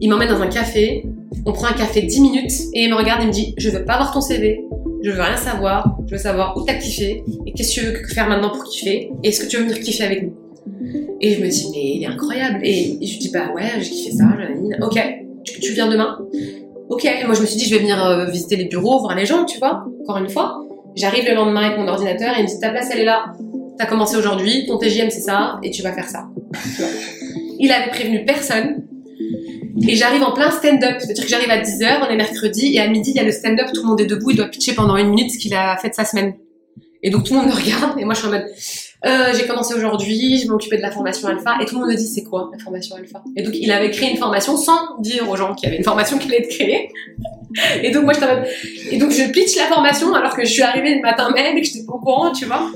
Il 0.01 0.09
m'emmène 0.09 0.29
dans 0.29 0.41
un 0.41 0.47
café, 0.47 1.05
on 1.45 1.53
prend 1.53 1.67
un 1.67 1.73
café 1.73 2.01
10 2.01 2.21
minutes 2.21 2.51
et 2.73 2.83
il 2.83 2.89
me 2.89 2.95
regarde 2.95 3.23
et 3.23 3.25
me 3.25 3.31
dit, 3.31 3.53
je 3.57 3.69
veux 3.69 3.85
pas 3.85 3.97
voir 3.97 4.11
ton 4.11 4.21
CV, 4.21 4.61
je 5.03 5.11
veux 5.11 5.21
rien 5.21 5.37
savoir, 5.37 5.97
je 6.07 6.11
veux 6.11 6.21
savoir 6.21 6.55
où 6.57 6.63
t'as 6.63 6.75
kiffé 6.75 7.23
et 7.45 7.51
qu'est-ce 7.53 7.75
que 7.75 7.81
tu 7.81 7.85
veux 7.87 8.07
faire 8.07 8.27
maintenant 8.27 8.49
pour 8.49 8.63
kiffer. 8.63 9.11
Et 9.23 9.29
est-ce 9.29 9.41
que 9.41 9.47
tu 9.47 9.57
veux 9.57 9.63
venir 9.63 9.79
kiffer 9.79 10.03
avec 10.03 10.23
nous? 10.23 10.33
Et 11.21 11.33
je 11.33 11.41
me 11.41 11.49
dis, 11.49 11.67
mais 11.71 11.95
il 11.95 12.03
est 12.03 12.07
incroyable. 12.07 12.59
Et 12.63 12.97
je 13.01 13.11
lui 13.13 13.19
dis, 13.19 13.31
bah 13.31 13.51
ouais, 13.53 13.63
j'ai 13.79 13.89
kiffé 13.89 14.11
ça, 14.11 14.25
ok, 14.81 14.99
tu, 15.43 15.73
viens 15.73 15.89
demain? 15.89 16.17
Ok, 16.89 17.07
moi 17.25 17.35
je 17.35 17.41
me 17.41 17.45
suis 17.45 17.57
dit, 17.57 17.65
je 17.65 17.75
vais 17.75 17.81
venir 17.81 18.03
euh, 18.03 18.25
visiter 18.25 18.55
les 18.55 18.65
bureaux, 18.65 18.99
voir 18.99 19.15
les 19.15 19.25
gens, 19.25 19.45
tu 19.45 19.57
vois, 19.59 19.85
encore 20.01 20.17
une 20.17 20.29
fois. 20.29 20.65
J'arrive 20.95 21.25
le 21.27 21.35
lendemain 21.35 21.61
avec 21.61 21.77
mon 21.77 21.87
ordinateur 21.87 22.35
et 22.35 22.39
il 22.39 22.43
me 22.43 22.47
dit, 22.47 22.59
ta 22.59 22.69
place 22.69 22.89
elle 22.91 22.99
est 22.99 23.05
là, 23.05 23.33
t'as 23.79 23.85
commencé 23.85 24.17
aujourd'hui, 24.17 24.65
ton 24.67 24.77
TGM 24.77 25.09
c'est 25.09 25.21
ça, 25.21 25.57
et 25.63 25.71
tu 25.71 25.81
vas 25.81 25.93
faire 25.93 26.07
ça. 26.07 26.27
Il 27.59 27.71
avait 27.71 27.89
prévenu 27.89 28.25
personne. 28.25 28.83
Et 29.87 29.95
j'arrive 29.95 30.21
en 30.23 30.33
plein 30.33 30.51
stand-up, 30.51 30.97
c'est-à-dire 30.99 31.23
que 31.23 31.29
j'arrive 31.29 31.49
à 31.49 31.61
10h, 31.61 32.05
on 32.05 32.11
est 32.11 32.17
mercredi, 32.17 32.75
et 32.75 32.81
à 32.81 32.87
midi, 32.89 33.11
il 33.11 33.15
y 33.15 33.19
a 33.19 33.23
le 33.23 33.31
stand-up, 33.31 33.67
tout 33.73 33.81
le 33.81 33.87
monde 33.87 34.01
est 34.01 34.05
debout, 34.05 34.31
il 34.31 34.37
doit 34.37 34.47
pitcher 34.47 34.73
pendant 34.73 34.97
une 34.97 35.07
minute 35.07 35.31
ce 35.31 35.37
qu'il 35.37 35.53
a 35.53 35.77
fait 35.77 35.89
de 35.89 35.93
sa 35.93 36.03
semaine. 36.03 36.33
Et 37.01 37.09
donc 37.09 37.23
tout 37.23 37.33
le 37.33 37.39
monde 37.39 37.47
me 37.47 37.55
regarde, 37.55 37.97
et 37.97 38.03
moi 38.03 38.13
je 38.13 38.19
suis 38.19 38.27
en 38.27 38.31
mode, 38.31 38.45
euh, 39.05 39.33
j'ai 39.33 39.47
commencé 39.47 39.73
aujourd'hui, 39.73 40.37
je 40.37 40.49
m'occupais 40.49 40.75
de 40.75 40.81
la 40.81 40.91
formation 40.91 41.29
alpha, 41.29 41.55
et 41.61 41.65
tout 41.65 41.75
le 41.75 41.81
monde 41.81 41.91
me 41.91 41.95
dit 41.95 42.07
c'est 42.07 42.23
quoi 42.23 42.49
la 42.51 42.61
formation 42.61 42.97
alpha? 42.97 43.23
Et 43.37 43.43
donc 43.43 43.55
il 43.55 43.71
avait 43.71 43.91
créé 43.91 44.11
une 44.11 44.17
formation 44.17 44.57
sans 44.57 44.99
dire 44.99 45.29
aux 45.29 45.37
gens 45.37 45.55
qu'il 45.55 45.67
y 45.67 45.67
avait 45.67 45.77
une 45.77 45.85
formation 45.85 46.17
qui 46.17 46.27
allait 46.27 46.39
être 46.39 46.49
créée. 46.49 46.89
Et 47.81 47.91
donc 47.91 48.03
moi 48.03 48.11
je 48.13 48.19
mode, 48.19 48.45
et 48.91 48.97
donc 48.97 49.11
je 49.11 49.31
pitch 49.31 49.55
la 49.55 49.67
formation 49.67 50.13
alors 50.13 50.35
que 50.35 50.43
je 50.43 50.51
suis 50.51 50.61
arrivée 50.61 50.95
le 50.95 51.01
matin 51.01 51.31
même 51.33 51.57
et 51.57 51.61
que 51.61 51.67
j'étais 51.67 51.85
pas 51.85 51.93
au 51.93 51.99
courant, 51.99 52.33
tu 52.33 52.43
vois. 52.43 52.69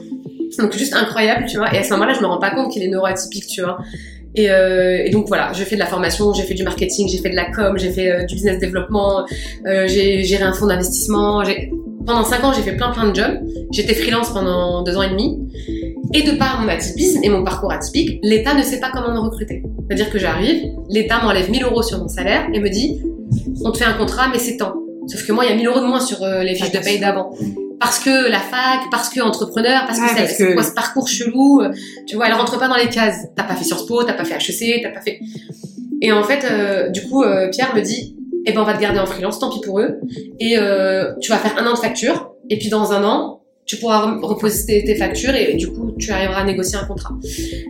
Donc 0.60 0.74
juste 0.74 0.94
incroyable, 0.94 1.46
tu 1.48 1.58
vois. 1.58 1.74
Et 1.74 1.78
à 1.78 1.84
ce 1.84 1.92
moment-là, 1.92 2.14
je 2.14 2.22
me 2.22 2.28
rends 2.28 2.40
pas 2.40 2.52
compte 2.52 2.72
qu'il 2.72 2.84
est 2.84 2.88
neuroatypique, 2.88 3.48
tu 3.48 3.62
vois. 3.62 3.78
Et, 4.36 4.50
euh, 4.50 5.04
et 5.06 5.10
donc 5.12 5.28
voilà, 5.28 5.52
j'ai 5.54 5.64
fait 5.64 5.76
de 5.76 5.80
la 5.80 5.86
formation, 5.86 6.34
j'ai 6.34 6.44
fait 6.44 6.56
du 6.56 6.64
marketing, 6.64 7.08
j'ai 7.08 7.20
fait 7.20 7.30
de 7.30 7.36
la 7.36 7.52
com, 7.52 7.78
j'ai 7.78 7.92
fait 7.92 8.12
euh, 8.12 8.24
du 8.26 8.36
business 8.36 8.60
développement, 8.60 9.26
euh, 9.68 9.88
j'ai 9.88 10.24
géré 10.24 10.44
un 10.44 10.54
fonds 10.54 10.68
d'investissement. 10.68 11.44
Pendant 12.06 12.24
cinq 12.24 12.44
ans, 12.44 12.52
j'ai 12.54 12.64
fait 12.64 12.76
plein 12.76 12.92
plein 12.92 13.10
de 13.10 13.16
jobs. 13.16 13.40
J'étais 13.72 13.94
freelance 13.94 14.32
pendant 14.32 14.84
deux 14.84 14.98
ans 14.98 15.04
et 15.04 15.10
demi. 15.10 15.40
Et 16.14 16.24
de 16.24 16.32
par 16.32 16.62
mon 16.62 16.68
atypisme 16.68 17.20
et 17.24 17.30
mon 17.30 17.44
parcours 17.44 17.72
atypique, 17.72 18.20
l'État 18.24 18.54
ne 18.54 18.62
sait 18.62 18.80
pas 18.80 18.92
comment 18.92 19.14
me 19.14 19.20
recruter. 19.20 19.64
C'est-à-dire 19.88 20.12
que 20.12 20.20
j'arrive, 20.20 20.64
l'État 20.90 21.22
m'enlève 21.24 21.50
1000 21.50 21.64
euros 21.64 21.82
sur 21.82 22.00
mon 22.00 22.08
salaire 22.08 22.48
et 22.54 22.60
me 22.60 22.70
dit, 22.70 23.02
on 23.64 23.72
te 23.72 23.78
fait 23.78 23.86
un 23.86 23.94
contrat, 23.94 24.28
mais 24.32 24.38
c'est 24.38 24.58
tant. 24.58 24.74
Sauf 25.08 25.26
que 25.26 25.32
moi, 25.32 25.46
il 25.46 25.50
y 25.50 25.54
a 25.54 25.56
1000 25.56 25.68
euros 25.68 25.80
de 25.80 25.86
moins 25.86 26.00
sur 26.00 26.20
les 26.26 26.56
fiches 26.56 26.72
de 26.72 26.80
paye 26.80 27.00
d'avant. 27.00 27.32
Parce 27.84 28.00
que 28.00 28.30
la 28.32 28.40
fac, 28.40 28.80
parce 28.92 29.10
que 29.10 29.20
entrepreneur, 29.22 29.84
parce 29.86 30.00
que 30.00 30.04
Ouais, 30.06 30.28
c'est 30.28 30.38
que- 30.48 30.54
quoi 30.54 30.64
ce 30.64 30.72
parcours 30.74 31.08
chelou, 31.08 31.62
euh, 31.62 31.72
tu 32.08 32.16
vois, 32.16 32.28
elle 32.28 32.34
rentre 32.34 32.58
pas 32.58 32.68
dans 32.68 32.76
les 32.78 32.88
cases. 32.90 33.18
T'as 33.36 33.44
pas 33.44 33.56
fait 33.56 33.64
Sciences 33.66 33.86
Po, 33.86 34.04
t'as 34.04 34.14
pas 34.14 34.24
fait 34.26 34.36
HEC, 34.36 34.82
t'as 34.82 34.90
pas 34.92 35.02
fait... 35.02 35.20
Et 36.02 36.12
en 36.12 36.24
fait, 36.24 36.46
euh, 36.50 36.90
du 36.90 37.02
coup, 37.04 37.24
euh, 37.24 37.50
Pierre 37.50 37.74
me 37.76 37.82
dit, 37.82 38.16
eh 38.46 38.52
ben 38.52 38.62
on 38.62 38.66
va 38.66 38.74
te 38.74 38.82
garder 38.82 39.00
en 39.00 39.06
freelance, 39.06 39.40
tant 39.40 39.50
pis 39.50 39.62
pour 39.62 39.80
eux, 39.80 40.00
et 40.40 40.58
euh, 40.58 41.14
tu 41.22 41.30
vas 41.32 41.38
faire 41.38 41.58
un 41.58 41.66
an 41.66 41.74
de 41.74 41.78
facture, 41.80 42.32
et 42.50 42.58
puis 42.58 42.68
dans 42.70 42.92
un 42.92 43.04
an, 43.06 43.42
tu 43.66 43.78
pourras 43.78 44.06
re- 44.06 44.20
reposer 44.22 44.84
tes, 44.84 44.96
factures, 44.96 45.34
et 45.34 45.54
du 45.54 45.70
coup, 45.70 45.94
tu 45.98 46.12
arriveras 46.12 46.42
à 46.42 46.44
négocier 46.44 46.78
un 46.78 46.84
contrat. 46.86 47.14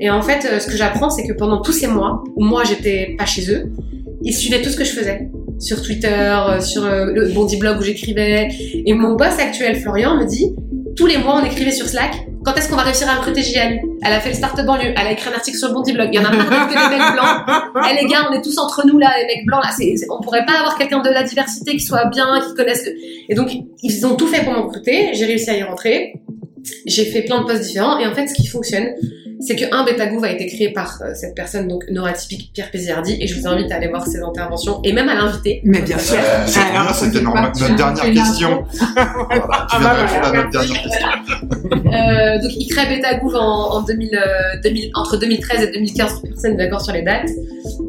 Et 0.01 0.09
en 0.09 0.21
fait, 0.23 0.59
ce 0.59 0.65
que 0.65 0.75
j'apprends, 0.75 1.11
c'est 1.11 1.27
que 1.27 1.33
pendant 1.33 1.61
tous 1.61 1.73
ces 1.73 1.85
mois, 1.87 2.23
où 2.35 2.43
moi 2.43 2.63
j'étais 2.63 3.15
pas 3.19 3.25
chez 3.27 3.51
eux, 3.51 3.71
ils 4.23 4.33
suivaient 4.33 4.61
tout 4.61 4.69
ce 4.69 4.77
que 4.77 4.83
je 4.83 4.91
faisais. 4.91 5.29
Sur 5.59 5.81
Twitter, 5.81 6.07
euh, 6.09 6.59
sur 6.59 6.85
euh, 6.85 7.05
le 7.05 7.29
Bondi 7.29 7.57
Blog 7.57 7.79
où 7.79 7.83
j'écrivais. 7.83 8.49
Et 8.85 8.93
mon 8.93 9.15
boss 9.15 9.37
actuel, 9.39 9.75
Florian, 9.75 10.17
me 10.17 10.25
dit, 10.25 10.53
tous 10.95 11.05
les 11.05 11.17
mois, 11.17 11.39
on 11.41 11.45
écrivait 11.45 11.71
sur 11.71 11.87
Slack, 11.87 12.27
quand 12.43 12.55
est-ce 12.55 12.69
qu'on 12.69 12.75
va 12.75 12.83
réussir 12.83 13.09
à 13.09 13.15
recruter 13.15 13.41
JN 13.41 13.79
Elle 14.03 14.13
a 14.13 14.19
fait 14.19 14.29
le 14.29 14.35
start 14.35 14.63
banlieue, 14.65 14.93
elle 14.95 15.07
a 15.07 15.11
écrit 15.11 15.29
un 15.29 15.33
article 15.33 15.57
sur 15.57 15.69
le 15.69 15.73
Bondi 15.73 15.93
Blog, 15.93 16.09
il 16.11 16.15
y 16.15 16.19
en 16.19 16.25
a 16.25 16.35
marre 16.35 16.67
que 16.67 16.73
des 16.73 16.97
mecs 16.97 17.13
blancs. 17.13 17.89
Eh 17.89 18.01
les 18.01 18.07
gars, 18.09 18.27
on 18.29 18.33
est 18.33 18.41
tous 18.41 18.57
entre 18.57 18.85
nous 18.85 18.99
là, 18.99 19.11
les 19.19 19.25
mecs 19.27 19.45
blancs 19.45 19.63
là, 19.63 19.71
c'est, 19.75 19.95
on 20.09 20.21
pourrait 20.21 20.45
pas 20.45 20.59
avoir 20.59 20.77
quelqu'un 20.77 20.99
de 20.99 21.09
la 21.09 21.23
diversité 21.23 21.71
qui 21.71 21.79
soit 21.79 22.05
bien, 22.05 22.41
qui 22.45 22.53
connaisse 22.53 22.85
le... 22.85 22.93
Et 23.29 23.35
donc, 23.35 23.51
ils 23.81 24.05
ont 24.05 24.15
tout 24.15 24.27
fait 24.27 24.43
pour 24.43 24.53
me 24.53 24.59
recruter, 24.59 25.11
j'ai 25.13 25.25
réussi 25.25 25.49
à 25.49 25.57
y 25.57 25.63
rentrer, 25.63 26.15
j'ai 26.85 27.05
fait 27.05 27.21
plein 27.21 27.41
de 27.41 27.45
postes 27.45 27.63
différents, 27.63 27.97
et 27.97 28.05
en 28.05 28.13
fait, 28.13 28.27
ce 28.27 28.33
qui 28.33 28.47
fonctionne, 28.47 28.89
c'est 29.45 29.55
que 29.55 29.65
un 29.73 29.83
bêta 29.83 30.07
Groove 30.07 30.23
a 30.23 30.31
été 30.31 30.47
créé 30.47 30.69
par 30.69 31.01
euh, 31.01 31.13
cette 31.13 31.35
personne, 31.35 31.67
donc 31.67 31.85
neuroatypique 31.89 32.51
Pierre 32.53 32.71
Péziardi, 32.71 33.17
et 33.19 33.27
je 33.27 33.39
vous 33.39 33.47
invite 33.47 33.71
à 33.71 33.75
aller 33.75 33.87
voir 33.87 34.05
ses 34.05 34.21
interventions, 34.21 34.81
et 34.83 34.93
même 34.93 35.09
à 35.09 35.15
l'inviter. 35.15 35.61
Mais 35.63 35.81
bien 35.81 35.97
sûr. 35.97 36.17
Euh, 36.17 36.45
c'était. 36.93 37.21
Notre 37.21 37.75
dernière 37.75 38.11
question. 38.11 38.63
Voilà, 38.93 39.67
tu 39.69 39.79
viens 39.79 39.93
de 39.93 39.99
répondre 39.99 40.19
voilà, 40.21 40.27
à 40.27 40.43
notre 40.43 40.49
dernière 40.51 40.83
question. 40.83 41.07
Euh, 41.93 42.41
donc, 42.41 42.51
il 42.55 42.67
crée 42.67 42.87
Beta 42.87 43.15
Groove 43.15 43.35
en, 43.35 43.75
en 43.75 43.81
2000, 43.81 44.09
euh, 44.15 44.61
2000 44.63 44.91
entre 44.95 45.17
2013 45.17 45.63
et 45.63 45.71
2015, 45.71 46.21
personne 46.21 46.51
n'est 46.51 46.57
d'accord 46.57 46.81
sur 46.81 46.93
les 46.93 47.01
dates. 47.01 47.29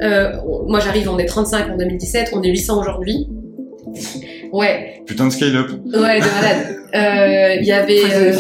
Euh, 0.03 0.33
moi, 0.67 0.81
j'arrive, 0.81 1.09
on 1.09 1.19
est 1.19 1.27
35 1.27 1.71
en 1.71 1.77
2017, 1.77 2.31
on 2.33 2.43
est 2.43 2.51
800 2.51 2.81
aujourd'hui. 2.81 3.29
Ouais, 4.57 5.03
Putain 5.07 5.27
de 5.27 5.33
scale-up. 5.33 5.69
ouais, 5.71 6.21
de 6.21 6.25
malade. 6.37 6.77
Euh, 6.95 7.57
Il 7.61 7.67
y 7.67 7.73
avait, 7.73 8.05
des 8.05 8.15
euh, 8.15 8.31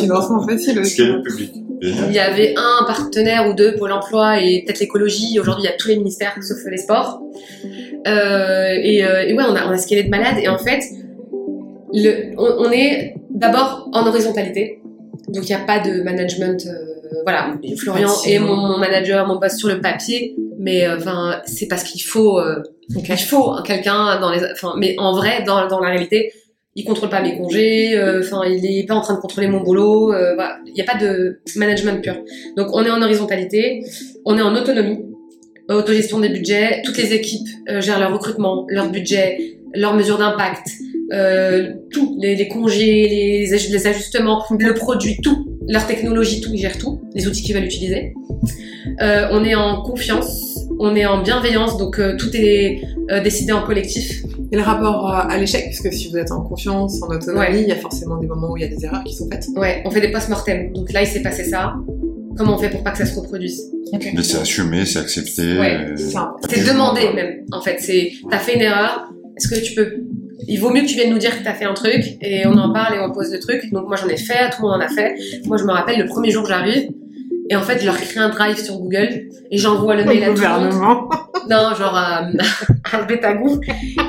aussi. 0.82 0.94
Scale-up 0.94 1.24
public. 1.24 1.50
Et- 1.82 1.88
il 2.08 2.12
y 2.14 2.18
avait 2.20 2.54
un 2.56 2.84
partenaire 2.86 3.48
ou 3.48 3.52
deux, 3.54 3.74
Pôle 3.74 3.90
Emploi 3.92 4.40
et 4.40 4.62
peut-être 4.64 4.78
l'écologie. 4.80 5.38
Aujourd'hui, 5.40 5.64
il 5.64 5.70
y 5.70 5.72
a 5.72 5.76
tous 5.76 5.88
les 5.88 5.96
ministères 5.96 6.34
sauf 6.40 6.58
les 6.70 6.76
sports. 6.76 7.20
Euh, 8.06 8.68
et, 8.80 9.04
euh, 9.04 9.26
et 9.26 9.32
ouais, 9.34 9.44
on 9.48 9.56
a, 9.56 9.66
on 9.66 9.70
a 9.70 9.76
scalé 9.76 10.04
de 10.04 10.08
malade. 10.08 10.36
Et 10.42 10.48
en 10.48 10.58
fait, 10.58 10.80
le, 11.92 12.32
on, 12.38 12.66
on 12.66 12.70
est 12.70 13.14
d'abord 13.30 13.88
en 13.92 14.06
horizontalité. 14.06 14.80
Donc, 15.28 15.44
il 15.48 15.54
n'y 15.56 15.60
a 15.60 15.64
pas 15.64 15.80
de 15.80 16.02
management. 16.02 16.64
euh, 16.66 17.20
voilà, 17.24 17.54
Florian 17.76 18.10
est 18.26 18.38
mon 18.38 18.78
manager, 18.78 19.26
mon 19.26 19.36
boss 19.40 19.56
sur 19.56 19.68
le 19.68 19.80
papier. 19.80 20.36
Mais 20.64 20.86
euh, 20.86 20.96
enfin, 20.96 21.40
c'est 21.44 21.68
parce 21.68 21.84
qu'il 21.84 22.02
faut, 22.02 22.38
euh, 22.38 22.62
Ok. 22.96 23.06
il 23.08 23.16
faut 23.30 23.46
quelqu'un 23.70 24.18
dans 24.20 24.30
les. 24.34 24.40
Enfin, 24.52 24.72
mais 24.78 24.94
en 24.98 25.12
vrai, 25.20 25.42
dans, 25.46 25.66
dans 25.68 25.80
la 25.80 25.90
réalité, 25.90 26.32
il 26.74 26.84
contrôle 26.84 27.10
pas 27.10 27.22
mes 27.22 27.36
congés. 27.36 27.96
euh, 27.96 28.20
Enfin, 28.24 28.40
il 28.48 28.64
est 28.66 28.86
pas 28.86 28.94
en 28.94 29.00
train 29.06 29.14
de 29.14 29.20
contrôler 29.20 29.48
mon 29.48 29.60
boulot. 29.60 30.12
euh, 30.12 30.34
voilà. 30.34 30.52
Il 30.66 30.72
n'y 30.72 30.80
a 30.80 30.88
pas 30.92 30.98
de 30.98 31.40
management 31.56 32.00
pur. 32.02 32.16
Donc, 32.56 32.68
on 32.72 32.82
est 32.84 32.90
en 32.90 33.00
horizontalité, 33.02 33.82
on 34.24 34.38
est 34.38 34.42
en 34.42 34.54
autonomie, 34.56 35.00
autogestion 35.68 36.18
des 36.20 36.30
budgets. 36.30 36.80
Toutes 36.84 36.98
les 36.98 37.12
équipes 37.12 37.48
euh, 37.68 37.80
gèrent 37.82 38.00
leur 38.00 38.12
recrutement, 38.12 38.64
leur 38.68 38.88
budget, 38.90 39.58
leurs 39.74 39.94
mesures 39.94 40.18
d'impact, 40.18 40.66
tout, 41.92 42.16
les, 42.20 42.34
les 42.36 42.48
congés, 42.48 43.06
les, 43.08 43.46
les 43.74 43.86
ajustements, 43.86 44.42
le 44.58 44.74
produit, 44.74 45.16
tout, 45.22 45.38
leur 45.68 45.86
technologie, 45.86 46.40
tout, 46.40 46.50
ils 46.52 46.60
gèrent 46.64 46.78
tout, 46.78 47.02
les 47.14 47.26
outils 47.28 47.42
qu'ils 47.44 47.54
veulent 47.54 47.64
utiliser. 47.72 48.14
On 49.00 49.44
est 49.44 49.54
en 49.54 49.82
confiance, 49.82 50.53
on 50.78 50.94
est 50.96 51.06
en 51.06 51.22
bienveillance, 51.22 51.76
donc 51.78 51.98
euh, 51.98 52.16
tout 52.16 52.30
est 52.34 52.80
euh, 53.10 53.20
décidé 53.22 53.52
en 53.52 53.62
collectif. 53.62 54.22
Et 54.52 54.56
le 54.56 54.62
rapport 54.62 55.10
euh, 55.10 55.22
à 55.28 55.36
l'échec, 55.38 55.64
puisque 55.66 55.92
si 55.92 56.10
vous 56.10 56.16
êtes 56.16 56.30
en 56.32 56.42
confiance, 56.42 57.02
en 57.02 57.08
autonomie, 57.08 57.38
Ouais. 57.40 57.62
il 57.62 57.68
y 57.68 57.72
a 57.72 57.76
forcément 57.76 58.16
des 58.16 58.26
moments 58.26 58.50
où 58.52 58.56
il 58.56 58.62
y 58.62 58.66
a 58.66 58.68
des 58.68 58.84
erreurs 58.84 59.02
qui 59.04 59.14
sont 59.14 59.28
faites. 59.30 59.46
Ouais, 59.56 59.82
on 59.84 59.90
fait 59.90 60.00
des 60.00 60.10
post-mortem. 60.10 60.72
Donc 60.72 60.92
là, 60.92 61.02
il 61.02 61.06
s'est 61.06 61.22
passé 61.22 61.44
ça. 61.44 61.74
Comment 62.36 62.56
on 62.56 62.58
fait 62.58 62.70
pour 62.70 62.82
pas 62.82 62.90
que 62.90 62.98
ça 62.98 63.06
se 63.06 63.18
reproduise 63.18 63.62
Mais 63.92 64.22
c'est 64.22 64.38
assumé, 64.38 64.84
c'est 64.84 64.98
accepté. 64.98 65.56
Ouais, 65.58 65.86
C'est 65.96 66.66
demandé 66.66 67.02
même. 67.14 67.44
En 67.52 67.60
fait, 67.60 67.76
c'est 67.80 68.10
t'as 68.30 68.38
fait 68.38 68.56
une 68.56 68.62
erreur. 68.62 69.08
Est-ce 69.36 69.48
que 69.48 69.64
tu 69.64 69.74
peux 69.74 69.88
Il 70.48 70.58
vaut 70.58 70.70
mieux 70.70 70.82
que 70.82 70.86
tu 70.86 70.94
viennes 70.96 71.10
nous 71.10 71.18
dire 71.18 71.36
que 71.38 71.44
t'as 71.44 71.54
fait 71.54 71.64
un 71.64 71.74
truc 71.74 72.02
et 72.20 72.44
on 72.46 72.56
en 72.58 72.72
parle 72.72 72.96
et 72.96 73.00
on 73.00 73.12
pose 73.12 73.32
le 73.32 73.38
truc. 73.38 73.70
Donc 73.72 73.86
moi 73.86 73.96
j'en 73.96 74.08
ai 74.08 74.16
fait, 74.16 74.50
tout 74.50 74.62
le 74.62 74.68
monde 74.68 74.80
en 74.80 74.84
a 74.84 74.88
fait. 74.88 75.14
Moi 75.46 75.56
je 75.58 75.64
me 75.64 75.70
rappelle 75.72 75.98
le 76.00 76.06
premier 76.06 76.30
jour 76.30 76.44
j'arrive 76.46 76.88
et 77.50 77.56
en 77.56 77.62
fait 77.62 77.78
je 77.80 77.86
leur 77.86 77.96
crée 77.96 78.20
un 78.20 78.28
drive 78.28 78.56
sur 78.56 78.78
Google 78.78 79.28
et 79.50 79.58
j'envoie 79.58 79.94
le 79.96 80.04
mail 80.04 80.24
à 80.24 80.28
tout 80.28 80.40
le 80.40 80.48
monde. 80.48 81.04
non, 81.50 81.74
genre 81.74 81.94
à, 83.24 83.34
Gouv. 83.34 83.60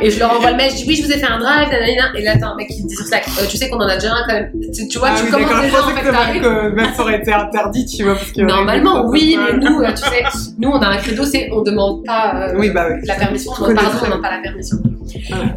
Et 0.02 0.10
je 0.10 0.20
leur 0.20 0.32
envoie 0.32 0.52
le 0.52 0.58
mail, 0.58 0.72
je 0.72 0.78
dis 0.78 0.86
oui, 0.88 0.96
je 0.96 1.04
vous 1.04 1.12
ai 1.12 1.18
fait 1.18 1.26
un 1.26 1.40
drive, 1.40 1.70
nanana. 1.70 2.18
Et 2.18 2.24
là, 2.24 2.38
t'as 2.40 2.48
un 2.48 2.56
mec 2.56 2.68
qui 2.68 2.84
me 2.84 2.88
dit 2.88 2.96
sur 2.96 3.06
Slack, 3.06 3.26
euh, 3.28 3.46
tu 3.50 3.58
sais 3.58 3.70
qu'on 3.70 3.78
en 3.78 3.88
a 3.88 3.96
déjà 3.96 4.14
un 4.14 4.24
quand 4.28 4.34
même. 4.34 4.52
Tu, 4.74 4.88
tu 4.88 4.98
vois, 5.00 5.10
Ah 5.12 5.16
tu 5.18 5.26
oui, 5.26 5.32
commences 5.32 5.62
déjà 5.62 5.84
en 5.84 5.88
fait, 5.88 6.02
que 6.02 6.40
que 6.40 6.76
même 6.76 6.94
ça 6.94 7.02
aurait 7.02 7.20
été 7.20 7.34
interdit, 7.34 7.86
tu 7.86 8.04
vois. 8.04 8.16
Parce 8.16 8.32
que 8.32 8.42
Normalement, 8.42 9.06
oui, 9.08 9.38
mais 9.38 9.58
nous, 9.58 9.82
euh, 9.82 9.90
tu 9.90 9.98
sais, 10.10 10.24
nous, 10.58 10.70
on 10.70 10.80
a 10.80 10.88
un 10.88 10.98
credo, 10.98 11.24
c'est 11.26 11.50
on 11.52 11.62
demande 11.62 12.06
pas 12.06 12.34
euh, 12.36 12.54
Oui, 12.58 12.70
bah 12.70 12.88
oui. 12.90 13.02
la 13.06 13.16
permission, 13.16 13.52
on 13.60 13.68
demande 13.68 13.76
pardon, 13.76 13.98
on 14.02 14.06
demande 14.06 14.22
pas 14.22 14.32
la 14.32 14.42
permission. 14.42 14.78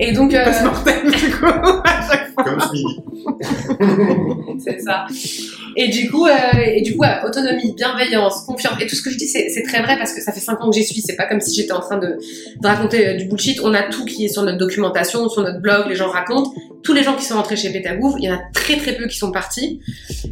Et 0.00 0.12
donc, 0.12 0.34
euh, 0.34 0.44
Post-mortem, 0.44 1.10
du 1.10 1.30
coup, 1.30 1.46
à 1.84 2.08
chaque 2.08 2.32
fois. 2.34 2.44
Comme 2.44 2.60
c'est 4.64 4.80
ça. 4.80 5.06
Et 5.76 5.88
du 5.88 6.10
coup, 6.10 6.26
euh, 6.26 6.32
et 6.64 6.82
du 6.82 6.96
coup, 6.96 7.04
autonomie, 7.24 7.74
bienveillance, 7.76 8.44
confiance, 8.46 8.74
et 8.80 8.86
tout 8.86 8.96
ce 8.96 9.02
que 9.02 9.10
je 9.10 9.16
dis, 9.16 9.28
c'est 9.28 9.62
très 9.62 9.82
vrai 9.82 9.96
parce 9.98 10.12
que 10.12 10.20
ça 10.20 10.32
fait 10.32 10.40
cinq 10.40 10.60
ans 10.60 10.70
que 10.70 10.76
j'y 10.76 10.84
suis. 10.84 11.02
C'est 11.02 11.16
pas 11.16 11.26
comme 11.26 11.40
si 11.40 11.54
j'étais 11.54 11.72
en 11.72 11.80
train 11.80 11.98
de, 11.98 12.18
de 12.60 12.66
raconter 12.66 13.08
euh, 13.08 13.14
du 13.14 13.26
bullshit. 13.26 13.60
On 13.62 13.74
a 13.74 13.82
tout 13.82 14.04
qui 14.04 14.24
est 14.24 14.28
sur 14.28 14.42
notre 14.42 14.58
documentation, 14.58 15.28
sur 15.28 15.42
notre 15.42 15.60
blog, 15.60 15.86
les 15.88 15.94
gens 15.94 16.08
racontent. 16.08 16.52
Tous 16.82 16.92
les 16.92 17.02
gens 17.02 17.16
qui 17.16 17.24
sont 17.24 17.36
entrés 17.36 17.56
chez 17.56 17.70
Betagouv, 17.70 18.14
il 18.18 18.24
y 18.24 18.30
en 18.30 18.34
a 18.34 18.40
très 18.54 18.76
très 18.76 18.92
peu 18.92 19.06
qui 19.06 19.18
sont 19.18 19.32
partis. 19.32 19.80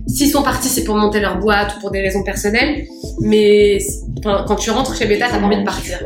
S'ils 0.07 0.31
sont 0.31 0.43
partis, 0.43 0.69
c'est 0.69 0.85
pour 0.85 0.97
monter 0.97 1.21
leur 1.21 1.39
boîte 1.39 1.77
ou 1.77 1.81
pour 1.81 1.91
des 1.91 2.01
raisons 2.01 2.23
personnelles. 2.23 2.87
Mais 3.21 3.79
quand 4.23 4.57
tu 4.57 4.71
rentres 4.71 4.97
chez 4.97 5.07
Beta, 5.07 5.27
t'as 5.31 5.39
pas 5.39 5.47
envie 5.47 5.59
de 5.59 5.65
partir. 5.65 5.99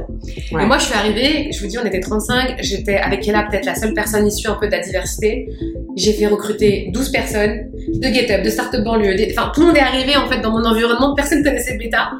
Ouais. 0.52 0.62
Et 0.62 0.66
moi, 0.66 0.78
je 0.78 0.84
suis 0.84 0.94
arrivée, 0.94 1.50
je 1.52 1.60
vous 1.60 1.66
dis, 1.66 1.78
on 1.78 1.84
était 1.84 2.00
35. 2.00 2.56
J'étais 2.60 2.96
avec 3.12 3.26
Ella, 3.28 3.46
peut-être 3.50 3.66
la 3.66 3.74
seule 3.74 3.94
personne 3.94 4.26
issue 4.26 4.48
un 4.48 4.54
peu 4.60 4.66
de 4.66 4.72
la 4.72 4.80
diversité. 4.80 5.48
J'ai 5.96 6.12
fait 6.12 6.26
recruter 6.26 6.90
12 6.92 7.10
personnes 7.10 7.68
de 7.88 8.08
GetUp, 8.08 8.42
de 8.44 8.50
Startup 8.50 8.82
Banlieue. 8.82 9.14
des- 9.16 9.34
Enfin, 9.36 9.50
tout 9.54 9.60
le 9.62 9.66
monde 9.68 9.76
est 9.76 9.80
arrivé 9.80 10.16
en 10.16 10.28
fait 10.28 10.40
dans 10.40 10.50
mon 10.52 10.64
environnement. 10.64 11.14
Personne 11.14 11.42
connaissait 11.42 11.76
Beta. 11.76 12.10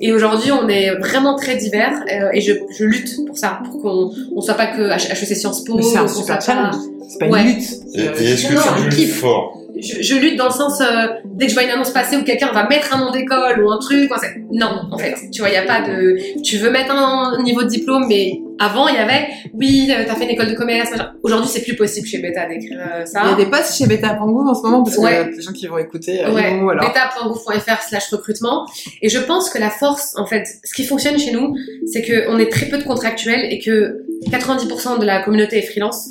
Et 0.00 0.12
aujourd'hui, 0.12 0.50
on 0.52 0.68
est 0.68 0.90
vraiment 0.96 1.36
très 1.36 1.56
divers. 1.56 1.92
euh, 2.12 2.28
et 2.32 2.40
je, 2.40 2.52
je 2.78 2.84
lutte 2.84 3.10
pour 3.26 3.36
ça, 3.36 3.60
pour 3.64 3.82
qu'on 3.82 4.10
on 4.34 4.40
soit 4.40 4.54
pas 4.54 4.66
que 4.68 4.82
HEC 4.90 5.36
Sciences 5.36 5.64
Po. 5.64 5.80
C'est 5.82 5.98
un 5.98 6.08
super 6.08 6.24
soit 6.24 6.34
pas- 6.36 6.40
challenge. 6.40 6.74
C'est 7.10 7.18
pas 7.18 7.26
Ouais. 7.28 7.40
une 7.42 7.46
lutte. 7.48 7.68
Et, 7.94 8.00
et 8.00 8.30
est-ce 8.32 8.48
que 8.48 9.06
fort 9.06 9.54
je, 9.80 10.02
je 10.02 10.14
lutte 10.16 10.36
dans 10.36 10.46
le 10.46 10.50
sens 10.50 10.80
euh, 10.80 11.06
dès 11.24 11.44
que 11.46 11.50
je 11.50 11.54
vois 11.54 11.62
une 11.64 11.70
annonce 11.70 11.90
passer 11.90 12.16
où 12.16 12.24
quelqu'un 12.24 12.50
va 12.52 12.66
mettre 12.68 12.94
un 12.96 12.98
nom 13.04 13.12
d'école 13.12 13.62
ou 13.62 13.70
un 13.70 13.78
truc, 13.78 14.10
non, 14.52 14.80
en 14.90 14.98
fait, 14.98 15.14
tu 15.32 15.40
vois, 15.40 15.50
il 15.50 15.54
y 15.54 15.56
a 15.56 15.62
pas 15.62 15.82
de, 15.82 16.16
tu 16.42 16.56
veux 16.56 16.70
mettre 16.70 16.90
un 16.90 17.40
niveau 17.44 17.62
de 17.62 17.68
diplôme, 17.68 18.06
mais 18.08 18.40
avant 18.58 18.88
il 18.88 18.94
y 18.94 18.98
avait, 18.98 19.28
oui, 19.54 19.90
euh, 19.90 20.04
t'as 20.06 20.14
fait 20.14 20.24
une 20.24 20.30
école 20.30 20.48
de 20.48 20.54
commerce. 20.54 20.90
Aujourd'hui 21.22 21.48
c'est 21.52 21.62
plus 21.62 21.76
possible 21.76 22.06
chez 22.06 22.18
Beta 22.18 22.46
d'écrire 22.46 22.78
euh, 22.80 23.04
ça. 23.06 23.22
Il 23.24 23.30
y 23.30 23.32
a 23.32 23.36
des 23.44 23.50
postes 23.50 23.76
chez 23.76 23.86
Beta 23.86 24.18
en 24.20 24.54
ce 24.54 24.62
moment 24.62 24.82
parce 24.82 24.96
que 24.96 25.00
Ouais. 25.02 25.18
euh, 25.18 25.30
les 25.36 25.42
gens 25.42 25.52
qui 25.52 25.66
vont 25.66 25.78
écouter, 25.78 26.24
euh, 26.24 26.32
Ouais, 26.34 26.58
vont, 26.58 26.68
alors. 26.70 26.84
beta.gouv.fr 26.86 27.82
slash 27.88 28.08
recrutement. 28.10 28.66
Et 29.02 29.08
je 29.08 29.18
pense 29.18 29.50
que 29.50 29.58
la 29.58 29.70
force, 29.70 30.14
en 30.16 30.26
fait, 30.26 30.46
ce 30.64 30.74
qui 30.74 30.84
fonctionne 30.84 31.18
chez 31.18 31.32
nous, 31.32 31.54
c'est 31.86 32.02
qu'on 32.02 32.38
est 32.38 32.50
très 32.50 32.66
peu 32.66 32.78
de 32.78 32.84
contractuels 32.84 33.52
et 33.52 33.58
que 33.60 34.04
90% 34.30 34.98
de 35.00 35.04
la 35.06 35.22
communauté 35.22 35.58
est 35.58 35.62
freelance. 35.62 36.08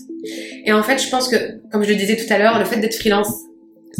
Et 0.65 0.71
en 0.73 0.83
fait, 0.83 1.01
je 1.01 1.09
pense 1.09 1.27
que, 1.29 1.35
comme 1.71 1.83
je 1.83 1.89
le 1.89 1.95
disais 1.95 2.15
tout 2.17 2.31
à 2.33 2.37
l'heure, 2.37 2.57
le 2.59 2.65
fait 2.65 2.77
d'être 2.79 2.95
freelance 2.95 3.29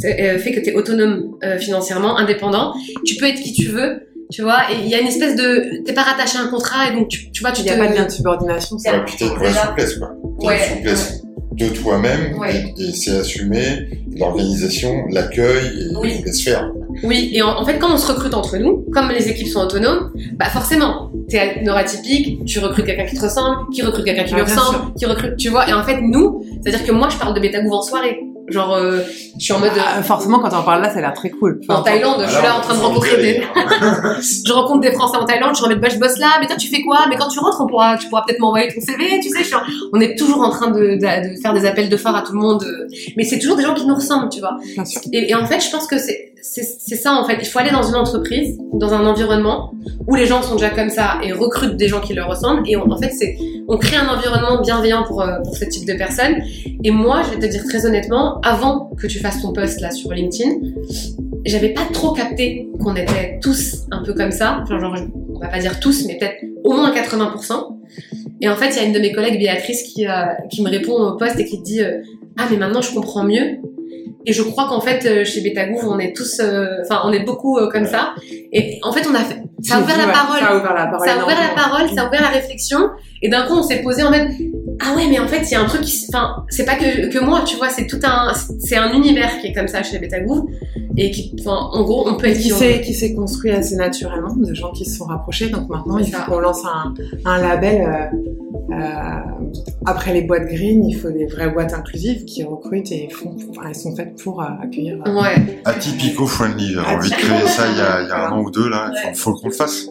fait 0.02 0.52
que 0.54 0.60
tu 0.60 0.70
es 0.70 0.74
autonome 0.76 1.38
euh, 1.43 1.58
financièrement, 1.58 2.18
indépendant. 2.18 2.74
Tu 3.06 3.16
peux 3.16 3.26
être 3.26 3.41
qui 3.41 3.52
tu 3.54 3.68
veux, 3.70 4.02
tu 4.32 4.42
vois. 4.42 4.72
Et 4.72 4.76
il 4.84 4.88
y 4.90 4.96
a 4.96 5.00
une 5.00 5.08
espèce 5.08 5.36
de... 5.36 5.84
T'es 5.86 5.94
pas 5.94 6.04
rattaché 6.04 6.38
à 6.38 6.42
un 6.42 6.48
contrat 6.48 6.90
et 6.90 6.96
donc, 6.96 7.08
tu, 7.08 7.32
tu 7.32 7.42
vois, 7.42 7.52
tu 7.52 7.62
Il 7.62 7.66
n'y 7.66 7.70
a 7.72 7.74
te... 7.76 7.80
pas 7.80 7.88
de 7.88 7.96
lien 7.96 8.06
de 8.06 8.12
subordination. 8.12 8.78
ça. 8.78 8.92
Ouais, 8.94 9.06
puis 9.06 9.16
t'as 9.20 9.26
une 9.26 9.34
vraie 9.34 9.48
Déjà. 9.50 9.66
souplesse, 9.68 9.96
quoi. 9.96 10.10
T'as 10.42 10.48
Ouais, 10.48 10.58
une 10.70 10.76
souplesse 10.78 11.22
de 11.54 11.70
toi-même, 11.70 12.38
Ouais. 12.38 12.74
et, 12.78 12.84
et 12.90 12.92
c'est 12.94 13.18
assumé, 13.18 13.88
l'organisation, 14.16 14.94
l'accueil, 15.10 15.66
et 15.92 15.96
Oui. 15.96 16.18
on 16.22 16.26
laisse 16.26 16.44
faire. 16.44 16.70
Oui, 17.04 17.32
et 17.34 17.42
en, 17.42 17.50
en 17.60 17.66
fait, 17.66 17.78
quand 17.80 17.92
on 17.94 17.98
se 17.98 18.12
recrute 18.12 18.34
entre 18.34 18.58
nous, 18.58 18.86
comme 18.94 19.10
les 19.10 19.28
équipes 19.30 19.48
sont 19.48 19.62
autonomes, 19.62 20.12
bah 20.34 20.46
forcément, 20.52 21.12
t'es 21.30 21.62
neurotypique, 21.64 22.46
tu 22.46 22.60
recrutes 22.60 22.86
quelqu'un 22.86 23.06
qui 23.06 23.16
te 23.16 23.22
ressemble, 23.24 23.70
qui 23.74 23.82
recrute 23.82 24.06
quelqu'un 24.06 24.24
qui 24.24 24.34
Ah, 24.34 24.38
lui 24.38 24.44
ressemble, 24.44 24.94
qui 24.98 25.06
recrute, 25.06 25.36
tu 25.38 25.50
vois. 25.50 25.68
Et 25.70 25.74
en 25.74 25.84
fait, 25.84 26.00
nous, 26.02 26.44
c'est-à-dire 26.64 26.86
que 26.86 26.92
moi, 26.92 27.10
je 27.10 27.18
parle 27.18 27.34
de 27.36 27.40
Betagouv 27.40 27.74
en 27.74 27.82
soirée. 27.82 28.20
Genre, 28.50 28.74
euh, 28.76 29.02
je 29.38 29.43
suis 29.43 29.54
en 29.54 29.60
mode... 29.60 29.72
Ah, 29.78 30.02
forcément, 30.04 30.39
quand 30.39 30.50
on 30.58 30.64
parle 30.64 30.82
là, 30.82 30.89
ça 30.89 31.00
a 31.00 31.02
l'air 31.02 31.14
très 31.14 31.30
cool. 31.30 31.60
en 31.68 31.82
Thaïlande, 31.82 32.24
je 32.26 32.32
suis 32.34 32.41
là 32.41 32.58
en 32.58 32.62
train 32.62 32.76
de 32.76 32.80
rencontrer 32.80 33.18
des... 33.18 33.41
hein. 33.56 34.16
je 34.45 34.54
rencontre 34.54 34.80
des 34.82 34.91
Français 34.93 35.18
en 35.18 35.26
Thaïlande, 35.26 35.56
je 35.58 35.62
remets 35.64 35.76
bah, 35.76 35.89
je 35.89 35.98
bosse 36.00 36.18
là, 36.18 36.38
mais 36.39 36.48
toi 36.48 36.56
tu 36.56 36.68
fais 36.70 36.82
quoi? 36.82 37.00
Mais 37.10 37.18
quand 37.18 37.28
tu 37.28 37.39
rentres, 37.39 37.60
on 37.62 37.68
pourra, 37.68 37.98
tu 37.98 38.08
pourras 38.08 38.24
peut-être 38.26 38.39
m'envoyer 38.39 38.74
ton 38.74 38.80
CV, 38.80 39.20
tu 39.22 39.30
sais. 39.30 39.39
je 39.39 39.43
suis 39.43 39.56
en- 39.56 39.62
On 39.93 40.00
est 40.00 40.18
toujours 40.18 40.41
en 40.41 40.50
train 40.50 40.72
de, 40.72 40.80
de, 40.80 41.36
de 41.36 41.41
faire 41.41 41.54
des 41.54 41.66
appels 41.66 41.89
de 41.89 41.98
phare 41.98 42.16
à 42.16 42.22
tout 42.22 42.32
le 42.34 42.39
monde, 42.39 42.64
euh, 42.64 42.88
mais 43.18 43.24
c'est 43.26 43.38
toujours 43.39 43.58
des 43.58 43.64
gens 43.64 43.74
qui 43.74 43.86
nous 43.86 43.95
ressemblent, 43.95 44.30
tu 44.30 44.39
vois. 44.39 44.58
Bien 44.76 44.86
sûr. 44.86 45.02
Et, 45.12 45.30
et 45.32 45.36
en 45.36 45.45
fait, 45.45 45.60
je 45.60 45.70
pense 45.70 45.86
que 45.88 45.98
c'est 45.98 46.32
c'est 46.50 46.95
ça 46.95 47.14
en 47.14 47.26
fait. 47.26 47.38
Il 47.41 47.45
faut 47.45 47.60
aller 47.60 47.72
dans 47.72 47.84
une 47.84 47.95
entreprise, 47.95 48.58
dans 48.74 48.93
un 48.93 49.06
environnement 49.06 49.74
où 50.08 50.16
les 50.16 50.26
gens 50.26 50.41
sont 50.41 50.56
déjà 50.56 50.70
comme 50.70 50.89
ça 50.89 51.20
et 51.24 51.32
recrutent 51.32 51.78
des 51.78 51.88
gens 51.88 52.00
qui 52.00 52.14
leur 52.14 52.30
ressemblent. 52.30 52.64
Et 52.68 52.76
en 52.76 52.98
fait, 52.98 53.12
c'est 53.12 53.38
on 53.68 53.78
crée 53.78 53.98
un 53.98 54.08
environnement 54.08 54.62
bienveillant 54.62 55.04
pour 55.04 55.22
euh, 55.22 55.39
pour 55.43 55.56
ce 55.56 55.66
type 55.66 55.86
de 55.86 55.93
personnes. 55.93 56.36
Et 56.84 56.91
moi, 56.91 57.22
je 57.24 57.36
vais 57.36 57.48
te 57.48 57.52
dire 57.52 57.64
très 57.66 57.86
honnêtement, 57.86 58.39
avant 58.41 58.91
que 58.98 59.08
tu 59.08 59.20
fasses 59.20 59.41
ton 59.41 59.54
post 59.54 59.82
là 59.82 59.91
sur 59.91 60.12
LinkedIn, 60.12 60.56
j'avais 61.45 61.70
pas 61.70 61.86
trop 61.91 62.12
capté 62.14 62.70
qu'on 62.82 62.95
était 62.95 63.39
tous 63.41 63.86
un 63.91 64.04
peu 64.04 64.14
comme 64.14 64.32
ça. 64.32 64.60
Enfin, 64.64 64.80
genre, 64.80 64.95
on 65.36 65.39
va 65.39 65.48
pas 65.48 65.60
dire 65.60 65.80
tous, 65.80 66.06
mais 66.06 66.18
peut-être 66.18 66.43
au 66.64 66.74
moins 66.74 66.91
80%. 66.91 67.78
Et 68.41 68.50
en 68.50 68.56
fait, 68.56 68.70
il 68.70 68.76
y 68.76 68.80
a 68.80 68.84
une 68.84 68.93
de 68.93 69.00
mes 69.00 69.12
collègues, 69.12 69.39
Béatrice, 69.39 69.84
qui, 69.84 70.06
euh, 70.08 70.26
me 70.60 70.70
répond 70.70 70.93
au 70.93 71.18
post 71.18 71.39
et 71.39 71.45
qui 71.45 71.60
dit 71.60 71.82
euh, 71.82 72.02
Ah, 72.38 72.48
mais 72.50 72.58
maintenant 72.58 72.82
je 72.82 72.93
comprends 72.93 73.24
mieux. 73.24 73.58
Et 74.28 74.34
je 74.34 74.44
crois 74.44 74.68
qu'en 74.68 74.82
fait, 74.82 75.06
euh, 75.06 75.24
chez 75.24 75.40
Betagouv, 75.40 75.88
on 75.88 75.98
est 76.00 76.14
tous, 76.14 76.42
euh, 76.42 76.66
enfin, 76.84 77.02
on 77.06 77.14
est 77.14 77.22
beaucoup 77.22 77.58
euh, 77.58 77.70
comme 77.72 77.86
ça. 77.86 78.14
Et 78.52 78.78
en 78.84 78.92
fait, 78.92 79.08
on 79.10 79.16
a 79.16 79.20
fait, 79.20 79.42
ça 79.64 79.78
a 79.78 79.82
ouvert 79.82 79.98
la 79.98 80.12
parole. 80.12 80.40
Ça 80.40 80.48
a 80.48 80.58
ouvert 80.58 80.74
la 80.74 80.88
parole. 80.88 81.08
Ça 81.08 81.14
a 81.14 81.24
ouvert 81.24 81.38
la 81.40 81.56
parole, 81.56 81.90
ça 81.96 82.02
a 82.02 82.08
ouvert 82.08 82.22
la 82.22 82.28
réflexion. 82.28 82.90
Et 83.22 83.30
d'un 83.30 83.43
coup, 83.47 83.53
on 83.55 83.63
s'est 83.63 83.82
posé 83.82 84.03
en 84.03 84.11
mode, 84.11 84.28
ah 84.80 84.95
ouais, 84.95 85.07
mais 85.09 85.20
en 85.20 85.28
fait, 85.28 85.41
il 85.49 85.51
y 85.51 85.55
a 85.55 85.61
un 85.61 85.65
truc 85.65 85.82
qui, 85.82 86.05
enfin, 86.09 86.45
c'est 86.49 86.65
pas 86.65 86.76
que, 86.76 87.09
que 87.11 87.20
moi, 87.24 87.41
tu 87.45 87.55
vois, 87.57 87.70
c'est 87.70 87.88
tout 87.88 87.99
un, 88.03 88.32
c'est 88.59 88.78
un 88.78 88.91
univers 88.93 89.39
qui 89.39 89.47
est 89.47 89.53
comme 89.53 89.68
ça 89.68 89.84
chez 89.84 89.99
Betagouv. 89.99 90.43
Et 90.99 91.11
qui, 91.11 91.36
enfin, 91.39 91.55
en 91.74 91.84
gros, 91.84 92.09
on 92.09 92.15
peut 92.18 92.26
être 92.28 92.38
qui 92.38 92.47
qui 92.47 92.53
on 92.53 92.57
s'est 92.57 92.82
qui 92.82 92.93
s'est 92.95 93.13
construit 93.13 93.51
assez 93.51 93.76
naturellement 93.76 94.36
de 94.36 94.51
gens 94.55 94.72
qui 94.72 94.84
se 94.84 94.97
sont 94.97 95.05
rapprochés 95.05 95.49
donc 95.49 95.70
maintenant 95.70 95.99
il 95.99 96.11
faut 96.11 96.24
qu'on 96.28 96.39
lance 96.39 96.63
un, 96.65 96.95
un 97.24 97.38
label 97.39 97.82
euh, 97.82 98.74
euh, 98.74 99.20
après 99.86 100.11
les 100.13 100.24
boîtes 100.24 100.47
green 100.47 100.84
il 100.86 100.95
faut 100.95 101.11
des 101.11 101.28
vraies 101.28 101.51
boîtes 101.51 101.74
inclusives 101.76 102.26
qui 102.26 102.43
recrutent 102.43 102.91
et 102.91 103.09
font 103.09 103.36
enfin, 103.51 103.70
elles 103.70 103.76
sont 103.76 103.95
faites 103.95 104.22
pour 104.24 104.41
euh, 104.41 104.45
accueillir 104.63 104.97
Ouais. 105.05 105.59
Atypico-friendly. 105.65 106.74
J'avais 106.74 106.88
envie 106.95 107.09
de 107.11 107.15
créer 107.15 107.47
ça 107.47 107.65
il 107.70 107.78
y 107.78 107.82
a, 107.82 108.01
il 108.01 108.07
y 108.07 108.11
a 108.11 108.28
un 108.28 108.32
an 108.32 108.41
ou 108.41 108.49
deux, 108.49 108.68
là. 108.68 108.91
Il 108.91 109.15
faut, 109.15 109.32
faut 109.34 109.39
qu'on 109.39 109.47
le 109.49 109.53
fasse. 109.53 109.88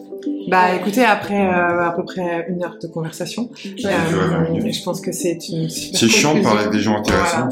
Bah 0.47 0.73
écoutez 0.75 1.03
après 1.03 1.35
euh, 1.47 1.85
à 1.87 1.93
peu 1.95 2.03
près 2.03 2.45
une 2.49 2.63
heure 2.63 2.77
de 2.81 2.87
conversation 2.87 3.49
Ouais. 3.65 3.71
euh, 3.85 4.71
je 4.71 4.83
pense 4.83 5.01
que 5.01 5.11
c'est 5.11 5.37
une 5.49 5.69
super 5.69 5.99
C'est 5.99 6.07
chiant 6.09 6.35
de 6.35 6.41
parler 6.41 6.61
avec 6.61 6.71
des 6.71 6.79
gens 6.79 6.97
intéressants. 6.97 7.49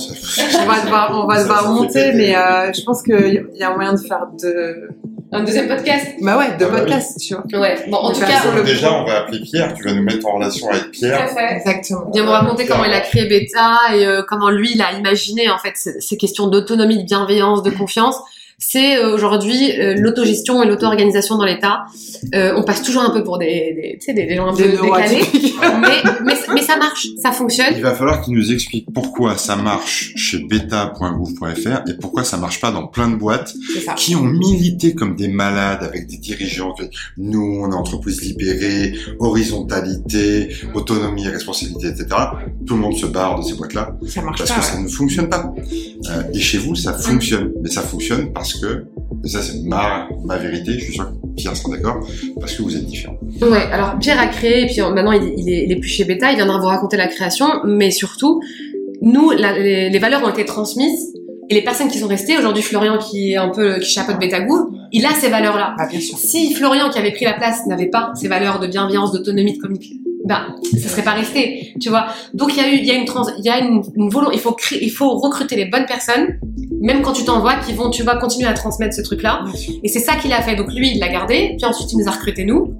on 0.62 0.66
va 0.66 0.82
devoir 0.82 1.24
on 1.24 1.28
va 1.28 1.42
devoir 1.42 1.72
monter 1.72 2.14
mais 2.14 2.36
euh, 2.36 2.72
je 2.74 2.82
pense 2.84 3.02
qu'il 3.04 3.46
y 3.56 3.64
a 3.64 3.74
moyen 3.76 3.94
de 3.94 4.00
faire 4.00 4.28
de 4.42 4.90
Un 5.32 5.44
deuxième 5.44 5.68
podcast? 5.68 6.08
bah 6.22 6.38
ouais 6.38 6.56
de 6.58 6.64
Ah 6.66 6.68
bah 6.70 6.74
oui. 6.76 6.80
podcasts 6.82 7.20
tu 7.20 7.34
vois 7.36 7.44
Ouais. 7.62 7.76
Bon, 7.90 7.98
en 7.98 8.12
tout 8.14 8.20
cas, 8.22 8.62
Déjà, 8.64 8.94
on 8.94 9.04
va 9.06 9.20
appeler 9.22 9.40
Pierre. 9.42 9.74
Tu 9.74 9.84
vas 9.84 9.94
nous 9.94 10.04
mettre 10.04 10.26
en 10.28 10.36
relation 10.36 10.70
avec 10.70 10.84
tout 10.92 11.06
à 11.06 11.08
Pierre. 11.08 11.30
fait. 11.30 11.56
exactement 11.58 12.10
Viens 12.14 12.24
me 12.24 12.30
raconter 12.30 12.66
comment 12.66 12.86
il 12.86 12.94
a 12.94 13.02
créé 13.02 13.26
Beta 13.28 13.94
et 13.96 14.06
euh, 14.06 14.22
comment 14.28 14.50
lui 14.50 14.72
il 14.76 14.82
a 14.82 14.94
imaginé 14.94 15.50
en 15.50 15.58
fait 15.58 15.74
ces 15.76 16.18
questions 16.18 16.48
d'autonomie, 16.48 17.00
de 17.00 17.04
bienveillance, 17.04 17.62
de 17.64 17.72
confiance. 17.72 18.16
C'est 18.58 18.98
euh, 18.98 19.14
aujourd'hui 19.14 19.72
euh, 19.80 19.96
l'autogestion 19.98 20.64
et 20.64 20.68
l'auto-organisation 20.68 21.38
dans 21.38 21.44
l'État. 21.46 21.86
Euh, 22.34 22.54
on 22.56 22.64
passe 22.64 22.82
toujours 22.82 23.02
un 23.04 23.10
peu 23.12 23.24
pour 23.24 23.38
des, 23.38 23.46
des, 23.46 23.98
tu 24.00 24.06
sais, 24.06 24.14
des, 24.14 24.26
des 24.26 24.36
gens 24.36 24.48
un 24.48 24.56
peu 24.56 24.64
décalés, 24.82 25.22
mais, 25.82 26.12
mais, 26.26 26.34
mais 26.54 26.62
ça 26.62 26.78
marche, 26.78 27.08
ça 27.22 27.32
fonctionne. 27.34 27.74
Il 27.76 27.82
va 27.82 27.94
falloir 27.94 28.22
qu'il 28.22 28.34
nous 28.34 28.52
explique 28.54 28.88
pourquoi 28.94 29.38
ça 29.38 29.56
marche 29.58 30.14
chez 30.16 30.40
beta.gouv.fr 30.40 31.90
et 31.90 31.94
pourquoi 32.00 32.24
ça 32.24 32.38
marche 32.38 32.62
pas 32.62 32.72
dans 32.72 32.88
plein 32.88 33.10
de 33.10 33.16
boîtes 33.16 33.54
qui 33.98 34.16
ont 34.16 34.24
milité 34.24 34.96
comme 34.96 35.16
des 35.16 35.28
malades 35.28 35.84
avec 35.84 36.08
des 36.08 36.18
dirigeants. 36.18 36.74
qui- 36.74 36.90
Nous, 37.18 37.60
on 37.62 37.72
est 37.72 37.76
entreprise 37.76 38.22
libérée, 38.22 38.94
horizontalité, 39.20 40.50
autonomie, 40.74 41.28
responsabilité, 41.28 41.88
etc. 41.88 42.08
Tout 42.66 42.76
le 42.76 42.80
monde 42.82 42.96
se 42.98 43.06
barre 43.06 43.40
de 43.40 43.46
ces 43.46 43.54
boîtes-là 43.56 43.96
parce 44.38 44.50
pas 44.50 44.56
que 44.60 44.64
ça 44.66 44.80
ne 44.80 44.88
fonctionne 44.88 45.30
pas. 45.30 45.54
Euh, 46.10 46.24
et 46.34 46.40
chez 46.40 46.58
vous, 46.58 46.76
ça 46.76 46.94
fonctionne, 46.94 47.52
mais 47.62 47.70
ça 47.70 47.82
fonctionne 47.82 48.32
parce 48.34 48.45
que, 48.54 48.86
et 49.24 49.28
ça 49.28 49.42
c'est 49.42 49.62
ma, 49.64 50.08
ma 50.24 50.38
vérité, 50.38 50.74
je 50.74 50.84
suis 50.86 50.94
sûr 50.94 51.10
que 51.10 51.28
Pierre 51.36 51.56
sera 51.58 51.76
d'accord, 51.76 52.08
parce 52.40 52.54
que 52.54 52.62
vous 52.62 52.76
êtes 52.76 52.86
différents. 52.86 53.18
Ouais, 53.42 53.64
alors 53.72 53.98
Pierre 54.00 54.20
a 54.20 54.28
créé, 54.28 54.64
et 54.64 54.66
puis 54.68 54.80
euh, 54.82 54.90
maintenant 54.94 55.12
il, 55.12 55.34
il, 55.38 55.50
est, 55.50 55.66
il 55.66 55.72
est 55.72 55.76
plus 55.78 55.90
chez 55.90 56.06
Beta, 56.06 56.32
il 56.32 56.36
viendra 56.38 56.60
vous 56.60 56.68
raconter 56.68 56.98
la 56.98 57.08
création, 57.08 57.48
mais 57.66 57.92
surtout, 57.92 58.42
nous, 59.02 59.32
la- 59.32 59.58
les, 59.58 59.90
les 59.90 60.00
valeurs 60.00 60.24
ont 60.24 60.30
été 60.30 60.46
transmises, 60.46 61.14
et 61.50 61.54
les 61.54 61.62
personnes 61.64 61.90
qui 61.90 62.00
sont 62.00 62.08
restées, 62.08 62.38
aujourd'hui 62.38 62.64
Florian 62.64 62.98
qui 62.98 63.34
est 63.34 63.36
un 63.38 63.50
peu, 63.50 63.78
qui 63.80 63.90
chapeaute 63.92 64.20
Beta 64.20 64.40
Gouv, 64.42 64.68
il 64.92 65.06
a 65.06 65.12
ces 65.12 65.30
valeurs-là. 65.30 65.76
bah 65.78 65.88
bien 65.90 66.00
sûr 66.00 66.18
Si 66.18 66.54
Florian 66.54 66.90
qui 66.90 66.98
avait 66.98 67.12
pris 67.12 67.26
la 67.26 67.34
place 67.34 67.66
n'avait 67.68 67.90
pas 67.90 68.12
ces 68.16 68.28
valeurs 68.28 68.60
de 68.60 68.68
bienveillance, 68.68 69.12
d'autonomie, 69.12 69.54
de 69.58 69.62
communication, 69.62 69.98
ben, 70.26 70.56
ça 70.82 70.90
serait 70.90 71.04
pas 71.04 71.14
resté, 71.14 71.74
tu 71.80 71.90
vois. 71.90 72.08
Donc 72.34 72.52
il 72.56 72.58
y 72.58 72.66
a 72.66 72.68
eu, 72.68 72.78
il 72.78 72.86
y 72.86 72.92
a 72.92 72.96
une 72.96 73.06
trans, 73.06 73.26
il 73.38 73.46
y 73.46 73.50
a 73.50 73.60
une, 73.60 73.82
une 73.96 74.10
volonté, 74.10 74.36
il 74.36 74.42
faut 74.42 74.54
créer, 74.54 74.84
il 74.84 74.90
faut 74.90 75.18
recruter 75.20 75.56
les 75.56 75.66
bonnes 75.66 75.86
personnes, 75.86 76.40
même 76.82 77.02
quand 77.04 77.14
tu 77.14 77.24
t'envoies, 77.24 77.56
qui 77.66 77.74
vont, 77.74 77.90
tu 77.90 78.04
vois, 78.04 78.18
continuer 78.18 78.48
à 78.48 78.54
transmettre 78.54 78.96
ce 78.96 79.02
truc-là. 79.02 79.44
Et 79.84 79.88
c'est 79.88 80.00
ça 80.00 80.16
qu'il 80.16 80.34
a 80.34 80.42
fait. 80.42 80.56
Donc 80.56 80.74
lui, 80.74 80.92
il 80.94 81.00
l'a 81.00 81.10
gardé, 81.10 81.56
puis 81.58 81.66
ensuite 81.66 81.92
il 81.94 82.00
nous 82.00 82.08
a 82.08 82.12
recruté 82.12 82.44
nous. 82.44 82.76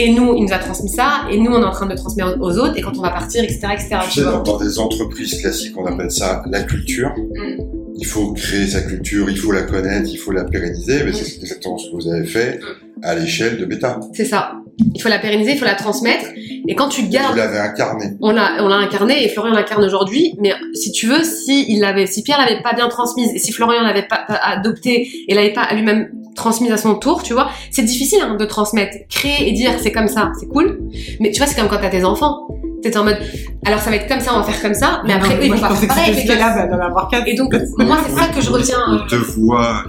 Et 0.00 0.12
nous, 0.12 0.34
il 0.36 0.44
nous 0.44 0.52
a 0.52 0.58
transmis 0.58 0.90
ça, 0.90 1.22
et 1.28 1.38
nous, 1.38 1.50
on 1.50 1.60
est 1.60 1.64
en 1.64 1.72
train 1.72 1.86
de 1.86 1.90
le 1.90 1.96
transmettre 1.96 2.36
aux 2.40 2.56
autres, 2.58 2.76
et 2.78 2.82
quand 2.82 2.96
on 2.96 3.02
va 3.02 3.10
partir, 3.10 3.42
etc., 3.42 3.60
etc. 3.72 3.96
Tu 4.04 4.20
sais, 4.20 4.24
dans, 4.24 4.42
dans 4.42 4.56
des 4.56 4.78
entreprises 4.78 5.40
classiques, 5.40 5.76
on 5.76 5.86
appelle 5.86 6.12
ça 6.12 6.44
la 6.48 6.62
culture. 6.62 7.10
Mm. 7.16 7.62
Il 7.96 8.06
faut 8.06 8.32
créer 8.32 8.68
sa 8.68 8.82
culture, 8.82 9.28
il 9.28 9.36
faut 9.36 9.50
la 9.50 9.62
connaître, 9.62 10.08
il 10.08 10.18
faut 10.18 10.30
la 10.30 10.44
pérenniser, 10.44 11.02
mais 11.04 11.10
Mm. 11.10 11.14
c'est 11.14 11.40
exactement 11.40 11.78
ce 11.78 11.90
que 11.90 11.96
vous 11.96 12.08
avez 12.08 12.26
fait 12.26 12.60
à 13.02 13.16
l'échelle 13.16 13.58
de 13.58 13.64
Beta. 13.64 13.98
C'est 14.14 14.24
ça. 14.24 14.52
Il 14.94 15.02
faut 15.02 15.08
la 15.08 15.18
pérenniser, 15.18 15.52
il 15.52 15.58
faut 15.58 15.64
la 15.64 15.74
transmettre, 15.74 16.26
et 16.68 16.74
quand 16.74 16.88
tu 16.88 17.02
Vous 17.02 17.08
gardes 17.08 17.36
l'avez 17.36 17.58
incarné. 17.58 18.04
on 18.20 18.30
l'a 18.30 18.62
on 18.62 18.68
l'a 18.68 18.76
incarné 18.76 19.24
et 19.24 19.28
Florian 19.28 19.54
l'incarne 19.54 19.84
aujourd'hui. 19.84 20.34
Mais 20.38 20.52
si 20.74 20.92
tu 20.92 21.06
veux 21.06 21.24
si 21.24 21.64
il 21.68 21.80
l'avait 21.80 22.06
si 22.06 22.22
Pierre 22.22 22.38
l'avait 22.38 22.62
pas 22.62 22.74
bien 22.74 22.88
transmise 22.88 23.32
et 23.34 23.38
si 23.38 23.52
Florian 23.52 23.82
l'avait 23.82 24.06
pas, 24.06 24.24
pas 24.28 24.34
adopté 24.34 25.08
et 25.26 25.34
l'avait 25.34 25.52
pas 25.54 25.72
lui-même 25.72 26.10
transmise 26.36 26.70
à 26.70 26.76
son 26.76 26.94
tour 26.94 27.22
tu 27.22 27.32
vois 27.32 27.48
c'est 27.70 27.82
difficile 27.82 28.20
hein, 28.22 28.36
de 28.36 28.44
transmettre. 28.44 28.96
Créer 29.08 29.48
et 29.48 29.52
dire 29.52 29.72
c'est 29.78 29.92
comme 29.92 30.08
ça 30.08 30.30
c'est 30.38 30.46
cool. 30.46 30.78
Mais 31.20 31.30
tu 31.30 31.38
vois 31.38 31.46
c'est 31.46 31.58
comme 31.58 31.68
quand 31.68 31.78
t'as 31.80 31.88
tes 31.90 32.04
enfants. 32.04 32.46
T'es 32.82 32.96
en 32.96 33.02
mode 33.02 33.18
alors 33.64 33.80
ça 33.80 33.90
va 33.90 33.96
être 33.96 34.06
comme 34.06 34.20
ça 34.20 34.32
on 34.34 34.40
va 34.40 34.44
faire 34.44 34.62
comme 34.62 34.74
ça 34.74 35.02
mais 35.04 35.14
après 35.14 35.34
eux 35.36 35.40
ils 35.42 35.48
moi, 35.48 35.56
vont 35.56 35.74
je 35.74 35.86
pas 35.86 35.94
faire 35.94 36.14
que 36.14 36.28
pareil 36.28 36.38
bah, 36.38 36.66
d'en 36.66 36.78
avoir 36.78 37.08
quatre. 37.08 37.26
et 37.26 37.34
donc 37.34 37.52
moi 37.78 37.98
c'est 38.06 38.14
ça 38.14 38.28
que 38.28 38.40
je 38.40 38.50
retiens 38.50 38.78
euh, 38.88 38.98
Ils 39.02 39.10
te 39.10 39.16
voient, 39.16 39.82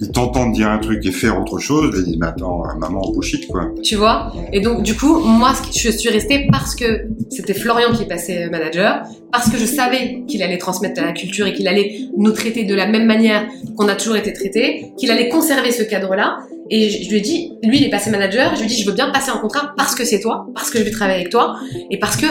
ils 0.00 0.10
t'entendent 0.10 0.52
dire 0.52 0.68
un 0.68 0.78
truc 0.78 1.04
et 1.06 1.12
faire 1.12 1.40
autre 1.40 1.58
chose, 1.58 1.94
et 1.94 2.00
ils 2.00 2.04
disent, 2.04 2.16
mais 2.18 2.26
attends, 2.26 2.62
maman, 2.78 3.10
bullshit, 3.12 3.46
quoi. 3.46 3.70
tu 3.82 3.96
vois? 3.96 4.32
Et 4.52 4.60
donc, 4.60 4.82
du 4.82 4.94
coup, 4.94 5.20
moi, 5.20 5.52
je 5.74 5.90
suis 5.90 6.08
restée 6.10 6.46
parce 6.50 6.74
que 6.74 7.06
c'était 7.30 7.54
Florian 7.54 7.92
qui 7.92 8.04
passait 8.04 8.48
manager, 8.50 9.02
parce 9.32 9.50
que 9.50 9.56
je 9.56 9.64
savais 9.64 10.22
qu'il 10.28 10.42
allait 10.42 10.58
transmettre 10.58 11.02
la 11.02 11.12
culture 11.12 11.46
et 11.46 11.52
qu'il 11.52 11.68
allait 11.68 12.00
nous 12.16 12.32
traiter 12.32 12.64
de 12.64 12.74
la 12.74 12.86
même 12.86 13.06
manière 13.06 13.46
qu'on 13.76 13.88
a 13.88 13.94
toujours 13.94 14.16
été 14.16 14.32
traités, 14.32 14.92
qu'il 14.98 15.10
allait 15.10 15.28
conserver 15.28 15.72
ce 15.72 15.82
cadre-là. 15.82 16.38
Et 16.68 16.90
je 16.90 17.08
lui 17.10 17.18
ai 17.18 17.20
dit, 17.20 17.52
lui, 17.62 17.78
il 17.78 17.84
est 17.84 17.90
passé 17.90 18.10
manager, 18.10 18.54
je 18.54 18.60
lui 18.60 18.66
ai 18.66 18.68
dit, 18.68 18.82
je 18.82 18.86
veux 18.86 18.94
bien 18.94 19.10
passer 19.10 19.30
un 19.30 19.38
contrat 19.38 19.72
parce 19.76 19.94
que 19.94 20.04
c'est 20.04 20.20
toi, 20.20 20.46
parce 20.54 20.70
que 20.70 20.78
je 20.78 20.84
vais 20.84 20.90
travailler 20.90 21.20
avec 21.20 21.30
toi, 21.30 21.56
et 21.90 21.98
parce 21.98 22.16
que 22.16 22.26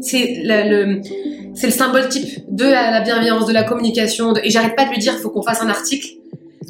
c'est 0.00 0.42
le, 0.44 1.00
symbole 1.70 2.08
type 2.08 2.44
de 2.50 2.64
la, 2.64 2.90
la 2.90 3.00
bienveillance, 3.00 3.46
de 3.46 3.52
la 3.52 3.64
communication, 3.64 4.32
et 4.42 4.50
j'arrête 4.50 4.76
pas 4.76 4.84
de 4.84 4.90
lui 4.90 4.98
dire, 4.98 5.14
faut 5.14 5.30
qu'on 5.30 5.42
fasse 5.42 5.60
un 5.60 5.68
article 5.68 6.06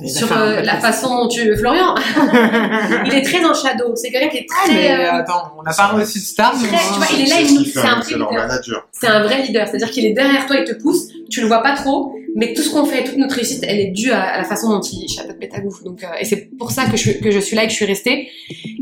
sur 0.07 0.33
euh, 0.37 0.61
la 0.63 0.79
façon 0.81 1.15
dont 1.17 1.29
tu... 1.29 1.57
Florian, 1.57 1.95
il 3.07 3.15
est 3.15 3.23
très 3.23 3.45
en 3.45 3.55
shadow, 3.55 3.95
c'est 3.95 4.11
quelqu'un 4.11 4.29
qui 4.29 4.37
est 4.39 4.47
Ah, 4.51 4.65
très... 4.69 4.75
mais 4.75 4.91
euh, 4.93 5.13
attends, 5.15 5.53
on 5.59 5.63
n'a 5.63 5.73
pas 5.73 5.89
reçu 5.89 6.19
de 6.19 6.25
star. 6.25 6.53
Très- 6.53 6.63
mais 6.71 6.79
tu 6.79 6.95
vois, 6.99 7.07
il 7.15 7.21
est 7.23 7.29
là, 7.29 7.37
C'est 7.39 7.43
il 7.55 7.67
c'est 7.67 7.79
un 7.81 8.03
c'est 8.03 8.17
leur 8.17 8.31
leader. 8.31 8.47
manager. 8.49 8.89
c'est 8.93 9.07
un 9.09 9.23
vrai 9.23 9.43
leader, 9.43 9.67
c'est-à-dire 9.69 9.91
qu'il 9.91 10.05
est 10.07 10.13
derrière 10.13 10.47
toi, 10.47 10.57
il 10.57 10.65
te 10.65 10.75
pousse, 10.81 11.09
tu 11.31 11.41
le 11.41 11.47
vois 11.47 11.63
pas 11.63 11.75
trop, 11.75 12.15
mais 12.37 12.53
tout 12.55 12.63
ce 12.63 12.71
qu'on 12.71 12.85
fait, 12.85 13.05
toute 13.05 13.17
notre 13.17 13.37
réussite, 13.37 13.65
elle 13.67 13.79
est 13.81 13.91
due 13.93 14.11
à, 14.11 14.23
à 14.23 14.39
la 14.39 14.45
façon 14.45 14.69
dont 14.71 14.81
il 14.81 15.09
chapeaute 15.09 15.39
Pétagouf. 15.39 15.83
Donc, 15.85 16.03
euh, 16.03 16.07
et 16.21 16.25
c'est 16.25 16.49
pour 16.59 16.71
ça 16.73 16.85
que 16.87 16.93
je, 16.93 17.11
suis- 17.11 17.21
que 17.21 17.31
je 17.31 17.39
suis 17.39 17.55
là 17.57 17.63
et 17.65 17.67
que 17.67 17.73
je 17.73 17.77
suis 17.77 17.85
restée. 17.87 18.29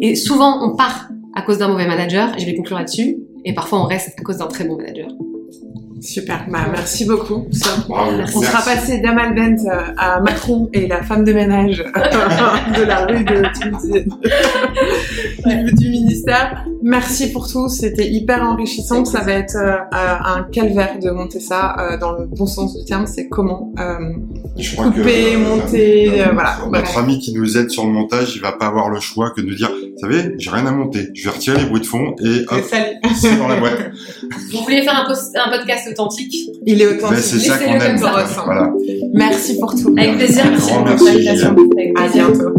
Et 0.00 0.14
souvent, 0.14 0.64
on 0.64 0.76
part 0.76 1.08
à 1.34 1.42
cause 1.42 1.58
d'un 1.58 1.68
mauvais 1.68 1.86
manager, 1.86 2.32
et 2.36 2.40
je 2.40 2.46
vais 2.46 2.54
conclure 2.54 2.78
là-dessus, 2.78 3.16
et 3.44 3.54
parfois 3.54 3.80
on 3.80 3.86
reste 3.86 4.10
à 4.18 4.22
cause 4.22 4.38
d'un 4.38 4.46
très 4.48 4.64
bon 4.64 4.76
manager. 4.76 5.08
Super, 6.02 6.46
bah, 6.50 6.66
merci 6.72 7.04
beaucoup. 7.04 7.46
Ça, 7.52 7.70
Bravo. 7.88 8.16
Merci. 8.16 8.36
On 8.36 8.40
Merci. 8.40 8.52
sera 8.56 8.74
passé 8.74 8.98
d'Amal 9.00 9.34
Bent 9.36 9.64
euh, 9.70 9.92
à 9.96 10.20
Macron 10.20 10.68
et 10.72 10.88
la 10.88 11.02
femme 11.02 11.22
de 11.24 11.32
ménage 11.32 11.78
de 12.76 12.82
la 12.82 13.06
rue 13.06 13.22
de 13.24 13.42
du, 15.66 15.72
du 15.74 15.88
ministère. 15.90 16.64
Merci 16.82 17.30
pour 17.30 17.48
tout, 17.48 17.68
c'était 17.68 18.08
hyper 18.10 18.42
enrichissant. 18.42 19.04
Ça 19.04 19.20
va 19.20 19.32
être 19.32 19.54
euh, 19.56 19.76
un 19.92 20.42
calvaire 20.50 20.98
de 21.00 21.10
monter 21.10 21.38
ça 21.38 21.76
euh, 21.78 21.96
dans 21.98 22.12
le 22.12 22.26
bon 22.26 22.46
sens 22.46 22.76
du 22.76 22.84
terme. 22.84 23.06
C'est 23.06 23.28
comment 23.28 23.72
euh, 23.78 23.98
Je 24.58 24.72
crois 24.74 24.86
couper, 24.86 25.34
que, 25.34 25.38
monter, 25.38 26.06
notre- 26.10 26.28
euh, 26.28 26.32
voilà. 26.32 26.56
Notre 26.72 26.98
ami 26.98 27.20
qui 27.20 27.32
nous 27.34 27.56
aide 27.56 27.70
sur 27.70 27.84
le 27.86 27.92
montage, 27.92 28.34
il 28.34 28.42
va 28.42 28.50
pas 28.52 28.66
avoir 28.66 28.90
le 28.90 28.98
choix 28.98 29.30
que 29.30 29.40
de 29.40 29.46
nous 29.46 29.54
dire, 29.54 29.70
vous 29.70 29.98
savez, 30.00 30.34
j'ai 30.38 30.50
rien 30.50 30.66
à 30.66 30.72
monter, 30.72 31.10
je 31.14 31.28
vais 31.28 31.34
retirer 31.34 31.58
les 31.58 31.66
bruits 31.66 31.80
de 31.80 31.86
fond 31.86 32.16
et 32.24 32.40
hop, 32.50 32.64
Salut. 32.68 32.96
c'est 33.14 33.36
dans 33.38 33.46
la 33.48 33.56
boîte. 33.60 33.92
Vous 34.52 34.62
voulez 34.62 34.82
faire 34.82 35.06
un, 35.06 35.50
podcast 35.50 35.88
authentique? 35.90 36.34
Il 36.66 36.80
est 36.80 36.86
authentique. 36.86 37.10
Ben, 37.10 37.22
c'est 37.22 37.38
ça 37.38 37.58
qu'on 37.58 37.80
aime. 37.80 37.98
Ça. 37.98 38.26
Voilà. 38.44 38.72
Merci 39.12 39.58
pour 39.58 39.74
tout. 39.74 39.94
Avec 39.96 40.16
plaisir. 40.16 40.44
Merci 40.50 40.72
pour 40.72 41.06
l'invitation. 41.06 41.56
À 41.96 42.08
bientôt. 42.08 42.52